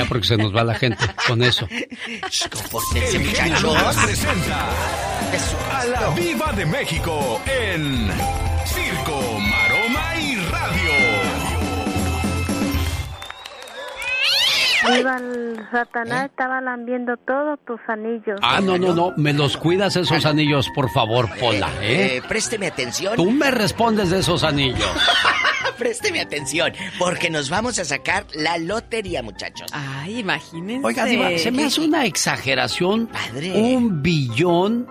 Ya 0.00 0.06
porque 0.06 0.26
se 0.26 0.38
nos 0.38 0.56
va 0.56 0.64
la 0.64 0.74
gente 0.74 1.04
con 1.26 1.42
eso. 1.42 1.68
Compórtense, 2.50 3.18
muchachos. 3.18 3.94
Presenta 4.02 4.70
a 5.78 5.84
la 5.84 6.08
Viva 6.14 6.52
de 6.52 6.64
México 6.64 7.38
en 7.44 8.08
Circo, 8.64 9.39
Viva 14.88 15.16
el 15.16 15.66
Satanás, 15.70 16.26
estaba 16.30 16.60
lambiendo 16.60 17.16
todos 17.18 17.58
tus 17.66 17.80
anillos. 17.88 18.38
Ah, 18.42 18.60
no, 18.60 18.78
no, 18.78 18.94
no. 18.94 19.12
Me 19.16 19.32
los 19.32 19.56
cuidas 19.56 19.96
esos 19.96 20.24
anillos, 20.24 20.68
por 20.74 20.90
favor, 20.90 21.28
Pola, 21.38 21.68
¿eh? 21.82 22.16
Eh, 22.16 22.22
présteme 22.26 22.68
atención. 22.68 23.16
Tú 23.16 23.30
me 23.30 23.50
respondes 23.50 24.10
de 24.10 24.20
esos 24.20 24.44
anillos. 24.44 24.80
Présteme 25.78 26.20
atención, 26.20 26.72
porque 26.98 27.30
nos 27.30 27.48
vamos 27.48 27.78
a 27.78 27.86
sacar 27.86 28.26
la 28.34 28.58
lotería, 28.58 29.22
muchachos. 29.22 29.70
Ay, 29.72 30.18
imagínense. 30.18 30.86
Oiga, 30.86 31.06
Diva, 31.06 31.30
se 31.38 31.50
me 31.50 31.64
hace 31.64 31.80
una 31.80 32.04
exageración. 32.04 33.08
Un 33.54 34.02
billón 34.02 34.86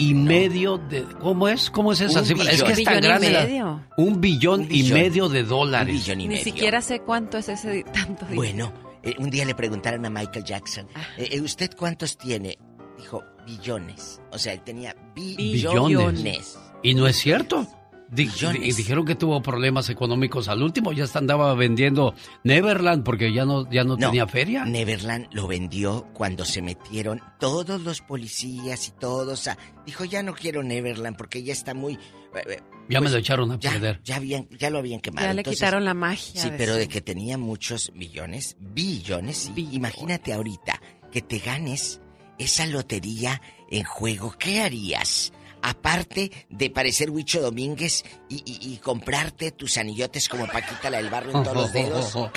y 0.00 0.14
medio 0.14 0.78
de. 0.78 1.04
¿Cómo 1.20 1.46
es? 1.48 1.70
¿Cómo 1.70 1.92
es 1.92 2.00
esa 2.00 2.20
Un 2.20 2.26
cifra? 2.26 2.50
Es 2.50 2.62
que 2.62 2.72
es 2.72 2.78
billón. 2.78 2.94
tan 2.94 3.00
Billón 3.02 3.04
y 3.04 3.26
grande. 3.26 3.30
la- 3.32 3.44
medio. 3.44 3.86
un 3.96 4.20
billón 4.20 4.62
y 4.62 4.66
billón. 4.66 4.98
medio 4.98 5.28
de 5.28 5.42
dólares. 5.44 6.08
Ni 6.16 6.36
siquiera 6.38 6.80
sé 6.80 7.00
cuánto 7.00 7.38
es 7.38 7.48
ese 7.48 7.84
tanto 7.84 8.24
dinero. 8.26 8.34
Bueno, 8.36 8.72
eh, 9.02 9.14
un 9.18 9.30
día 9.30 9.44
le 9.44 9.54
preguntaron 9.54 10.04
a 10.06 10.10
Michael 10.10 10.44
Jackson, 10.44 10.86
Ah. 10.94 11.00
eh, 11.18 11.28
eh, 11.32 11.40
¿usted 11.40 11.70
cuántos 11.76 12.16
tiene? 12.18 12.58
Dijo, 12.98 13.22
billones. 13.46 14.20
O 14.32 14.38
sea, 14.38 14.52
él 14.52 14.60
tenía 14.62 14.94
Billones. 15.14 15.86
billones. 15.88 16.58
Y 16.82 16.94
no 16.94 17.06
es 17.06 17.16
cierto. 17.16 17.66
Di- 18.10 18.28
dijeron 18.72 19.04
que 19.04 19.14
tuvo 19.14 19.40
problemas 19.40 19.88
económicos 19.88 20.48
al 20.48 20.62
último, 20.62 20.92
ya 20.92 21.06
andaba 21.14 21.54
vendiendo 21.54 22.14
Neverland 22.44 23.04
porque 23.04 23.32
ya 23.32 23.44
no, 23.44 23.70
ya 23.70 23.84
no, 23.84 23.96
tenía 23.96 24.26
feria. 24.26 24.64
Neverland 24.64 25.28
lo 25.32 25.46
vendió 25.46 26.08
cuando 26.12 26.44
se 26.44 26.60
metieron 26.62 27.20
todos 27.38 27.80
los 27.82 28.00
policías 28.00 28.88
y 28.88 28.90
todos. 28.92 29.46
a- 29.48 29.56
dijo, 29.86 30.04
ya 30.04 30.22
no 30.22 30.34
quiero 30.34 30.62
Neverland 30.62 31.16
porque 31.16 31.42
ya 31.42 31.52
está 31.52 31.72
muy... 31.74 31.94
eh, 31.94 31.98
eh, 32.48 32.60
Ya 32.88 32.98
me 33.00 33.04
pues, 33.04 33.12
lo 33.12 33.18
echaron 33.18 33.52
a 33.52 33.58
ya, 33.60 33.70
perder. 33.72 34.00
Ya, 34.02 34.16
habían, 34.16 34.48
ya 34.58 34.70
lo 34.70 34.78
habían 34.78 35.00
quemado. 35.00 35.26
Ya 35.28 35.32
le 35.32 35.40
Entonces, 35.40 35.60
quitaron 35.60 35.84
la 35.84 35.94
magia. 35.94 36.42
Sí, 36.42 36.50
de 36.50 36.56
pero 36.58 36.74
de 36.74 36.88
que 36.88 37.00
tenía 37.00 37.38
muchos 37.38 37.92
millones, 37.94 38.56
billones. 38.58 39.50
sí. 39.54 39.68
Imagínate 39.72 40.32
ahorita 40.32 40.80
que 41.12 41.22
te 41.22 41.38
ganes 41.38 42.00
esa 42.38 42.66
lotería 42.66 43.40
en 43.70 43.84
juego. 43.84 44.34
¿Qué 44.38 44.60
harías? 44.62 45.32
Aparte 45.62 46.30
de 46.48 46.70
parecer 46.70 47.10
Huicho 47.10 47.40
Domínguez 47.40 48.04
y, 48.28 48.36
y- 48.44 48.72
y 48.74 48.76
comprarte 48.78 49.52
tus 49.52 49.76
anillotes 49.78 50.28
como 50.28 50.46
Paquita 50.46 50.88
la 50.90 50.98
del 50.98 51.10
barrio 51.10 51.36
en 51.36 51.42
todos 51.42 51.56
los 51.56 51.72
dedos. 51.72 52.14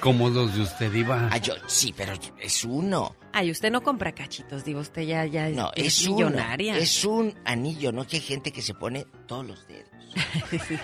Como 0.00 0.30
los 0.30 0.54
de 0.54 0.62
usted, 0.62 0.90
Iba. 0.94 1.28
Ah, 1.30 1.36
yo, 1.36 1.52
sí, 1.66 1.92
pero 1.94 2.14
es 2.40 2.64
uno. 2.64 3.14
Ay, 3.34 3.50
usted 3.50 3.70
no 3.70 3.82
compra 3.82 4.12
cachitos, 4.12 4.64
digo, 4.64 4.80
usted 4.80 5.02
ya, 5.02 5.26
ya 5.26 5.48
es, 5.48 5.54
No, 5.54 5.70
es 5.76 5.88
es 5.88 6.06
uno. 6.06 6.14
millonaria. 6.30 6.78
Es 6.78 7.04
un 7.04 7.34
anillo, 7.44 7.92
¿no? 7.92 8.06
Que 8.06 8.16
hay 8.16 8.22
gente 8.22 8.50
que 8.50 8.62
se 8.62 8.72
pone 8.72 9.04
todos 9.26 9.46
los 9.46 9.68
dedos. 9.68 9.90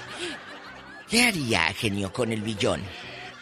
¿Qué 1.08 1.22
haría, 1.22 1.62
genio, 1.72 2.12
con 2.12 2.30
el 2.32 2.42
billón? 2.42 2.82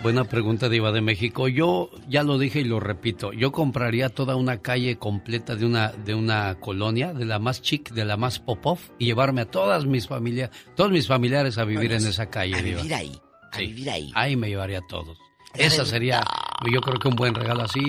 Buena 0.04 0.24
pregunta, 0.24 0.68
Diva 0.68 0.92
de 0.92 1.00
México. 1.00 1.48
Yo 1.48 1.88
ya 2.08 2.22
lo 2.22 2.36
dije 2.38 2.60
y 2.60 2.64
lo 2.64 2.78
repito. 2.78 3.32
Yo 3.32 3.52
compraría 3.52 4.10
toda 4.10 4.36
una 4.36 4.58
calle 4.60 4.96
completa 4.98 5.56
de 5.56 5.64
una, 5.64 5.88
de 5.92 6.14
una 6.14 6.56
colonia, 6.60 7.14
de 7.14 7.24
la 7.24 7.38
más 7.38 7.62
chic, 7.62 7.90
de 7.90 8.04
la 8.04 8.18
más 8.18 8.38
pop 8.38 8.78
y 8.98 9.06
llevarme 9.06 9.40
a 9.40 9.44
todas 9.50 9.86
mis 9.86 10.06
familias, 10.06 10.50
todos 10.76 10.90
mis 10.90 11.06
familiares 11.08 11.56
a 11.56 11.64
vivir 11.64 11.88
Bueno, 11.90 12.04
en 12.04 12.10
esa 12.10 12.26
calle, 12.28 12.54
a 12.54 12.60
Diva. 12.60 12.76
vivir 12.82 12.94
ahí, 12.94 13.18
a 13.50 13.56
Sí. 13.56 13.66
vivir 13.66 13.90
ahí. 13.90 14.12
Ahí 14.14 14.36
me 14.36 14.48
llevaría 14.48 14.78
a 14.80 14.86
todos. 14.86 15.16
Esa 15.54 15.86
sería, 15.86 16.22
yo 16.70 16.80
creo 16.82 16.98
que 16.98 17.08
un 17.08 17.16
buen 17.16 17.34
regalo 17.34 17.62
así. 17.62 17.80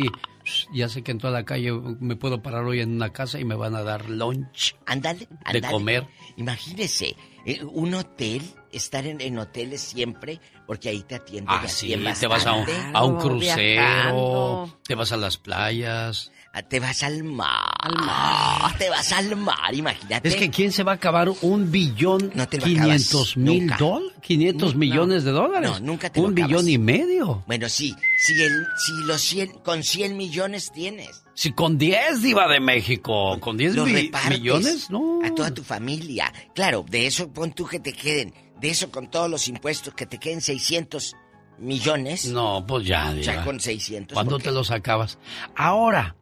Ya 0.74 0.88
sé 0.88 1.02
que 1.02 1.12
en 1.12 1.18
toda 1.18 1.34
la 1.34 1.44
calle 1.44 1.72
me 2.00 2.16
puedo 2.16 2.42
parar 2.42 2.64
hoy 2.64 2.80
en 2.80 2.94
una 2.94 3.12
casa 3.12 3.40
y 3.42 3.46
me 3.46 3.56
van 3.56 3.76
a 3.76 3.82
dar 3.84 4.10
lunch. 4.10 4.76
Ándale, 4.86 5.20
De 5.28 5.28
ándale. 5.44 5.68
comer. 5.74 6.08
Imagínese, 6.38 7.16
eh, 7.46 7.64
un 7.64 7.94
hotel, 7.94 8.42
estar 8.72 9.06
en, 9.06 9.22
en 9.22 9.38
hoteles 9.40 9.82
siempre, 9.82 10.40
porque 10.68 10.90
ahí 10.90 11.04
te 11.04 11.16
atienden 11.16 11.48
Ah, 11.50 11.68
sí, 11.68 11.90
te 12.20 12.28
vas 12.28 12.46
a 12.46 12.54
un, 12.54 12.66
bastante. 12.66 12.98
a 12.98 13.04
un 13.06 13.18
crucero, 13.18 13.72
Viajando. 13.72 14.80
te 14.84 14.96
vas 14.96 15.12
a 15.12 15.18
las 15.18 15.38
playas. 15.38 16.32
Ah, 16.58 16.62
Te 16.64 16.80
vas 16.80 17.04
al 17.04 17.22
mar. 17.24 18.78
Te 18.78 18.90
vas 18.90 19.12
al 19.12 19.36
mar, 19.36 19.74
imagínate. 19.74 20.30
Es 20.30 20.36
que 20.38 20.50
¿quién 20.50 20.72
se 20.72 20.84
va 20.84 20.94
a 20.94 20.96
acabar 20.96 21.30
un 21.42 21.70
billón 21.70 22.32
No 22.34 22.48
te 22.48 22.58
lo 22.60 22.64
500 22.64 23.12
acabas, 23.32 23.38
mil 23.38 23.68
dólares? 23.78 24.14
500 24.22 24.74
No, 24.74 24.80
millones 24.80 25.24
de 25.26 25.32
dólares. 25.32 25.70
No, 25.72 25.80
nunca 25.82 26.10
te 26.10 26.22
lo 26.22 26.28
Un 26.28 26.32
acabas. 26.34 26.50
billón 26.50 26.70
y 26.70 26.78
medio. 26.78 27.44
Bueno, 27.46 27.68
sí, 27.68 27.94
si, 28.20 28.42
el, 28.42 28.66
si 28.78 28.94
los 29.06 29.22
100, 29.22 29.50
con 29.66 29.84
100 29.84 30.16
millones 30.16 30.72
tienes. 30.72 31.25
Si 31.36 31.52
con 31.52 31.78
10 31.78 32.22
diva 32.22 32.48
de 32.48 32.60
México, 32.62 33.38
con 33.42 33.58
10 33.58 33.76
Los 33.76 33.88
mi- 33.90 34.10
millones, 34.30 34.90
no. 34.90 35.20
A 35.24 35.36
toda 35.36 35.54
tu 35.54 35.64
familia. 35.64 36.32
Claro, 36.56 36.86
de 36.90 37.06
eso 37.08 37.32
pon 37.32 37.52
tú 37.54 37.68
que 37.68 37.80
te 37.80 37.92
queden. 37.94 38.34
De 38.60 38.70
eso 38.70 38.90
con 38.90 39.12
todos 39.12 39.30
los 39.30 39.48
impuestos 39.50 39.94
que 39.94 40.06
te 40.06 40.18
queden 40.18 40.40
600 40.42 41.14
millones. 41.60 42.26
No, 42.28 42.66
pues 42.66 42.88
ya, 42.88 43.14
Ya 43.20 43.32
diva. 43.34 43.44
con 43.44 43.60
600. 43.60 44.14
¿Cuándo 44.16 44.40
te 44.40 44.52
los 44.52 44.72
acabas? 44.72 45.18
Ahora, 45.56 46.16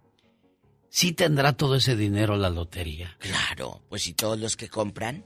sí 0.89 1.11
tendrá 1.11 1.53
todo 1.53 1.75
ese 1.75 1.95
dinero 1.95 2.35
la 2.35 2.49
lotería. 2.49 3.15
Claro, 3.19 3.81
pues 3.89 4.01
si 4.01 4.13
todos 4.13 4.39
los 4.39 4.57
que 4.57 4.67
compran. 4.67 5.23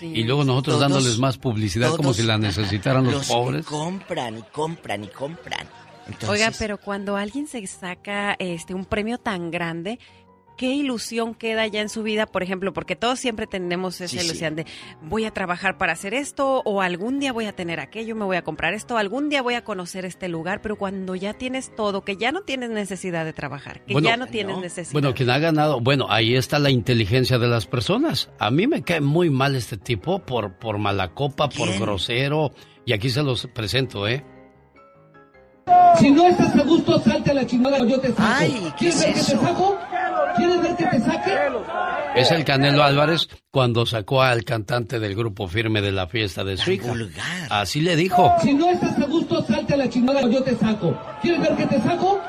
Y 0.00 0.22
luego 0.24 0.44
nosotros 0.44 0.76
Todos- 0.76 0.90
dándoles 0.92 1.18
más 1.18 1.38
publicidad 1.38 1.90
como 1.96 2.12
si 2.14 2.22
la 2.22 2.36
necesitaran 2.38 3.04
los, 3.04 3.14
los 3.14 3.26
que 3.26 3.32
pobres. 3.32 3.66
compran 3.66 4.38
y 4.38 4.42
compran 4.52 5.02
y 5.04 5.08
compran. 5.08 5.66
Entonces, 6.08 6.28
Oiga, 6.28 6.50
pero 6.58 6.78
cuando 6.78 7.16
alguien 7.16 7.46
se 7.46 7.64
saca 7.66 8.34
este 8.38 8.74
un 8.74 8.84
premio 8.84 9.18
tan 9.18 9.50
grande, 9.50 9.98
¿qué 10.56 10.72
ilusión 10.74 11.34
queda 11.36 11.66
ya 11.68 11.80
en 11.82 11.88
su 11.88 12.02
vida? 12.02 12.26
Por 12.26 12.42
ejemplo, 12.42 12.72
porque 12.72 12.96
todos 12.96 13.20
siempre 13.20 13.46
tenemos 13.46 14.00
esa 14.00 14.08
Sí, 14.08 14.18
sí. 14.18 14.26
ilusión 14.26 14.56
de 14.56 14.66
voy 15.02 15.24
a 15.24 15.30
trabajar 15.30 15.78
para 15.78 15.92
hacer 15.92 16.14
esto, 16.14 16.62
o 16.64 16.80
algún 16.82 17.20
día 17.20 17.32
voy 17.32 17.44
a 17.44 17.52
tener 17.54 17.78
aquello, 17.78 18.16
me 18.16 18.24
voy 18.24 18.36
a 18.36 18.42
comprar 18.42 18.74
esto, 18.74 18.96
algún 18.98 19.28
día 19.28 19.40
voy 19.42 19.54
a 19.54 19.62
conocer 19.62 20.04
este 20.04 20.28
lugar, 20.28 20.60
pero 20.60 20.76
cuando 20.76 21.14
ya 21.14 21.34
tienes 21.34 21.72
todo, 21.76 22.02
que 22.02 22.16
ya 22.16 22.32
no 22.32 22.40
tienes 22.40 22.70
necesidad 22.70 23.24
de 23.24 23.32
trabajar, 23.34 23.84
que 23.84 23.92
Bueno, 23.92 24.08
ya 24.08 24.16
no 24.16 24.26
tienes 24.26 24.58
necesidad. 24.58 24.92
Bueno, 24.94 25.14
quien 25.14 25.30
ha 25.30 25.38
ganado, 25.38 25.80
bueno, 25.80 26.06
ahí 26.10 26.34
está 26.34 26.58
la 26.58 26.70
inteligencia 26.70 27.38
de 27.38 27.46
las 27.46 27.66
personas. 27.66 28.30
A 28.40 28.50
mí 28.50 28.66
me 28.66 28.82
cae 28.82 29.00
muy 29.00 29.30
mal 29.30 29.54
este 29.54 29.76
tipo 29.76 30.18
por, 30.20 30.58
por 30.58 30.78
mala 30.78 31.14
copa, 31.14 31.48
por 31.50 31.78
grosero. 31.78 32.50
Y 32.84 32.94
aquí 32.94 33.10
se 33.10 33.22
los 33.22 33.46
presento, 33.48 34.08
¿eh? 34.08 34.24
Si 35.98 36.10
no 36.10 36.28
estás 36.28 36.54
a 36.56 36.62
gusto, 36.62 37.00
salte 37.00 37.30
a 37.30 37.34
la 37.34 37.46
chingada, 37.46 37.78
yo 37.78 37.98
te 38.00 38.08
saco. 38.08 38.22
Ay, 38.22 38.52
¿qué 38.78 38.90
¿Quieres 38.90 39.00
es 39.00 39.06
ver 39.06 39.14
que 39.14 39.20
te 39.20 39.46
saco? 39.46 39.78
¿Quieres 40.36 40.62
ver 40.62 40.76
que 40.76 40.84
te 40.84 41.00
saque? 41.00 41.32
Es 42.14 42.30
el 42.30 42.44
Canelo 42.44 42.82
Álvarez 42.82 43.28
cuando 43.50 43.84
sacó 43.86 44.22
al 44.22 44.44
cantante 44.44 44.98
del 44.98 45.14
grupo 45.14 45.46
firme 45.48 45.80
de 45.80 45.92
la 45.92 46.06
fiesta 46.06 46.44
de 46.44 46.56
su 46.56 46.70
hija. 46.70 46.92
Así 47.50 47.80
le 47.80 47.96
dijo. 47.96 48.32
Si 48.42 48.54
no 48.54 48.70
estás 48.70 48.98
a 48.98 49.04
gusto, 49.06 49.44
salte 49.44 49.74
a 49.74 49.76
la 49.76 49.88
chingada, 49.88 50.22
yo 50.22 50.42
te 50.42 50.56
saco. 50.56 50.96
¿Quieres 51.20 51.40
ver 51.40 51.56
que 51.56 51.66
te 51.66 51.80
saco? 51.82 52.20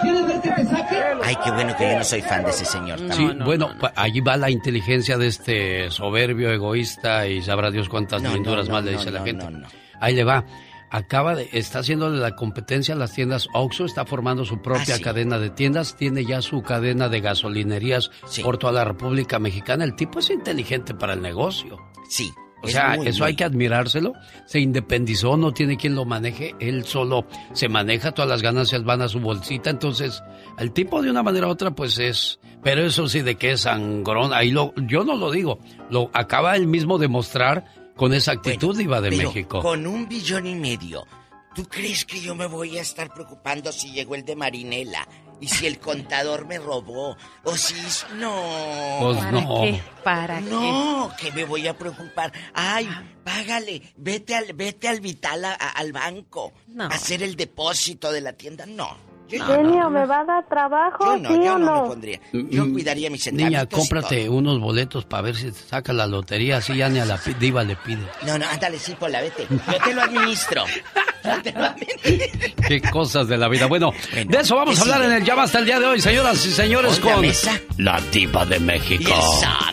¿Quieres 0.00 0.26
ver 0.26 0.40
que 0.40 0.50
te 0.50 0.64
saque? 0.66 0.96
Ay, 1.22 1.36
qué 1.44 1.50
bueno 1.50 1.76
que 1.76 1.90
yo 1.90 1.98
no 1.98 2.04
soy 2.04 2.22
fan 2.22 2.44
de 2.44 2.50
ese 2.50 2.64
señor. 2.64 2.98
Sí, 3.12 3.28
bueno, 3.44 3.70
allí 3.96 4.20
va 4.20 4.36
la 4.36 4.50
inteligencia 4.50 5.18
de 5.18 5.26
este 5.26 5.90
soberbio, 5.90 6.50
egoísta 6.50 7.26
y 7.28 7.42
sabrá 7.42 7.70
Dios 7.70 7.88
cuántas 7.88 8.22
No, 8.22 8.32
linduras 8.34 8.66
no, 8.68 8.74
más 8.74 8.84
no, 8.84 8.90
le 8.90 8.96
dice 8.96 9.06
no, 9.06 9.12
la 9.12 9.18
no, 9.20 9.24
gente. 9.26 9.44
no, 9.44 9.50
no. 9.58 9.68
Ahí 10.00 10.14
le 10.14 10.24
va. 10.24 10.44
Acaba 10.90 11.34
de, 11.36 11.48
está 11.52 11.78
haciéndole 11.80 12.18
la 12.18 12.34
competencia 12.34 12.94
a 12.94 12.98
las 12.98 13.12
tiendas 13.12 13.46
Oxxo, 13.54 13.84
está 13.84 14.04
formando 14.04 14.44
su 14.44 14.60
propia 14.60 14.94
Ah, 14.94 14.96
sí. 14.98 15.02
cadena 15.02 15.38
de 15.38 15.50
tiendas, 15.50 15.96
tiene 15.96 16.24
ya 16.24 16.42
su 16.42 16.62
cadena 16.62 17.08
de 17.08 17.20
gasolinerías 17.20 18.10
Sí. 18.26 18.42
por 18.42 18.58
toda 18.58 18.72
la 18.72 18.84
República 18.84 19.38
Mexicana. 19.38 19.84
El 19.84 19.94
tipo 19.94 20.18
es 20.18 20.30
inteligente 20.30 20.94
para 20.94 21.12
el 21.14 21.22
negocio. 21.22 21.78
Sí. 22.08 22.32
O 22.62 22.66
es 22.66 22.72
sea, 22.74 22.96
muy, 22.96 23.06
eso 23.08 23.20
muy- 23.20 23.28
hay 23.28 23.36
que 23.36 23.44
admirárselo. 23.44 24.12
Se 24.44 24.60
independizó, 24.60 25.36
no 25.38 25.52
tiene 25.52 25.78
quien 25.78 25.94
lo 25.94 26.04
maneje, 26.04 26.54
él 26.60 26.84
solo 26.84 27.24
se 27.54 27.68
maneja, 27.70 28.12
todas 28.12 28.28
las 28.28 28.42
ganancias 28.42 28.84
van 28.84 29.00
a 29.00 29.08
su 29.08 29.18
bolsita. 29.20 29.70
Entonces, 29.70 30.22
el 30.58 30.72
tipo 30.72 31.00
de 31.00 31.10
una 31.10 31.22
manera 31.22 31.46
u 31.46 31.50
otra, 31.50 31.70
pues 31.70 31.98
es. 31.98 32.38
Pero 32.62 32.82
eso 32.84 33.08
sí, 33.08 33.22
de 33.22 33.36
que 33.36 33.52
es 33.52 33.62
sangrón, 33.62 34.34
ahí 34.34 34.50
lo, 34.50 34.74
yo 34.86 35.04
no 35.04 35.16
lo 35.16 35.30
digo, 35.30 35.60
lo 35.88 36.10
acaba 36.12 36.54
él 36.56 36.66
mismo 36.66 36.98
de 36.98 37.08
mostrar 37.08 37.64
con 38.00 38.14
esa 38.14 38.32
actitud, 38.32 38.80
Iba 38.80 39.00
de 39.02 39.10
Pero 39.10 39.28
México. 39.28 39.60
Con 39.60 39.86
un 39.86 40.08
billón 40.08 40.46
y 40.46 40.54
medio, 40.54 41.06
¿tú 41.54 41.68
crees 41.68 42.06
que 42.06 42.18
yo 42.20 42.34
me 42.34 42.46
voy 42.46 42.78
a 42.78 42.80
estar 42.80 43.12
preocupando 43.12 43.70
si 43.72 43.92
llegó 43.92 44.14
el 44.14 44.24
de 44.24 44.34
Marinela? 44.36 45.06
Y 45.42 45.48
si 45.48 45.66
el 45.66 45.78
contador 45.78 46.46
me 46.46 46.58
robó, 46.58 47.16
o 47.44 47.56
si... 47.56 47.74
No. 48.16 48.98
Pues 49.00 49.16
¿Para 49.18 49.30
no. 49.32 49.60
qué? 49.62 49.82
¿Para 50.04 50.38
qué? 50.38 50.44
No, 50.50 51.10
que 51.18 51.32
me 51.32 51.44
voy 51.44 51.66
a 51.66 51.76
preocupar. 51.78 52.30
Ay, 52.54 52.86
págale, 53.24 53.82
vete 53.96 54.34
al, 54.34 54.52
vete 54.54 54.88
al 54.88 55.00
Vital, 55.00 55.44
a- 55.46 55.52
a- 55.54 55.70
al 55.70 55.92
banco, 55.92 56.52
No. 56.68 56.84
a 56.84 56.88
hacer 56.88 57.22
el 57.22 57.36
depósito 57.36 58.12
de 58.12 58.20
la 58.20 58.34
tienda. 58.34 58.66
No. 58.66 59.09
Yo, 59.30 59.44
Genio, 59.44 59.90
¿me 59.90 60.06
va 60.06 60.20
a 60.20 60.24
dar 60.24 60.48
trabajo? 60.48 61.04
yo 61.04 61.18
no, 61.18 61.34
¿Sí 61.34 61.42
yo 61.44 61.54
o 61.54 61.58
no, 61.58 61.66
no? 61.66 61.82
me 61.82 61.88
pondría. 61.88 62.20
Yo 62.32 62.64
Mm, 62.66 62.72
cuidaría 62.72 63.10
mis 63.10 63.32
Niña, 63.32 63.66
cómprate 63.66 64.28
unos 64.28 64.58
boletos 64.60 65.04
para 65.04 65.22
ver 65.22 65.36
si 65.36 65.46
te 65.52 65.58
saca 65.58 65.92
la 65.92 66.06
lotería, 66.06 66.56
así 66.58 66.76
ya 66.76 66.88
ni 66.88 66.98
a 66.98 67.04
la 67.04 67.18
diva 67.38 67.62
le 67.62 67.76
pide. 67.76 68.02
No, 68.26 68.38
no, 68.38 68.46
ándale, 68.46 68.78
sí, 68.78 68.94
Pola, 68.98 69.20
vete. 69.20 69.46
Yo 69.48 69.78
te 69.84 69.94
lo 69.94 70.02
administro. 70.02 70.64
Te. 71.42 72.30
Qué 72.66 72.80
cosas 72.80 73.28
de 73.28 73.36
la 73.36 73.48
vida. 73.48 73.66
Bueno, 73.66 73.92
Bueno, 74.12 74.30
de 74.30 74.38
eso 74.40 74.56
vamos 74.56 74.74
¿qué 74.74 74.80
a 74.80 74.82
hablar 74.82 74.98
sigue? 75.02 75.12
en 75.16 75.20
el 75.22 75.24
llama 75.26 75.42
hasta 75.42 75.58
el 75.58 75.64
día 75.66 75.80
de 75.80 75.86
hoy, 75.86 76.00
señoras 76.00 76.44
y 76.46 76.50
señores, 76.52 76.92
Hoy 76.98 77.04
la 77.04 77.12
con 77.12 77.20
mesa. 77.22 77.60
la 77.78 78.00
diva 78.12 78.46
de 78.46 78.60
México. 78.60 79.12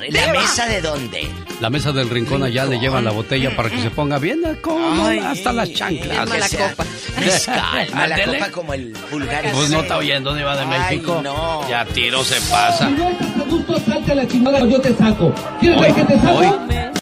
¿La 0.09 0.31
mesa 0.33 0.65
de 0.67 0.81
dónde? 0.81 1.27
La 1.59 1.69
mesa 1.69 1.91
del 1.91 2.09
rincón 2.09 2.43
allá 2.43 2.65
le 2.65 2.79
llevan 2.79 3.03
la 3.05 3.11
botella 3.11 3.55
para 3.55 3.69
que 3.69 3.79
se 3.81 3.89
ponga 3.89 4.19
bien 4.19 4.41
cómodo, 4.61 5.07
Ay, 5.07 5.19
hasta 5.19 5.51
las 5.53 5.71
chanclas. 5.73 6.29
mala 6.29 6.47
copa. 6.49 6.85
Mezcal, 7.19 7.87
mala 7.93 8.15
Ándele. 8.15 8.39
copa 8.39 8.51
como 8.51 8.73
el 8.73 8.93
vulgar. 9.11 9.51
Pues 9.51 9.69
no 9.69 9.81
está 9.81 9.97
oyendo, 9.97 10.33
Diva 10.35 10.55
de 10.55 10.63
Ay, 10.63 10.79
México. 10.97 11.19
no. 11.23 11.67
Ya 11.69 11.85
tiro 11.85 12.23
se 12.23 12.39
pasa. 12.51 12.87
Si 12.87 12.93
no 12.93 13.45
gusto, 13.45 13.79
salte 13.79 14.13
la 14.15 14.27
chingada, 14.27 14.59
yo 14.67 14.79
te 14.79 14.93
saco. 14.95 15.33
¿Quieres 15.59 15.81
ver 15.81 15.93
que 15.95 16.03
te 16.03 16.19
saco? 16.19 16.39
Grandes 16.39 16.96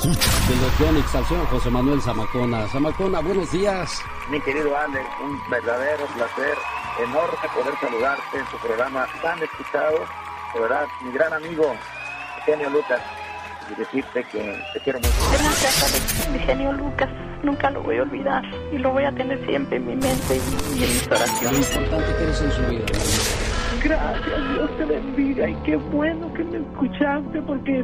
escuchan. 0.00 0.48
De 0.48 0.84
Yonix 0.84 1.14
al 1.14 1.26
señor 1.26 1.46
José 1.46 1.70
Manuel 1.70 2.00
Zamacona. 2.00 2.66
Zamacona, 2.68 3.20
buenos 3.20 3.50
días. 3.52 4.02
Mi 4.30 4.40
querido 4.40 4.76
Alex, 4.76 5.06
un 5.22 5.38
verdadero 5.50 6.06
placer, 6.06 6.56
enorme 7.02 7.48
poder 7.54 7.74
saludarte 7.80 8.38
en 8.38 8.44
tu 8.46 8.56
programa 8.58 9.06
tan 9.22 9.42
escuchado. 9.42 9.98
De 10.54 10.60
verdad, 10.60 10.86
mi 11.04 11.12
gran 11.12 11.32
amigo, 11.32 11.74
Eugenio 12.38 12.70
Lucas, 12.70 13.00
y 13.70 13.74
decirte 13.78 14.24
que 14.24 14.62
te 14.72 14.80
quiero 14.80 14.98
mucho. 14.98 15.12
Gracias. 15.32 16.28
Mi 16.32 16.38
genio 16.40 16.72
Lucas. 16.72 17.08
Nunca 17.42 17.70
lo 17.70 17.82
voy 17.82 17.96
a 17.96 18.02
olvidar. 18.02 18.44
Y 18.70 18.76
lo 18.78 18.90
voy 18.90 19.04
a 19.04 19.12
tener 19.12 19.44
siempre 19.46 19.76
en 19.76 19.86
mi 19.86 19.96
mente 19.96 20.36
y, 20.36 20.82
en 20.82 20.88
mis 20.90 21.08
Lo 21.08 21.16
oraciones. 21.16 21.70
importante 21.74 22.14
que 22.16 22.22
eres 22.22 22.40
en 22.42 22.52
su 22.52 22.62
vida. 22.66 22.84
Gracias, 23.82 24.52
Dios 24.52 24.76
te 24.76 24.84
bendiga. 24.84 25.48
Y 25.48 25.54
qué 25.64 25.76
bueno 25.76 26.32
que 26.34 26.44
me 26.44 26.58
escuchaste 26.58 27.40
porque 27.42 27.82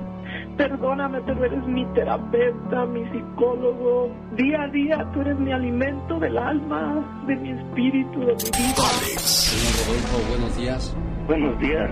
Perdóname, 0.56 1.20
pero 1.26 1.44
eres 1.44 1.66
mi 1.66 1.84
terapeuta, 1.92 2.86
mi 2.86 3.04
psicólogo. 3.10 4.10
Día 4.36 4.62
a 4.62 4.68
día 4.68 5.10
tú 5.12 5.20
eres 5.20 5.38
mi 5.38 5.52
alimento 5.52 6.18
del 6.18 6.38
alma, 6.38 7.24
de 7.26 7.36
mi 7.36 7.50
espíritu, 7.50 8.20
de 8.20 8.34
mi 8.34 8.50
vida. 8.56 8.82
Señor 9.18 9.86
Rodolfo, 9.86 10.28
buenos 10.30 10.56
días. 10.56 10.96
Buenos 11.26 11.58
días. 11.58 11.90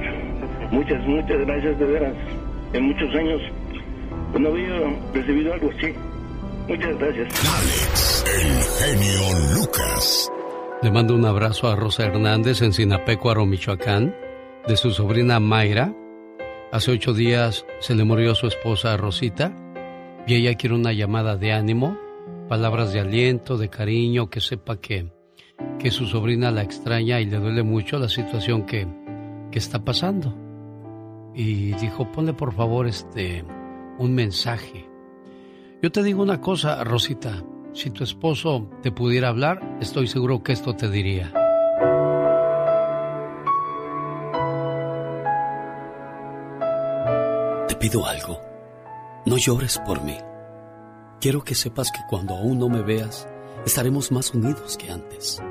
Muchas, 0.71 1.07
muchas 1.07 1.39
gracias 1.47 1.79
de 1.79 1.85
veras. 1.85 2.15
En 2.73 2.87
muchos 2.87 3.15
años 3.15 3.41
no 4.39 4.49
había 4.49 4.81
recibido 5.13 5.53
algo 5.53 5.71
así. 5.77 5.93
Muchas 6.69 6.99
gracias. 6.99 7.29
Alex, 7.59 8.25
el 8.27 8.97
genio 8.97 9.61
Lucas. 9.61 10.33
Le 10.83 10.91
mando 10.91 11.15
un 11.15 11.27
abrazo 11.27 11.69
a 11.69 11.77
Rosa 11.77 12.05
Hernández 12.05 12.63
en 12.63 12.73
Sinapecuaro, 12.73 13.45
Michoacán, 13.45 14.15
de 14.67 14.77
su 14.77 14.91
sobrina 14.91 15.39
Mayra. 15.39 15.93
Hace 16.75 16.91
ocho 16.91 17.15
días 17.15 17.65
se 17.79 17.95
le 17.95 18.03
murió 18.03 18.35
su 18.35 18.49
esposa 18.49 18.97
Rosita 18.97 19.55
y 20.27 20.35
ella 20.35 20.57
quiere 20.57 20.75
una 20.75 20.93
llamada 20.93 21.37
de 21.37 21.53
ánimo, 21.53 21.97
palabras 22.49 22.93
de 22.93 22.99
aliento, 22.99 23.57
de 23.57 23.69
cariño, 23.69 24.29
que 24.29 24.41
sepa 24.41 24.81
que, 24.81 25.13
que 25.79 25.93
su 25.93 26.07
sobrina 26.07 26.51
la 26.51 26.65
extraña 26.65 27.21
y 27.21 27.27
le 27.27 27.39
duele 27.39 27.63
mucho 27.63 28.01
la 28.01 28.09
situación 28.09 28.67
que, 28.67 28.89
que 29.53 29.59
está 29.61 29.85
pasando. 29.85 30.37
Y 31.33 31.75
dijo, 31.75 32.11
ponle 32.11 32.33
por 32.35 32.53
favor 32.53 32.89
este 32.89 33.45
un 34.01 34.13
mensaje. 34.13 34.91
Yo 35.81 35.93
te 35.93 36.03
digo 36.03 36.25
una 36.25 36.41
cosa, 36.41 36.83
Rosita, 36.83 37.45
si 37.73 37.91
tu 37.91 38.03
esposo 38.03 38.69
te 38.83 38.91
pudiera 38.91 39.29
hablar, 39.29 39.79
estoy 39.81 40.09
seguro 40.09 40.43
que 40.43 40.51
esto 40.51 40.75
te 40.75 40.91
diría. 40.91 41.44
Pido 47.85 48.07
algo. 48.07 48.41
No 49.27 49.37
llores 49.37 49.79
por 49.85 50.03
mí. 50.03 50.17
Quiero 51.21 51.45
que 51.45 51.55
sepas 51.55 51.93
que 51.93 52.01
cuando 52.09 52.35
aún 52.35 52.59
no 52.59 52.71
me 52.71 52.81
veas, 52.81 53.29
estaremos 53.67 54.11
más 54.11 54.33
unidos 54.33 54.79
que 54.79 54.91
antes. 54.91 55.43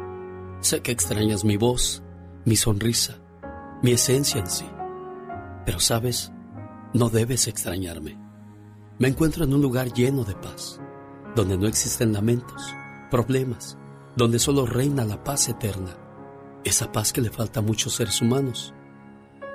Sé 0.59 0.81
que 0.81 0.91
extrañas 0.91 1.45
mi 1.45 1.57
voz, 1.57 2.01
mi 2.43 2.55
sonrisa, 2.55 3.19
mi 3.83 3.91
esencia 3.91 4.39
en 4.39 4.49
sí. 4.49 4.65
Pero 5.63 5.79
sabes, 5.79 6.31
no 6.95 7.09
debes 7.09 7.47
extrañarme. 7.47 8.17
Me 8.97 9.09
encuentro 9.09 9.43
en 9.43 9.53
un 9.53 9.61
lugar 9.61 9.93
lleno 9.93 10.23
de 10.23 10.33
paz, 10.33 10.81
donde 11.35 11.55
no 11.55 11.67
existen 11.67 12.13
lamentos, 12.13 12.63
problemas, 13.11 13.77
donde 14.15 14.39
solo 14.39 14.65
reina 14.65 15.05
la 15.05 15.23
paz 15.23 15.49
eterna, 15.49 15.95
esa 16.63 16.91
paz 16.91 17.13
que 17.13 17.21
le 17.21 17.29
falta 17.29 17.59
a 17.59 17.63
muchos 17.63 17.93
seres 17.93 18.23
humanos. 18.23 18.73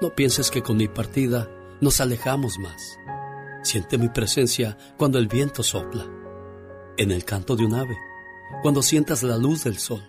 No 0.00 0.14
pienses 0.14 0.48
que 0.52 0.62
con 0.62 0.76
mi 0.76 0.86
partida 0.86 1.50
nos 1.80 2.00
alejamos 2.00 2.58
más. 2.58 2.98
Siente 3.62 3.98
mi 3.98 4.08
presencia 4.08 4.76
cuando 4.96 5.18
el 5.18 5.28
viento 5.28 5.62
sopla, 5.62 6.06
en 6.96 7.10
el 7.10 7.24
canto 7.24 7.56
de 7.56 7.64
un 7.64 7.74
ave, 7.74 7.96
cuando 8.62 8.82
sientas 8.82 9.22
la 9.22 9.36
luz 9.36 9.64
del 9.64 9.78
sol. 9.78 10.02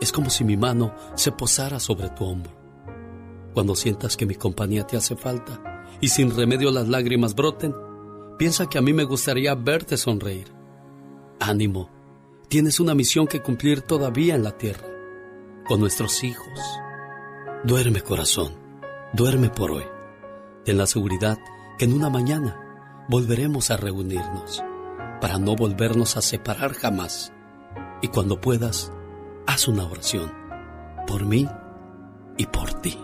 Es 0.00 0.12
como 0.12 0.30
si 0.30 0.44
mi 0.44 0.56
mano 0.56 0.94
se 1.14 1.32
posara 1.32 1.80
sobre 1.80 2.08
tu 2.10 2.24
hombro. 2.24 2.56
Cuando 3.54 3.74
sientas 3.74 4.16
que 4.16 4.26
mi 4.26 4.34
compañía 4.34 4.86
te 4.86 4.96
hace 4.96 5.16
falta 5.16 5.86
y 6.00 6.08
sin 6.08 6.34
remedio 6.34 6.70
las 6.70 6.88
lágrimas 6.88 7.34
broten, 7.34 7.74
piensa 8.38 8.68
que 8.68 8.78
a 8.78 8.82
mí 8.82 8.92
me 8.92 9.04
gustaría 9.04 9.54
verte 9.54 9.96
sonreír. 9.96 10.52
Ánimo, 11.40 11.90
tienes 12.48 12.78
una 12.78 12.94
misión 12.94 13.26
que 13.26 13.42
cumplir 13.42 13.82
todavía 13.82 14.34
en 14.34 14.44
la 14.44 14.56
tierra, 14.56 14.86
con 15.66 15.80
nuestros 15.80 16.22
hijos. 16.22 16.60
Duerme 17.64 18.00
corazón, 18.00 18.52
duerme 19.12 19.50
por 19.50 19.72
hoy. 19.72 19.97
Ten 20.68 20.76
la 20.76 20.86
seguridad 20.86 21.38
que 21.78 21.86
en 21.86 21.94
una 21.94 22.10
mañana 22.10 22.54
volveremos 23.08 23.70
a 23.70 23.78
reunirnos 23.78 24.62
para 25.18 25.38
no 25.38 25.56
volvernos 25.56 26.18
a 26.18 26.20
separar 26.20 26.74
jamás. 26.74 27.32
Y 28.02 28.08
cuando 28.08 28.38
puedas, 28.38 28.92
haz 29.46 29.66
una 29.66 29.86
oración 29.86 30.30
por 31.06 31.24
mí 31.24 31.48
y 32.36 32.44
por 32.44 32.70
ti. 32.82 32.98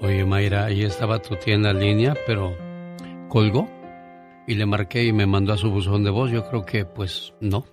Oye, 0.00 0.24
Mayra, 0.24 0.66
ahí 0.66 0.84
estaba 0.84 1.20
tu 1.20 1.34
tía 1.34 1.56
en 1.56 1.64
la 1.64 1.72
línea, 1.72 2.14
pero 2.24 2.56
colgó 3.28 3.68
y 4.46 4.54
le 4.54 4.64
marqué 4.64 5.06
y 5.06 5.12
me 5.12 5.26
mandó 5.26 5.54
a 5.54 5.58
su 5.58 5.72
buzón 5.72 6.04
de 6.04 6.10
voz. 6.10 6.30
Yo 6.30 6.48
creo 6.48 6.64
que, 6.64 6.84
pues, 6.84 7.34
no, 7.40 7.64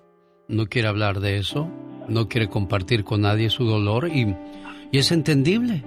no 0.49 0.65
quiere 0.65 0.87
hablar 0.87 1.21
de 1.21 1.37
eso, 1.37 1.69
no 2.09 2.27
quiere 2.27 2.49
compartir 2.49 3.03
con 3.03 3.21
nadie 3.21 3.49
su 3.49 3.63
dolor 3.63 4.09
y, 4.09 4.35
y 4.91 4.97
es 4.97 5.11
entendible. 5.11 5.83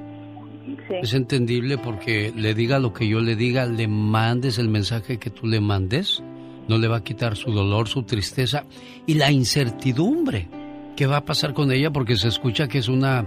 Es 1.03 1.13
entendible 1.13 1.77
porque 1.77 2.33
le 2.35 2.55
diga 2.55 2.79
lo 2.79 2.93
que 2.93 3.09
yo 3.09 3.21
le 3.21 3.35
diga, 3.35 3.67
le 3.67 3.89
mandes 3.89 4.59
el 4.59 4.69
mensaje 4.69 5.19
que 5.19 5.31
tú 5.31 5.49
le 5.49 5.61
mandes, 5.61 6.23
no 6.69 6.79
le 6.79 6.87
va 6.87 6.99
a 6.99 7.05
quitar 7.05 7.37
su 7.37 7.51
dolor, 7.51 7.89
su 7.89 8.05
tristeza 8.05 8.65
y 9.05 9.15
la 9.15 9.33
incertidumbre 9.33 10.49
que 10.95 11.07
va 11.07 11.19
a 11.19 11.25
pasar 11.25 11.53
con 11.53 11.73
ella 11.73 11.91
porque 11.91 12.17
se 12.17 12.29
escucha 12.29 12.69
que 12.69 12.79
es 12.79 12.89
una, 12.89 13.27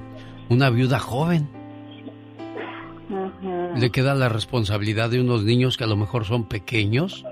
una 0.50 0.70
viuda 0.70 1.00
joven. 1.00 1.50
Le 3.76 3.90
queda 3.92 4.16
la 4.16 4.30
responsabilidad 4.30 5.10
de 5.10 5.20
unos 5.20 5.44
niños 5.44 5.76
que 5.76 5.84
a 5.84 5.88
lo 5.88 5.98
mejor 5.98 6.24
son 6.24 6.46
pequeños. 6.48 7.26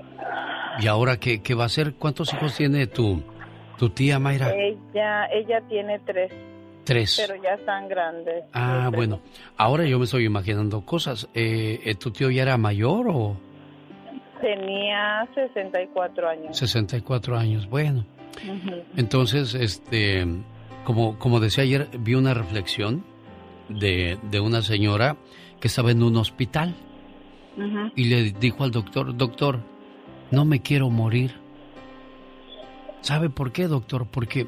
¿Y 0.78 0.88
ahora 0.88 1.18
qué, 1.18 1.40
qué 1.40 1.54
va 1.54 1.62
a 1.62 1.66
hacer? 1.66 1.94
¿Cuántos 1.94 2.34
hijos 2.34 2.54
tiene 2.56 2.86
tu, 2.86 3.22
tu 3.78 3.90
tía 3.90 4.18
Mayra? 4.18 4.52
Ella, 4.54 5.26
ella 5.26 5.60
tiene 5.68 5.98
tres. 6.00 6.32
Tres. 6.84 7.16
Pero 7.26 7.42
ya 7.42 7.54
están 7.54 7.88
grandes. 7.88 8.44
Ah, 8.52 8.90
bueno. 8.94 9.20
Ahora 9.56 9.84
yo 9.84 9.98
me 9.98 10.04
estoy 10.04 10.24
imaginando 10.24 10.84
cosas. 10.84 11.28
Eh, 11.34 11.80
eh, 11.84 11.94
¿Tu 11.94 12.10
tío 12.10 12.30
ya 12.30 12.42
era 12.42 12.58
mayor 12.58 13.08
o...? 13.08 13.36
Tenía 14.40 15.26
64 15.34 16.28
años. 16.28 16.56
64 16.58 17.38
años, 17.38 17.68
bueno. 17.68 18.04
Entonces, 18.96 19.54
este, 19.54 20.26
como, 20.84 21.18
como 21.18 21.40
decía 21.40 21.64
ayer, 21.64 21.88
vi 21.98 22.14
una 22.14 22.34
reflexión 22.34 23.04
de, 23.70 24.18
de 24.30 24.40
una 24.40 24.60
señora 24.60 25.16
que 25.60 25.68
estaba 25.68 25.92
en 25.92 26.02
un 26.02 26.16
hospital 26.16 26.74
y 27.94 28.04
le 28.04 28.32
dijo 28.32 28.64
al 28.64 28.70
doctor, 28.70 29.16
doctor, 29.16 29.60
no 30.30 30.44
me 30.44 30.60
quiero 30.60 30.90
morir. 30.90 31.40
¿Sabe 33.04 33.28
por 33.28 33.52
qué, 33.52 33.68
doctor? 33.68 34.06
Porque 34.10 34.46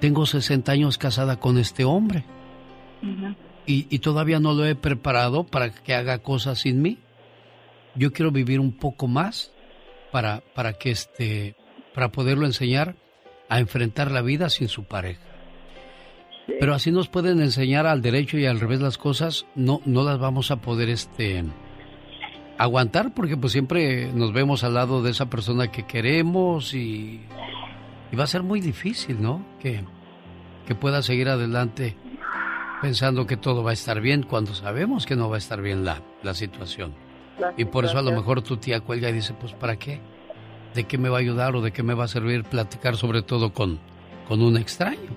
tengo 0.00 0.24
60 0.24 0.72
años 0.72 0.96
casada 0.96 1.38
con 1.38 1.58
este 1.58 1.84
hombre 1.84 2.24
y, 3.66 3.86
y 3.90 3.98
todavía 3.98 4.40
no 4.40 4.54
lo 4.54 4.64
he 4.64 4.74
preparado 4.74 5.44
para 5.44 5.68
que 5.68 5.94
haga 5.94 6.20
cosas 6.20 6.60
sin 6.60 6.80
mí. 6.80 6.96
Yo 7.94 8.14
quiero 8.14 8.30
vivir 8.30 8.60
un 8.60 8.72
poco 8.72 9.08
más 9.08 9.52
para, 10.10 10.42
para 10.54 10.72
que 10.72 10.90
este, 10.90 11.54
para 11.94 12.10
poderlo 12.12 12.46
enseñar 12.46 12.96
a 13.50 13.60
enfrentar 13.60 14.10
la 14.10 14.22
vida 14.22 14.48
sin 14.48 14.68
su 14.68 14.84
pareja. 14.84 15.20
Pero 16.58 16.72
así 16.72 16.90
nos 16.90 17.08
pueden 17.10 17.42
enseñar 17.42 17.86
al 17.86 18.00
derecho 18.00 18.38
y 18.38 18.46
al 18.46 18.58
revés 18.58 18.80
las 18.80 18.96
cosas, 18.96 19.44
no, 19.54 19.82
no 19.84 20.02
las 20.02 20.18
vamos 20.18 20.50
a 20.50 20.62
poder 20.62 20.88
este 20.88 21.44
aguantar 22.56 23.12
porque 23.12 23.36
pues 23.36 23.52
siempre 23.52 24.10
nos 24.14 24.32
vemos 24.32 24.64
al 24.64 24.72
lado 24.72 25.02
de 25.02 25.10
esa 25.10 25.28
persona 25.28 25.70
que 25.70 25.82
queremos 25.82 26.72
y, 26.72 27.20
y 28.12 28.16
va 28.16 28.24
a 28.24 28.28
ser 28.28 28.42
muy 28.42 28.60
difícil, 28.60 29.20
¿no? 29.20 29.44
Que, 29.60 29.84
que 30.66 30.74
pueda 30.74 31.02
seguir 31.02 31.28
adelante 31.28 31.96
pensando 32.80 33.26
que 33.26 33.36
todo 33.36 33.62
va 33.62 33.70
a 33.70 33.74
estar 33.74 34.00
bien 34.00 34.22
cuando 34.22 34.54
sabemos 34.54 35.06
que 35.06 35.16
no 35.16 35.28
va 35.28 35.36
a 35.36 35.38
estar 35.38 35.60
bien 35.62 35.84
la, 35.84 36.02
la 36.22 36.34
situación. 36.34 36.94
La 37.38 37.54
Y 37.56 37.64
por 37.64 37.84
eso 37.84 37.98
a 37.98 38.02
lo 38.02 38.12
mejor 38.12 38.42
tu 38.42 38.56
tía 38.56 38.80
cuelga 38.80 39.08
y 39.10 39.12
dice, 39.12 39.34
pues 39.34 39.52
¿para 39.52 39.76
qué? 39.76 40.00
¿De 40.74 40.84
qué 40.84 40.98
me 40.98 41.08
va 41.08 41.18
a 41.18 41.20
ayudar 41.20 41.56
o 41.56 41.62
de 41.62 41.72
qué 41.72 41.82
me 41.82 41.94
va 41.94 42.04
a 42.04 42.08
servir 42.08 42.44
platicar 42.44 42.96
sobre 42.96 43.22
todo 43.22 43.52
con, 43.52 43.78
con 44.28 44.42
un 44.42 44.56
extraño? 44.56 45.10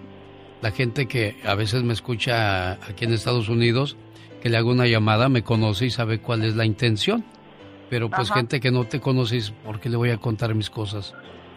La 0.61 0.72
gente 0.72 1.07
que 1.07 1.38
a 1.45 1.56
veces 1.56 1.84
me 1.84 1.94
escucha 1.94 2.74
aquí 2.74 3.06
en 3.06 3.14
Estados 3.14 3.49
Unidos, 3.49 3.98
que 4.41 4.49
le 4.49 4.57
hago 4.57 4.72
una 4.72 4.88
llamada, 4.88 5.30
me 5.30 5.44
conoce 5.44 5.86
y 5.86 5.90
sabe 5.90 6.20
cuál 6.20 6.44
es 6.44 6.56
la 6.56 6.66
intención. 6.66 7.24
Pero 7.90 8.10
pues 8.10 8.30
Ajá. 8.30 8.40
gente 8.40 8.60
que 8.60 8.72
no 8.72 8.84
te 8.84 8.99
conoce, 8.99 9.36
dice, 9.36 9.53
¿por 9.66 9.80
qué 9.80 9.90
le 9.90 9.98
voy 9.98 10.11
a 10.11 10.18
contar 10.18 10.53
mis 10.53 10.70
cosas 10.70 11.16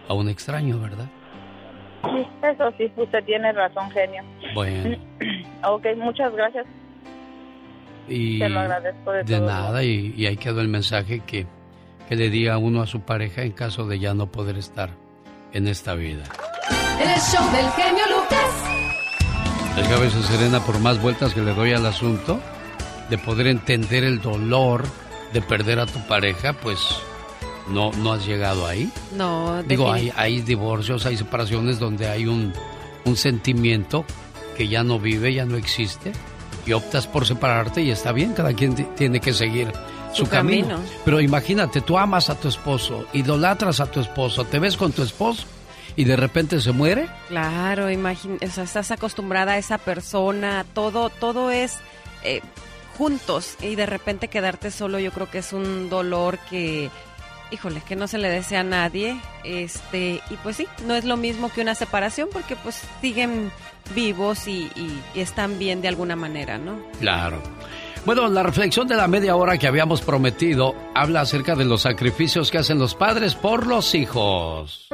a 0.08 0.14
un 0.14 0.28
extraño, 0.28 0.78
verdad? 0.78 1.10
Sí, 2.02 2.26
eso 2.42 2.72
sí, 2.78 2.92
usted 2.96 3.24
tiene 3.24 3.52
razón, 3.52 3.90
genio. 3.90 4.22
Bueno, 4.54 4.96
Ok, 5.64 5.86
muchas 5.96 6.32
gracias. 6.34 6.66
y 8.08 8.38
Te 8.40 8.48
lo 8.48 8.60
agradezco 8.60 9.12
de 9.12 9.22
de 9.24 9.36
todo 9.36 9.46
nada, 9.46 9.84
y, 9.84 10.12
y 10.16 10.26
ahí 10.26 10.36
quedó 10.36 10.60
el 10.60 10.68
mensaje 10.68 11.20
que, 11.24 11.46
que 12.08 12.16
le 12.16 12.28
diga 12.30 12.58
uno 12.58 12.82
a 12.82 12.86
su 12.86 13.00
pareja 13.02 13.42
en 13.42 13.52
caso 13.52 13.86
de 13.86 13.98
ya 14.00 14.12
no 14.14 14.26
poder 14.26 14.56
estar 14.58 14.90
en 15.52 15.68
esta 15.68 15.94
vida. 15.94 16.24
El 17.00 17.20
show 17.20 17.44
del 17.52 17.70
genio 17.72 18.04
Lucas. 18.08 18.64
Es 19.78 19.88
que 19.88 19.94
a 19.94 19.98
veces, 19.98 20.24
Serena, 20.26 20.60
por 20.60 20.78
más 20.80 21.00
vueltas 21.00 21.32
que 21.32 21.40
le 21.40 21.54
doy 21.54 21.72
al 21.72 21.86
asunto, 21.86 22.40
de 23.08 23.18
poder 23.18 23.46
entender 23.46 24.04
el 24.04 24.20
dolor 24.20 24.84
de 25.32 25.40
perder 25.40 25.78
a 25.78 25.86
tu 25.86 25.98
pareja, 26.06 26.52
pues 26.52 27.00
no, 27.68 27.92
no 27.92 28.12
has 28.12 28.26
llegado 28.26 28.66
ahí. 28.66 28.90
No, 29.16 29.62
Digo, 29.62 29.92
hay, 29.92 30.12
hay 30.16 30.40
divorcios, 30.40 31.06
hay 31.06 31.16
separaciones 31.16 31.78
donde 31.78 32.08
hay 32.08 32.26
un, 32.26 32.52
un 33.04 33.16
sentimiento 33.16 34.04
que 34.56 34.68
ya 34.68 34.82
no 34.84 34.98
vive, 34.98 35.32
ya 35.34 35.44
no 35.44 35.56
existe, 35.56 36.12
y 36.66 36.72
optas 36.72 37.06
por 37.06 37.26
separarte 37.26 37.82
y 37.82 37.90
está 37.90 38.12
bien, 38.12 38.34
cada 38.34 38.52
quien 38.52 38.74
tiene 38.94 39.20
que 39.20 39.32
seguir 39.32 39.72
su, 40.12 40.26
camino. 40.26 40.78
Pero 41.04 41.20
imagínate, 41.20 41.80
tú 41.80 41.98
amas 41.98 42.30
a 42.30 42.38
tu 42.38 42.48
esposo, 42.48 43.06
idolatras 43.12 43.80
a 43.80 43.86
tu 43.86 44.00
esposo, 44.00 44.44
te 44.44 44.58
ves 44.58 44.76
con 44.76 44.92
tu 44.92 45.02
esposo 45.02 45.46
y 45.96 46.04
de 46.04 46.16
repente 46.16 46.60
se 46.60 46.72
muere. 46.72 47.08
Claro, 47.28 47.90
imagina, 47.90 48.36
estás 48.40 48.90
acostumbrada 48.90 49.52
a 49.52 49.58
esa 49.58 49.78
persona, 49.78 50.64
todo, 50.74 51.10
todo 51.10 51.50
es 51.50 51.78
eh, 52.24 52.40
juntos 52.96 53.56
y 53.60 53.74
de 53.74 53.86
repente 53.86 54.28
quedarte 54.28 54.70
solo, 54.70 54.98
yo 54.98 55.10
creo 55.12 55.30
que 55.30 55.38
es 55.38 55.52
un 55.52 55.88
dolor 55.88 56.38
que, 56.50 56.90
híjole, 57.52 57.82
que 57.86 57.96
no 57.96 58.08
se 58.08 58.18
le 58.18 58.28
desea 58.28 58.60
a 58.60 58.64
nadie, 58.64 59.20
este, 59.44 60.20
y 60.30 60.34
pues 60.42 60.56
sí, 60.56 60.66
no 60.86 60.94
es 60.94 61.04
lo 61.04 61.16
mismo 61.16 61.50
que 61.52 61.60
una 61.60 61.74
separación 61.74 62.28
porque 62.32 62.56
pues 62.56 62.82
siguen 63.00 63.50
vivos 63.94 64.48
y, 64.48 64.70
y 64.74 65.20
están 65.20 65.58
bien 65.58 65.82
de 65.82 65.88
alguna 65.88 66.16
manera, 66.16 66.58
¿no? 66.58 66.82
Claro. 66.98 67.42
Bueno, 68.04 68.28
la 68.28 68.42
reflexión 68.42 68.88
de 68.88 68.96
la 68.96 69.06
media 69.06 69.36
hora 69.36 69.58
que 69.58 69.68
habíamos 69.68 70.02
prometido 70.02 70.74
habla 70.94 71.20
acerca 71.20 71.54
de 71.54 71.64
los 71.64 71.82
sacrificios 71.82 72.50
que 72.50 72.58
hacen 72.58 72.78
los 72.78 72.96
padres 72.96 73.36
por 73.36 73.66
los 73.66 73.94
hijos. 73.94 74.88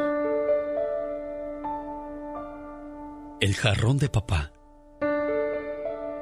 El 3.41 3.55
jarrón 3.55 3.97
de 3.97 4.11
papá. 4.11 4.53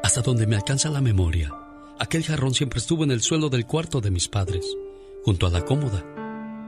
Hasta 0.05 0.21
donde 0.21 0.47
me 0.47 0.55
alcanza 0.55 0.89
la 0.91 1.01
memoria, 1.01 1.53
aquel 1.99 2.23
jarrón 2.23 2.55
siempre 2.55 2.79
estuvo 2.79 3.03
en 3.03 3.11
el 3.11 3.21
suelo 3.21 3.49
del 3.49 3.67
cuarto 3.67 4.01
de 4.01 4.13
mis 4.13 4.29
padres, 4.29 4.65
junto 5.25 5.49
a 5.49 5.51
la 5.51 5.65
cómoda. 5.65 6.05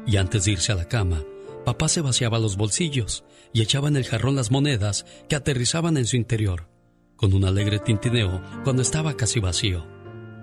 Y 0.09 0.17
antes 0.17 0.47
de 0.47 0.53
irse 0.53 0.73
a 0.73 0.75
la 0.75 0.89
cama, 0.89 1.23
papá 1.67 1.87
se 1.87 2.01
vaciaba 2.01 2.39
los 2.39 2.57
bolsillos 2.57 3.25
y 3.53 3.61
echaba 3.61 3.89
en 3.89 3.97
el 3.97 4.07
jarrón 4.07 4.37
las 4.37 4.51
monedas 4.51 5.05
que 5.29 5.37
aterrizaban 5.37 5.99
en 5.99 6.07
su 6.07 6.17
interior, 6.17 6.67
con 7.15 7.35
un 7.35 7.45
alegre 7.45 7.79
tintineo 7.79 8.43
cuando 8.65 8.81
estaba 8.81 9.19
casi 9.19 9.39
vacío. 9.39 9.87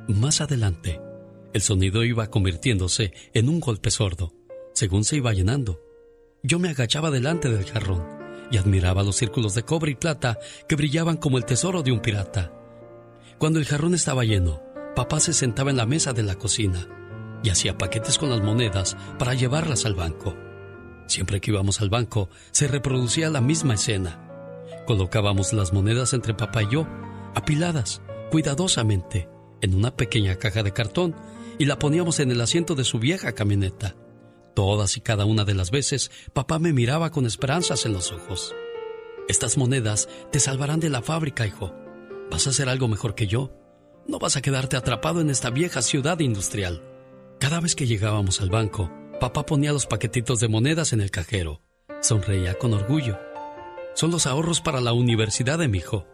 Más 0.08 0.40
adelante, 0.40 1.02
el 1.52 1.64
sonido 1.64 2.04
iba 2.04 2.30
convirtiéndose 2.30 3.12
en 3.34 3.50
un 3.50 3.60
golpe 3.60 3.90
sordo, 3.90 4.36
según 4.76 5.04
se 5.04 5.16
iba 5.16 5.34
llenando. 5.34 5.82
Yo 6.44 6.60
me 6.60 6.70
agachaba 6.70 7.10
delante 7.10 7.50
del 7.50 7.66
jarrón 7.66 8.06
y 8.52 8.58
admiraba 8.58 9.02
los 9.02 9.16
círculos 9.16 9.56
de 9.56 9.64
cobre 9.64 9.94
y 9.94 9.96
plata 9.96 10.38
que 10.70 10.76
brillaban 10.76 11.18
como 11.18 11.40
el 11.40 11.46
tesoro 11.46 11.82
de 11.82 11.92
un 11.92 12.02
pirata. 12.02 12.54
Cuando 13.40 13.58
el 13.58 13.66
jarrón 13.66 13.96
estaba 13.96 14.26
lleno, 14.26 14.62
papá 14.96 15.20
se 15.20 15.34
sentaba 15.34 15.72
en 15.72 15.78
la 15.78 15.88
mesa 15.88 16.14
de 16.14 16.22
la 16.22 16.36
cocina 16.36 16.88
y 17.44 17.50
hacía 17.50 17.78
paquetes 17.78 18.18
con 18.18 18.30
las 18.30 18.42
monedas 18.42 18.98
para 19.18 19.34
llevarlas 19.34 19.86
al 19.86 19.96
banco. 19.96 20.36
Siempre 21.08 21.40
que 21.40 21.52
íbamos 21.52 21.82
al 21.82 21.90
banco, 21.90 22.30
se 22.52 22.68
reproducía 22.68 23.30
la 23.30 23.42
misma 23.42 23.76
escena. 23.76 24.22
Colocábamos 24.88 25.54
las 25.54 25.74
monedas 25.74 26.14
entre 26.14 26.34
papá 26.34 26.64
y 26.64 26.72
yo, 26.72 26.88
apiladas, 27.36 28.02
cuidadosamente, 28.32 29.30
en 29.62 29.76
una 29.76 29.96
pequeña 29.96 30.36
caja 30.36 30.64
de 30.64 30.74
cartón 30.74 31.16
y 31.58 31.66
la 31.66 31.80
poníamos 31.80 32.20
en 32.20 32.32
el 32.32 32.42
asiento 32.42 32.76
de 32.76 32.84
su 32.84 33.00
vieja 33.00 33.34
camioneta. 33.34 33.96
Todas 34.56 34.98
y 34.98 35.02
cada 35.02 35.26
una 35.26 35.44
de 35.44 35.54
las 35.54 35.70
veces, 35.70 36.12
papá 36.34 36.60
me 36.60 36.74
miraba 36.74 37.12
con 37.12 37.26
esperanzas 37.26 37.86
en 37.86 37.94
los 37.94 38.12
ojos. 38.12 38.56
Estas 39.28 39.58
monedas 39.58 40.08
te 40.32 40.40
salvarán 40.40 40.80
de 40.80 40.90
la 40.90 41.02
fábrica, 41.02 41.46
hijo. 41.46 41.74
Vas 42.32 42.48
a 42.48 42.52
hacer 42.52 42.70
algo 42.70 42.88
mejor 42.88 43.16
que 43.16 43.28
yo. 43.28 43.52
No 44.08 44.20
vas 44.20 44.38
a 44.38 44.42
quedarte 44.42 44.78
atrapado 44.78 45.20
en 45.20 45.30
esta 45.30 45.50
vieja 45.50 45.82
ciudad 45.82 46.20
industrial. 46.20 46.84
Cada 47.46 47.60
vez 47.60 47.76
que 47.76 47.86
llegábamos 47.86 48.42
al 48.42 48.50
banco, 48.50 48.92
papá 49.20 49.46
ponía 49.46 49.72
los 49.72 49.86
paquetitos 49.86 50.40
de 50.40 50.48
monedas 50.48 50.94
en 50.94 51.02
el 51.02 51.12
cajero. 51.12 51.62
Sonreía 52.02 52.56
con 52.56 52.74
orgullo. 52.74 53.20
Son 53.94 54.10
los 54.10 54.26
ahorros 54.26 54.62
para 54.62 54.82
la 54.82 54.94
universidad 54.94 55.60
de 55.60 55.68
mi 55.68 55.78
hijo. 55.78 56.08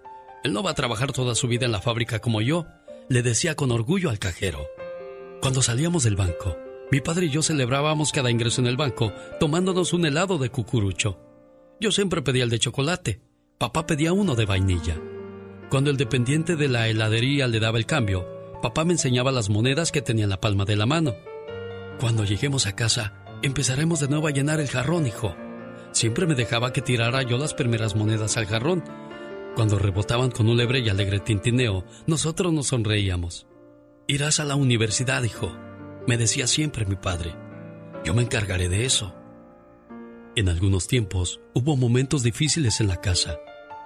Él 0.43 0.51
no 0.51 0.61
va 0.61 0.71
a 0.71 0.75
trabajar 0.75 1.13
toda 1.13 1.33
su 1.33 1.47
vida 1.47 1.65
en 1.65 1.71
la 1.71 1.79
fábrica 1.79 2.19
como 2.19 2.41
yo, 2.41 2.65
le 3.07 3.21
decía 3.21 3.55
con 3.55 3.71
orgullo 3.71 4.09
al 4.09 4.19
cajero. 4.19 4.67
Cuando 5.41 5.61
salíamos 5.61 6.03
del 6.03 6.17
banco, 6.17 6.57
mi 6.91 6.99
padre 6.99 7.27
y 7.27 7.29
yo 7.29 7.41
celebrábamos 7.41 8.11
cada 8.11 8.29
ingreso 8.29 8.59
en 8.59 8.67
el 8.67 8.75
banco 8.75 9.13
tomándonos 9.39 9.93
un 9.93 10.05
helado 10.05 10.37
de 10.37 10.49
cucurucho. 10.49 11.17
Yo 11.79 11.93
siempre 11.93 12.21
pedía 12.21 12.43
el 12.43 12.49
de 12.49 12.59
chocolate. 12.59 13.21
Papá 13.57 13.87
pedía 13.87 14.11
uno 14.11 14.35
de 14.35 14.43
vainilla. 14.43 14.99
Cuando 15.69 15.91
el 15.91 15.95
dependiente 15.95 16.57
de 16.57 16.67
la 16.67 16.89
heladería 16.89 17.47
le 17.47 17.61
daba 17.61 17.77
el 17.77 17.85
cambio, 17.85 18.40
papá 18.61 18.85
me 18.85 18.93
enseñaba 18.93 19.31
las 19.31 19.49
monedas 19.49 19.91
que 19.91 20.01
tenía 20.01 20.25
en 20.25 20.29
la 20.29 20.39
palma 20.39 20.65
de 20.65 20.75
la 20.75 20.85
mano. 20.85 21.15
Cuando 21.99 22.23
lleguemos 22.23 22.67
a 22.67 22.75
casa, 22.75 23.13
empezaremos 23.41 23.99
de 23.99 24.07
nuevo 24.07 24.27
a 24.27 24.31
llenar 24.31 24.59
el 24.59 24.69
jarrón, 24.69 25.07
hijo. 25.07 25.35
Siempre 25.91 26.25
me 26.25 26.35
dejaba 26.35 26.71
que 26.71 26.81
tirara 26.81 27.21
yo 27.23 27.37
las 27.37 27.53
primeras 27.53 27.95
monedas 27.95 28.37
al 28.37 28.45
jarrón. 28.45 28.83
Cuando 29.55 29.77
rebotaban 29.77 30.31
con 30.31 30.47
un 30.47 30.57
lebre 30.57 30.79
y 30.79 30.89
alegre 30.89 31.19
tintineo, 31.19 31.83
nosotros 32.07 32.53
nos 32.53 32.67
sonreíamos. 32.67 33.47
Irás 34.07 34.39
a 34.39 34.45
la 34.45 34.55
universidad, 34.55 35.23
hijo. 35.23 35.51
Me 36.07 36.17
decía 36.17 36.47
siempre 36.47 36.85
mi 36.85 36.95
padre, 36.95 37.35
yo 38.03 38.13
me 38.13 38.23
encargaré 38.23 38.69
de 38.69 38.85
eso. 38.85 39.13
En 40.35 40.49
algunos 40.49 40.87
tiempos 40.87 41.41
hubo 41.53 41.75
momentos 41.75 42.23
difíciles 42.23 42.79
en 42.79 42.87
la 42.87 43.01
casa, 43.01 43.37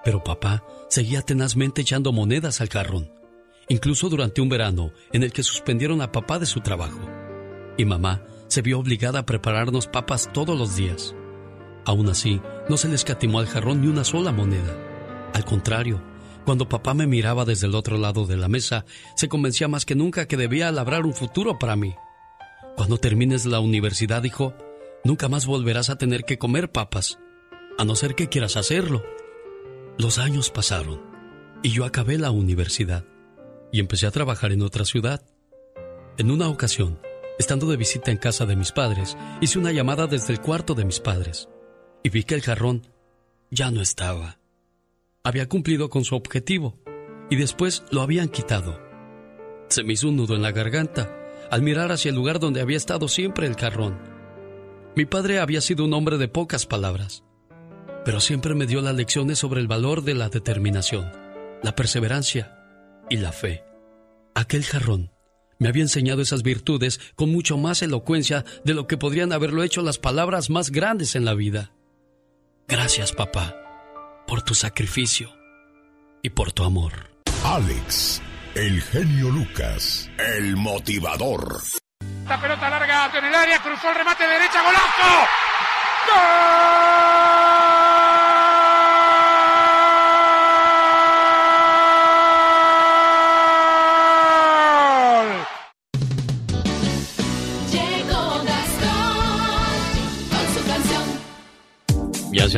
pero 0.04 0.24
papá 0.24 0.64
seguía 0.90 1.22
tenazmente 1.22 1.82
echando 1.82 2.14
monedas 2.14 2.62
al 2.62 2.70
jarrón, 2.70 3.12
incluso 3.68 4.10
durante 4.10 4.42
un 4.42 4.50
verano 4.50 4.92
en 5.12 5.24
el 5.24 5.32
que 5.32 5.44
suspendieron 5.44 6.02
a 6.02 6.12
papá 6.12 6.40
de 6.40 6.46
su 6.46 6.62
trabajo. 6.62 7.00
Y 7.78 7.86
mamá 7.86 8.24
se 8.48 8.62
vio 8.62 8.80
obligada 8.80 9.20
a 9.20 9.26
prepararnos 9.26 9.88
papas 9.88 10.30
todos 10.32 10.58
los 10.58 10.76
días. 10.76 11.16
Aún 11.86 12.10
así, 12.10 12.42
no 12.70 12.78
se 12.78 12.88
le 12.88 12.96
escatimó 12.96 13.40
al 13.40 13.48
jarrón 13.48 13.82
ni 13.82 13.88
una 13.88 14.04
sola 14.04 14.32
moneda. 14.32 14.76
Al 15.34 15.46
contrario, 15.46 16.02
cuando 16.46 16.70
papá 16.70 16.94
me 16.94 17.08
miraba 17.08 17.46
desde 17.46 17.68
el 17.68 17.76
otro 17.76 17.98
lado 17.98 18.26
de 18.26 18.38
la 18.38 18.48
mesa, 18.48 18.86
se 19.16 19.28
convencía 19.28 19.68
más 19.68 19.86
que 19.86 19.96
nunca 19.96 20.28
que 20.28 20.38
debía 20.38 20.72
labrar 20.72 21.06
un 21.06 21.14
futuro 21.14 21.58
para 21.60 21.76
mí. 21.76 21.96
Cuando 22.76 22.98
termines 22.98 23.46
la 23.46 23.60
universidad, 23.60 24.24
hijo, 24.24 24.54
nunca 25.04 25.28
más 25.28 25.46
volverás 25.46 25.90
a 25.90 25.98
tener 25.98 26.24
que 26.24 26.38
comer 26.38 26.72
papas, 26.72 27.20
a 27.78 27.86
no 27.86 27.96
ser 27.96 28.16
que 28.16 28.30
quieras 28.30 28.58
hacerlo. 28.58 29.04
Los 29.98 30.18
años 30.18 30.52
pasaron 30.52 31.02
y 31.64 31.72
yo 31.72 31.86
acabé 31.86 32.18
la 32.18 32.32
universidad 32.32 33.06
y 33.76 33.82
empecé 33.82 34.08
a 34.08 34.12
trabajar 34.12 34.54
en 34.54 34.62
otra 34.62 34.86
ciudad. 34.86 35.22
En 36.18 36.32
una 36.32 36.48
ocasión, 36.48 36.98
estando 37.38 37.66
de 37.66 37.76
visita 37.76 38.10
en 38.10 38.16
casa 38.16 38.46
de 38.46 38.56
mis 38.56 38.72
padres, 38.72 39.18
hice 39.42 39.60
una 39.60 39.74
llamada 39.74 40.08
desde 40.08 40.32
el 40.32 40.40
cuarto 40.40 40.76
de 40.76 40.86
mis 40.86 41.02
padres 41.02 41.50
y 42.02 42.08
vi 42.08 42.24
que 42.24 42.36
el 42.36 42.42
jarrón 42.42 42.88
ya 43.52 43.72
no 43.72 43.82
estaba. 43.82 44.40
Había 45.26 45.50
cumplido 45.50 45.90
con 45.90 46.06
su 46.06 46.16
objetivo 46.16 46.80
y 47.30 47.36
después 47.36 47.84
lo 47.92 48.02
habían 48.02 48.30
quitado. 48.30 48.80
Se 49.68 49.84
me 49.84 49.92
hizo 49.92 50.08
un 50.08 50.16
nudo 50.16 50.36
en 50.36 50.42
la 50.42 50.54
garganta 50.54 51.14
al 51.52 51.62
mirar 51.62 51.92
hacia 51.92 52.12
el 52.12 52.16
lugar 52.16 52.40
donde 52.40 52.62
había 52.62 52.78
estado 52.78 53.10
siempre 53.10 53.46
el 53.46 53.58
carrón. 53.58 54.00
Mi 54.96 55.04
padre 55.04 55.40
había 55.40 55.60
sido 55.60 55.84
un 55.84 55.94
hombre 55.94 56.18
de 56.18 56.30
pocas 56.30 56.66
palabras, 56.66 57.26
pero 58.06 58.22
siempre 58.22 58.56
me 58.56 58.68
dio 58.68 58.80
las 58.80 58.96
lecciones 58.96 59.38
sobre 59.38 59.60
el 59.60 59.68
valor 59.68 60.02
de 60.04 60.14
la 60.14 60.30
determinación, 60.30 61.12
la 61.62 61.76
perseverancia 61.76 62.56
y 63.10 63.18
la 63.18 63.34
fe. 63.34 63.65
Aquel 64.36 64.64
jarrón 64.64 65.12
me 65.58 65.70
había 65.70 65.84
enseñado 65.84 66.22
esas 66.22 66.44
virtudes 66.44 67.00
con 67.16 67.32
mucho 67.32 67.58
más 67.58 67.82
elocuencia 67.82 68.46
de 68.64 68.74
lo 68.74 68.86
que 68.86 68.98
podrían 68.98 69.32
haberlo 69.32 69.64
hecho 69.64 69.82
las 69.82 69.98
palabras 69.98 70.50
más 70.50 70.70
grandes 70.70 71.16
en 71.16 71.26
la 71.26 71.34
vida. 71.34 71.72
Gracias, 72.68 73.14
papá, 73.14 73.56
por 74.28 74.44
tu 74.44 74.54
sacrificio 74.54 75.32
y 76.22 76.30
por 76.30 76.52
tu 76.52 76.64
amor. 76.64 77.10
Alex 77.44 78.22
el 78.56 78.82
genio 78.82 79.30
Lucas, 79.32 80.10
el 80.18 80.56
motivador. 80.56 81.62
La 82.26 82.40
pelota 82.40 82.70
larga 82.70 83.12
en 83.18 83.26
el 83.26 83.36
área, 83.36 83.62
cruzó 83.62 83.90
el 83.90 83.96
remate 83.96 84.26
derecha, 84.26 84.64
golazo. 84.64 85.28
Ya 86.08 87.75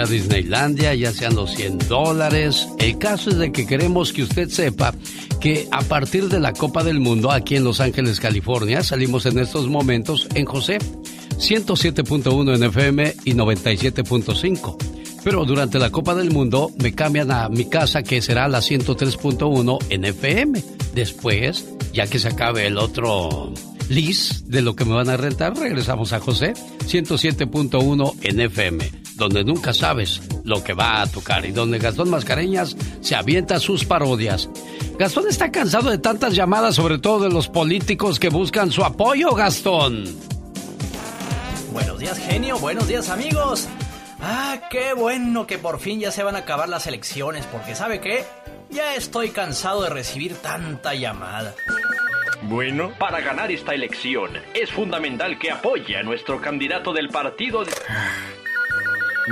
Disneylandia, 0.06 0.94
ya 0.94 1.11
sean 1.11 1.36
los 1.36 1.56
100 1.56 1.80
dólares. 1.90 2.68
El 2.78 2.98
caso 2.98 3.30
es 3.30 3.38
de 3.38 3.52
que 3.52 3.65
queremos 3.65 4.14
que 4.14 4.24
usted 4.24 4.49
sepa 4.49 4.94
que 5.40 5.68
a 5.72 5.82
partir 5.82 6.30
de 6.30 6.40
la 6.40 6.53
Copa 6.53 6.84
del 6.84 6.99
Mundo 6.99 7.32
aquí 7.32 7.56
en 7.56 7.64
Los 7.64 7.80
Ángeles, 7.80 8.19
California, 8.19 8.84
salimos 8.84 9.26
en 9.26 9.40
estos 9.40 9.68
momentos 9.68 10.28
en 10.36 10.45
José 10.45 10.80
107.1 11.38 12.56
en 12.56 12.64
FM 12.64 13.15
y 13.26 13.34
97.5. 13.34 14.78
Pero 15.24 15.45
durante 15.45 15.80
la 15.80 15.90
Copa 15.90 16.15
del 16.15 16.32
Mundo 16.32 16.72
me 16.82 16.94
cambian 16.94 17.32
a 17.32 17.49
mi 17.49 17.65
casa 17.65 18.03
que 18.03 18.22
será 18.22 18.48
la 18.48 18.60
103.1 18.60 19.80
en 19.90 20.06
FM. 20.06 20.64
Después, 20.94 21.65
ya 21.94 22.07
que 22.07 22.19
se 22.19 22.30
acabe 22.30 22.65
el 22.65 22.78
otro 22.78 23.53
list 23.90 24.45
de 24.48 24.61
lo 24.61 24.76
que 24.76 24.86
me 24.86 24.94
van 24.94 25.10
a 25.10 25.18
rentar, 25.18 25.57
regresamos 25.57 26.14
a 26.14 26.19
José 26.19 26.53
107.1 26.86 28.15
en 28.24 28.40
FM. 28.40 29.06
Donde 29.18 29.44
nunca 29.44 29.73
sabes 29.73 30.22
lo 30.44 30.64
que 30.64 30.73
va 30.73 31.02
a 31.02 31.07
tocar 31.07 31.45
y 31.45 31.52
donde 31.52 31.80
Gastón 31.80 32.10
Mascareñas 32.10 32.77
se 33.02 33.15
avienta 33.15 33.60
sus 33.60 33.84
parodias. 33.84 34.49
Gastón 34.98 35.27
está 35.27 35.52
cansado 35.52 35.89
de 35.89 35.98
tantas 35.98 36.34
llamadas, 36.34 36.76
sobre 36.76 36.99
todo 36.99 37.23
de 37.23 37.30
los 37.30 37.49
políticos 37.49 38.19
que 38.19 38.30
buscan 38.30 38.72
su 38.72 38.84
apoyo, 38.84 39.31
Gastón. 39.34 40.06
Buenos 41.73 41.99
días, 41.99 42.18
genio. 42.19 42.57
Buenos 42.60 42.88
días, 42.88 43.10
amigos. 43.10 43.68
Ah, 44.19 44.61
qué 44.69 44.94
bueno 44.94 45.45
que 45.45 45.57
por 45.57 45.80
fin 45.80 45.99
ya 45.99 46.11
se 46.11 46.23
van 46.23 46.35
a 46.35 46.39
acabar 46.39 46.69
las 46.69 46.88
elecciones, 46.88 47.45
porque 47.45 47.76
¿sabe 47.76 47.99
qué? 47.99 48.23
Ya 48.69 48.95
estoy 48.95 49.30
cansado 49.30 49.84
de 49.84 49.89
recibir 49.89 50.35
tanta 50.35 50.94
llamada. 50.95 51.53
Bueno, 52.44 52.91
para 52.98 53.19
ganar 53.22 53.52
esta 53.52 53.73
elección 53.73 54.31
es 54.53 54.72
fundamental 54.72 55.39
que 55.39 55.52
apoye 55.52 55.98
a 55.98 56.03
nuestro 56.03 56.39
candidato 56.39 56.94
del 56.94 57.10
partido. 57.10 57.65
De... 57.65 57.72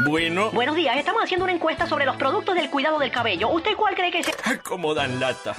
Bueno. 0.03 0.51
Buenos 0.51 0.76
días, 0.76 0.97
estamos 0.97 1.23
haciendo 1.23 1.45
una 1.45 1.53
encuesta 1.53 1.88
sobre 1.88 2.05
los 2.05 2.17
productos 2.17 2.53
del 2.55 2.69
cuidado 2.69 2.99
del 2.99 3.11
cabello. 3.11 3.47
¿Usted 3.49 3.76
cuál 3.77 3.95
cree 3.95 4.11
que 4.11 4.19
es? 4.19 4.27
¿Cómo 4.63 4.93
dan 4.93 5.17
lata? 5.19 5.55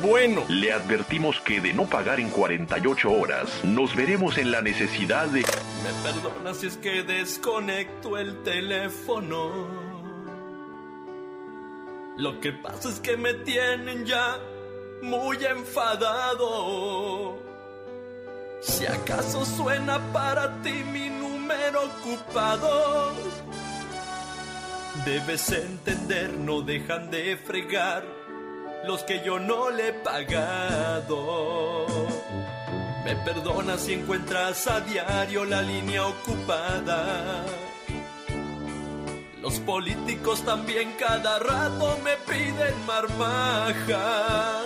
Bueno. 0.00 0.44
Le 0.48 0.72
advertimos 0.72 1.40
que 1.40 1.60
de 1.60 1.72
no 1.72 1.86
pagar 1.86 2.20
en 2.20 2.30
48 2.30 3.10
horas, 3.10 3.64
nos 3.64 3.96
veremos 3.96 4.38
en 4.38 4.52
la 4.52 4.62
necesidad 4.62 5.26
de... 5.26 5.40
Me 5.40 5.92
perdona 6.04 6.54
si 6.54 6.68
es 6.68 6.76
que 6.76 7.02
desconecto 7.02 8.16
el 8.16 8.44
teléfono. 8.44 9.66
Lo 12.16 12.40
que 12.40 12.52
pasa 12.52 12.88
es 12.88 13.00
que 13.00 13.16
me 13.16 13.34
tienen 13.34 14.06
ya 14.06 14.38
muy 15.02 15.44
enfadado. 15.44 17.45
Si 18.60 18.86
acaso 18.86 19.44
suena 19.44 20.00
para 20.12 20.62
ti 20.62 20.84
mi 20.92 21.08
número 21.08 21.84
ocupado, 21.84 23.12
debes 25.04 25.50
entender, 25.50 26.32
no 26.38 26.62
dejan 26.62 27.10
de 27.10 27.36
fregar 27.36 28.04
los 28.84 29.02
que 29.02 29.22
yo 29.24 29.38
no 29.38 29.70
le 29.70 29.88
he 29.88 29.92
pagado. 29.92 31.86
Me 33.04 33.14
perdonas 33.16 33.80
si 33.82 33.92
encuentras 33.94 34.66
a 34.66 34.80
diario 34.80 35.44
la 35.44 35.62
línea 35.62 36.06
ocupada. 36.06 37.44
Los 39.40 39.60
políticos 39.60 40.44
también 40.44 40.92
cada 40.98 41.38
rato 41.38 41.96
me 42.02 42.16
piden 42.28 42.84
marmaja. 42.84 44.64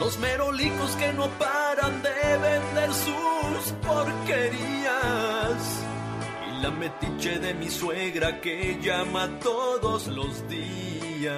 Los 0.00 0.18
merolicos 0.18 0.96
que 0.96 1.12
no 1.12 1.28
paran 1.38 2.02
de 2.02 2.38
vender 2.38 2.90
sus 2.94 3.72
porquerías. 3.86 5.58
Y 6.48 6.62
la 6.62 6.70
metiche 6.70 7.38
de 7.38 7.52
mi 7.52 7.68
suegra 7.68 8.40
que 8.40 8.80
llama 8.80 9.28
todos 9.40 10.06
los 10.08 10.48
días. 10.48 11.30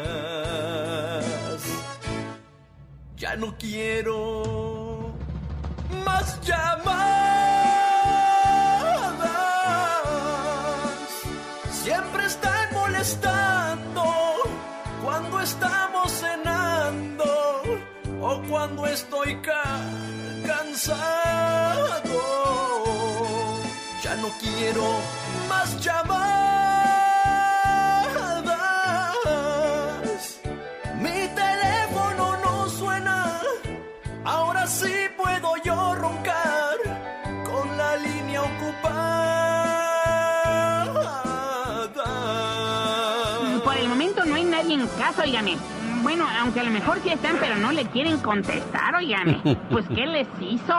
Ya 3.16 3.34
no 3.34 3.56
quiero 3.58 5.12
más 6.04 6.40
llamadas. 6.42 7.02
Siempre 11.82 12.26
están 12.26 12.74
molestando 12.74 14.04
cuando 15.02 15.40
estamos 15.40 16.12
cenando 16.12 16.61
o 18.32 18.42
cuando 18.48 18.86
estoy 18.86 19.34
ca 19.36 19.80
cansado. 20.46 22.20
Ya 24.02 24.14
no 24.16 24.28
quiero 24.40 24.84
más 25.48 25.68
llamadas. 25.84 26.40
Mi 31.04 31.28
teléfono 31.40 32.24
no 32.44 32.68
suena. 32.68 33.40
Ahora 34.24 34.66
sí 34.66 34.94
puedo 35.16 35.56
yo 35.64 35.94
roncar 35.94 36.76
con 37.44 37.76
la 37.76 37.96
línea 37.96 38.42
ocupada. 38.42 39.12
Por 43.64 43.76
el 43.76 43.88
momento 43.88 44.24
no 44.24 44.34
hay 44.34 44.44
nadie 44.44 44.74
en 44.74 44.86
casa, 45.00 45.22
oígame. 45.22 45.56
Bueno, 46.02 46.26
aunque 46.40 46.60
a 46.60 46.64
lo 46.64 46.70
mejor 46.70 46.98
sí 47.02 47.10
están, 47.10 47.36
pero 47.40 47.56
no 47.56 47.72
le 47.72 47.84
quieren 47.86 48.18
contestar, 48.18 48.94
oígame. 48.96 49.40
Pues, 49.70 49.86
¿qué 49.88 50.06
les 50.06 50.26
hizo? 50.40 50.74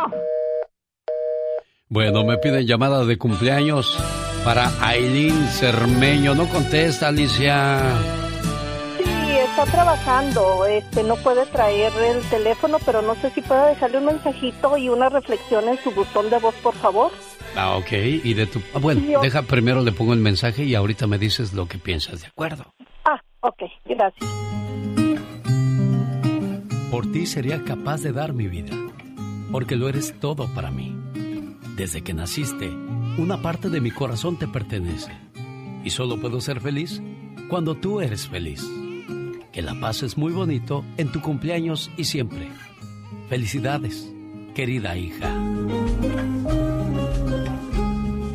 Bueno, 1.90 2.24
me 2.24 2.38
piden 2.38 2.66
llamada 2.66 3.06
de 3.06 3.18
cumpleaños 3.18 3.98
para 4.44 4.70
Aileen 4.82 5.46
Cermeño. 5.48 6.34
No 6.36 6.48
contesta, 6.50 7.10
Alicia. 7.10 7.80
Sí, 8.98 9.04
está 9.38 9.64
trabajando. 9.66 10.66
Este, 10.66 11.04
no 11.04 11.16
puede 11.18 11.46
traer 11.48 11.92
el 12.10 12.22
teléfono, 12.30 12.78
pero 12.86 13.02
no 13.02 13.16
sé 13.16 13.30
si 13.32 13.42
puede 13.42 13.70
dejarle 13.70 14.00
un 14.00 14.06
mensajito 14.06 14.76
y 14.78 14.90
una 14.90 15.10
reflexión 15.10 15.68
en 15.70 15.78
su 15.78 15.92
buzón 15.92 16.30
de 16.32 16.40
voz, 16.40 16.56
por 16.56 16.74
favor. 16.76 17.12
Ah, 17.56 17.76
ok. 17.78 17.92
Y 18.24 18.34
de 18.34 18.48
tu... 18.48 18.60
ah, 18.74 18.80
bueno, 18.80 19.02
Yo- 19.08 19.22
deja 19.22 19.44
primero 19.44 19.82
le 19.82 19.92
pongo 19.92 20.14
el 20.14 20.20
mensaje 20.20 20.64
y 20.64 20.74
ahorita 20.76 21.06
me 21.06 21.20
dices 21.20 21.54
lo 21.54 21.68
que 21.68 21.78
piensas, 21.78 22.22
¿de 22.22 22.28
acuerdo? 22.28 22.66
Ah, 23.06 23.20
ok, 23.42 23.62
gracias. 23.86 24.32
Por 26.94 27.12
ti 27.12 27.26
sería 27.26 27.64
capaz 27.64 28.04
de 28.04 28.12
dar 28.12 28.34
mi 28.34 28.48
vida, 28.48 28.78
porque 29.52 29.76
lo 29.76 29.90
eres 29.90 30.14
todo 30.20 30.48
para 30.54 30.70
mí. 30.70 30.96
Desde 31.76 32.04
que 32.04 32.14
naciste, 32.14 32.70
una 33.18 33.42
parte 33.42 33.72
de 33.72 33.82
mi 33.82 33.90
corazón 33.90 34.38
te 34.38 34.48
pertenece. 34.48 35.12
Y 35.84 35.90
solo 35.90 36.22
puedo 36.22 36.40
ser 36.40 36.62
feliz 36.62 37.02
cuando 37.50 37.74
tú 37.74 38.00
eres 38.00 38.28
feliz. 38.28 38.64
Que 39.52 39.64
la 39.64 39.74
pases 39.80 40.20
muy 40.20 40.34
bonito 40.34 40.86
en 40.98 41.12
tu 41.12 41.20
cumpleaños 41.20 41.90
y 41.98 42.04
siempre. 42.04 42.52
Felicidades, 43.28 44.14
querida 44.54 44.96
hija. 44.96 45.36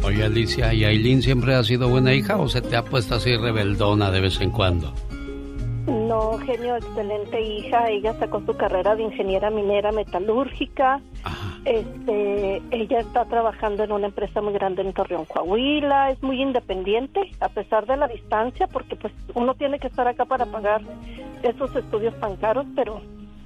Oye 0.03 0.25
Alicia, 0.25 0.75
¿y 0.75 0.83
Aileen 0.83 1.23
siempre 1.23 1.55
ha 1.55 1.63
sido 1.63 1.89
buena 1.89 2.13
hija 2.13 2.37
o 2.39 2.49
se 2.49 2.61
te 2.61 2.75
ha 2.75 2.85
puesto 2.85 3.15
así 3.15 3.37
rebeldona 3.37 4.11
de 4.11 4.21
vez 4.21 4.41
en 4.41 4.51
cuando? 4.51 4.93
No, 5.89 6.39
genio, 6.39 6.77
excelente 6.77 7.41
hija. 7.41 7.89
Ella 7.89 8.13
sacó 8.19 8.43
su 8.45 8.55
carrera 8.57 8.95
de 8.95 9.05
ingeniera 9.05 9.51
minera 9.51 9.91
metalúrgica. 9.91 11.01
Este, 11.65 12.63
ella 12.71 13.01
está 13.01 13.25
trabajando 13.25 13.85
en 13.85 13.93
una 13.93 14.07
empresa 14.07 14.43
muy 14.43 14.53
grande 14.53 14.83
en 14.83 14.93
Torreón, 14.93 15.25
Coahuila. 15.25 16.11
Es 16.11 16.23
muy 16.23 16.43
independiente, 16.43 17.31
a 17.41 17.49
pesar 17.49 17.87
de 17.87 17.97
la 17.97 18.07
distancia, 18.07 18.67
porque 18.67 18.97
pues 18.97 19.13
uno 19.35 19.55
tiene 19.55 19.79
que 19.79 19.87
estar 19.87 20.07
acá 20.07 20.25
para 20.27 20.47
pagar 20.47 20.83
esos 21.43 21.75
estudios 21.75 22.19
tan 22.21 22.37
caros, 22.37 22.67
pero 22.77 23.01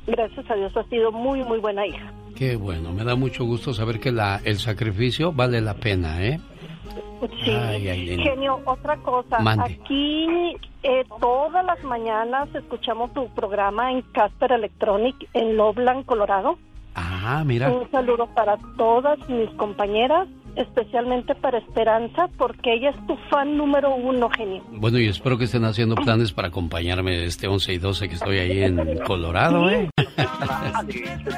gracias 0.06 0.50
a 0.50 0.54
Dios 0.54 0.76
ha 0.76 0.84
sido 0.84 1.12
muy, 1.12 1.44
muy 1.44 1.58
buena 1.58 1.86
hija. 1.86 2.12
Qué 2.34 2.56
bueno, 2.56 2.92
me 2.92 3.04
da 3.04 3.14
mucho 3.14 3.44
gusto 3.44 3.72
saber 3.72 4.00
que 4.00 4.10
la, 4.10 4.40
el 4.44 4.58
sacrificio 4.58 5.32
vale 5.32 5.60
la 5.60 5.74
pena, 5.74 6.24
¿eh? 6.24 6.40
Sí. 7.44 7.50
Ay. 7.50 8.18
Genio, 8.22 8.60
otra 8.64 8.96
cosa. 8.98 9.38
Mande. 9.38 9.64
Aquí 9.64 10.56
eh, 10.82 11.04
todas 11.20 11.64
las 11.64 11.82
mañanas 11.84 12.52
escuchamos 12.54 13.12
tu 13.12 13.28
programa 13.28 13.92
en 13.92 14.02
Casper 14.12 14.52
Electronic 14.52 15.14
en 15.32 15.56
Loveland, 15.56 16.04
Colorado. 16.04 16.58
Ah, 16.94 17.42
mira. 17.46 17.70
Un 17.70 17.90
saludo 17.90 18.26
para 18.34 18.58
todas 18.76 19.18
mis 19.28 19.48
compañeras, 19.50 20.28
especialmente 20.56 21.34
para 21.34 21.58
Esperanza, 21.58 22.28
porque 22.38 22.74
ella 22.74 22.90
es 22.90 23.06
tu 23.06 23.16
fan 23.30 23.56
número 23.56 23.94
uno, 23.94 24.28
genio. 24.30 24.62
Bueno, 24.70 24.98
y 24.98 25.06
espero 25.06 25.38
que 25.38 25.44
estén 25.44 25.64
haciendo 25.64 25.94
planes 25.94 26.32
para 26.32 26.48
acompañarme 26.48 27.24
este 27.24 27.46
11 27.46 27.72
y 27.72 27.78
12 27.78 28.08
que 28.08 28.14
estoy 28.14 28.38
ahí 28.38 28.62
en 28.62 28.98
Colorado, 29.06 29.70
¿eh? 29.70 29.88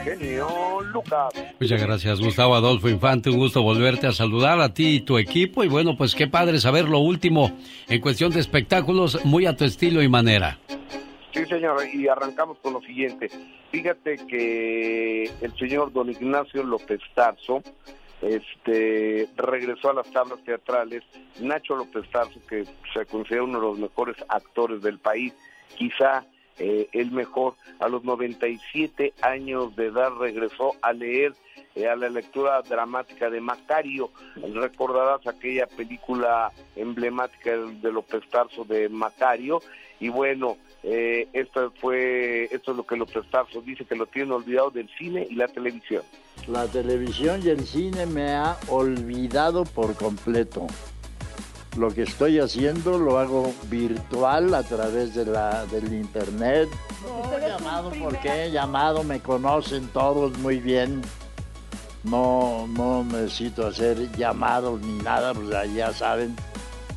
genio 0.04 0.48
Lucas. 0.92 1.32
Muchas 1.60 1.82
gracias, 1.82 2.20
Gustavo 2.20 2.54
Adolfo 2.54 2.88
Infante. 2.88 3.30
Un 3.30 3.38
gusto 3.38 3.62
volverte 3.62 4.06
a 4.06 4.12
saludar 4.12 4.60
a 4.60 4.74
ti 4.74 4.96
y 4.96 5.00
tu 5.00 5.18
equipo. 5.18 5.64
Y 5.64 5.68
bueno, 5.68 5.96
pues 5.96 6.14
qué 6.14 6.26
padre 6.26 6.58
saber 6.58 6.88
lo 6.88 6.98
último 6.98 7.52
en 7.88 8.00
cuestión 8.00 8.32
de 8.32 8.40
espectáculos, 8.40 9.24
muy 9.24 9.46
a 9.46 9.56
tu 9.56 9.64
estilo 9.64 10.02
y 10.02 10.08
manera. 10.08 10.58
Sí, 11.32 11.44
señor, 11.46 11.76
y 11.92 12.06
arrancamos 12.06 12.58
con 12.58 12.74
lo 12.74 12.80
siguiente. 12.82 13.28
Fíjate 13.70 14.18
que 14.28 15.24
el 15.40 15.52
señor 15.58 15.92
don 15.92 16.08
Ignacio 16.08 16.62
López 16.62 17.00
Tarso 17.14 17.60
este, 18.24 19.28
regresó 19.36 19.90
a 19.90 19.94
las 19.94 20.10
tablas 20.10 20.42
teatrales. 20.44 21.02
Nacho 21.40 21.76
López 21.76 22.08
Tarso, 22.10 22.40
que 22.48 22.64
se 22.92 23.06
considera 23.06 23.42
uno 23.44 23.60
de 23.60 23.66
los 23.66 23.78
mejores 23.78 24.16
actores 24.28 24.82
del 24.82 24.98
país, 24.98 25.34
quizá 25.76 26.24
eh, 26.58 26.88
el 26.92 27.10
mejor, 27.10 27.54
a 27.80 27.88
los 27.88 28.04
97 28.04 29.12
años 29.22 29.74
de 29.76 29.86
edad 29.86 30.12
regresó 30.18 30.72
a 30.82 30.92
leer 30.92 31.34
eh, 31.74 31.88
a 31.88 31.96
la 31.96 32.08
lectura 32.08 32.62
dramática 32.62 33.28
de 33.28 33.40
Macario. 33.40 34.10
Recordarás 34.36 35.26
aquella 35.26 35.66
película 35.66 36.52
emblemática 36.76 37.56
de, 37.56 37.92
López 37.92 38.22
Tarso 38.30 38.64
de 38.64 38.88
Macario. 38.88 39.60
Y 39.98 40.08
bueno, 40.08 40.56
eh, 40.86 41.28
esto 41.32 41.72
fue, 41.80 42.44
esto 42.52 42.72
es 42.72 42.76
lo 42.76 42.84
que 42.84 42.94
López 42.94 43.24
Tarso 43.30 43.62
dice 43.62 43.86
que 43.86 43.96
lo 43.96 44.04
tiene 44.04 44.34
olvidado 44.34 44.70
del 44.70 44.86
cine 44.98 45.26
y 45.30 45.34
la 45.34 45.48
televisión. 45.48 46.02
La 46.46 46.66
televisión 46.66 47.40
y 47.42 47.48
el 47.48 47.66
cine 47.66 48.04
me 48.04 48.32
ha 48.32 48.58
olvidado 48.68 49.64
por 49.64 49.94
completo. 49.94 50.66
lo 51.78 51.88
que 51.90 52.02
estoy 52.02 52.38
haciendo 52.38 52.98
lo 52.98 53.18
hago 53.18 53.52
virtual 53.70 54.54
a 54.54 54.62
través 54.62 55.14
de 55.14 55.24
la, 55.24 55.64
del 55.66 55.90
internet. 55.92 56.68
No, 57.02 57.38
llamado, 57.38 57.90
¿por 57.90 58.18
qué? 58.20 58.50
Llamado, 58.50 59.02
me 59.04 59.20
conocen 59.20 59.88
todos 59.88 60.36
muy 60.38 60.58
bien. 60.58 61.00
No, 62.02 62.66
no 62.68 63.02
necesito 63.04 63.66
hacer 63.66 64.14
llamados 64.18 64.82
ni 64.82 65.02
nada, 65.02 65.32
pues 65.32 65.48
ya 65.74 65.94
saben, 65.94 66.36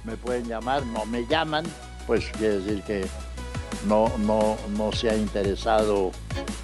me 0.03 0.17
pueden 0.17 0.45
llamar, 0.45 0.85
no 0.87 1.05
me 1.05 1.25
llaman, 1.25 1.65
pues 2.05 2.25
quiere 2.37 2.59
decir 2.59 2.83
que 2.83 3.07
no, 3.87 4.11
no, 4.19 4.57
no 4.77 4.91
se 4.91 5.09
ha 5.09 5.15
interesado 5.15 6.11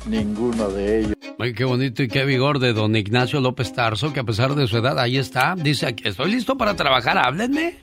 ninguno 0.06 0.70
de 0.70 1.00
ellos. 1.00 1.14
Ay, 1.40 1.54
qué 1.54 1.66
bonito 1.66 2.04
y 2.04 2.08
qué 2.08 2.26
vigor 2.26 2.60
de 2.60 2.74
don 2.74 2.96
Ignacio 2.96 3.42
López 3.42 3.74
Tarso, 3.74 4.14
que 4.14 4.20
a 4.20 4.24
pesar 4.24 4.56
de 4.56 4.68
su 4.68 4.78
edad, 4.78 5.00
ahí 5.00 5.18
está. 5.18 5.56
Dice, 5.58 5.88
aquí 5.88 6.08
estoy 6.08 6.32
listo 6.32 6.58
para 6.58 6.76
trabajar, 6.76 7.18
háblenme. 7.18 7.78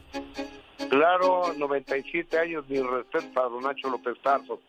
Claro, 0.90 1.54
97 1.56 2.36
años, 2.36 2.68
mi 2.68 2.80
respeto 2.82 3.26
para 3.32 3.48
don 3.48 3.62
Nacho 3.62 3.88
López 3.88 4.18
Tarso. 4.24 4.60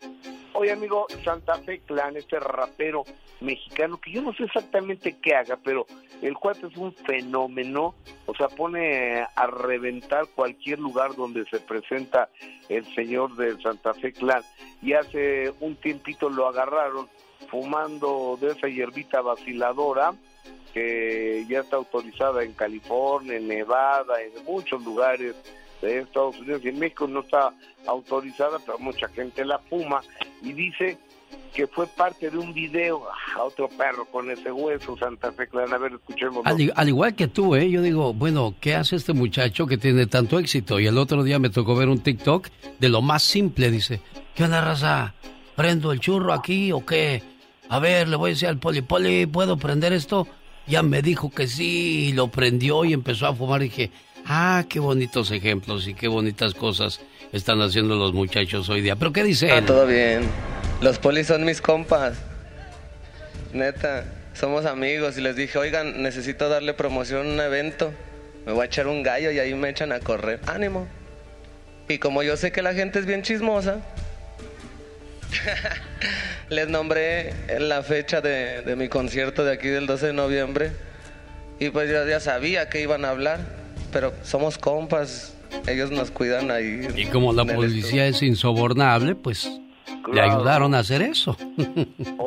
Oye, 0.53 0.71
amigo, 0.71 1.07
Santa 1.23 1.55
Fe 1.55 1.79
Clan, 1.79 2.15
este 2.15 2.39
rapero 2.39 3.03
mexicano, 3.39 3.99
que 3.99 4.11
yo 4.11 4.21
no 4.21 4.31
sé 4.33 4.43
exactamente 4.43 5.17
qué 5.19 5.33
haga, 5.33 5.57
pero 5.63 5.87
el 6.21 6.35
cuate 6.35 6.67
es 6.67 6.77
un 6.77 6.93
fenómeno, 6.93 7.95
o 8.27 8.35
sea, 8.35 8.49
pone 8.49 9.21
a 9.21 9.47
reventar 9.47 10.27
cualquier 10.35 10.77
lugar 10.77 11.15
donde 11.15 11.43
se 11.45 11.59
presenta 11.59 12.29
el 12.69 12.85
señor 12.93 13.35
de 13.35 13.59
Santa 13.59 13.95
Fe 13.95 14.13
Clan. 14.13 14.43
Y 14.83 14.93
hace 14.93 15.51
un 15.59 15.75
tiempito 15.77 16.29
lo 16.29 16.47
agarraron 16.47 17.09
fumando 17.49 18.37
de 18.39 18.49
esa 18.51 18.67
hierbita 18.67 19.21
vaciladora, 19.21 20.13
que 20.71 21.45
ya 21.49 21.61
está 21.61 21.77
autorizada 21.77 22.43
en 22.43 22.53
California, 22.53 23.37
en 23.37 23.47
Nevada, 23.47 24.21
en 24.21 24.45
muchos 24.45 24.83
lugares 24.83 25.35
de 25.81 25.99
Estados 25.99 26.39
Unidos 26.39 26.61
y 26.63 26.69
en 26.69 26.79
México 26.79 27.07
no 27.07 27.21
está 27.21 27.53
autorizada, 27.87 28.59
pero 28.65 28.77
mucha 28.79 29.07
gente 29.09 29.43
la 29.45 29.59
fuma 29.59 30.01
y 30.41 30.53
dice 30.53 30.97
que 31.53 31.67
fue 31.67 31.85
parte 31.87 32.29
de 32.29 32.37
un 32.37 32.53
video 32.53 33.07
a 33.09 33.13
ah, 33.35 33.43
otro 33.43 33.67
perro 33.67 34.05
con 34.05 34.29
ese 34.31 34.51
hueso, 34.51 34.97
Santa 34.97 35.31
Fe 35.33 35.47
A 35.53 35.77
ver, 35.77 35.93
escuchemos. 35.93 36.45
Al, 36.45 36.87
igual 36.87 37.15
que 37.15 37.27
tú, 37.27 37.55
¿eh? 37.55 37.69
Yo 37.69 37.81
digo, 37.81 38.13
bueno, 38.13 38.55
¿qué 38.61 38.75
hace 38.75 38.95
este 38.95 39.13
muchacho 39.13 39.67
que 39.67 39.77
tiene 39.77 40.07
tanto 40.07 40.39
éxito? 40.39 40.79
Y 40.79 40.87
el 40.87 40.97
otro 40.97 41.23
día 41.23 41.39
me 41.39 41.49
tocó 41.49 41.75
ver 41.75 41.89
un 41.89 41.99
TikTok 41.99 42.47
de 42.79 42.89
lo 42.89 43.01
más 43.01 43.23
simple, 43.23 43.69
dice, 43.69 44.01
¿qué 44.35 44.45
onda, 44.45 44.61
raza? 44.61 45.13
¿Prendo 45.55 45.91
el 45.91 45.99
churro 45.99 46.33
aquí 46.33 46.71
o 46.71 46.85
qué? 46.85 47.21
A 47.69 47.79
ver, 47.79 48.07
le 48.07 48.15
voy 48.15 48.31
a 48.31 48.33
decir 48.33 48.47
al 48.47 48.57
poli, 48.57 48.81
poli, 48.81 49.25
¿puedo 49.25 49.57
prender 49.57 49.93
esto? 49.93 50.27
Ya 50.67 50.83
me 50.83 51.01
dijo 51.01 51.31
que 51.31 51.47
sí, 51.47 52.13
lo 52.13 52.27
prendió 52.29 52.85
y 52.85 52.93
empezó 52.93 53.27
a 53.27 53.35
fumar. 53.35 53.61
Y 53.61 53.65
dije, 53.65 53.91
ah, 54.25 54.63
qué 54.69 54.79
bonitos 54.79 55.31
ejemplos 55.31 55.87
y 55.87 55.93
qué 55.93 56.07
bonitas 56.07 56.53
cosas 56.53 56.99
están 57.31 57.61
haciendo 57.61 57.95
los 57.95 58.13
muchachos 58.13 58.69
hoy 58.69 58.81
día. 58.81 58.95
¿Pero 58.95 59.13
qué 59.13 59.23
dice 59.23 59.51
Ah, 59.51 59.61
todo 59.65 59.85
bien. 59.85 60.23
Los 60.81 60.99
polis 60.99 61.27
son 61.27 61.45
mis 61.45 61.61
compas. 61.61 62.17
Neta, 63.53 64.05
somos 64.33 64.65
amigos 64.65 65.17
y 65.17 65.21
les 65.21 65.35
dije, 65.35 65.57
oigan, 65.57 66.01
necesito 66.01 66.49
darle 66.49 66.73
promoción 66.73 67.27
a 67.27 67.33
un 67.33 67.39
evento. 67.39 67.93
Me 68.45 68.53
voy 68.53 68.63
a 68.63 68.65
echar 68.65 68.87
un 68.87 69.03
gallo 69.03 69.31
y 69.31 69.39
ahí 69.39 69.53
me 69.53 69.69
echan 69.69 69.91
a 69.91 69.99
correr. 69.99 70.39
Ánimo. 70.47 70.87
Y 71.87 71.99
como 71.99 72.23
yo 72.23 72.37
sé 72.37 72.51
que 72.51 72.61
la 72.61 72.73
gente 72.73 72.99
es 72.99 73.05
bien 73.05 73.21
chismosa, 73.21 73.81
les 76.49 76.67
nombré 76.67 77.33
la 77.59 77.83
fecha 77.83 78.21
de, 78.21 78.61
de, 78.61 78.75
mi 78.75 78.87
concierto 78.87 79.43
de 79.43 79.53
aquí 79.53 79.67
del 79.67 79.87
12 79.87 80.07
de 80.07 80.13
noviembre. 80.13 80.71
Y 81.59 81.69
pues 81.69 81.89
yo 81.89 82.07
ya 82.07 82.19
sabía 82.19 82.69
que 82.69 82.81
iban 82.81 83.05
a 83.05 83.09
hablar, 83.09 83.39
pero 83.91 84.13
somos 84.23 84.57
compas, 84.57 85.37
ellos 85.67 85.91
nos 85.91 86.11
cuidan 86.11 86.51
ahí. 86.51 86.87
Y 86.95 87.05
como 87.05 87.33
la 87.33 87.45
policía 87.45 88.07
es 88.07 88.21
insobornable, 88.21 89.15
pues 89.15 89.49
le 90.11 90.21
ayudaron 90.21 90.73
a 90.75 90.79
hacer 90.79 91.01
eso. 91.01 91.37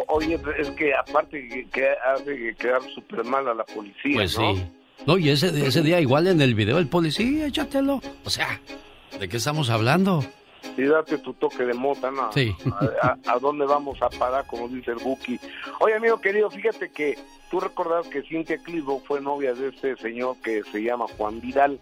oye, 0.08 0.38
es 0.58 0.70
que 0.70 0.94
aparte 0.94 1.66
que, 1.72 1.88
hace 2.14 2.54
quedar 2.58 2.82
súper 2.94 3.24
mal 3.24 3.48
a 3.48 3.54
la 3.54 3.64
policía, 3.64 4.14
pues 4.14 4.32
sí. 4.32 4.64
No, 5.06 5.18
y 5.18 5.28
ese, 5.28 5.48
ese 5.66 5.82
día 5.82 6.00
igual 6.00 6.26
en 6.28 6.40
el 6.40 6.54
video 6.54 6.78
el 6.78 6.86
policía, 6.86 7.46
échatelo. 7.46 8.00
O 8.24 8.30
sea, 8.30 8.60
¿de 9.18 9.28
qué 9.28 9.36
estamos 9.36 9.68
hablando? 9.68 10.24
Y 10.76 10.82
date 10.84 11.18
tu 11.18 11.34
toque 11.34 11.64
de 11.64 11.74
mota, 11.74 12.10
¿no? 12.10 12.32
Sí. 12.32 12.54
A, 13.02 13.38
dónde 13.38 13.64
vamos 13.64 14.00
a 14.02 14.08
parar, 14.10 14.46
como 14.46 14.68
dice 14.68 14.92
el 14.92 14.98
Buki? 14.98 15.38
Oye, 15.80 15.94
amigo 15.94 16.20
querido, 16.20 16.50
fíjate 16.50 16.90
que 16.90 17.18
tú 17.50 17.60
recordás 17.60 18.08
que 18.08 18.22
Cintia 18.22 18.58
Clivo 18.58 19.00
fue 19.06 19.20
novia 19.20 19.54
de 19.54 19.68
este 19.68 19.96
señor 19.96 20.36
que 20.42 20.62
se 20.64 20.82
llama 20.82 21.06
Juan 21.16 21.40
Vidal. 21.40 21.78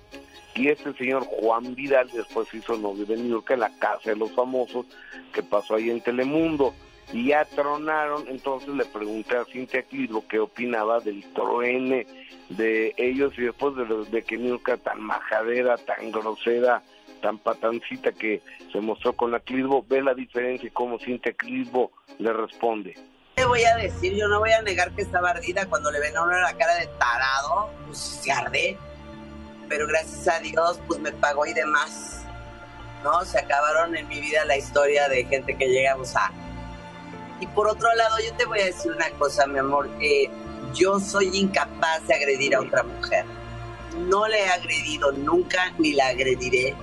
Y 0.54 0.68
este 0.68 0.92
señor 0.94 1.24
Juan 1.24 1.74
Vidal 1.74 2.10
después 2.12 2.52
hizo 2.52 2.76
novio 2.76 3.06
de 3.06 3.16
New 3.16 3.30
York 3.30 3.50
en 3.50 3.60
la 3.60 3.70
casa 3.78 4.10
de 4.10 4.16
los 4.16 4.32
famosos 4.32 4.84
que 5.32 5.42
pasó 5.42 5.76
ahí 5.76 5.88
en 5.88 6.02
Telemundo. 6.02 6.74
Y 7.12 7.28
ya 7.28 7.44
tronaron, 7.44 8.26
entonces 8.28 8.68
le 8.68 8.84
pregunté 8.84 9.36
a 9.36 9.44
Cintia 9.44 9.82
Clivo 9.82 10.24
qué 10.28 10.38
opinaba 10.38 11.00
del 11.00 11.24
truene 11.32 12.06
de 12.50 12.94
ellos 12.96 13.32
y 13.38 13.42
después 13.42 13.74
de, 13.76 13.84
de 14.10 14.22
que 14.22 14.36
New 14.36 14.58
York 14.58 14.80
tan 14.82 15.00
majadera, 15.00 15.76
tan 15.78 16.10
grosera, 16.10 16.82
tan 17.22 17.38
patancita 17.38 18.12
que 18.12 18.42
se 18.70 18.80
mostró 18.80 19.14
con 19.14 19.30
la 19.30 19.40
ve 19.88 20.02
la 20.02 20.12
diferencia 20.12 20.68
y 20.68 20.70
cómo 20.70 20.98
Cintia 20.98 21.32
Clivo 21.32 21.92
le 22.18 22.34
responde. 22.34 22.94
Te 23.36 23.46
voy 23.46 23.64
a 23.64 23.76
decir, 23.76 24.14
yo 24.14 24.28
no 24.28 24.40
voy 24.40 24.52
a 24.52 24.60
negar 24.60 24.92
que 24.92 25.00
estaba 25.00 25.30
ardida 25.30 25.64
cuando 25.66 25.90
le 25.90 26.00
ven 26.00 26.14
a 26.14 26.22
uno 26.22 26.38
la 26.38 26.52
cara 26.52 26.74
de 26.74 26.86
tarado, 26.98 27.70
pues 27.86 27.98
se 27.98 28.30
arde 28.30 28.76
pero 29.72 29.86
gracias 29.86 30.28
a 30.28 30.38
Dios 30.40 30.78
pues 30.86 31.00
me 31.00 31.12
pagó 31.12 31.46
y 31.46 31.54
demás. 31.54 32.20
¿No? 33.02 33.24
Se 33.24 33.38
acabaron 33.38 33.96
en 33.96 34.06
mi 34.06 34.20
vida 34.20 34.44
la 34.44 34.58
historia 34.58 35.08
de 35.08 35.24
gente 35.24 35.56
que 35.56 35.66
llega 35.66 35.94
a. 35.94 36.30
Y 37.40 37.46
por 37.46 37.66
otro 37.66 37.92
lado, 37.94 38.16
yo 38.22 38.34
te 38.34 38.44
voy 38.44 38.60
a 38.60 38.66
decir 38.66 38.92
una 38.92 39.08
cosa, 39.12 39.46
mi 39.46 39.58
amor, 39.58 39.88
que 39.98 40.30
yo 40.74 41.00
soy 41.00 41.30
incapaz 41.36 42.06
de 42.06 42.14
agredir 42.14 42.54
a 42.54 42.60
otra 42.60 42.82
mujer. 42.82 43.24
No 44.08 44.28
le 44.28 44.40
he 44.40 44.48
agredido 44.48 45.10
nunca 45.12 45.72
ni 45.78 45.94
la 45.94 46.08
agrediré, 46.08 46.74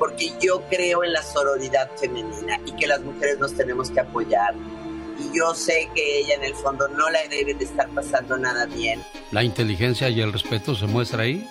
porque 0.00 0.32
yo 0.40 0.62
creo 0.70 1.04
en 1.04 1.12
la 1.12 1.22
sororidad 1.22 1.90
femenina 1.96 2.58
y 2.64 2.72
que 2.72 2.86
las 2.86 3.02
mujeres 3.02 3.38
nos 3.38 3.54
tenemos 3.54 3.90
que 3.90 4.00
apoyar. 4.00 4.54
Y 5.18 5.36
yo 5.36 5.54
sé 5.54 5.90
que 5.94 6.20
ella 6.20 6.36
en 6.36 6.44
el 6.44 6.54
fondo 6.54 6.88
no 6.88 7.10
la 7.10 7.22
debe 7.28 7.52
de 7.52 7.64
estar 7.64 7.86
pasando 7.90 8.38
nada 8.38 8.64
bien. 8.64 9.02
¿La 9.30 9.44
inteligencia 9.44 10.08
y 10.08 10.22
el 10.22 10.32
respeto 10.32 10.74
se 10.74 10.86
muestra 10.86 11.24
ahí? 11.24 11.46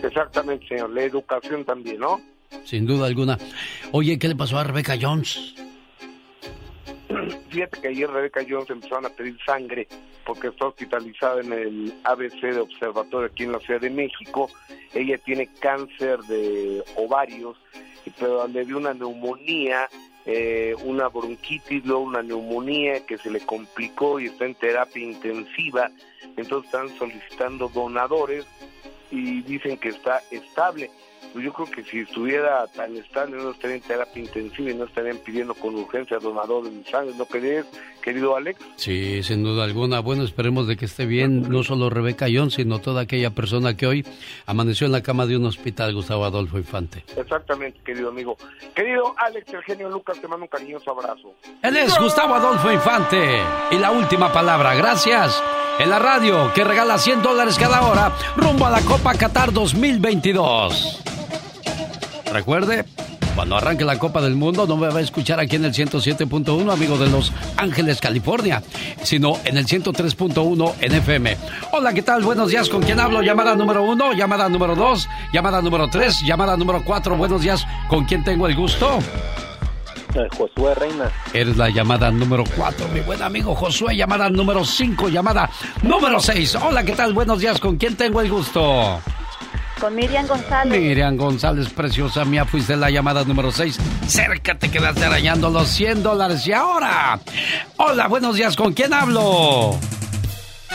Exactamente, 0.00 0.68
señor. 0.68 0.90
La 0.90 1.02
educación 1.02 1.64
también, 1.64 1.98
¿no? 1.98 2.20
Sin 2.64 2.86
duda 2.86 3.06
alguna. 3.06 3.36
Oye, 3.90 4.16
¿qué 4.20 4.28
le 4.28 4.36
pasó 4.36 4.56
a 4.56 4.64
Rebeca 4.64 4.96
Jones? 5.00 5.54
Fíjate 7.50 7.80
que 7.80 7.88
ayer 7.88 8.10
Rebeca 8.10 8.44
Jones 8.48 8.70
empezaron 8.70 9.06
a 9.06 9.10
pedir 9.10 9.36
sangre 9.44 9.88
porque 10.24 10.48
está 10.48 10.66
hospitalizada 10.66 11.40
en 11.40 11.52
el 11.52 11.94
ABC 12.04 12.40
de 12.40 12.60
Observatorio 12.60 13.28
aquí 13.30 13.44
en 13.44 13.52
la 13.52 13.58
Ciudad 13.58 13.80
de 13.80 13.90
México. 13.90 14.50
Ella 14.94 15.18
tiene 15.18 15.48
cáncer 15.60 16.20
de 16.20 16.84
ovarios, 16.96 17.56
pero 18.18 18.46
le 18.46 18.64
dio 18.64 18.76
una 18.76 18.94
neumonía, 18.94 19.88
eh, 20.26 20.74
una 20.84 21.08
bronquitis, 21.08 21.84
luego 21.84 22.02
una 22.02 22.22
neumonía 22.22 23.04
que 23.06 23.18
se 23.18 23.30
le 23.30 23.40
complicó 23.40 24.20
y 24.20 24.26
está 24.26 24.44
en 24.44 24.54
terapia 24.54 25.04
intensiva. 25.04 25.90
Entonces 26.36 26.66
están 26.66 26.88
solicitando 26.96 27.68
donadores 27.68 28.46
y 29.10 29.42
dicen 29.42 29.78
que 29.78 29.88
está 29.88 30.22
estable. 30.30 30.90
Pues 31.32 31.44
yo 31.44 31.52
creo 31.52 31.70
que 31.70 31.84
si 31.84 32.00
estuviera 32.00 32.66
tan 32.68 32.96
estable 32.96 33.36
no 33.36 33.50
estaría 33.50 33.76
en 33.76 33.82
terapia 33.82 34.22
intensiva 34.22 34.70
y 34.70 34.74
no 34.74 34.84
estarían 34.84 35.18
pidiendo 35.18 35.54
con 35.54 35.74
urgencia 35.76 36.18
donadores 36.18 36.74
de 36.74 36.90
sangre, 36.90 37.14
¿no 37.16 37.24
crees, 37.24 37.66
querido 38.02 38.36
Alex? 38.36 38.58
Sí, 38.76 39.22
sin 39.22 39.44
duda 39.44 39.64
alguna. 39.64 40.00
Bueno, 40.00 40.24
esperemos 40.24 40.66
de 40.66 40.76
que 40.76 40.86
esté 40.86 41.06
bien 41.06 41.48
no 41.48 41.62
solo 41.62 41.88
Rebeca 41.88 42.28
Young, 42.28 42.50
sino 42.50 42.80
toda 42.80 43.02
aquella 43.02 43.30
persona 43.30 43.76
que 43.76 43.86
hoy 43.86 44.04
amaneció 44.46 44.86
en 44.86 44.92
la 44.92 45.02
cama 45.02 45.26
de 45.26 45.36
un 45.36 45.46
hospital, 45.46 45.94
Gustavo 45.94 46.24
Adolfo 46.24 46.58
Infante. 46.58 47.04
Exactamente, 47.16 47.80
querido 47.84 48.08
amigo. 48.08 48.36
Querido 48.74 49.14
Alex, 49.16 49.52
Eugenio 49.52 49.88
Lucas, 49.88 50.20
te 50.20 50.26
mando 50.26 50.44
un 50.44 50.48
cariñoso 50.48 50.90
abrazo. 50.90 51.34
Él 51.62 51.76
es 51.76 51.96
Gustavo 51.98 52.34
Adolfo 52.34 52.72
Infante. 52.72 53.40
Y 53.70 53.76
la 53.76 53.92
última 53.92 54.32
palabra, 54.32 54.74
gracias 54.74 55.42
en 55.78 55.90
la 55.90 55.98
radio 55.98 56.52
que 56.54 56.64
regala 56.64 56.98
100 56.98 57.22
dólares 57.22 57.56
cada 57.58 57.82
hora 57.82 58.12
rumbo 58.36 58.66
a 58.66 58.70
la 58.70 58.80
Copa 58.82 59.14
Qatar 59.14 59.52
2022. 59.52 61.19
Recuerde, 62.32 62.84
cuando 63.34 63.56
arranque 63.56 63.84
la 63.84 63.98
Copa 63.98 64.20
del 64.20 64.36
Mundo 64.36 64.66
no 64.66 64.76
me 64.76 64.88
va 64.88 64.98
a 64.98 65.02
escuchar 65.02 65.40
aquí 65.40 65.56
en 65.56 65.64
el 65.64 65.72
107.1, 65.72 66.72
amigo 66.72 66.98
de 66.98 67.08
Los 67.08 67.32
Ángeles, 67.56 68.00
California, 68.00 68.62
sino 69.02 69.38
en 69.44 69.56
el 69.56 69.66
103.1 69.66 70.74
en 70.80 70.94
FM. 70.94 71.36
Hola, 71.72 71.92
¿qué 71.92 72.02
tal? 72.02 72.22
Buenos 72.22 72.50
días, 72.50 72.68
¿con 72.68 72.82
quién 72.82 73.00
hablo? 73.00 73.22
Llamada 73.22 73.54
número 73.56 73.82
uno, 73.82 74.12
llamada 74.12 74.48
número 74.48 74.74
dos, 74.74 75.08
llamada 75.32 75.60
número 75.60 75.88
tres, 75.88 76.20
llamada 76.22 76.56
número 76.56 76.82
cuatro. 76.84 77.16
Buenos 77.16 77.42
días, 77.42 77.66
¿con 77.88 78.04
quién 78.04 78.22
tengo 78.24 78.46
el 78.46 78.54
gusto? 78.54 78.98
Josué 80.36 80.74
Reina. 80.74 81.10
Eres 81.32 81.56
la 81.56 81.70
llamada 81.70 82.10
número 82.10 82.42
4, 82.56 82.88
mi 82.88 83.00
buen 83.00 83.22
amigo 83.22 83.54
Josué. 83.54 83.96
Llamada 83.96 84.28
número 84.28 84.64
5, 84.64 85.08
llamada 85.08 85.48
número 85.82 86.18
6. 86.18 86.56
Hola, 86.56 86.82
¿qué 86.82 86.92
tal? 86.92 87.12
Buenos 87.12 87.38
días. 87.38 87.60
¿Con 87.60 87.76
quién 87.76 87.96
tengo 87.96 88.20
el 88.20 88.28
gusto? 88.28 89.00
Con 89.80 89.94
Miriam 89.94 90.26
González. 90.26 90.78
Miriam 90.78 91.16
González, 91.16 91.70
preciosa 91.70 92.24
mía, 92.26 92.44
fuiste 92.44 92.76
la 92.76 92.90
llamada 92.90 93.24
número 93.24 93.50
6. 93.50 93.78
Cerca 94.06 94.54
te 94.54 94.70
quedaste 94.70 95.06
arañando 95.06 95.48
los 95.48 95.68
100 95.68 96.02
dólares. 96.02 96.46
Y 96.46 96.52
ahora, 96.52 97.18
hola, 97.78 98.06
buenos 98.06 98.36
días, 98.36 98.56
¿con 98.56 98.74
quién 98.74 98.92
hablo? 98.92 99.78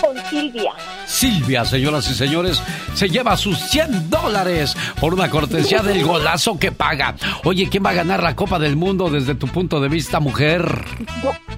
Con 0.01 0.17
Silvia. 0.29 0.73
Silvia, 1.05 1.65
señoras 1.65 2.09
y 2.09 2.13
señores, 2.13 2.61
se 2.93 3.09
lleva 3.09 3.37
sus 3.37 3.57
100 3.57 4.09
dólares 4.09 4.75
por 4.99 5.13
una 5.13 5.29
cortesía 5.29 5.81
del 5.81 6.03
golazo 6.05 6.57
que 6.57 6.71
paga. 6.71 7.15
Oye, 7.43 7.67
¿quién 7.69 7.85
va 7.85 7.91
a 7.91 7.93
ganar 7.93 8.23
la 8.23 8.35
Copa 8.35 8.59
del 8.59 8.75
Mundo 8.75 9.09
desde 9.09 9.35
tu 9.35 9.47
punto 9.47 9.79
de 9.79 9.89
vista, 9.89 10.19
mujer? 10.19 10.85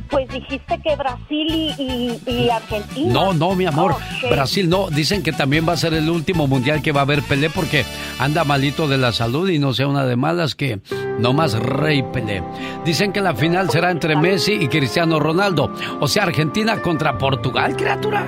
Pues 0.09 0.27
dijiste 0.29 0.79
que 0.81 0.95
Brasil 0.95 1.73
y, 1.77 2.49
Argentina. 2.49 3.13
No, 3.13 3.33
no, 3.33 3.55
mi 3.55 3.65
amor. 3.65 3.95
Brasil 4.29 4.69
no. 4.69 4.89
Dicen 4.89 5.23
que 5.23 5.31
también 5.31 5.67
va 5.67 5.73
a 5.73 5.77
ser 5.77 5.93
el 5.93 6.09
último 6.09 6.47
mundial 6.47 6.81
que 6.81 6.91
va 6.91 7.01
a 7.01 7.03
haber 7.03 7.21
Pelé 7.23 7.49
porque 7.49 7.85
anda 8.19 8.43
malito 8.43 8.87
de 8.87 8.97
la 8.97 9.11
salud 9.11 9.49
y 9.49 9.59
no 9.59 9.73
sea 9.73 9.87
una 9.87 10.05
de 10.05 10.15
malas 10.15 10.55
que 10.55 10.79
no 11.19 11.33
más 11.33 11.53
Rey 11.53 12.03
Pelé. 12.13 12.43
Dicen 12.85 13.11
que 13.11 13.21
la 13.21 13.35
final 13.35 13.69
será 13.69 13.91
entre 13.91 14.15
Messi 14.15 14.53
y 14.53 14.67
Cristiano 14.67 15.19
Ronaldo. 15.19 15.73
O 15.99 16.07
sea, 16.07 16.23
Argentina 16.23 16.81
contra 16.81 17.17
Portugal, 17.17 17.75
criatura. 17.75 18.25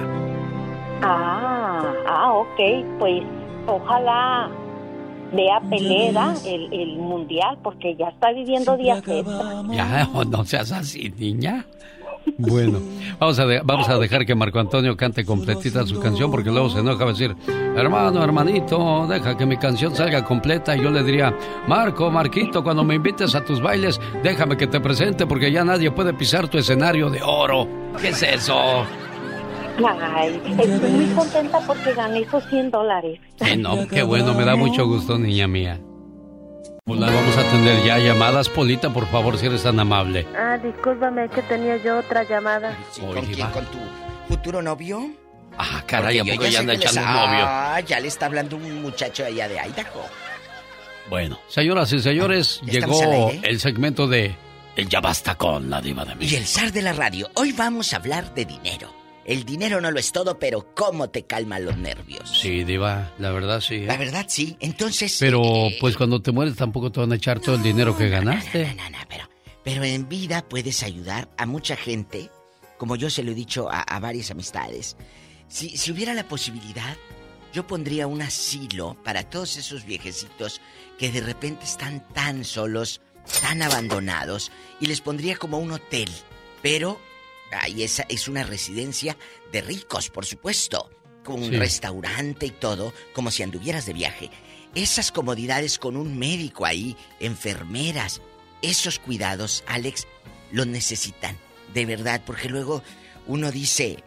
Ah, 1.01 1.93
ah, 2.07 2.33
ok, 2.33 2.59
pues 2.99 3.23
ojalá 3.67 4.49
vea 5.33 5.61
Peleda 5.69 6.33
el, 6.45 6.73
el 6.73 6.97
mundial 6.97 7.57
porque 7.63 7.95
ya 7.95 8.07
está 8.07 8.31
viviendo 8.31 8.75
días 8.77 9.03
Ya, 9.71 10.09
no 10.29 10.43
seas 10.43 10.71
así, 10.71 11.13
niña. 11.17 11.65
Bueno, 12.37 12.79
vamos 13.17 13.39
a, 13.39 13.45
vamos 13.63 13.89
a 13.89 13.97
dejar 13.97 14.25
que 14.25 14.35
Marco 14.35 14.59
Antonio 14.59 14.95
cante 14.95 15.25
completita 15.25 15.85
su 15.85 15.99
canción 15.99 16.29
porque 16.29 16.51
luego 16.51 16.69
se 16.69 16.79
enoja 16.79 17.03
a 17.05 17.07
decir, 17.07 17.35
hermano, 17.75 18.23
hermanito, 18.23 19.07
deja 19.07 19.35
que 19.35 19.45
mi 19.45 19.57
canción 19.57 19.95
salga 19.95 20.23
completa 20.23 20.75
y 20.75 20.81
yo 20.83 20.91
le 20.91 21.03
diría, 21.03 21.35
Marco, 21.67 22.11
Marquito, 22.11 22.63
cuando 22.63 22.83
me 22.83 22.95
invites 22.95 23.35
a 23.35 23.43
tus 23.43 23.61
bailes, 23.61 23.99
déjame 24.21 24.57
que 24.57 24.67
te 24.67 24.79
presente 24.79 25.25
porque 25.25 25.51
ya 25.51 25.63
nadie 25.63 25.91
puede 25.91 26.13
pisar 26.13 26.47
tu 26.47 26.57
escenario 26.57 27.09
de 27.09 27.21
oro. 27.21 27.67
¿Qué 27.99 28.09
es 28.09 28.21
eso? 28.21 28.85
Ay, 29.87 30.41
estoy 30.59 30.91
muy 30.91 31.05
contenta 31.15 31.59
porque 31.61 31.93
gané 31.93 32.21
esos 32.21 32.43
100 32.49 32.71
dólares. 32.71 33.19
Eh, 33.39 33.55
no, 33.55 33.87
qué 33.87 34.03
bueno, 34.03 34.33
me 34.33 34.45
da 34.45 34.55
mucho 34.55 34.85
gusto, 34.85 35.17
niña 35.17 35.47
mía. 35.47 35.79
Hola, 36.85 37.07
vamos 37.07 37.37
a 37.37 37.41
atender 37.41 37.85
ya 37.85 37.99
llamadas. 37.99 38.49
Polita, 38.49 38.91
por 38.91 39.05
favor, 39.07 39.37
si 39.37 39.45
eres 39.45 39.63
tan 39.63 39.79
amable. 39.79 40.25
Ah, 40.35 40.57
discúlpame, 40.57 41.29
que 41.29 41.43
tenía 41.43 41.77
yo 41.77 41.99
otra 41.99 42.23
llamada. 42.23 42.75
¿Con 42.99 43.25
quién? 43.27 43.47
¿Con 43.51 43.65
tu 43.65 43.77
futuro 44.27 44.61
novio? 44.61 45.11
Ah, 45.57 45.83
caray, 45.85 46.19
¿a 46.19 46.23
poco 46.23 46.45
ya 46.47 46.59
anda 46.59 46.73
echando 46.73 47.01
un 47.01 47.07
novio? 47.07 47.45
Ah, 47.45 47.79
ya 47.85 47.99
le 47.99 48.07
está 48.07 48.25
hablando 48.25 48.55
un 48.55 48.81
muchacho 48.81 49.25
allá 49.25 49.47
de 49.47 49.55
Idaho. 49.55 50.03
Bueno, 51.09 51.39
señoras 51.47 51.91
y 51.93 51.99
señores, 51.99 52.61
llegó 52.63 53.31
el 53.43 53.59
segmento 53.59 54.07
de 54.07 54.35
El 54.75 54.89
Ya 54.89 54.99
Basta 54.99 55.35
con 55.35 55.69
la 55.69 55.81
Diva 55.81 56.05
de 56.05 56.15
México. 56.15 56.35
Y 56.35 56.37
el 56.37 56.45
zar 56.47 56.71
de 56.71 56.81
la 56.81 56.93
radio. 56.93 57.29
Hoy 57.35 57.51
vamos 57.51 57.93
a 57.93 57.97
hablar 57.97 58.33
de 58.33 58.45
dinero. 58.45 58.98
El 59.29 59.45
dinero 59.45 59.79
no 59.79 59.91
lo 59.91 59.99
es 59.99 60.11
todo, 60.11 60.39
pero 60.39 60.73
¿cómo 60.73 61.11
te 61.11 61.27
calman 61.27 61.63
los 61.63 61.77
nervios? 61.77 62.27
Sí, 62.41 62.63
Diva, 62.63 63.13
la 63.19 63.29
verdad 63.29 63.61
sí. 63.61 63.75
¿eh? 63.75 63.85
La 63.85 63.95
verdad 63.95 64.25
sí. 64.27 64.57
Entonces. 64.59 65.17
Pero, 65.19 65.43
eh, 65.43 65.77
pues 65.79 65.95
cuando 65.95 66.19
te 66.19 66.31
mueres 66.31 66.55
tampoco 66.55 66.91
te 66.91 66.99
van 66.99 67.11
a 67.11 67.15
echar 67.15 67.39
todo 67.39 67.53
el 67.53 67.61
dinero 67.61 67.95
que 67.95 68.09
ganaste. 68.09 68.73
No, 68.73 68.73
no, 68.73 68.89
no, 68.89 68.97
pero, 69.07 69.29
pero 69.63 69.83
en 69.83 70.09
vida 70.09 70.43
puedes 70.49 70.81
ayudar 70.81 71.29
a 71.37 71.45
mucha 71.45 71.75
gente, 71.75 72.31
como 72.79 72.95
yo 72.95 73.11
se 73.11 73.21
lo 73.21 73.29
he 73.29 73.35
dicho 73.35 73.69
a, 73.69 73.99
varias 73.99 74.31
amistades. 74.31 74.97
Si, 75.47 75.77
si 75.77 75.91
hubiera 75.91 76.15
la 76.15 76.27
posibilidad, 76.27 76.97
yo 77.53 77.67
pondría 77.67 78.07
un 78.07 78.23
asilo 78.23 78.97
para 79.03 79.29
todos 79.29 79.57
esos 79.57 79.85
viejecitos 79.85 80.59
que 80.97 81.11
de 81.11 81.21
repente 81.21 81.65
están 81.65 82.03
tan 82.15 82.43
solos, 82.43 82.99
tan 83.43 83.61
abandonados, 83.61 84.51
y 84.81 84.87
les 84.87 85.01
pondría 85.01 85.35
como 85.35 85.59
un 85.59 85.73
hotel, 85.73 86.09
pero 86.63 86.99
Ahí 87.51 87.83
esa 87.83 88.05
es 88.09 88.27
una 88.27 88.43
residencia 88.43 89.17
de 89.51 89.61
ricos, 89.61 90.09
por 90.09 90.25
supuesto. 90.25 90.89
Con 91.23 91.43
un 91.43 91.51
restaurante 91.51 92.45
y 92.47 92.51
todo, 92.51 92.93
como 93.13 93.29
si 93.29 93.43
anduvieras 93.43 93.85
de 93.85 93.93
viaje. 93.93 94.31
Esas 94.73 95.11
comodidades 95.11 95.77
con 95.77 95.95
un 95.97 96.17
médico 96.17 96.65
ahí, 96.65 96.95
enfermeras, 97.19 98.21
esos 98.61 98.99
cuidados, 98.99 99.63
Alex, 99.67 100.07
los 100.51 100.65
necesitan. 100.65 101.37
De 101.73 101.85
verdad, 101.85 102.23
porque 102.25 102.49
luego 102.49 102.83
uno 103.27 103.51
dice, 103.51 104.03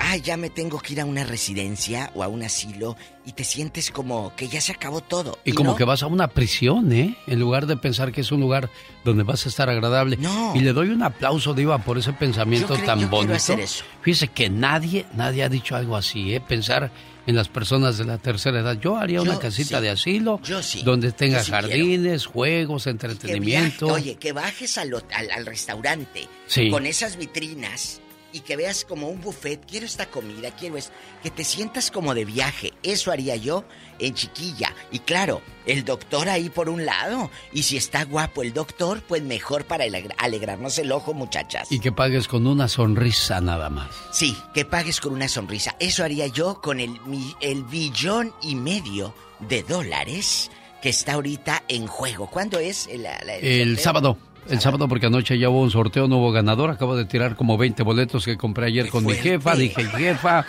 ah, 0.00 0.16
ya 0.16 0.36
me 0.36 0.50
tengo 0.50 0.80
que 0.80 0.94
ir 0.94 1.00
a 1.00 1.04
una 1.04 1.24
residencia 1.24 2.10
o 2.14 2.22
a 2.22 2.28
un 2.28 2.42
asilo 2.42 2.96
y 3.24 3.32
te 3.32 3.44
sientes 3.44 3.90
como 3.90 4.34
que 4.34 4.48
ya 4.48 4.60
se 4.60 4.72
acabó 4.72 5.00
todo. 5.00 5.38
Y, 5.44 5.52
como 5.52 5.76
que 5.76 5.84
vas 5.84 6.02
a 6.02 6.06
una 6.06 6.28
prisión, 6.28 6.92
¿eh? 6.92 7.16
En 7.26 7.38
lugar 7.38 7.66
de 7.66 7.76
pensar 7.76 8.10
que 8.10 8.22
es 8.22 8.32
un 8.32 8.40
lugar 8.40 8.70
donde 9.04 9.22
vas 9.22 9.46
a 9.46 9.48
estar 9.48 9.68
agradable. 9.68 10.16
No. 10.16 10.54
Y 10.56 10.60
le 10.60 10.72
doy 10.72 10.88
un 10.88 11.02
aplauso, 11.02 11.54
Diva, 11.54 11.78
por 11.78 11.98
ese 11.98 12.12
pensamiento 12.12 12.74
tan 12.78 13.08
bonito. 13.10 13.56
Fíjese 14.02 14.28
que 14.28 14.48
nadie, 14.48 15.06
nadie 15.14 15.44
ha 15.44 15.48
dicho 15.48 15.76
algo 15.76 15.96
así, 15.96 16.34
¿eh? 16.34 16.40
Pensar 16.40 16.90
en 17.26 17.36
las 17.36 17.48
personas 17.48 17.98
de 17.98 18.04
la 18.04 18.18
tercera 18.18 18.60
edad. 18.60 18.78
Yo 18.80 18.96
haría 18.96 19.22
una 19.22 19.38
casita 19.38 19.80
de 19.80 19.90
asilo 19.90 20.40
donde 20.84 21.12
tenga 21.12 21.44
jardines, 21.44 22.26
juegos, 22.26 22.86
entretenimiento. 22.86 23.86
oye, 23.86 24.16
que 24.16 24.32
bajes 24.32 24.78
al, 24.78 24.94
al, 25.12 25.46
restaurante 25.46 26.26
con 26.70 26.86
esas 26.86 27.16
vitrinas 27.16 28.00
y 28.32 28.40
que 28.40 28.56
veas 28.56 28.84
como 28.84 29.08
un 29.08 29.20
buffet, 29.20 29.64
quiero 29.66 29.86
esta 29.86 30.06
comida, 30.06 30.50
quiero 30.52 30.76
es 30.76 30.92
que 31.22 31.30
te 31.30 31.44
sientas 31.44 31.90
como 31.90 32.14
de 32.14 32.24
viaje. 32.24 32.72
Eso 32.82 33.10
haría 33.10 33.36
yo 33.36 33.64
en 33.98 34.14
chiquilla. 34.14 34.74
Y 34.90 35.00
claro, 35.00 35.42
el 35.66 35.84
doctor 35.84 36.28
ahí 36.28 36.50
por 36.50 36.68
un 36.68 36.84
lado. 36.84 37.30
Y 37.52 37.62
si 37.62 37.76
está 37.76 38.04
guapo 38.04 38.42
el 38.42 38.52
doctor, 38.52 39.02
pues 39.06 39.22
mejor 39.22 39.64
para 39.64 39.84
alegrarnos 40.18 40.78
el 40.78 40.92
ojo, 40.92 41.14
muchachas. 41.14 41.70
Y 41.70 41.80
que 41.80 41.92
pagues 41.92 42.28
con 42.28 42.46
una 42.46 42.68
sonrisa 42.68 43.40
nada 43.40 43.70
más. 43.70 43.90
Sí, 44.12 44.36
que 44.54 44.64
pagues 44.64 45.00
con 45.00 45.12
una 45.12 45.28
sonrisa. 45.28 45.76
Eso 45.78 46.04
haría 46.04 46.26
yo 46.26 46.60
con 46.60 46.80
el, 46.80 46.98
el 47.40 47.64
billón 47.64 48.32
y 48.42 48.54
medio 48.54 49.14
de 49.40 49.62
dólares 49.62 50.50
que 50.80 50.88
está 50.88 51.14
ahorita 51.14 51.64
en 51.68 51.86
juego. 51.86 52.28
¿Cuándo 52.30 52.58
es? 52.58 52.86
El, 52.86 53.06
el 53.06 53.78
sábado. 53.78 54.16
El 54.50 54.60
sábado 54.60 54.88
porque 54.88 55.06
anoche 55.06 55.38
ya 55.38 55.48
hubo 55.48 55.60
un 55.60 55.70
sorteo, 55.70 56.08
no 56.08 56.18
hubo 56.18 56.32
ganador. 56.32 56.70
Acabo 56.70 56.96
de 56.96 57.04
tirar 57.04 57.36
como 57.36 57.56
20 57.56 57.84
boletos 57.84 58.24
que 58.24 58.36
compré 58.36 58.66
ayer 58.66 58.88
con 58.88 59.04
mi 59.04 59.14
jefa. 59.14 59.54
Dije, 59.54 59.84
jefa, 59.84 60.44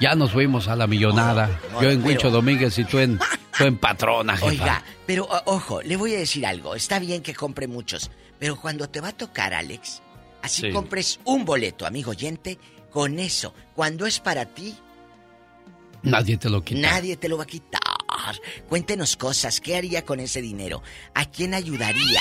ya 0.00 0.16
nos 0.16 0.32
fuimos 0.32 0.66
a 0.66 0.74
la 0.74 0.88
millonada. 0.88 1.60
Yo 1.80 1.88
en 1.88 2.04
Huicho 2.04 2.30
Domínguez 2.30 2.76
y 2.78 2.84
tú 2.84 2.98
en, 2.98 3.18
tú 3.56 3.64
en 3.64 3.76
Patrona, 3.76 4.36
jefa. 4.36 4.46
Oiga, 4.46 4.84
pero 5.06 5.28
ojo, 5.44 5.80
le 5.82 5.96
voy 5.96 6.14
a 6.14 6.18
decir 6.18 6.44
algo. 6.44 6.74
Está 6.74 6.98
bien 6.98 7.22
que 7.22 7.32
compre 7.32 7.68
muchos, 7.68 8.10
pero 8.40 8.56
cuando 8.60 8.88
te 8.88 9.00
va 9.00 9.08
a 9.08 9.12
tocar, 9.12 9.54
Alex, 9.54 10.02
así 10.42 10.70
compres 10.72 11.20
un 11.24 11.44
boleto, 11.44 11.86
amigo 11.86 12.10
oyente, 12.10 12.58
con 12.90 13.20
eso, 13.20 13.54
cuando 13.74 14.06
es 14.06 14.18
para 14.18 14.46
ti... 14.46 14.74
Nadie 16.02 16.36
te 16.36 16.50
lo 16.50 16.62
quita. 16.64 16.80
Nadie 16.80 17.16
te 17.16 17.28
lo 17.28 17.36
va 17.36 17.44
a 17.44 17.46
quitar. 17.46 17.87
Cuéntenos 18.68 19.16
cosas. 19.16 19.60
¿Qué 19.60 19.76
haría 19.76 20.04
con 20.04 20.20
ese 20.20 20.40
dinero? 20.40 20.82
¿A 21.14 21.24
quién 21.26 21.54
ayudaría? 21.54 22.20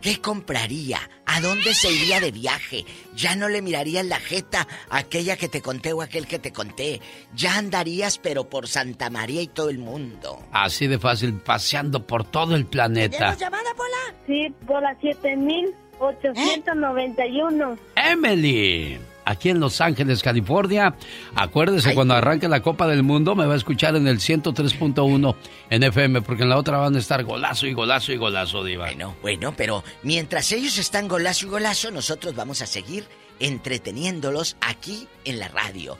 ¿Qué 0.00 0.20
compraría? 0.20 0.98
¿A 1.26 1.40
dónde 1.40 1.74
se 1.74 1.90
iría 1.92 2.20
de 2.20 2.30
viaje? 2.30 2.84
Ya 3.14 3.34
no 3.36 3.48
le 3.48 3.62
miraría 3.62 4.00
en 4.00 4.08
la 4.08 4.18
jeta 4.18 4.66
a 4.90 4.98
aquella 4.98 5.36
que 5.36 5.48
te 5.48 5.62
conté 5.62 5.92
o 5.92 6.02
aquel 6.02 6.26
que 6.26 6.38
te 6.38 6.52
conté. 6.52 7.00
Ya 7.34 7.56
andarías, 7.58 8.18
pero 8.18 8.48
por 8.48 8.68
Santa 8.68 9.10
María 9.10 9.42
y 9.42 9.48
todo 9.48 9.70
el 9.70 9.78
mundo. 9.78 10.42
Así 10.52 10.86
de 10.86 10.98
fácil, 10.98 11.34
paseando 11.34 12.06
por 12.06 12.24
todo 12.24 12.54
el 12.56 12.66
planeta. 12.66 13.18
¿Tenemos 13.18 13.38
llamada, 13.38 13.74
Pola? 13.76 14.14
Sí, 14.26 14.52
Pola 14.66 14.96
7891. 15.00 17.72
¿Eh? 17.72 17.78
Emily 18.12 18.98
aquí 19.28 19.50
en 19.50 19.60
Los 19.60 19.80
Ángeles, 19.80 20.22
California. 20.22 20.94
Acuérdese, 21.34 21.94
cuando 21.94 22.14
arranque 22.14 22.48
la 22.48 22.62
Copa 22.62 22.86
del 22.86 23.02
Mundo 23.02 23.34
me 23.34 23.46
va 23.46 23.54
a 23.54 23.56
escuchar 23.56 23.94
en 23.94 24.08
el 24.08 24.18
103.1 24.18 25.36
en 25.70 25.82
FM, 25.82 26.22
porque 26.22 26.44
en 26.44 26.48
la 26.48 26.56
otra 26.56 26.78
van 26.78 26.96
a 26.96 26.98
estar 26.98 27.22
golazo 27.24 27.66
y 27.66 27.74
golazo 27.74 28.12
y 28.12 28.16
golazo, 28.16 28.64
Diva. 28.64 28.86
Bueno, 28.86 29.16
bueno, 29.20 29.54
pero 29.56 29.84
mientras 30.02 30.50
ellos 30.52 30.78
están 30.78 31.08
golazo 31.08 31.46
y 31.46 31.50
golazo, 31.50 31.90
nosotros 31.90 32.34
vamos 32.34 32.62
a 32.62 32.66
seguir 32.66 33.04
entreteniéndolos 33.38 34.56
aquí 34.62 35.06
en 35.24 35.38
la 35.38 35.48
radio. 35.48 35.98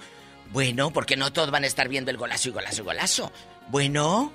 Bueno, 0.51 0.91
porque 0.91 1.17
no 1.17 1.31
todos 1.31 1.51
van 1.51 1.65
a 1.65 1.67
estar 1.67 1.89
viendo 1.89 2.11
el 2.11 2.17
golazo 2.17 2.49
y 2.49 2.53
golazo 2.53 2.81
y 2.81 2.85
golazo. 2.85 3.33
Bueno. 3.69 4.33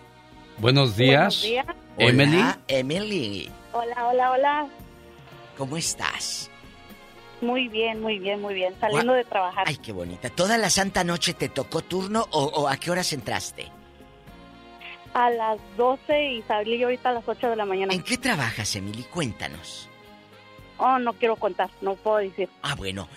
Buenos 0.59 0.95
días. 0.95 1.41
Buenos 1.41 1.41
días. 1.41 1.65
Emily. 1.97 2.37
Hola, 2.37 2.59
Emily. 2.67 3.49
Hola, 3.71 4.07
hola, 4.07 4.31
hola. 4.31 4.67
¿Cómo 5.57 5.77
estás? 5.77 6.51
Muy 7.43 7.67
bien, 7.67 8.01
muy 8.01 8.19
bien, 8.19 8.41
muy 8.41 8.53
bien. 8.53 8.73
Saliendo 8.79 9.13
de 9.13 9.25
trabajar. 9.25 9.65
Ay, 9.67 9.77
qué 9.77 9.91
bonita. 9.91 10.29
¿Toda 10.29 10.57
la 10.57 10.69
santa 10.69 11.03
noche 11.03 11.33
te 11.33 11.49
tocó 11.49 11.81
turno 11.81 12.25
o, 12.31 12.67
a 12.67 12.77
qué 12.77 12.89
horas 12.91 13.11
entraste? 13.13 13.67
A 15.13 15.29
las 15.29 15.59
12 15.77 16.31
y 16.31 16.41
salí 16.43 16.79
yo 16.79 16.87
ahorita 16.87 17.09
a 17.09 17.13
las 17.13 17.27
8 17.27 17.49
de 17.51 17.55
la 17.55 17.65
mañana. 17.65 17.93
¿En 17.93 18.01
qué 18.01 18.17
trabajas, 18.17 18.75
Emily? 18.75 19.03
Cuéntanos. 19.03 19.89
Oh, 20.77 20.97
no 20.97 21.13
quiero 21.13 21.35
contar, 21.35 21.69
no 21.81 21.93
puedo 21.95 22.17
decir. 22.17 22.49
Ah, 22.63 22.73
bueno. 22.75 23.07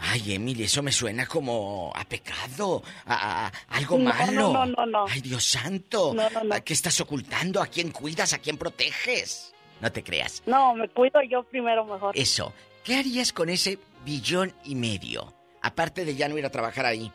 Ay, 0.00 0.34
Emily, 0.34 0.64
eso 0.64 0.82
me 0.82 0.90
suena 0.90 1.26
como 1.26 1.92
a 1.94 2.04
pecado, 2.04 2.82
a, 3.06 3.14
a- 3.14 3.46
a 3.46 3.52
algo 3.76 3.98
No, 3.98 4.04
malo. 4.12 4.52
no, 4.52 4.66
no, 4.66 4.66
no, 4.66 4.86
no. 4.86 5.04
Ay, 5.08 5.20
Dios 5.20 5.44
santo. 5.44 6.12
No, 6.12 6.28
no, 6.30 6.42
no. 6.44 6.54
¿A 6.54 6.60
¿Qué 6.60 6.72
estás 6.72 7.00
ocultando? 7.00 7.62
¿A 7.62 7.66
quién 7.68 7.92
cuidas? 7.92 8.32
¿A 8.32 8.38
quién 8.38 8.58
proteges? 8.58 9.54
No 9.80 9.92
te 9.92 10.02
creas. 10.02 10.42
No, 10.46 10.74
me 10.74 10.88
cuido 10.88 11.22
yo 11.22 11.44
primero 11.44 11.84
mejor. 11.84 12.18
Eso. 12.18 12.52
¿Qué 12.84 12.96
harías 12.96 13.32
con 13.32 13.48
ese 13.48 13.78
billón 14.04 14.52
y 14.64 14.74
medio? 14.74 15.34
Aparte 15.62 16.04
de 16.04 16.14
ya 16.14 16.28
no 16.28 16.36
ir 16.36 16.44
a 16.44 16.50
trabajar 16.50 16.84
ahí. 16.84 17.10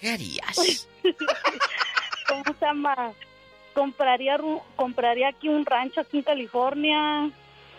¿Qué 0.00 0.10
harías? 0.10 0.86
¿Cómo 2.28 2.44
se 2.44 2.64
llama? 2.64 3.12
Compraría, 3.74 4.38
compraría 4.76 5.28
aquí 5.28 5.48
un 5.48 5.66
rancho 5.66 6.00
aquí 6.02 6.18
en 6.18 6.22
California, 6.24 7.30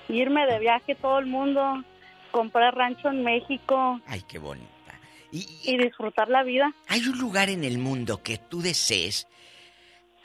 irme 0.10 0.46
de 0.48 0.60
viaje 0.60 0.96
todo 0.96 1.20
el 1.20 1.28
mundo, 1.28 1.84
comprar 2.32 2.76
rancho 2.76 3.10
en 3.10 3.24
México 3.24 4.02
Ay, 4.08 4.24
qué 4.28 4.40
bonita. 4.40 4.70
y 5.32 5.78
disfrutar 5.78 6.30
la 6.30 6.44
vida. 6.44 6.74
¿Hay 6.88 7.08
un 7.08 7.18
lugar 7.20 7.50
en 7.50 7.64
el 7.64 7.78
mundo 7.78 8.22
que 8.22 8.38
tú 8.38 8.62
desees? 8.62 9.28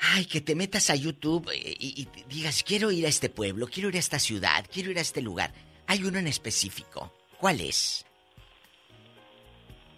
Ay, 0.01 0.25
que 0.27 0.41
te 0.41 0.55
metas 0.55 0.91
a 0.91 0.95
YouTube 0.95 1.51
eh, 1.53 1.77
y, 1.79 2.03
y 2.03 2.09
digas, 2.29 2.63
quiero 2.63 2.91
ir 2.91 3.05
a 3.07 3.09
este 3.09 3.29
pueblo, 3.29 3.67
quiero 3.67 3.89
ir 3.89 3.97
a 3.97 4.01
esta 4.01 4.19
ciudad, 4.19 4.65
quiero 4.73 4.91
ir 4.91 4.99
a 4.99 5.03
este 5.03 5.21
lugar. 5.21 5.53
Hay 5.89 6.05
uno 6.05 6.19
en 6.19 6.27
específico. 6.29 7.13
¿Cuál 7.41 7.61
es? 7.61 8.05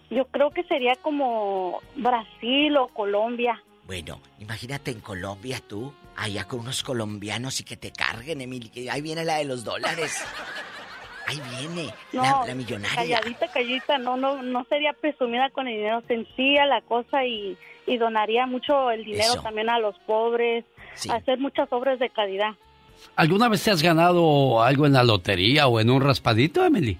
Yo 0.09 0.25
creo 0.25 0.49
que 0.51 0.63
sería 0.63 0.95
como 0.95 1.79
Brasil 1.95 2.75
o 2.77 2.87
Colombia. 2.89 3.61
Bueno, 3.85 4.21
imagínate 4.39 4.91
en 4.91 4.99
Colombia 5.01 5.61
tú, 5.67 5.93
allá 6.17 6.47
con 6.47 6.61
unos 6.61 6.83
colombianos 6.83 7.59
y 7.61 7.63
que 7.63 7.77
te 7.77 7.91
carguen, 7.91 8.41
Emily. 8.41 8.69
que 8.69 8.89
Ahí 8.91 9.01
viene 9.01 9.23
la 9.23 9.37
de 9.37 9.45
los 9.45 9.63
dólares. 9.63 10.23
Ahí 11.27 11.39
viene 11.59 11.93
No, 12.13 12.23
la, 12.23 12.43
la 12.47 12.55
millonaria. 12.55 12.95
calladita, 13.19 13.47
calladita, 13.51 13.97
no, 13.99 14.17
no, 14.17 14.41
no 14.41 14.65
sería 14.65 14.91
presumida 14.93 15.49
con 15.51 15.67
el 15.67 15.75
dinero, 15.77 16.01
sencilla 16.07 16.65
la 16.65 16.81
cosa 16.81 17.25
y, 17.25 17.57
y 17.85 17.97
donaría 17.97 18.47
mucho 18.47 18.91
el 18.91 19.05
dinero 19.05 19.33
Eso. 19.33 19.41
también 19.41 19.69
a 19.69 19.79
los 19.79 19.97
pobres, 19.99 20.65
hacer 21.09 21.37
muchas 21.37 21.71
obras 21.71 21.99
de 21.99 22.09
calidad. 22.09 22.51
¿Alguna 23.15 23.49
vez 23.49 23.63
te 23.63 23.71
has 23.71 23.81
ganado 23.81 24.63
algo 24.63 24.85
en 24.85 24.93
la 24.93 25.03
lotería 25.03 25.67
o 25.67 25.79
en 25.79 25.89
un 25.89 26.01
raspadito, 26.01 26.65
Emily? 26.65 26.97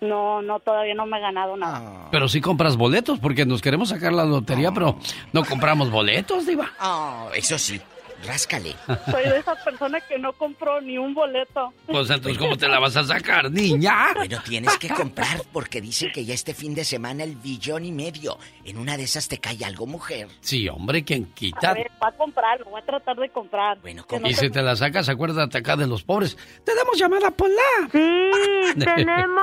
No, 0.00 0.40
no, 0.42 0.60
todavía 0.60 0.94
no 0.94 1.06
me 1.06 1.18
he 1.18 1.20
ganado 1.20 1.56
nada. 1.56 2.08
Pero 2.10 2.28
sí 2.28 2.40
compras 2.40 2.76
boletos 2.76 3.18
porque 3.18 3.44
nos 3.44 3.60
queremos 3.60 3.88
sacar 3.88 4.12
la 4.12 4.24
lotería, 4.24 4.70
pero 4.72 4.96
no 5.32 5.44
compramos 5.44 5.90
boletos, 5.90 6.46
Diva. 6.46 6.70
Oh, 6.80 7.30
eso 7.34 7.58
sí, 7.58 7.80
ráscale. 8.26 8.74
Soy 9.10 9.24
de 9.24 9.38
esas 9.38 9.58
personas 9.62 10.02
que 10.08 10.18
no 10.18 10.32
compró 10.32 10.80
ni 10.80 10.98
un 10.98 11.14
boleto. 11.14 11.72
Pues 11.86 12.10
entonces, 12.10 12.38
¿cómo 12.38 12.56
te 12.56 12.68
la 12.68 12.78
vas 12.78 12.96
a 12.96 13.04
sacar, 13.04 13.50
niña? 13.50 14.08
Bueno, 14.14 14.38
tienes 14.44 14.76
que 14.78 14.88
comprar 14.88 15.42
porque 15.52 15.80
dicen 15.80 16.10
que 16.12 16.24
ya 16.24 16.34
este 16.34 16.54
fin 16.54 16.74
de 16.74 16.84
semana 16.84 17.24
el 17.24 17.36
billón 17.36 17.84
y 17.84 17.92
medio. 17.92 18.38
En 18.64 18.78
una 18.78 18.96
de 18.96 19.04
esas 19.04 19.28
te 19.28 19.38
cae 19.38 19.64
algo, 19.64 19.86
mujer. 19.86 20.28
Sí, 20.40 20.68
hombre, 20.68 21.04
quien 21.04 21.24
A 21.30 21.34
quita. 21.34 21.74
ver, 21.74 21.90
va 22.02 22.08
a 22.08 22.12
comprar, 22.12 22.64
voy 22.64 22.80
a 22.80 22.84
tratar 22.84 23.16
de 23.16 23.28
comprar. 23.30 23.80
Bueno, 23.80 24.04
Y 24.24 24.34
si 24.34 24.50
te 24.50 24.62
la 24.62 24.76
sacas, 24.76 25.08
acuérdate 25.08 25.58
acá 25.58 25.76
de 25.76 25.86
los 25.86 26.02
pobres. 26.02 26.36
Tenemos 26.64 26.98
llamada 26.98 27.30
por 27.30 27.48
la. 27.48 27.88
Sí, 27.92 28.78
tenemos 28.78 29.42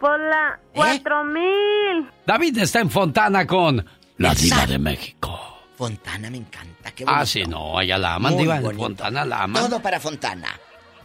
por 0.00 0.18
la 0.18 0.58
¿Eh? 0.58 0.68
cuatro 0.74 1.24
mil. 1.24 2.08
David 2.26 2.58
está 2.58 2.80
en 2.80 2.90
Fontana 2.90 3.46
con 3.46 3.84
la 4.18 4.34
diva 4.34 4.66
de 4.66 4.78
México. 4.78 5.51
Fontana 5.82 6.30
me 6.30 6.36
encanta, 6.36 6.92
qué 6.92 7.04
Ah, 7.08 7.26
sí, 7.26 7.42
no, 7.42 7.76
allá 7.76 7.98
la 7.98 8.14
aman, 8.14 8.34
Muy 8.34 8.42
diva. 8.44 8.60
Fontana 8.60 9.24
la 9.24 9.42
aman. 9.42 9.68
Todo 9.68 9.82
para 9.82 9.98
Fontana. 9.98 10.56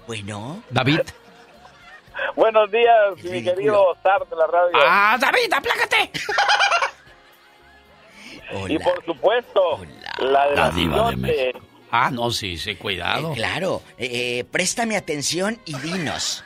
Bueno. 0.06 0.62
David. 0.70 1.00
Buenos 2.36 2.70
días, 2.70 3.24
mi 3.24 3.44
querido 3.44 3.98
Sar 4.04 4.28
de 4.30 4.36
la 4.36 4.46
radio. 4.46 4.78
¡Ah, 4.88 5.18
David, 5.20 5.52
aplácate! 5.52 6.12
Y 8.70 8.78
por 8.80 9.04
supuesto, 9.04 9.82
la 10.20 10.48
de 10.48 10.56
La 10.56 10.66
la 10.68 10.70
diva 10.70 11.10
de 11.10 11.16
México. 11.18 11.60
Ah, 11.92 12.10
no, 12.12 12.30
sí, 12.30 12.58
sí, 12.58 12.76
cuidado. 12.76 13.32
Eh, 13.32 13.36
claro, 13.36 13.82
eh, 13.98 14.40
eh, 14.40 14.44
préstame 14.44 14.96
atención 14.96 15.60
y 15.66 15.76
dinos. 15.80 16.44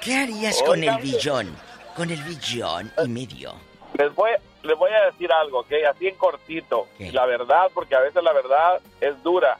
¿Qué 0.00 0.14
harías 0.14 0.62
con 0.62 0.82
el 0.84 0.96
billón? 0.98 1.54
Con 1.96 2.10
el 2.10 2.22
billón 2.22 2.92
y 3.04 3.08
medio. 3.08 3.54
Les 3.98 4.14
voy, 4.14 4.30
les 4.64 4.78
voy 4.78 4.90
a 4.90 5.06
decir 5.06 5.30
algo, 5.32 5.60
¿ok? 5.60 5.72
Así 5.88 6.08
en 6.08 6.16
cortito. 6.16 6.86
La 7.12 7.26
verdad, 7.26 7.70
porque 7.74 7.94
a 7.94 8.00
veces 8.00 8.22
la 8.22 8.32
verdad 8.32 8.80
es 9.00 9.22
dura. 9.22 9.58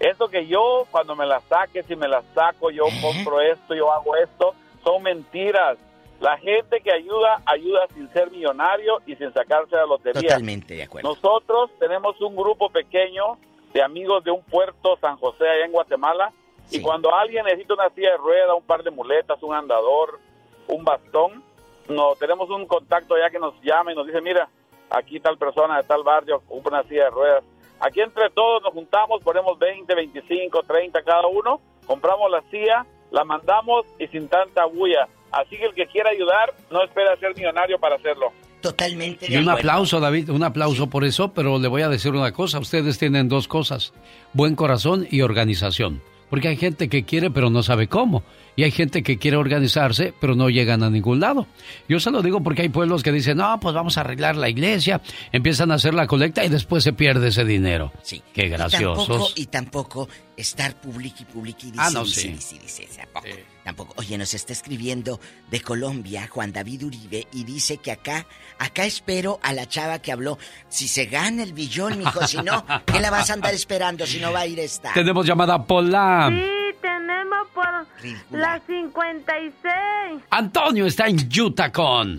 Eso 0.00 0.28
que 0.28 0.46
yo, 0.46 0.86
cuando 0.90 1.16
me 1.16 1.26
la 1.26 1.40
saque, 1.40 1.82
si 1.82 1.96
me 1.96 2.08
la 2.08 2.22
saco, 2.34 2.70
yo 2.70 2.84
compro 3.02 3.40
esto, 3.40 3.74
yo 3.74 3.92
hago 3.92 4.16
esto, 4.16 4.54
son 4.84 5.02
mentiras. 5.02 5.76
La 6.20 6.36
gente 6.38 6.80
que 6.80 6.92
ayuda, 6.92 7.42
ayuda 7.46 7.86
sin 7.94 8.08
ser 8.12 8.30
millonario 8.30 9.00
y 9.06 9.14
sin 9.16 9.32
sacarse 9.32 9.76
la 9.76 9.86
lotería. 9.86 10.22
Totalmente 10.22 10.74
de 10.74 10.82
acuerdo. 10.84 11.08
Nosotros 11.08 11.70
tenemos 11.78 12.20
un 12.20 12.34
grupo 12.34 12.70
pequeño 12.70 13.38
de 13.72 13.82
amigos 13.82 14.24
de 14.24 14.30
un 14.30 14.42
puerto 14.42 14.96
San 15.00 15.16
José 15.16 15.48
allá 15.48 15.66
en 15.66 15.72
Guatemala 15.72 16.32
y 16.70 16.80
cuando 16.80 17.14
alguien 17.14 17.44
necesita 17.44 17.74
una 17.74 17.88
silla 17.90 18.12
de 18.12 18.16
rueda, 18.16 18.54
un 18.54 18.64
par 18.64 18.82
de 18.82 18.90
muletas, 18.90 19.42
un 19.42 19.54
andador, 19.54 20.18
un 20.66 20.84
bastón, 20.84 21.42
no 21.88 22.14
tenemos 22.18 22.50
un 22.50 22.66
contacto 22.66 23.14
allá 23.14 23.30
que 23.30 23.38
nos 23.38 23.54
llama 23.62 23.92
y 23.92 23.94
nos 23.94 24.06
dice, 24.06 24.20
mira, 24.20 24.48
aquí 24.90 25.20
tal 25.20 25.38
persona 25.38 25.78
de 25.78 25.84
tal 25.84 26.02
barrio 26.02 26.36
ocupa 26.36 26.70
una 26.70 26.82
silla 26.84 27.04
de 27.04 27.10
ruedas. 27.10 27.44
Aquí 27.80 28.00
entre 28.00 28.30
todos 28.30 28.62
nos 28.62 28.72
juntamos, 28.72 29.22
ponemos 29.22 29.58
20, 29.58 29.94
25, 29.94 30.62
30 30.62 31.02
cada 31.02 31.26
uno, 31.26 31.60
compramos 31.86 32.30
la 32.30 32.42
silla, 32.50 32.84
la 33.10 33.24
mandamos 33.24 33.86
y 33.98 34.06
sin 34.08 34.28
tanta 34.28 34.64
bulla. 34.66 35.08
Así 35.30 35.56
que 35.56 35.66
el 35.66 35.74
que 35.74 35.86
quiera 35.86 36.10
ayudar 36.10 36.54
no 36.70 36.82
espera 36.82 37.16
ser 37.16 37.36
millonario 37.36 37.78
para 37.78 37.96
hacerlo. 37.96 38.32
Totalmente 38.60 39.26
Y 39.30 39.36
un 39.36 39.48
aplauso, 39.48 40.00
David, 40.00 40.30
un 40.30 40.42
aplauso 40.42 40.90
por 40.90 41.04
eso, 41.04 41.32
pero 41.32 41.58
le 41.58 41.68
voy 41.68 41.82
a 41.82 41.88
decir 41.88 42.12
una 42.12 42.32
cosa, 42.32 42.58
ustedes 42.58 42.98
tienen 42.98 43.28
dos 43.28 43.46
cosas, 43.46 43.92
buen 44.32 44.56
corazón 44.56 45.06
y 45.08 45.22
organización, 45.22 46.02
porque 46.30 46.48
hay 46.48 46.56
gente 46.56 46.88
que 46.88 47.04
quiere 47.04 47.30
pero 47.30 47.50
no 47.50 47.62
sabe 47.62 47.86
cómo, 47.88 48.22
y 48.56 48.64
hay 48.64 48.70
gente 48.70 49.02
que 49.02 49.18
quiere 49.18 49.36
organizarse 49.36 50.12
pero 50.20 50.34
no 50.34 50.48
llegan 50.50 50.82
a 50.82 50.90
ningún 50.90 51.20
lado. 51.20 51.46
Yo 51.88 52.00
se 52.00 52.10
lo 52.10 52.22
digo 52.22 52.42
porque 52.42 52.62
hay 52.62 52.68
pueblos 52.68 53.02
que 53.02 53.12
dicen, 53.12 53.38
no, 53.38 53.58
pues 53.60 53.74
vamos 53.74 53.98
a 53.98 54.02
arreglar 54.02 54.36
la 54.36 54.48
iglesia, 54.48 55.00
empiezan 55.32 55.70
a 55.70 55.74
hacer 55.74 55.94
la 55.94 56.06
colecta 56.06 56.44
y 56.44 56.48
después 56.48 56.82
se 56.84 56.92
pierde 56.92 57.28
ese 57.28 57.44
dinero. 57.44 57.92
Sí. 58.02 58.22
Qué 58.32 58.46
Y 58.46 58.50
tampoco, 58.50 58.68
graciosos. 58.70 59.32
y 59.36 59.46
tampoco 59.46 60.08
estar 60.36 60.80
publiqui, 60.80 61.24
publiqui, 61.24 61.66
dice, 61.70 61.78
Ah, 61.78 61.90
no, 61.92 62.04
dice, 62.04 62.20
sí. 62.20 62.28
dice, 62.28 62.56
dice, 62.60 62.88
tampoco, 62.96 63.26
tampoco. 63.68 63.94
Oye, 63.98 64.16
nos 64.16 64.32
está 64.32 64.54
escribiendo 64.54 65.20
de 65.50 65.60
Colombia 65.60 66.26
Juan 66.26 66.52
David 66.54 66.84
Uribe 66.84 67.26
y 67.34 67.44
dice 67.44 67.76
que 67.76 67.92
acá, 67.92 68.26
acá 68.58 68.86
espero 68.86 69.40
a 69.42 69.52
la 69.52 69.66
chava 69.66 69.98
que 69.98 70.10
habló. 70.10 70.38
Si 70.68 70.88
se 70.88 71.04
gana 71.04 71.42
el 71.42 71.52
billón, 71.52 71.98
mijo, 71.98 72.26
si 72.26 72.38
no, 72.38 72.64
¿qué 72.86 72.98
la 72.98 73.10
vas 73.10 73.28
a 73.28 73.34
andar 73.34 73.52
esperando 73.52 74.06
si 74.06 74.20
no 74.20 74.32
va 74.32 74.40
a 74.40 74.46
ir 74.46 74.58
esta? 74.58 74.94
Tenemos 74.94 75.26
llamada 75.26 75.62
Pola. 75.62 76.30
Sí, 76.30 76.78
tenemos 76.80 77.46
por 77.52 78.38
la 78.38 78.58
56. 78.66 80.22
Antonio 80.30 80.86
está 80.86 81.06
en 81.06 81.28
Utah 81.38 81.70
con 81.70 82.18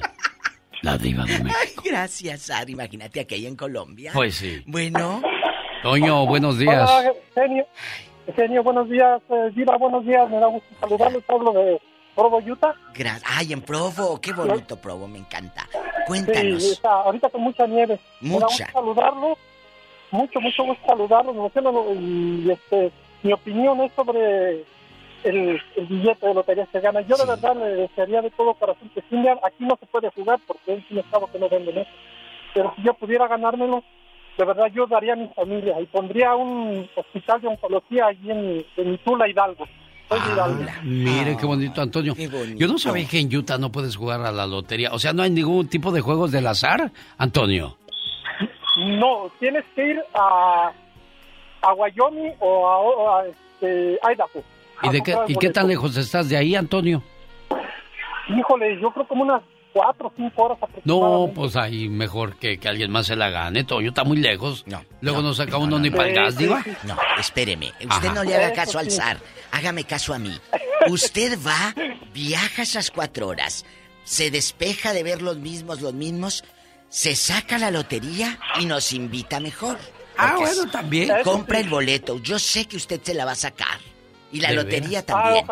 la 0.83 0.97
diva 0.99 1.25
de 1.25 1.39
México. 1.39 1.59
Ay, 1.59 1.73
gracias, 1.83 2.43
Sara. 2.43 2.69
Imagínate 2.69 3.21
aquella 3.21 3.47
en 3.47 3.55
Colombia. 3.55 4.11
Pues 4.13 4.35
sí. 4.35 4.63
Bueno. 4.67 5.23
Toño, 5.81 6.27
buenos 6.27 6.59
días. 6.59 6.87
Hola, 6.91 7.13
genio. 8.33 8.47
Genio, 8.47 8.63
buenos 8.63 8.89
días. 8.89 9.21
Eh, 9.29 9.51
Diva, 9.55 9.77
buenos 9.77 10.05
días. 10.05 10.29
Me 10.29 10.37
da 10.39 10.47
gusto 10.47 10.67
saludarlos. 10.79 11.23
Hablo 11.27 11.51
de 11.53 11.81
Provo, 12.15 12.37
Utah. 12.37 12.73
Gra- 12.93 13.21
Ay, 13.25 13.53
en 13.53 13.61
Provo, 13.61 14.19
qué 14.21 14.33
bonito 14.33 14.75
Provo, 14.77 15.07
me 15.07 15.19
encanta. 15.19 15.67
Sí, 15.71 15.77
Cuéntanos. 16.07 16.63
está 16.63 16.91
ahorita 17.01 17.29
con 17.29 17.41
mucha 17.41 17.65
nieve. 17.67 17.99
Me 18.21 18.29
da 18.31 18.35
Mucha. 18.39 18.65
gusto 18.65 18.79
saludarlos. 18.79 19.37
Mucho, 20.11 20.41
mucho 20.41 20.63
gusto 20.63 20.85
saludarlos. 20.87 21.35
Y, 21.99 22.49
este, 22.51 22.91
mi 23.23 23.31
opinión 23.33 23.79
es 23.81 23.91
sobre 23.93 24.63
el, 25.23 25.61
el 25.75 25.85
billete 25.87 26.27
de 26.27 26.33
lotería 26.33 26.65
que 26.65 26.79
gana. 26.79 27.01
Yo 27.01 27.15
de 27.15 27.25
verdad 27.25 27.55
le 27.55 27.65
desearía 27.75 28.21
de 28.21 28.31
todo 28.31 28.53
corazón 28.55 28.89
que 28.89 29.01
sí, 29.01 29.15
me- 29.15 29.31
aquí 29.31 29.57
no 29.59 29.77
se 29.79 29.85
puede 29.85 30.09
jugar 30.11 30.39
porque 30.47 30.73
es 30.75 30.83
un 30.91 30.97
estado 30.97 31.27
que 31.31 31.39
no 31.39 31.47
venden 31.47 31.77
eso. 31.77 31.91
Pero 32.53 32.73
si 32.75 32.81
yo 32.83 32.93
pudiera 32.95 33.27
ganármelo, 33.27 33.83
de 34.39 34.45
verdad 34.45 34.67
yo 34.73 34.87
daría 34.87 35.13
a 35.13 35.15
mi 35.17 35.27
familia 35.35 35.81
y 35.81 35.85
pondría 35.87 36.33
un 36.33 36.89
hospital 36.95 37.41
de 37.41 37.47
oncología 37.49 38.05
allí 38.07 38.31
en, 38.31 38.65
en 38.77 38.97
Tula, 38.99 39.27
Hidalgo. 39.27 39.67
Hidalgo. 40.09 40.63
Mire 40.83 41.35
qué 41.35 41.45
bonito, 41.45 41.81
Antonio. 41.81 42.15
Yo 42.55 42.67
no 42.67 42.77
sabía 42.77 43.05
que 43.05 43.19
en 43.19 43.35
Utah 43.35 43.57
no 43.57 43.69
puedes 43.69 43.97
jugar 43.97 44.21
a 44.21 44.31
la 44.31 44.47
lotería. 44.47 44.91
O 44.93 44.97
sea, 44.97 45.11
no 45.11 45.23
hay 45.23 45.29
ningún 45.29 45.67
tipo 45.67 45.91
de 45.91 45.99
juegos 45.99 46.31
del 46.31 46.47
azar, 46.47 46.89
Antonio. 47.17 47.75
No, 48.77 49.29
tienes 49.41 49.65
que 49.75 49.89
ir 49.89 49.99
a, 50.13 50.71
a 51.61 51.73
Wyoming 51.73 52.31
o 52.39 52.65
a, 52.65 52.77
o 52.79 53.17
a, 53.17 53.27
este, 53.27 53.99
Idaho. 54.09 54.41
¿Y, 54.83 54.89
de 54.89 55.01
qué, 55.01 55.17
¿Y 55.27 55.35
qué 55.35 55.49
tan 55.49 55.67
lejos 55.67 55.97
estás 55.97 56.29
de 56.29 56.37
ahí, 56.37 56.55
Antonio? 56.55 57.03
Híjole, 58.29 58.79
yo 58.79 58.89
creo 58.91 59.05
como 59.05 59.23
unas 59.23 59.41
cuatro 59.73 60.07
o 60.07 60.13
cinco 60.15 60.43
horas 60.43 60.57
No, 60.83 61.31
pues 61.33 61.55
ahí 61.55 61.87
mejor 61.89 62.37
que, 62.37 62.57
que 62.59 62.67
alguien 62.67 62.91
más 62.91 63.07
se 63.07 63.15
la 63.15 63.29
gane. 63.29 63.63
Toño 63.63 63.89
está 63.89 64.03
muy 64.03 64.17
lejos. 64.17 64.63
No. 64.67 64.83
Luego 65.01 65.21
no, 65.21 65.33
saca 65.33 65.57
uno 65.57 65.79
ni 65.79 65.89
para 65.89 66.09
el 66.09 66.15
gas, 66.15 66.37
diva. 66.37 66.63
No, 66.83 66.97
espéreme. 67.19 67.67
Usted 67.79 67.89
Ajá. 68.07 68.13
no 68.13 68.23
le 68.23 68.35
haga 68.35 68.53
caso 68.53 68.79
al 68.79 68.89
zar. 68.91 69.17
Hágame 69.51 69.83
caso 69.83 70.13
a 70.13 70.19
mí. 70.19 70.37
Usted 70.89 71.37
va 71.45 71.73
viaja 72.13 72.63
esas 72.63 72.91
cuatro 72.91 73.27
horas, 73.27 73.65
se 74.03 74.31
despeja 74.31 74.93
de 74.93 75.03
ver 75.03 75.21
los 75.21 75.37
mismos, 75.37 75.81
los 75.81 75.93
mismos, 75.93 76.43
se 76.89 77.15
saca 77.15 77.57
la 77.57 77.69
lotería 77.71 78.39
y 78.59 78.65
nos 78.65 78.93
invita 78.93 79.39
mejor. 79.39 79.77
Ah, 80.17 80.35
bueno, 80.37 80.69
también. 80.69 81.09
Compra 81.23 81.59
el 81.59 81.69
boleto. 81.69 82.19
Yo 82.19 82.39
sé 82.39 82.65
que 82.65 82.75
usted 82.77 82.99
se 83.01 83.13
la 83.13 83.25
va 83.25 83.31
a 83.31 83.35
sacar. 83.35 83.79
Y 84.31 84.41
la 84.41 84.51
lotería 84.51 84.99
Ah, 84.99 85.03
también. 85.03 85.45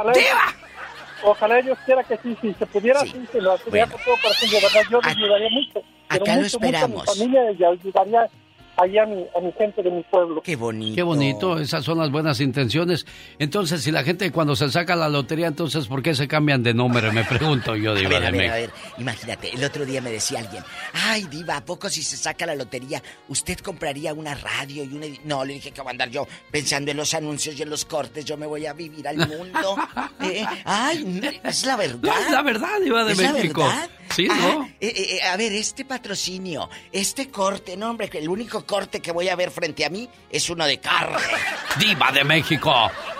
Ojalá, 1.23 1.61
Dios 1.61 1.77
quiera 1.85 2.03
que 2.03 2.17
sí, 2.17 2.37
si 2.41 2.53
se 2.53 2.65
pudiera, 2.65 3.01
sí, 3.01 3.27
se 3.31 3.41
lo 3.41 3.53
haría 3.53 3.87
con 3.87 4.01
todo 4.03 4.15
corazón, 4.21 4.49
de 4.49 4.61
verdad, 4.61 4.81
yo 4.89 5.01
le 5.01 5.09
ayudaría 5.09 5.49
mucho. 5.49 5.81
Pero 6.09 6.23
acá 6.23 6.35
lo 6.35 6.41
mucho, 6.41 6.57
esperamos. 6.57 6.89
Mucho 6.89 7.11
a 7.11 7.13
mi 7.13 7.19
familia 7.19 7.51
y 7.51 7.63
ayudaría 7.63 8.29
ahí 8.77 8.97
a 8.97 9.05
mi, 9.05 9.25
a 9.35 9.39
mi 9.41 9.51
gente 9.53 9.81
de 9.83 9.89
mi 9.91 10.03
pueblo. 10.03 10.41
Qué 10.41 10.55
bonito. 10.55 10.95
Qué 10.95 11.03
bonito, 11.03 11.59
esas 11.59 11.83
son 11.83 11.97
las 11.97 12.11
buenas 12.11 12.39
intenciones. 12.39 13.05
Entonces, 13.39 13.81
si 13.83 13.91
la 13.91 14.03
gente 14.03 14.31
cuando 14.31 14.55
se 14.55 14.69
saca 14.69 14.95
la 14.95 15.09
lotería, 15.09 15.47
entonces, 15.47 15.87
¿por 15.87 16.01
qué 16.01 16.15
se 16.15 16.27
cambian 16.27 16.63
de 16.63 16.73
nombre? 16.73 17.11
Me 17.11 17.23
pregunto 17.23 17.75
yo, 17.75 17.91
A 17.91 17.95
Diva 17.95 18.09
ver, 18.09 18.21
de 18.21 18.27
a 18.27 18.31
ver, 18.31 18.49
a 18.51 18.55
ver, 18.55 18.71
imagínate, 18.97 19.53
el 19.53 19.63
otro 19.63 19.85
día 19.85 20.01
me 20.01 20.11
decía 20.11 20.39
alguien, 20.39 20.63
ay, 20.93 21.23
Diva, 21.29 21.57
¿a 21.57 21.65
poco 21.65 21.89
si 21.89 22.01
se 22.03 22.17
saca 22.17 22.45
la 22.45 22.55
lotería, 22.55 23.01
usted 23.27 23.57
compraría 23.59 24.13
una 24.13 24.35
radio 24.35 24.83
y 24.83 24.93
una... 24.95 25.05
edi-?" 25.05 25.21
No, 25.25 25.43
le 25.43 25.55
dije 25.55 25.71
que 25.71 25.81
voy 25.81 25.89
a 25.89 25.91
andar 25.91 26.09
yo 26.09 26.27
pensando 26.51 26.91
en 26.91 26.97
los 26.97 27.13
anuncios 27.13 27.57
y 27.59 27.63
en 27.63 27.69
los 27.69 27.85
cortes, 27.85 28.23
yo 28.25 28.37
me 28.37 28.45
voy 28.45 28.65
a 28.65 28.73
vivir 28.73 29.07
al 29.07 29.17
mundo. 29.17 29.75
Eh, 30.19 30.43
ay, 30.65 31.21
es 31.43 31.65
la 31.65 31.75
verdad. 31.75 31.99
No, 32.01 32.17
es 32.17 32.31
la 32.31 32.41
verdad, 32.41 32.81
Diva 32.83 33.03
de 33.05 33.13
¿Es 33.13 33.19
la 33.19 33.33
México. 33.33 33.61
verdad? 33.63 33.89
Sí, 34.15 34.27
Ah, 34.29 34.37
¿no? 34.41 34.65
eh, 34.81 34.93
eh, 35.19 35.21
a 35.23 35.37
ver, 35.37 35.51
este 35.53 35.85
patrocinio, 35.85 36.69
este 36.91 37.29
corte, 37.29 37.77
no, 37.77 37.91
hombre, 37.91 38.09
el 38.13 38.27
único 38.27 38.65
corte 38.67 38.99
que 38.99 39.11
voy 39.11 39.29
a 39.29 39.35
ver 39.35 39.49
frente 39.49 39.83
a 39.83 39.89
mí 39.89 40.07
es 40.29 40.47
uno 40.51 40.65
de 40.65 40.79
carne. 40.79 41.17
Diva 41.79 42.11
de 42.11 42.23
México. 42.23 42.71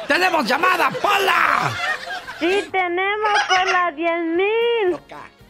¡Tenemos 0.08 0.46
llamada, 0.46 0.92
Pola! 1.02 1.72
Sí, 2.40 2.60
tenemos 2.72 3.40
por 3.50 3.72
las 3.72 3.96
10 3.96 4.10
mil. 4.36 5.00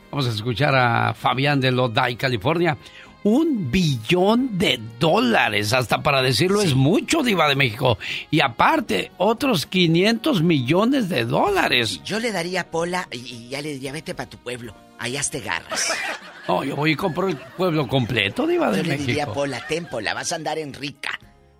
Vamos 0.10 0.26
a 0.26 0.30
escuchar 0.30 0.74
a 0.74 1.14
Fabián 1.14 1.60
de 1.60 1.72
Lodi, 1.72 2.16
California. 2.16 2.78
Un 3.24 3.70
billón 3.70 4.58
de 4.58 4.80
dólares, 4.98 5.74
hasta 5.74 6.02
para 6.02 6.22
decirlo 6.22 6.62
es 6.62 6.76
mucho, 6.76 7.24
Diva 7.24 7.50
de 7.50 7.58
México. 7.58 7.98
Y 8.32 8.40
aparte, 8.40 9.12
otros 9.18 9.66
500 9.66 10.44
millones 10.44 11.10
de 11.10 11.26
dólares. 11.26 12.02
Yo 12.06 12.20
le 12.22 12.32
daría 12.32 12.62
a 12.62 12.68
Pola 12.68 13.10
y, 13.12 13.18
y 13.18 13.50
ya 13.50 13.62
le 13.62 13.74
diría, 13.74 13.92
vete 13.92 14.16
para 14.16 14.30
tu 14.30 14.38
pueblo, 14.38 14.74
allá 15.00 15.22
te 15.30 15.40
garras. 15.40 15.94
No, 16.48 16.64
yo 16.64 16.76
voy 16.76 16.92
y 16.92 16.96
compro 16.96 17.28
el 17.28 17.36
pueblo 17.38 17.88
completo, 17.88 18.48
Diva 18.48 18.72
de 18.72 18.78
Yo 18.78 18.84
le 18.84 18.98
diría 18.98 19.24
a 19.24 19.26
México. 19.28 19.34
Pola, 19.34 19.62
ten 19.68 19.86
Pola, 19.86 20.14
vas 20.14 20.32
a 20.32 20.36
andar 20.36 20.58
en 20.58 20.74
rica. 20.74 21.12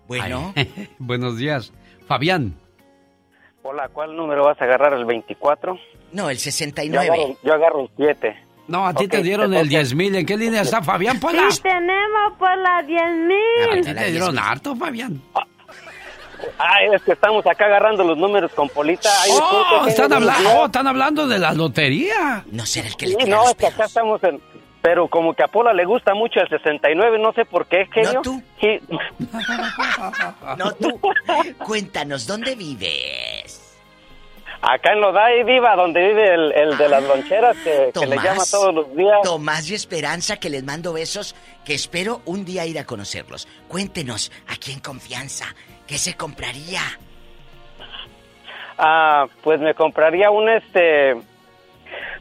Bueno, 0.06 0.52
Ay, 0.56 0.88
Buenos 0.98 1.36
días. 1.36 1.72
Fabián. 2.06 2.54
Hola, 3.62 3.88
¿cuál 3.92 4.16
número 4.16 4.44
vas 4.44 4.58
a 4.60 4.64
agarrar? 4.64 4.94
¿El 4.94 5.04
24? 5.04 5.78
no, 6.12 6.30
el 6.30 6.36
Yo 6.38 6.42
69. 6.44 7.06
agarro, 7.06 7.36
yo 7.42 7.52
agarro 7.54 7.80
el 7.82 7.90
7. 7.96 8.36
No, 8.68 8.86
a 8.86 8.94
ti 8.94 9.08
te 9.08 9.22
dieron 9.22 9.52
el 9.52 9.60
entonces- 9.60 9.90
10 9.90 9.94
mil. 9.94 10.14
¿En 10.14 10.26
qué 10.26 10.36
línea 10.36 10.62
está 10.62 10.82
Fabián 10.82 11.18
Pola? 11.20 11.50
Sí, 11.50 11.60
tenemos 11.62 12.32
por 12.38 12.56
las 12.58 12.86
10 12.86 13.02
A 13.02 13.06
mil. 13.74 13.84
ti 13.84 13.94
te 13.94 14.10
dieron 14.10 14.38
harto, 14.38 14.74
Fabián. 14.76 15.20
Ah, 15.34 15.46
es 16.92 17.02
que 17.02 17.12
estamos 17.12 17.46
acá 17.46 17.66
agarrando 17.66 18.04
los 18.04 18.16
números 18.18 18.52
con 18.52 18.68
Polita. 18.68 19.08
Ay, 19.22 19.30
Oh, 19.32 19.86
están 19.86 20.12
días. 20.12 20.36
oh, 20.56 20.66
están 20.66 20.86
hablando 20.86 21.26
de 21.26 21.38
la 21.38 21.52
lotería. 21.52 22.44
No 22.50 22.66
será 22.66 22.88
el 22.88 22.96
que 22.96 23.06
Sí, 23.08 23.16
no, 23.26 23.48
es 23.48 23.54
que 23.54 23.66
acá 23.66 23.84
estamos 23.86 24.22
en... 24.24 24.40
Pero 24.80 25.08
como 25.08 25.34
que 25.34 25.42
a 25.42 25.48
Pola 25.48 25.72
le 25.72 25.84
gusta 25.84 26.14
mucho 26.14 26.38
el 26.40 26.48
69, 26.48 27.18
no 27.18 27.32
sé 27.32 27.44
por 27.44 27.66
qué, 27.66 27.86
genio. 27.92 28.12
No 28.14 28.22
tú. 28.22 28.42
Sí. 28.60 28.78
No 30.56 30.72
tú. 30.72 31.00
Cuéntanos, 31.66 32.26
¿dónde 32.26 32.54
vives? 32.54 33.64
Acá 34.60 34.92
en 34.92 35.00
Lodai, 35.00 35.44
Viva, 35.44 35.76
donde 35.76 36.00
vive 36.08 36.34
el, 36.34 36.52
el 36.52 36.76
de 36.78 36.88
las 36.88 37.02
loncheras, 37.04 37.56
que, 37.58 37.90
que 37.94 38.06
le 38.06 38.16
Tomás. 38.16 38.24
llama 38.24 38.42
todos 38.50 38.74
los 38.74 38.96
días. 38.96 39.18
Tomás 39.22 39.70
y 39.70 39.74
Esperanza, 39.74 40.36
que 40.38 40.50
les 40.50 40.64
mando 40.64 40.92
besos, 40.92 41.36
que 41.64 41.74
espero 41.74 42.22
un 42.24 42.44
día 42.44 42.66
ir 42.66 42.76
a 42.78 42.84
conocerlos. 42.84 43.46
Cuéntenos, 43.68 44.32
aquí 44.48 44.72
en 44.72 44.80
confianza, 44.80 45.54
¿qué 45.88 45.98
se 45.98 46.14
compraría? 46.14 46.82
Ah, 48.76 49.26
pues 49.42 49.58
me 49.60 49.74
compraría 49.74 50.30
un 50.30 50.48
este... 50.48 51.16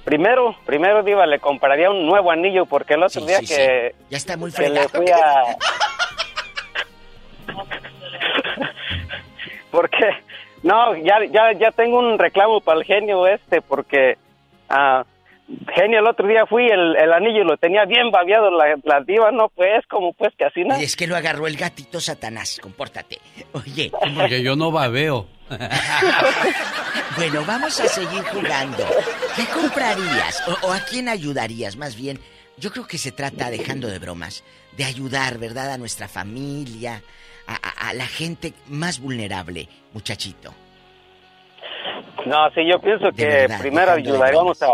Primero, 0.03 0.55
primero, 0.65 1.03
Diva, 1.03 1.25
le 1.25 1.39
compraría 1.39 1.91
un 1.91 2.07
nuevo 2.07 2.31
anillo 2.31 2.65
porque 2.65 2.93
el 2.93 3.03
otro 3.03 3.21
Sí, 3.21 3.27
día 3.27 3.39
sí, 3.39 3.47
que... 3.47 3.93
sí. 3.95 4.05
Ya 4.09 4.17
está 4.17 4.37
muy 4.37 4.51
que 4.51 4.69
le 4.69 4.87
fui 4.87 5.05
a... 5.11 5.57
porque... 9.71 10.09
No, 10.63 10.95
ya, 10.95 11.17
ya, 11.29 11.51
ya 11.51 11.71
tengo 11.71 11.99
un 11.99 12.17
reclamo 12.17 12.61
para 12.61 12.79
el 12.79 12.85
genio 12.85 13.27
este 13.27 13.61
porque... 13.61 14.17
ah, 14.69 15.03
genio, 15.73 15.99
el 15.99 16.07
otro 16.07 16.27
día 16.27 16.45
fui, 16.45 16.65
el, 16.67 16.95
el 16.97 17.13
anillo 17.13 17.43
lo 17.43 17.57
tenía 17.57 17.85
bien 17.85 18.11
babeado 18.11 18.51
la, 18.51 18.75
la 18.83 19.01
diva, 19.01 19.31
no 19.31 19.49
pues, 19.49 19.85
como 19.89 20.13
pues 20.13 20.33
que 20.37 20.45
así, 20.45 20.63
¿no? 20.63 20.79
Y 20.79 20.83
es 20.83 20.95
que 20.95 21.07
lo 21.07 21.15
agarró 21.15 21.47
el 21.47 21.55
gatito 21.57 21.99
Satanás, 22.01 22.59
compórtate. 22.61 23.19
Oye. 23.53 23.91
Porque 24.15 24.41
yo 24.43 24.55
no 24.55 24.71
babeo. 24.71 25.27
Bueno, 27.17 27.43
vamos 27.47 27.79
a 27.79 27.87
seguir 27.87 28.21
jugando. 28.25 28.85
¿Qué 29.35 29.43
comprarías? 29.51 30.47
O, 30.47 30.67
o 30.67 30.71
a 30.71 30.79
quién 30.81 31.09
ayudarías? 31.09 31.75
Más 31.75 31.95
bien, 31.95 32.19
yo 32.57 32.69
creo 32.71 32.85
que 32.85 32.99
se 32.99 33.11
trata, 33.11 33.49
dejando 33.49 33.87
de 33.87 33.97
bromas, 33.97 34.43
de 34.77 34.83
ayudar, 34.83 35.39
¿verdad? 35.39 35.71
A 35.71 35.77
nuestra 35.79 36.07
familia, 36.07 37.01
a, 37.47 37.53
a- 37.55 37.89
a 37.89 37.93
la 37.95 38.05
gente 38.05 38.53
más 38.67 38.99
vulnerable, 38.99 39.67
muchachito. 39.93 40.53
No, 42.27 42.49
sí, 42.53 42.61
yo 42.69 42.79
pienso 42.79 43.09
que 43.15 43.25
verdad, 43.25 43.59
primero 43.61 43.91
ayudaríamos 43.93 44.61
a, 44.61 44.67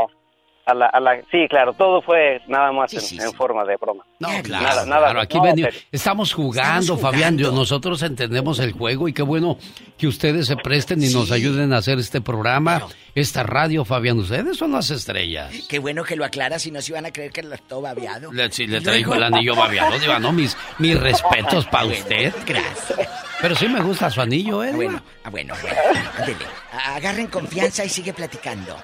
a, 0.65 0.73
la, 0.73 0.85
a 0.87 0.99
la... 0.99 1.15
Sí, 1.31 1.45
claro, 1.49 1.73
todo 1.73 2.01
fue 2.01 2.41
nada 2.47 2.71
más 2.71 2.93
en, 2.93 3.21
en 3.21 3.33
forma 3.33 3.63
de 3.65 3.75
broma. 3.77 4.03
No, 4.19 4.29
claro, 4.43 4.63
Nada, 4.63 4.85
nada, 4.85 5.05
claro, 5.07 5.21
aquí 5.21 5.37
no, 5.37 5.43
veni- 5.43 5.63
pero- 5.63 5.77
estamos 5.91 6.33
jugando, 6.33 6.97
Fabián. 6.97 7.37
Yo- 7.37 7.51
nosotros 7.51 8.01
entendemos 8.03 8.59
el 8.59 8.71
juego 8.71 9.07
y 9.07 9.13
qué 9.13 9.21
bueno 9.23 9.57
que 9.97 10.07
ustedes 10.07 10.47
se 10.47 10.55
presten 10.55 11.03
y 11.03 11.09
nos 11.09 11.31
ayuden 11.31 11.73
a 11.73 11.77
hacer 11.77 11.99
este 11.99 12.21
programa, 12.21 12.87
esta 13.15 13.43
radio, 13.43 13.83
Fabián. 13.85 14.19
Ustedes 14.19 14.57
son 14.57 14.71
las 14.71 14.89
estrellas. 14.89 15.51
Qué 15.67 15.79
bueno 15.79 16.03
que 16.03 16.15
lo 16.15 16.23
aclaras, 16.25 16.61
si 16.61 16.71
no 16.71 16.81
se 16.81 16.91
iban 16.93 17.05
a 17.05 17.11
creer 17.11 17.31
que 17.31 17.43
lo 17.43 17.57
todo 17.57 17.81
babeado. 17.81 18.31
Le, 18.31 18.51
sí, 18.51 18.65
le 18.67 18.79
traigo 18.81 19.13
luego- 19.15 19.25
el 19.27 19.33
anillo 19.33 19.55
babeado, 19.55 19.99
Diva, 19.99 20.19
¿no? 20.19 20.31
Mis, 20.31 20.55
mis 20.79 20.99
respetos 20.99 21.65
para 21.67 21.85
usted. 21.85 22.33
Gracias. 22.45 23.09
Pero 23.41 23.55
sí 23.55 23.67
me 23.67 23.81
gusta 23.81 24.09
su 24.09 24.21
anillo, 24.21 24.63
¿eh? 24.63 24.69
Ah, 24.71 24.75
bueno, 24.75 25.01
ah, 25.25 25.29
bueno, 25.29 25.53
bueno. 25.61 25.77
Ándele. 26.17 26.45
Agarren 26.85 27.27
confianza 27.27 27.83
y 27.83 27.89
sigue 27.89 28.13
platicando. 28.13 28.75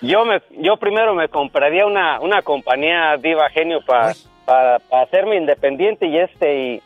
Yo 0.00 0.24
me, 0.24 0.42
yo 0.58 0.76
primero 0.76 1.14
me 1.14 1.28
compraría 1.28 1.86
una, 1.86 2.20
una 2.20 2.42
compañía 2.42 3.16
diva 3.16 3.48
genio 3.50 3.80
para 3.86 4.12
para 4.44 4.76
hacerme 5.02 5.36
independiente 5.36 6.06
y 6.06 6.18
este 6.18 6.54
y 6.62 6.82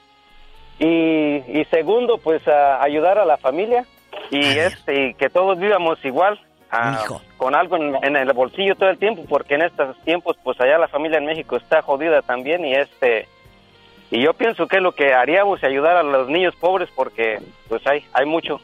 y, 0.78 1.42
y 1.60 1.64
segundo 1.70 2.18
pues 2.18 2.46
a 2.46 2.80
ayudar 2.82 3.18
a 3.18 3.24
la 3.24 3.36
familia 3.36 3.84
y 4.30 4.38
este 4.58 5.08
y 5.08 5.14
que 5.14 5.28
todos 5.28 5.58
vivamos 5.58 5.98
igual 6.04 6.38
ah, 6.70 7.04
con 7.36 7.56
algo 7.56 7.76
en, 7.76 7.96
en 8.04 8.14
el 8.16 8.32
bolsillo 8.32 8.76
todo 8.76 8.90
el 8.90 8.98
tiempo 8.98 9.24
porque 9.28 9.54
en 9.56 9.62
estos 9.62 9.96
tiempos 10.04 10.36
pues 10.44 10.60
allá 10.60 10.78
la 10.78 10.86
familia 10.86 11.18
en 11.18 11.26
México 11.26 11.56
está 11.56 11.82
jodida 11.82 12.22
también 12.22 12.64
y 12.64 12.74
este 12.74 13.26
y 14.12 14.22
yo 14.22 14.34
pienso 14.34 14.68
que 14.68 14.76
es 14.76 14.82
lo 14.82 14.92
que 14.92 15.12
haríamos 15.12 15.62
ayudar 15.64 15.96
a 15.96 16.02
los 16.04 16.28
niños 16.28 16.54
pobres 16.56 16.88
porque 16.94 17.40
pues 17.68 17.84
hay 17.86 18.04
hay 18.12 18.24
mucho. 18.24 18.60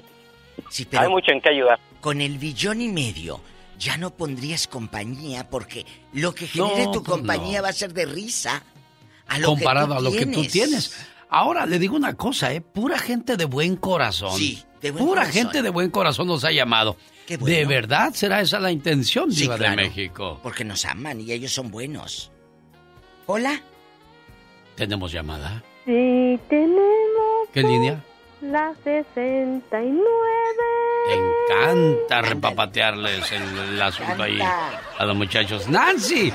Pero- 0.91 1.03
hay 1.03 1.09
mucho 1.09 1.33
en 1.33 1.41
qué 1.41 1.51
ayudar. 1.51 1.79
Con 2.01 2.21
el 2.21 2.39
billón 2.39 2.81
y 2.81 2.89
medio 2.89 3.41
ya 3.79 3.97
no 3.97 4.15
pondrías 4.15 4.67
compañía 4.67 5.49
porque 5.51 5.85
lo 6.13 6.35
que 6.35 6.47
genere 6.47 6.85
No, 6.87 6.93
tu 6.93 7.03
pues 7.03 7.19
compañía 7.19 7.63
va 7.63 7.69
a 7.69 7.73
ser 7.73 7.93
de 7.93 8.07
risa 8.07 8.63
a 9.27 9.39
lo 9.39 9.49
comparado 9.49 9.89
que 9.89 9.95
a 9.95 10.01
lo 10.01 10.13
que 10.13 10.27
tú 10.27 10.45
tienes. 10.45 10.95
Ahora 11.29 11.67
le 11.67 11.79
digo 11.79 11.97
una 11.97 12.15
cosa, 12.15 12.53
¿eh? 12.53 12.61
Pura 12.61 12.99
gente 12.99 13.37
de 13.37 13.45
buen 13.45 13.77
corazón. 13.77 14.37
Sí, 14.39 14.63
de 14.81 14.91
buen 14.93 15.05
Pura 15.05 15.23
corazón. 15.23 15.33
gente 15.43 15.63
de 15.63 15.71
buen 15.71 15.91
corazón 15.91 16.27
nos 16.29 16.45
ha 16.45 16.53
llamado. 16.53 16.97
Qué 17.27 17.37
bueno. 17.39 17.57
¿De 17.57 17.65
verdad 17.65 18.13
será 18.15 18.41
esa 18.41 18.61
la 18.61 18.71
intención, 18.71 19.33
Sí, 19.33 19.43
Diva 19.43 19.57
claro, 19.57 19.81
de 19.81 19.89
México? 19.89 20.39
Porque 20.43 20.63
nos 20.65 20.85
aman 20.85 21.21
y 21.21 21.33
ellos 21.33 21.53
son 21.53 21.71
buenos. 21.71 22.31
Hola. 23.27 23.61
¿Tenemos 24.77 25.11
llamada? 25.13 25.63
Sí, 25.87 26.39
tenemos 26.49 27.49
¿Qué 27.53 27.63
línea? 27.63 28.05
La 28.51 28.73
69. 28.85 30.01
Te 31.07 31.15
encanta 31.15 32.23
repapatearles 32.23 33.33
el, 33.33 33.59
el 33.59 33.83
asunto 33.83 34.23
ahí 34.23 34.39
a 34.41 35.05
los 35.05 35.17
muchachos. 35.17 35.69
¡Nancy! 35.69 36.33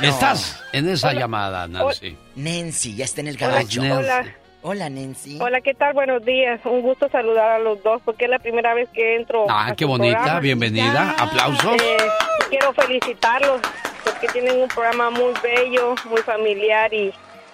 No. 0.00 0.08
Estás 0.08 0.62
en 0.72 0.88
esa 0.88 1.12
llamada, 1.12 1.66
Nancy. 1.68 2.16
Nancy, 2.36 2.94
ya 2.96 3.04
está 3.04 3.20
en 3.20 3.28
el. 3.28 3.38
Nancy. 3.38 3.78
Hola. 3.80 4.24
Hola, 4.62 4.90
Nancy. 4.90 5.38
Hola, 5.40 5.60
¿qué 5.62 5.72
tal? 5.74 5.94
Buenos 5.94 6.22
días. 6.24 6.60
Un 6.64 6.82
gusto 6.82 7.08
saludar 7.08 7.50
a 7.52 7.58
los 7.58 7.82
dos 7.82 8.02
porque 8.04 8.26
es 8.26 8.30
la 8.30 8.38
primera 8.38 8.74
vez 8.74 8.88
que 8.90 9.16
entro. 9.16 9.46
Ah, 9.48 9.68
a 9.68 9.76
qué 9.76 9.84
su 9.84 9.88
bonita, 9.88 10.16
programa. 10.16 10.40
bienvenida. 10.40 11.14
Aplausos. 11.18 11.80
Eh, 11.82 11.96
quiero 12.50 12.72
felicitarlos 12.74 13.60
porque 14.04 14.28
tienen 14.28 14.60
un 14.60 14.68
programa 14.68 15.10
muy 15.10 15.32
bello, 15.42 15.94
muy 16.10 16.20
familiar 16.22 16.92
y, 16.92 17.10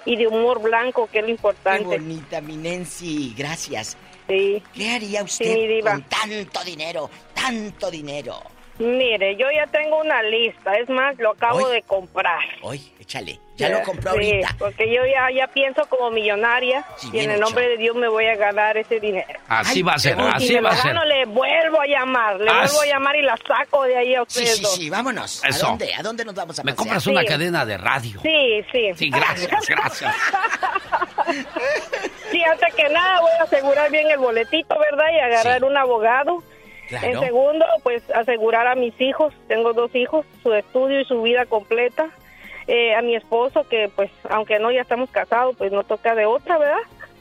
y 0.07 0.17
de 0.17 0.27
humor 0.27 0.63
blanco, 0.63 1.09
que 1.13 1.19
es 1.19 1.23
lo 1.23 1.27
Qué 1.27 1.33
importante. 1.33 1.85
bonita, 1.85 2.41
mi 2.41 2.57
Nancy. 2.57 3.35
Gracias. 3.37 3.99
Sí. 4.29 4.63
¿Qué 4.73 4.91
haría 4.91 5.23
usted 5.23 5.81
con 5.83 6.03
tanto 6.05 6.65
dinero? 6.65 7.11
Tanto 7.35 7.91
dinero. 7.91 8.41
Mire, 8.79 9.37
yo 9.37 9.47
ya 9.55 9.67
tengo 9.67 10.01
una 10.01 10.23
lista, 10.23 10.75
es 10.75 10.89
más, 10.89 11.17
lo 11.19 11.31
acabo 11.31 11.69
de 11.69 11.83
comprar. 11.83 12.41
Hoy, 12.63 12.81
échale. 13.01 13.39
Ya 13.57 13.69
lo 13.71 13.83
compró 13.83 14.11
ahorita. 14.11 14.55
porque 14.59 14.93
yo 14.95 15.03
ya, 15.07 15.31
ya 15.35 15.47
pienso 15.49 15.87
como 15.89 16.11
millonaria 16.11 16.85
y 17.13 17.19
en 17.21 17.31
el 17.31 17.41
nombre 17.41 17.67
de 17.69 17.77
Dios 17.79 17.97
me 17.97 18.09
voy 18.09 18.27
a 18.27 18.37
ganar 18.37 18.77
ese 18.77 19.01
dinero. 19.01 19.27
Así 19.49 19.83
va 19.83 19.95
a 19.95 19.99
ser, 19.99 20.19
así 20.21 20.49
si 20.49 20.55
va 20.55 20.71
a 20.71 20.73
me 20.73 20.79
ser. 20.79 20.87
gano, 20.95 21.05
le 21.07 21.25
vuelvo 21.27 21.81
a 21.81 21.87
llamar, 21.87 22.37
le 22.39 22.53
vuelvo 22.53 22.81
a 22.83 22.87
llamar 22.87 23.17
y 23.17 23.23
la 23.23 23.37
saco 23.47 23.85
de 23.85 23.97
ahí 23.97 24.15
a 24.15 24.19
Sí, 24.19 24.41
ustedes 24.41 24.57
sí, 24.57 24.63
dos. 24.63 24.75
sí, 24.75 24.91
vámonos. 24.91 25.43
Eso. 25.45 25.67
¿A 25.67 25.69
dónde? 25.71 25.95
¿A 25.95 26.03
dónde 26.03 26.25
nos 26.25 26.35
vamos 26.35 26.59
a 26.59 26.63
Me 26.63 26.73
pasear? 26.73 26.77
compras 26.77 27.07
una 27.07 27.25
cadena 27.25 27.65
de 27.65 27.79
radio. 27.79 28.21
Sí, 28.23 28.65
sí. 28.73 28.91
Sí, 28.95 29.11
gracias, 29.11 29.67
gracias. 29.69 30.15
Sí, 32.31 32.43
antes 32.43 32.75
que 32.75 32.89
nada 32.89 33.21
voy 33.21 33.31
a 33.41 33.45
asegurar 33.45 33.91
bien 33.91 34.11
el 34.11 34.19
boletito, 34.19 34.77
¿verdad? 34.79 35.07
Y 35.15 35.19
agarrar 35.21 35.65
un 35.65 35.77
abogado. 35.77 36.43
Claro. 36.89 37.07
En 37.07 37.21
segundo, 37.21 37.65
pues 37.83 38.03
asegurar 38.11 38.67
a 38.69 38.75
mis 38.77 38.95
hijos, 39.01 39.33
tengo 39.49 39.73
dos 39.73 39.93
hijos, 39.95 40.25
su 40.43 40.53
estudio 40.55 41.01
y 41.01 41.05
su 41.05 41.23
vida 41.23 41.45
completa. 41.47 42.07
Eh, 42.69 42.95
a 42.95 43.03
mi 43.03 43.15
esposo, 43.15 43.67
que 43.69 43.89
pues 43.95 44.11
aunque 44.29 44.59
no 44.59 44.71
ya 44.73 44.81
estamos 44.83 45.09
casados, 45.11 45.55
pues 45.57 45.71
no 45.73 45.85
toca 45.85 46.15
de 46.17 46.27
otra, 46.27 46.59
¿verdad? 46.59 46.79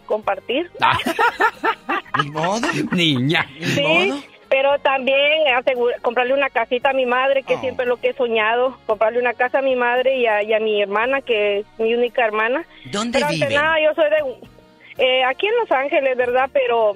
Compartir. 0.07 0.71
Ni 2.23 2.29
modo. 2.31 2.67
Niña. 2.91 3.47
Sí, 3.59 4.11
pero 4.49 4.77
también 4.79 5.47
asegura- 5.55 5.97
comprarle 6.01 6.33
una 6.33 6.49
casita 6.49 6.91
a 6.91 6.93
mi 6.93 7.05
madre, 7.05 7.41
Oh. 7.43 7.47
que 7.47 7.57
siempre 7.57 7.83
es 7.83 7.89
lo 7.89 7.97
que 7.97 8.09
he 8.09 8.13
soñado, 8.13 8.77
comprarle 8.85 9.19
una 9.19 9.33
casa 9.33 9.59
a 9.59 9.61
mi 9.61 9.75
madre 9.75 10.17
y 10.17 10.25
a, 10.25 10.41
y 10.43 10.53
a 10.53 10.59
mi 10.59 10.81
hermana, 10.81 11.21
que 11.21 11.59
es 11.59 11.65
mi 11.77 11.93
única 11.93 12.25
hermana. 12.25 12.63
¿Dónde 12.85 13.19
pero 13.19 13.31
viven? 13.31 13.53
nada, 13.53 13.75
yo 13.83 13.93
soy 13.93 14.09
de... 14.09 15.03
eh, 15.05 15.23
aquí 15.25 15.47
en 15.47 15.55
Los 15.57 15.71
Ángeles, 15.71 16.15
¿verdad? 16.17 16.49
Pero 16.53 16.93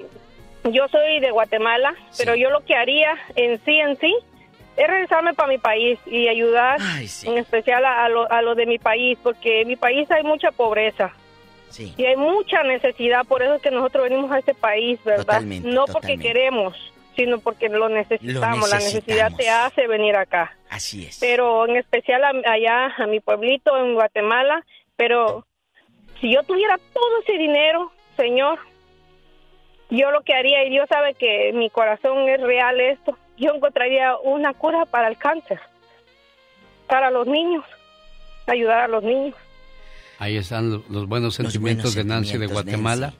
yo 0.64 0.88
soy 0.88 1.20
de 1.20 1.30
Guatemala, 1.30 1.94
pero 2.18 2.34
yo 2.34 2.50
lo 2.50 2.60
que 2.64 2.74
haría 2.74 3.14
en 3.36 3.62
sí, 3.64 3.78
en 3.78 3.96
sí, 3.98 4.14
es 4.76 4.86
regresarme 4.88 5.34
para 5.34 5.48
mi 5.48 5.58
país 5.58 5.98
y 6.06 6.28
ayudar 6.28 6.78
en 7.24 7.38
especial 7.38 7.84
a, 7.84 8.04
a 8.04 8.08
lo, 8.08 8.30
a 8.30 8.40
lo 8.42 8.54
de 8.54 8.66
mi 8.66 8.78
país, 8.78 9.18
porque 9.22 9.62
en 9.62 9.68
mi 9.68 9.76
país 9.76 10.10
hay 10.10 10.22
mucha 10.22 10.50
pobreza. 10.52 11.12
Sí. 11.68 11.94
Y 11.96 12.04
hay 12.04 12.16
mucha 12.16 12.62
necesidad, 12.64 13.24
por 13.26 13.42
eso 13.42 13.54
es 13.54 13.62
que 13.62 13.70
nosotros 13.70 14.04
venimos 14.08 14.30
a 14.32 14.38
este 14.38 14.54
país, 14.54 14.98
¿verdad? 15.04 15.24
Totalmente, 15.26 15.68
no 15.68 15.84
porque 15.86 16.18
queremos, 16.18 16.76
sino 17.14 17.38
porque 17.40 17.68
lo 17.68 17.88
necesitamos. 17.88 18.70
La 18.70 18.78
necesidad 18.78 19.30
te 19.36 19.48
hace 19.50 19.86
venir 19.86 20.16
acá. 20.16 20.56
Así 20.68 21.04
es. 21.06 21.18
Pero 21.20 21.66
en 21.68 21.76
especial 21.76 22.24
a- 22.24 22.52
allá 22.52 22.94
a 22.96 23.06
mi 23.06 23.20
pueblito 23.20 23.76
en 23.76 23.94
Guatemala, 23.94 24.64
pero 24.96 25.46
si 26.20 26.32
yo 26.34 26.42
tuviera 26.42 26.76
todo 26.92 27.20
ese 27.22 27.38
dinero, 27.38 27.92
Señor, 28.16 28.58
yo 29.90 30.10
lo 30.10 30.22
que 30.22 30.34
haría, 30.34 30.64
y 30.64 30.70
Dios 30.70 30.88
sabe 30.88 31.14
que 31.14 31.52
mi 31.52 31.68
corazón 31.70 32.28
es 32.28 32.40
real 32.40 32.80
esto, 32.80 33.16
yo 33.40 33.54
encontraría 33.54 34.16
una 34.22 34.54
cura 34.54 34.84
para 34.86 35.08
el 35.08 35.16
cáncer, 35.16 35.58
para 36.86 37.10
los 37.10 37.26
niños, 37.26 37.64
ayudar 38.46 38.80
a 38.82 38.88
los 38.88 39.02
niños. 39.02 39.34
Ahí 40.18 40.36
están 40.36 40.70
lo- 40.70 40.84
los 40.90 41.06
buenos 41.08 41.34
sentimientos 41.34 41.94
de 41.94 42.04
Nancy 42.04 42.32
de 42.38 42.46
sentimientos 42.46 42.64
de 42.64 42.70
Guatemala. 42.72 43.14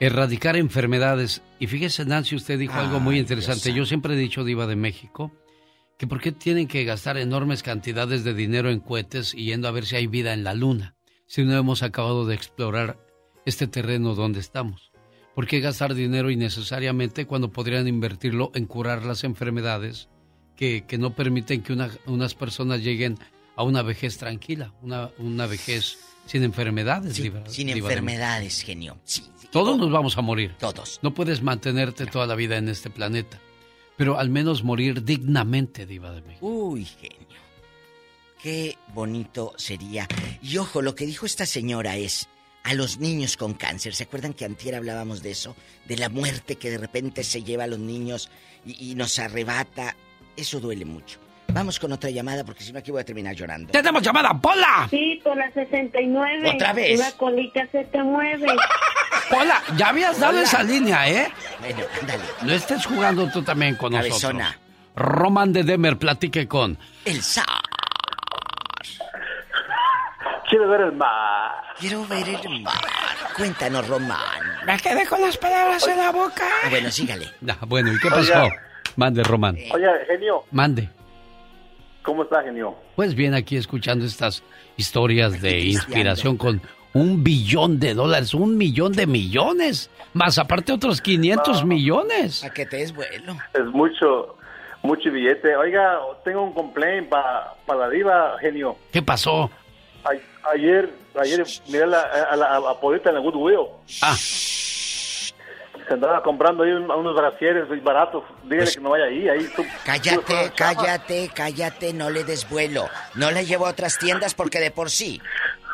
Erradicar 0.00 0.56
enfermedades. 0.56 1.42
Y 1.58 1.66
fíjese, 1.66 2.04
Nancy, 2.04 2.36
usted 2.36 2.58
dijo 2.58 2.74
algo 2.74 3.00
muy 3.00 3.18
interesante. 3.18 3.70
Dios 3.72 3.76
Yo 3.76 3.86
siempre 3.86 4.14
he 4.14 4.16
dicho, 4.16 4.44
Diva 4.44 4.66
de 4.66 4.76
México, 4.76 5.32
que 5.98 6.06
por 6.06 6.20
qué 6.20 6.32
tienen 6.32 6.68
que 6.68 6.84
gastar 6.84 7.16
enormes 7.16 7.62
cantidades 7.62 8.24
de 8.24 8.34
dinero 8.34 8.70
en 8.70 8.80
cohetes 8.80 9.34
y 9.34 9.46
yendo 9.46 9.68
a 9.68 9.70
ver 9.70 9.86
si 9.86 9.96
hay 9.96 10.06
vida 10.06 10.32
en 10.34 10.44
la 10.44 10.54
luna, 10.54 10.94
si 11.26 11.44
no 11.44 11.56
hemos 11.56 11.82
acabado 11.82 12.26
de 12.26 12.34
explorar 12.34 12.98
este 13.46 13.66
terreno 13.66 14.14
donde 14.14 14.40
estamos. 14.40 14.90
¿Por 15.34 15.46
qué 15.46 15.60
gastar 15.60 15.94
dinero 15.94 16.30
innecesariamente 16.30 17.26
cuando 17.26 17.50
podrían 17.50 17.88
invertirlo 17.88 18.52
en 18.54 18.66
curar 18.66 19.04
las 19.04 19.24
enfermedades 19.24 20.08
que, 20.56 20.84
que 20.86 20.96
no 20.98 21.14
permiten 21.14 21.62
que 21.62 21.72
una- 21.72 21.90
unas 22.06 22.34
personas 22.34 22.80
lleguen 22.82 23.18
a 23.56 23.62
una 23.64 23.82
vejez 23.82 24.16
tranquila, 24.18 24.72
una, 24.82 25.10
una 25.18 25.46
vejez 25.46 25.98
sin 26.26 26.44
enfermedades? 26.44 27.14
Sin 27.16 27.24
Diva 27.24 27.40
de 27.40 27.48
México? 27.50 27.74
enfermedades, 27.88 28.62
genio. 28.62 28.96
Sí, 29.04 29.22
sí. 29.40 29.48
Todos 29.50 29.76
nos 29.76 29.90
vamos 29.90 30.16
a 30.18 30.20
morir. 30.22 30.54
Todos. 30.58 31.00
No 31.02 31.12
puedes 31.14 31.42
mantenerte 31.42 32.06
toda 32.06 32.26
la 32.26 32.34
vida 32.36 32.56
en 32.56 32.68
este 32.68 32.90
planeta. 32.90 33.40
Pero 33.96 34.18
al 34.18 34.28
menos 34.30 34.62
morir 34.64 35.04
dignamente, 35.04 35.86
Diva 35.86 36.10
de 36.12 36.22
México. 36.22 36.46
Uy, 36.46 36.84
genio. 36.84 37.38
Qué 38.42 38.76
bonito 38.92 39.52
sería. 39.56 40.06
Y 40.42 40.58
ojo, 40.58 40.82
lo 40.82 40.94
que 40.94 41.06
dijo 41.06 41.26
esta 41.26 41.46
señora 41.46 41.96
es 41.96 42.28
a 42.64 42.74
los 42.74 42.98
niños 42.98 43.36
con 43.36 43.54
cáncer. 43.54 43.94
¿Se 43.94 44.04
acuerdan 44.04 44.32
que 44.32 44.44
antier 44.44 44.74
hablábamos 44.74 45.22
de 45.22 45.30
eso? 45.30 45.54
De 45.86 45.96
la 45.96 46.08
muerte 46.08 46.56
que 46.56 46.70
de 46.70 46.78
repente 46.78 47.22
se 47.22 47.42
lleva 47.42 47.64
a 47.64 47.66
los 47.68 47.78
niños 47.78 48.30
y, 48.66 48.90
y 48.90 48.94
nos 48.94 49.18
arrebata. 49.18 49.94
Eso 50.36 50.58
duele 50.60 50.84
mucho. 50.84 51.20
Vamos 51.48 51.78
con 51.78 51.92
otra 51.92 52.10
llamada 52.10 52.42
porque 52.42 52.64
si 52.64 52.72
no 52.72 52.78
aquí 52.80 52.90
voy 52.90 53.02
a 53.02 53.04
terminar 53.04 53.34
llorando. 53.36 53.70
¡Tenemos 53.70 54.02
llamada, 54.02 54.32
Pola! 54.40 54.88
Sí, 54.90 55.20
por 55.22 55.36
la 55.36 55.52
69. 55.52 56.50
¿Otra 56.54 56.72
vez? 56.72 56.98
La 56.98 57.12
colita 57.12 57.66
se 57.70 57.84
te 57.84 58.02
mueve. 58.02 58.46
Pola, 59.30 59.62
ya 59.76 59.88
habías 59.90 60.18
dado 60.18 60.32
Hola. 60.32 60.42
esa 60.42 60.62
línea, 60.62 61.08
¿eh? 61.08 61.28
Bueno, 61.60 61.82
ándale. 62.00 62.24
No 62.42 62.52
estés 62.52 62.84
jugando 62.86 63.30
tú 63.30 63.42
también 63.42 63.76
con 63.76 63.92
nosotros. 63.92 64.20
Cabezona. 64.20 64.58
Roman 64.96 65.52
de 65.52 65.64
Demer, 65.64 65.98
platique 65.98 66.46
con... 66.48 66.78
El 67.04 67.22
zar. 67.22 67.44
Quiero 70.54 70.68
ver 70.68 70.82
el 70.82 70.92
mar. 70.92 71.50
Quiero 71.80 72.06
ver 72.06 72.28
el 72.28 72.60
mar. 72.62 72.74
Cuéntanos, 73.36 73.88
Román. 73.88 74.20
Me 74.64 74.76
quedé 74.78 75.04
con 75.04 75.20
las 75.20 75.36
palabras 75.36 75.84
en 75.88 75.98
la 75.98 76.12
boca. 76.12 76.44
Ah, 76.62 76.68
Bueno, 76.70 76.92
sígale. 76.92 77.26
Bueno, 77.66 77.92
¿y 77.92 77.98
qué 77.98 78.08
pasó? 78.08 78.20
Oiga. 78.44 78.54
Mande, 78.94 79.24
Román. 79.24 79.56
Oye, 79.72 79.86
genio, 80.06 80.44
Mande. 80.52 80.88
¿cómo 82.04 82.22
está, 82.22 82.40
genio? 82.44 82.76
Pues 82.94 83.16
bien, 83.16 83.34
aquí 83.34 83.56
escuchando 83.56 84.04
estas 84.04 84.44
historias 84.76 85.42
de 85.42 85.58
inspiración 85.58 86.36
con 86.36 86.62
un 86.92 87.24
billón 87.24 87.80
de 87.80 87.94
dólares, 87.94 88.32
un 88.32 88.56
millón 88.56 88.92
de 88.92 89.08
millones, 89.08 89.90
más 90.12 90.38
aparte 90.38 90.72
otros 90.72 91.00
500 91.00 91.64
millones. 91.64 92.44
A 92.44 92.50
que 92.50 92.64
te 92.64 92.80
es 92.80 92.94
vuelo. 92.94 93.36
Es 93.52 93.64
mucho, 93.72 94.36
mucho 94.84 95.10
billete. 95.10 95.56
Oiga, 95.56 95.98
tengo 96.24 96.44
un 96.44 96.52
complaint 96.54 97.08
para 97.08 97.56
la 97.76 97.88
diva, 97.90 98.36
genio. 98.40 98.76
¿Qué 98.92 99.02
pasó? 99.02 99.50
A- 100.04 100.10
ayer, 100.52 100.90
ayer 101.20 101.44
miré 101.68 101.84
a 101.84 101.86
la, 101.86 102.00
a 102.02 102.36
la 102.36 102.56
a 102.56 102.80
Polita 102.80 103.08
en 103.10 103.14
la 103.16 103.20
Goodwill. 103.20 103.66
Ah. 104.02 104.14
Se 104.16 105.92
andaba 105.92 106.22
comprando 106.22 106.62
ahí 106.64 106.72
un- 106.72 106.90
unos 106.90 107.14
brasieres 107.14 107.64
baratos. 107.82 108.24
Dígale 108.44 108.70
que 108.72 108.80
no 108.80 108.90
vaya 108.90 109.04
ahí. 109.04 109.28
ahí 109.28 109.44
tú- 109.54 109.62
tú- 109.62 109.68
Cállate, 109.84 110.52
cállate, 110.56 111.30
cállate, 111.34 111.92
no 111.92 112.08
le 112.10 112.24
des 112.24 112.48
vuelo. 112.48 112.88
No 113.14 113.30
la 113.30 113.42
llevo 113.42 113.66
a 113.66 113.70
otras 113.70 113.98
tiendas 113.98 114.34
porque 114.34 114.60
de 114.60 114.70
por 114.70 114.90
sí 114.90 115.20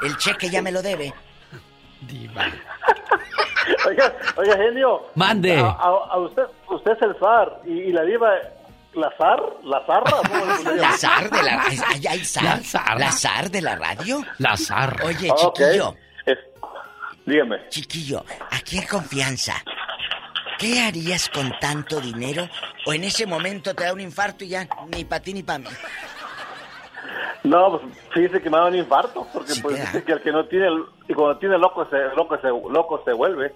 el 0.02 0.16
cheque 0.16 0.50
ya 0.50 0.62
me 0.62 0.72
lo 0.72 0.82
debe. 0.82 1.14
Oiga, 3.86 4.12
oiga, 4.36 4.56
genio. 4.56 5.06
Mande. 5.14 5.56
A, 5.58 5.66
a- 5.68 6.08
a 6.12 6.18
usted, 6.18 6.42
usted 6.68 6.92
es 6.92 7.02
el 7.02 7.14
zar. 7.18 7.60
Y, 7.64 7.72
y 7.72 7.92
la 7.92 8.02
diva, 8.02 8.32
¿la 8.94 9.10
zar? 9.16 9.40
¿La 9.64 9.80
zar 10.96 11.30
de 11.30 11.42
la 11.42 11.56
radio. 11.56 11.82
Ay, 11.88 12.06
ay, 12.08 12.24
zar. 12.24 12.44
La 12.44 12.58
zar. 12.62 12.98
La 12.98 13.12
zar 13.12 13.50
de 13.50 13.62
la 13.62 13.76
radio. 13.76 14.22
La 14.38 14.56
zar. 14.56 14.96
Oye, 15.04 15.30
Ah, 15.30 15.34
chiquillo. 15.36 15.96
Dígame. 17.26 17.68
Chiquillo, 17.68 18.24
aquí 18.50 18.78
en 18.78 18.86
confianza. 18.86 19.54
¿Qué 20.58 20.80
harías 20.80 21.28
con 21.28 21.52
tanto 21.60 22.00
dinero? 22.00 22.48
¿O 22.86 22.92
en 22.92 23.04
ese 23.04 23.26
momento 23.26 23.74
te 23.74 23.84
da 23.84 23.92
un 23.92 24.00
infarto 24.00 24.44
y 24.44 24.48
ya 24.48 24.66
ni 24.94 25.04
para 25.04 25.22
ti 25.22 25.32
ni 25.34 25.42
para 25.42 25.60
mí? 25.60 25.68
No, 27.44 27.70
pues 27.78 27.82
fíjese 28.12 28.42
que 28.42 28.50
me 28.50 28.58
da 28.58 28.66
un 28.66 28.74
infarto, 28.74 29.26
porque 29.32 29.52
Sí 29.52 29.62
pues 29.62 29.80
dice 29.80 30.02
que 30.04 30.12
el 30.12 30.20
que 30.22 30.32
no 30.32 30.44
tiene, 30.46 30.66
y 31.08 31.14
cuando 31.14 31.38
tiene 31.38 31.56
loco 31.56 31.86
se, 31.88 31.96
loco 32.16 32.36
se, 32.38 32.48
loco 32.48 33.02
se 33.04 33.12
vuelve. 33.12 33.54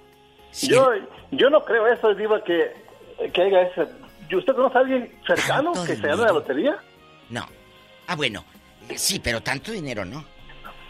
Yo, 0.62 0.90
yo 1.32 1.50
no 1.50 1.62
creo 1.64 1.86
eso, 1.88 2.14
Diva, 2.14 2.42
que, 2.44 2.72
que 3.32 3.42
haya 3.42 3.62
ese... 3.62 3.86
¿y 4.28 4.36
¿Usted 4.36 4.54
conoce 4.54 4.78
a 4.78 4.80
alguien 4.80 5.12
cercano 5.26 5.72
que 5.72 5.96
se 5.96 6.06
gane 6.06 6.22
la 6.22 6.32
lotería? 6.32 6.76
No. 7.30 7.46
Ah, 8.06 8.16
bueno. 8.16 8.44
Sí, 8.96 9.20
pero 9.22 9.40
tanto 9.40 9.72
dinero 9.72 10.04
no. 10.04 10.24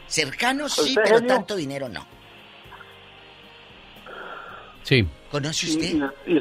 Cercano 0.06 0.68
sí, 0.68 0.80
¿Usted, 0.90 1.02
pero 1.04 1.16
genio? 1.16 1.34
tanto 1.34 1.56
dinero 1.56 1.88
no. 1.88 2.06
Sí. 4.82 5.06
¿Conoce 5.30 5.66
usted? 5.66 5.96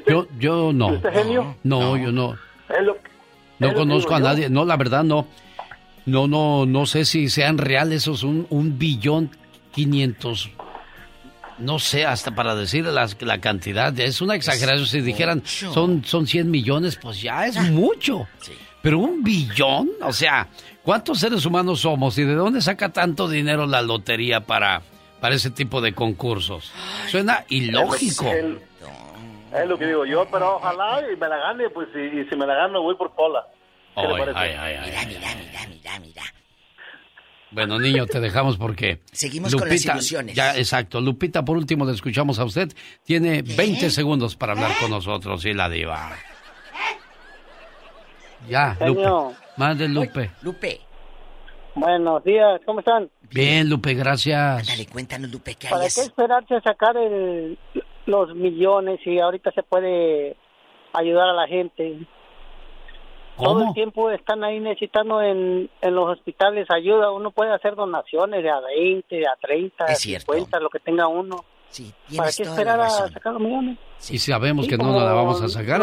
Yo, 0.08 0.28
yo 0.38 0.74
no. 0.74 0.92
¿Y 0.92 0.96
usted, 0.98 1.14
genio? 1.14 1.56
No, 1.64 1.96
yo 1.98 2.12
no. 2.12 2.30
No 2.30 2.76
es 2.76 2.84
lo 2.84 2.96
que 3.70 3.74
conozco 3.74 4.16
a 4.16 4.20
nadie. 4.20 4.50
No, 4.50 4.66
la 4.66 4.76
verdad 4.78 5.04
no. 5.04 5.28
No, 6.06 6.28
no, 6.28 6.66
no 6.66 6.86
sé 6.86 7.06
si 7.06 7.30
sean 7.30 7.58
reales 7.58 8.04
esos 8.04 8.24
un, 8.24 8.46
un 8.50 8.78
billón 8.78 9.32
quinientos. 9.72 10.50
No 11.64 11.80
sé, 11.80 12.06
hasta 12.06 12.32
para 12.36 12.56
decir 12.56 12.86
las- 12.86 13.20
la 13.22 13.40
cantidad. 13.40 13.98
Es 14.00 14.22
una 14.22 14.36
exageración. 14.36 14.86
Si 14.86 15.02
dijeran 15.02 15.38
mucho. 15.40 15.74
son, 15.74 16.04
son 16.06 16.28
100 16.28 16.52
millones, 16.52 16.98
pues 17.02 17.22
ya 17.22 17.46
es 17.48 17.58
mucho. 17.72 18.28
Pero 18.82 19.00
un 19.00 19.24
billón, 19.24 19.90
o 20.02 20.12
sea, 20.12 20.48
¿cuántos 20.84 21.20
seres 21.20 21.46
humanos 21.46 21.80
somos 21.82 22.18
y 22.18 22.24
de 22.24 22.36
dónde 22.36 22.60
saca 22.62 22.90
tanto 22.90 23.30
dinero 23.30 23.66
la 23.66 23.82
lotería 23.82 24.42
para, 24.42 24.82
para 25.22 25.36
ese 25.36 25.50
tipo 25.52 25.80
de 25.80 25.94
concursos? 25.94 26.72
Suena 27.10 27.46
ilógico. 27.48 28.26
Es 28.28 28.44
lo, 28.44 28.60
es 29.58 29.68
lo 29.70 29.78
que 29.78 29.86
digo 29.88 30.06
yo, 30.06 30.28
pero 30.30 30.58
ojalá 30.58 31.02
y 31.12 31.16
me 31.16 31.30
la 31.30 31.38
gane, 31.38 31.70
pues 31.70 31.88
y, 31.96 32.20
y 32.20 32.26
si 32.30 32.36
me 32.36 32.46
la 32.46 32.56
gano 32.56 32.82
voy 32.82 32.96
por 32.96 33.16
Pola. 33.16 33.46
Ay, 33.96 34.08
le 34.08 34.18
parece? 34.20 34.38
ay, 34.40 34.52
ay, 34.60 34.76
ay, 34.76 34.90
Mira, 34.90 35.06
mira, 35.08 35.36
mira, 35.36 35.68
mira, 35.70 36.00
mira. 36.00 36.24
Bueno, 37.54 37.78
niño, 37.80 38.06
te 38.08 38.20
dejamos 38.20 38.58
porque... 38.58 39.00
Seguimos 39.12 39.56
con 39.56 39.70
las 39.70 39.86
ilusiones. 39.86 40.36
Ya, 40.36 40.56
exacto. 40.58 41.00
Lupita, 41.00 41.46
por 41.46 41.56
último, 41.58 41.86
le 41.86 41.92
escuchamos 41.94 42.40
a 42.40 42.46
usted. 42.46 42.70
Tiene 43.04 43.44
20 43.44 43.90
segundos 43.92 44.36
para 44.36 44.54
hablar 44.54 44.72
con 44.80 44.90
nosotros 44.90 45.46
y 45.46 45.54
la 45.54 45.70
diva. 45.70 46.12
Ya, 48.50 48.76
Lupe. 48.86 49.02
Genio. 49.02 49.34
Mande, 49.58 49.88
Lupe. 49.88 50.32
Lupe. 50.42 50.82
Buenos 51.76 52.24
días, 52.24 52.62
¿cómo 52.66 52.80
están? 52.80 53.10
Bien, 53.32 53.68
Lupe, 53.70 53.94
gracias. 53.96 54.68
Dale, 54.68 54.86
cuéntanos, 54.86 55.32
Lupe, 55.32 55.56
¿qué 55.56 55.68
¿Para 55.70 55.78
harías? 55.78 55.96
qué 55.96 56.02
esperarse 56.02 56.56
a 56.56 56.62
sacar 56.62 56.96
el- 56.98 57.58
los 58.06 58.36
millones 58.36 59.00
si 59.04 59.20
ahorita 59.20 59.52
se 59.52 59.64
puede 59.64 60.36
ayudar 60.94 61.30
a 61.30 61.34
la 61.34 61.48
gente? 61.48 62.00
Todo 63.38 63.68
el 63.68 63.74
tiempo 63.74 64.10
están 64.12 64.44
ahí 64.44 64.60
necesitando 64.60 65.22
en, 65.22 65.70
en 65.82 65.96
los 65.96 66.10
hospitales 66.10 66.68
ayuda. 66.70 67.12
Uno 67.12 67.32
puede 67.32 67.54
hacer 67.54 67.76
donaciones 67.76 68.44
de 68.44 68.50
a 68.50 68.60
20, 68.60 69.16
de 69.16 69.28
a 69.28 69.36
30, 69.42 69.86
de 69.86 69.96
cierto. 69.96 70.34
50, 70.34 70.60
lo 70.60 70.70
que 70.70 70.80
tenga 70.80 71.08
uno. 71.08 71.44
¿Para 72.16 72.30
tienes 72.30 72.38
qué 72.38 72.44
esperar 72.44 72.80
a 72.80 72.90
sacar 72.90 73.34
los 73.34 73.42
millones? 73.42 73.80
Y 74.10 74.20
sabemos 74.20 74.66
Sí, 74.66 74.72
que 74.72 74.78
no 74.78 75.00
la 75.00 75.14
vamos 75.14 75.42
a 75.42 75.50
sacar. 75.50 75.82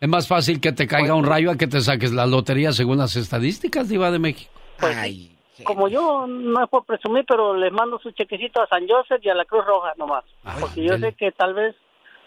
Es, 0.00 0.08
más 0.08 0.26
fácil 0.26 0.60
que 0.60 0.72
te 0.72 0.86
caiga 0.86 1.14
un 1.14 1.24
rayo 1.24 1.50
a 1.50 1.56
que 1.56 1.66
te 1.66 1.80
saques 1.80 2.12
la 2.12 2.26
lotería 2.26 2.72
según 2.72 2.98
las 2.98 3.16
estadísticas, 3.16 3.88
Diva 3.88 4.10
de 4.10 4.18
México. 4.18 4.50
Pues 4.78 4.96
sí. 4.96 5.36
Como 5.64 5.88
yo, 5.88 6.26
no 6.26 6.62
es 6.62 6.68
por 6.68 6.84
presumir, 6.84 7.24
pero 7.26 7.54
les 7.56 7.72
mando 7.72 7.98
su 7.98 8.10
chequecito 8.12 8.62
a 8.62 8.66
San 8.66 8.86
Joseph 8.86 9.20
y 9.22 9.30
a 9.30 9.34
la 9.34 9.44
Cruz 9.44 9.64
Roja 9.66 9.92
nomás. 9.96 10.24
Porque 10.60 10.82
yo 10.84 10.98
sé 10.98 11.14
que 11.14 11.32
tal 11.32 11.54
vez 11.54 11.74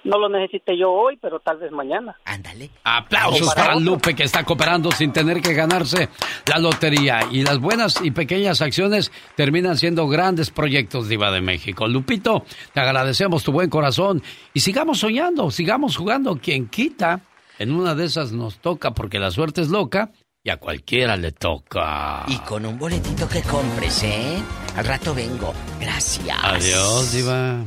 no 0.03 0.17
lo 0.17 0.29
necesite 0.29 0.77
yo 0.77 0.91
hoy, 0.91 1.17
pero 1.21 1.39
tal 1.39 1.57
vez 1.57 1.71
mañana. 1.71 2.15
Ándale. 2.25 2.69
Aplausos 2.83 3.53
para 3.53 3.75
Lupe 3.75 4.15
que 4.15 4.23
está 4.23 4.43
cooperando 4.43 4.91
sin 4.91 5.11
tener 5.11 5.41
que 5.41 5.53
ganarse 5.53 6.09
la 6.47 6.59
lotería. 6.59 7.21
Y 7.31 7.43
las 7.43 7.59
buenas 7.59 8.01
y 8.03 8.11
pequeñas 8.11 8.61
acciones 8.61 9.11
terminan 9.35 9.77
siendo 9.77 10.07
grandes 10.07 10.49
proyectos 10.51 11.09
Diva 11.09 11.31
de 11.31 11.41
México. 11.41 11.87
Lupito, 11.87 12.43
te 12.73 12.79
agradecemos 12.79 13.43
tu 13.43 13.51
buen 13.51 13.69
corazón 13.69 14.21
y 14.53 14.61
sigamos 14.61 14.99
soñando, 14.99 15.51
sigamos 15.51 15.97
jugando. 15.97 16.37
Quien 16.37 16.67
quita, 16.67 17.21
en 17.57 17.71
una 17.71 17.95
de 17.95 18.05
esas 18.05 18.31
nos 18.31 18.59
toca 18.59 18.91
porque 18.91 19.19
la 19.19 19.31
suerte 19.31 19.61
es 19.61 19.69
loca 19.69 20.11
y 20.43 20.49
a 20.49 20.57
cualquiera 20.57 21.17
le 21.17 21.31
toca. 21.31 22.23
Y 22.27 22.37
con 22.39 22.65
un 22.65 22.77
boletito 22.79 23.27
que 23.27 23.41
compres, 23.41 24.03
¿eh? 24.03 24.41
Al 24.75 24.85
rato 24.85 25.13
vengo. 25.13 25.53
Gracias. 25.79 26.37
Adiós, 26.41 27.11
Diva. 27.11 27.57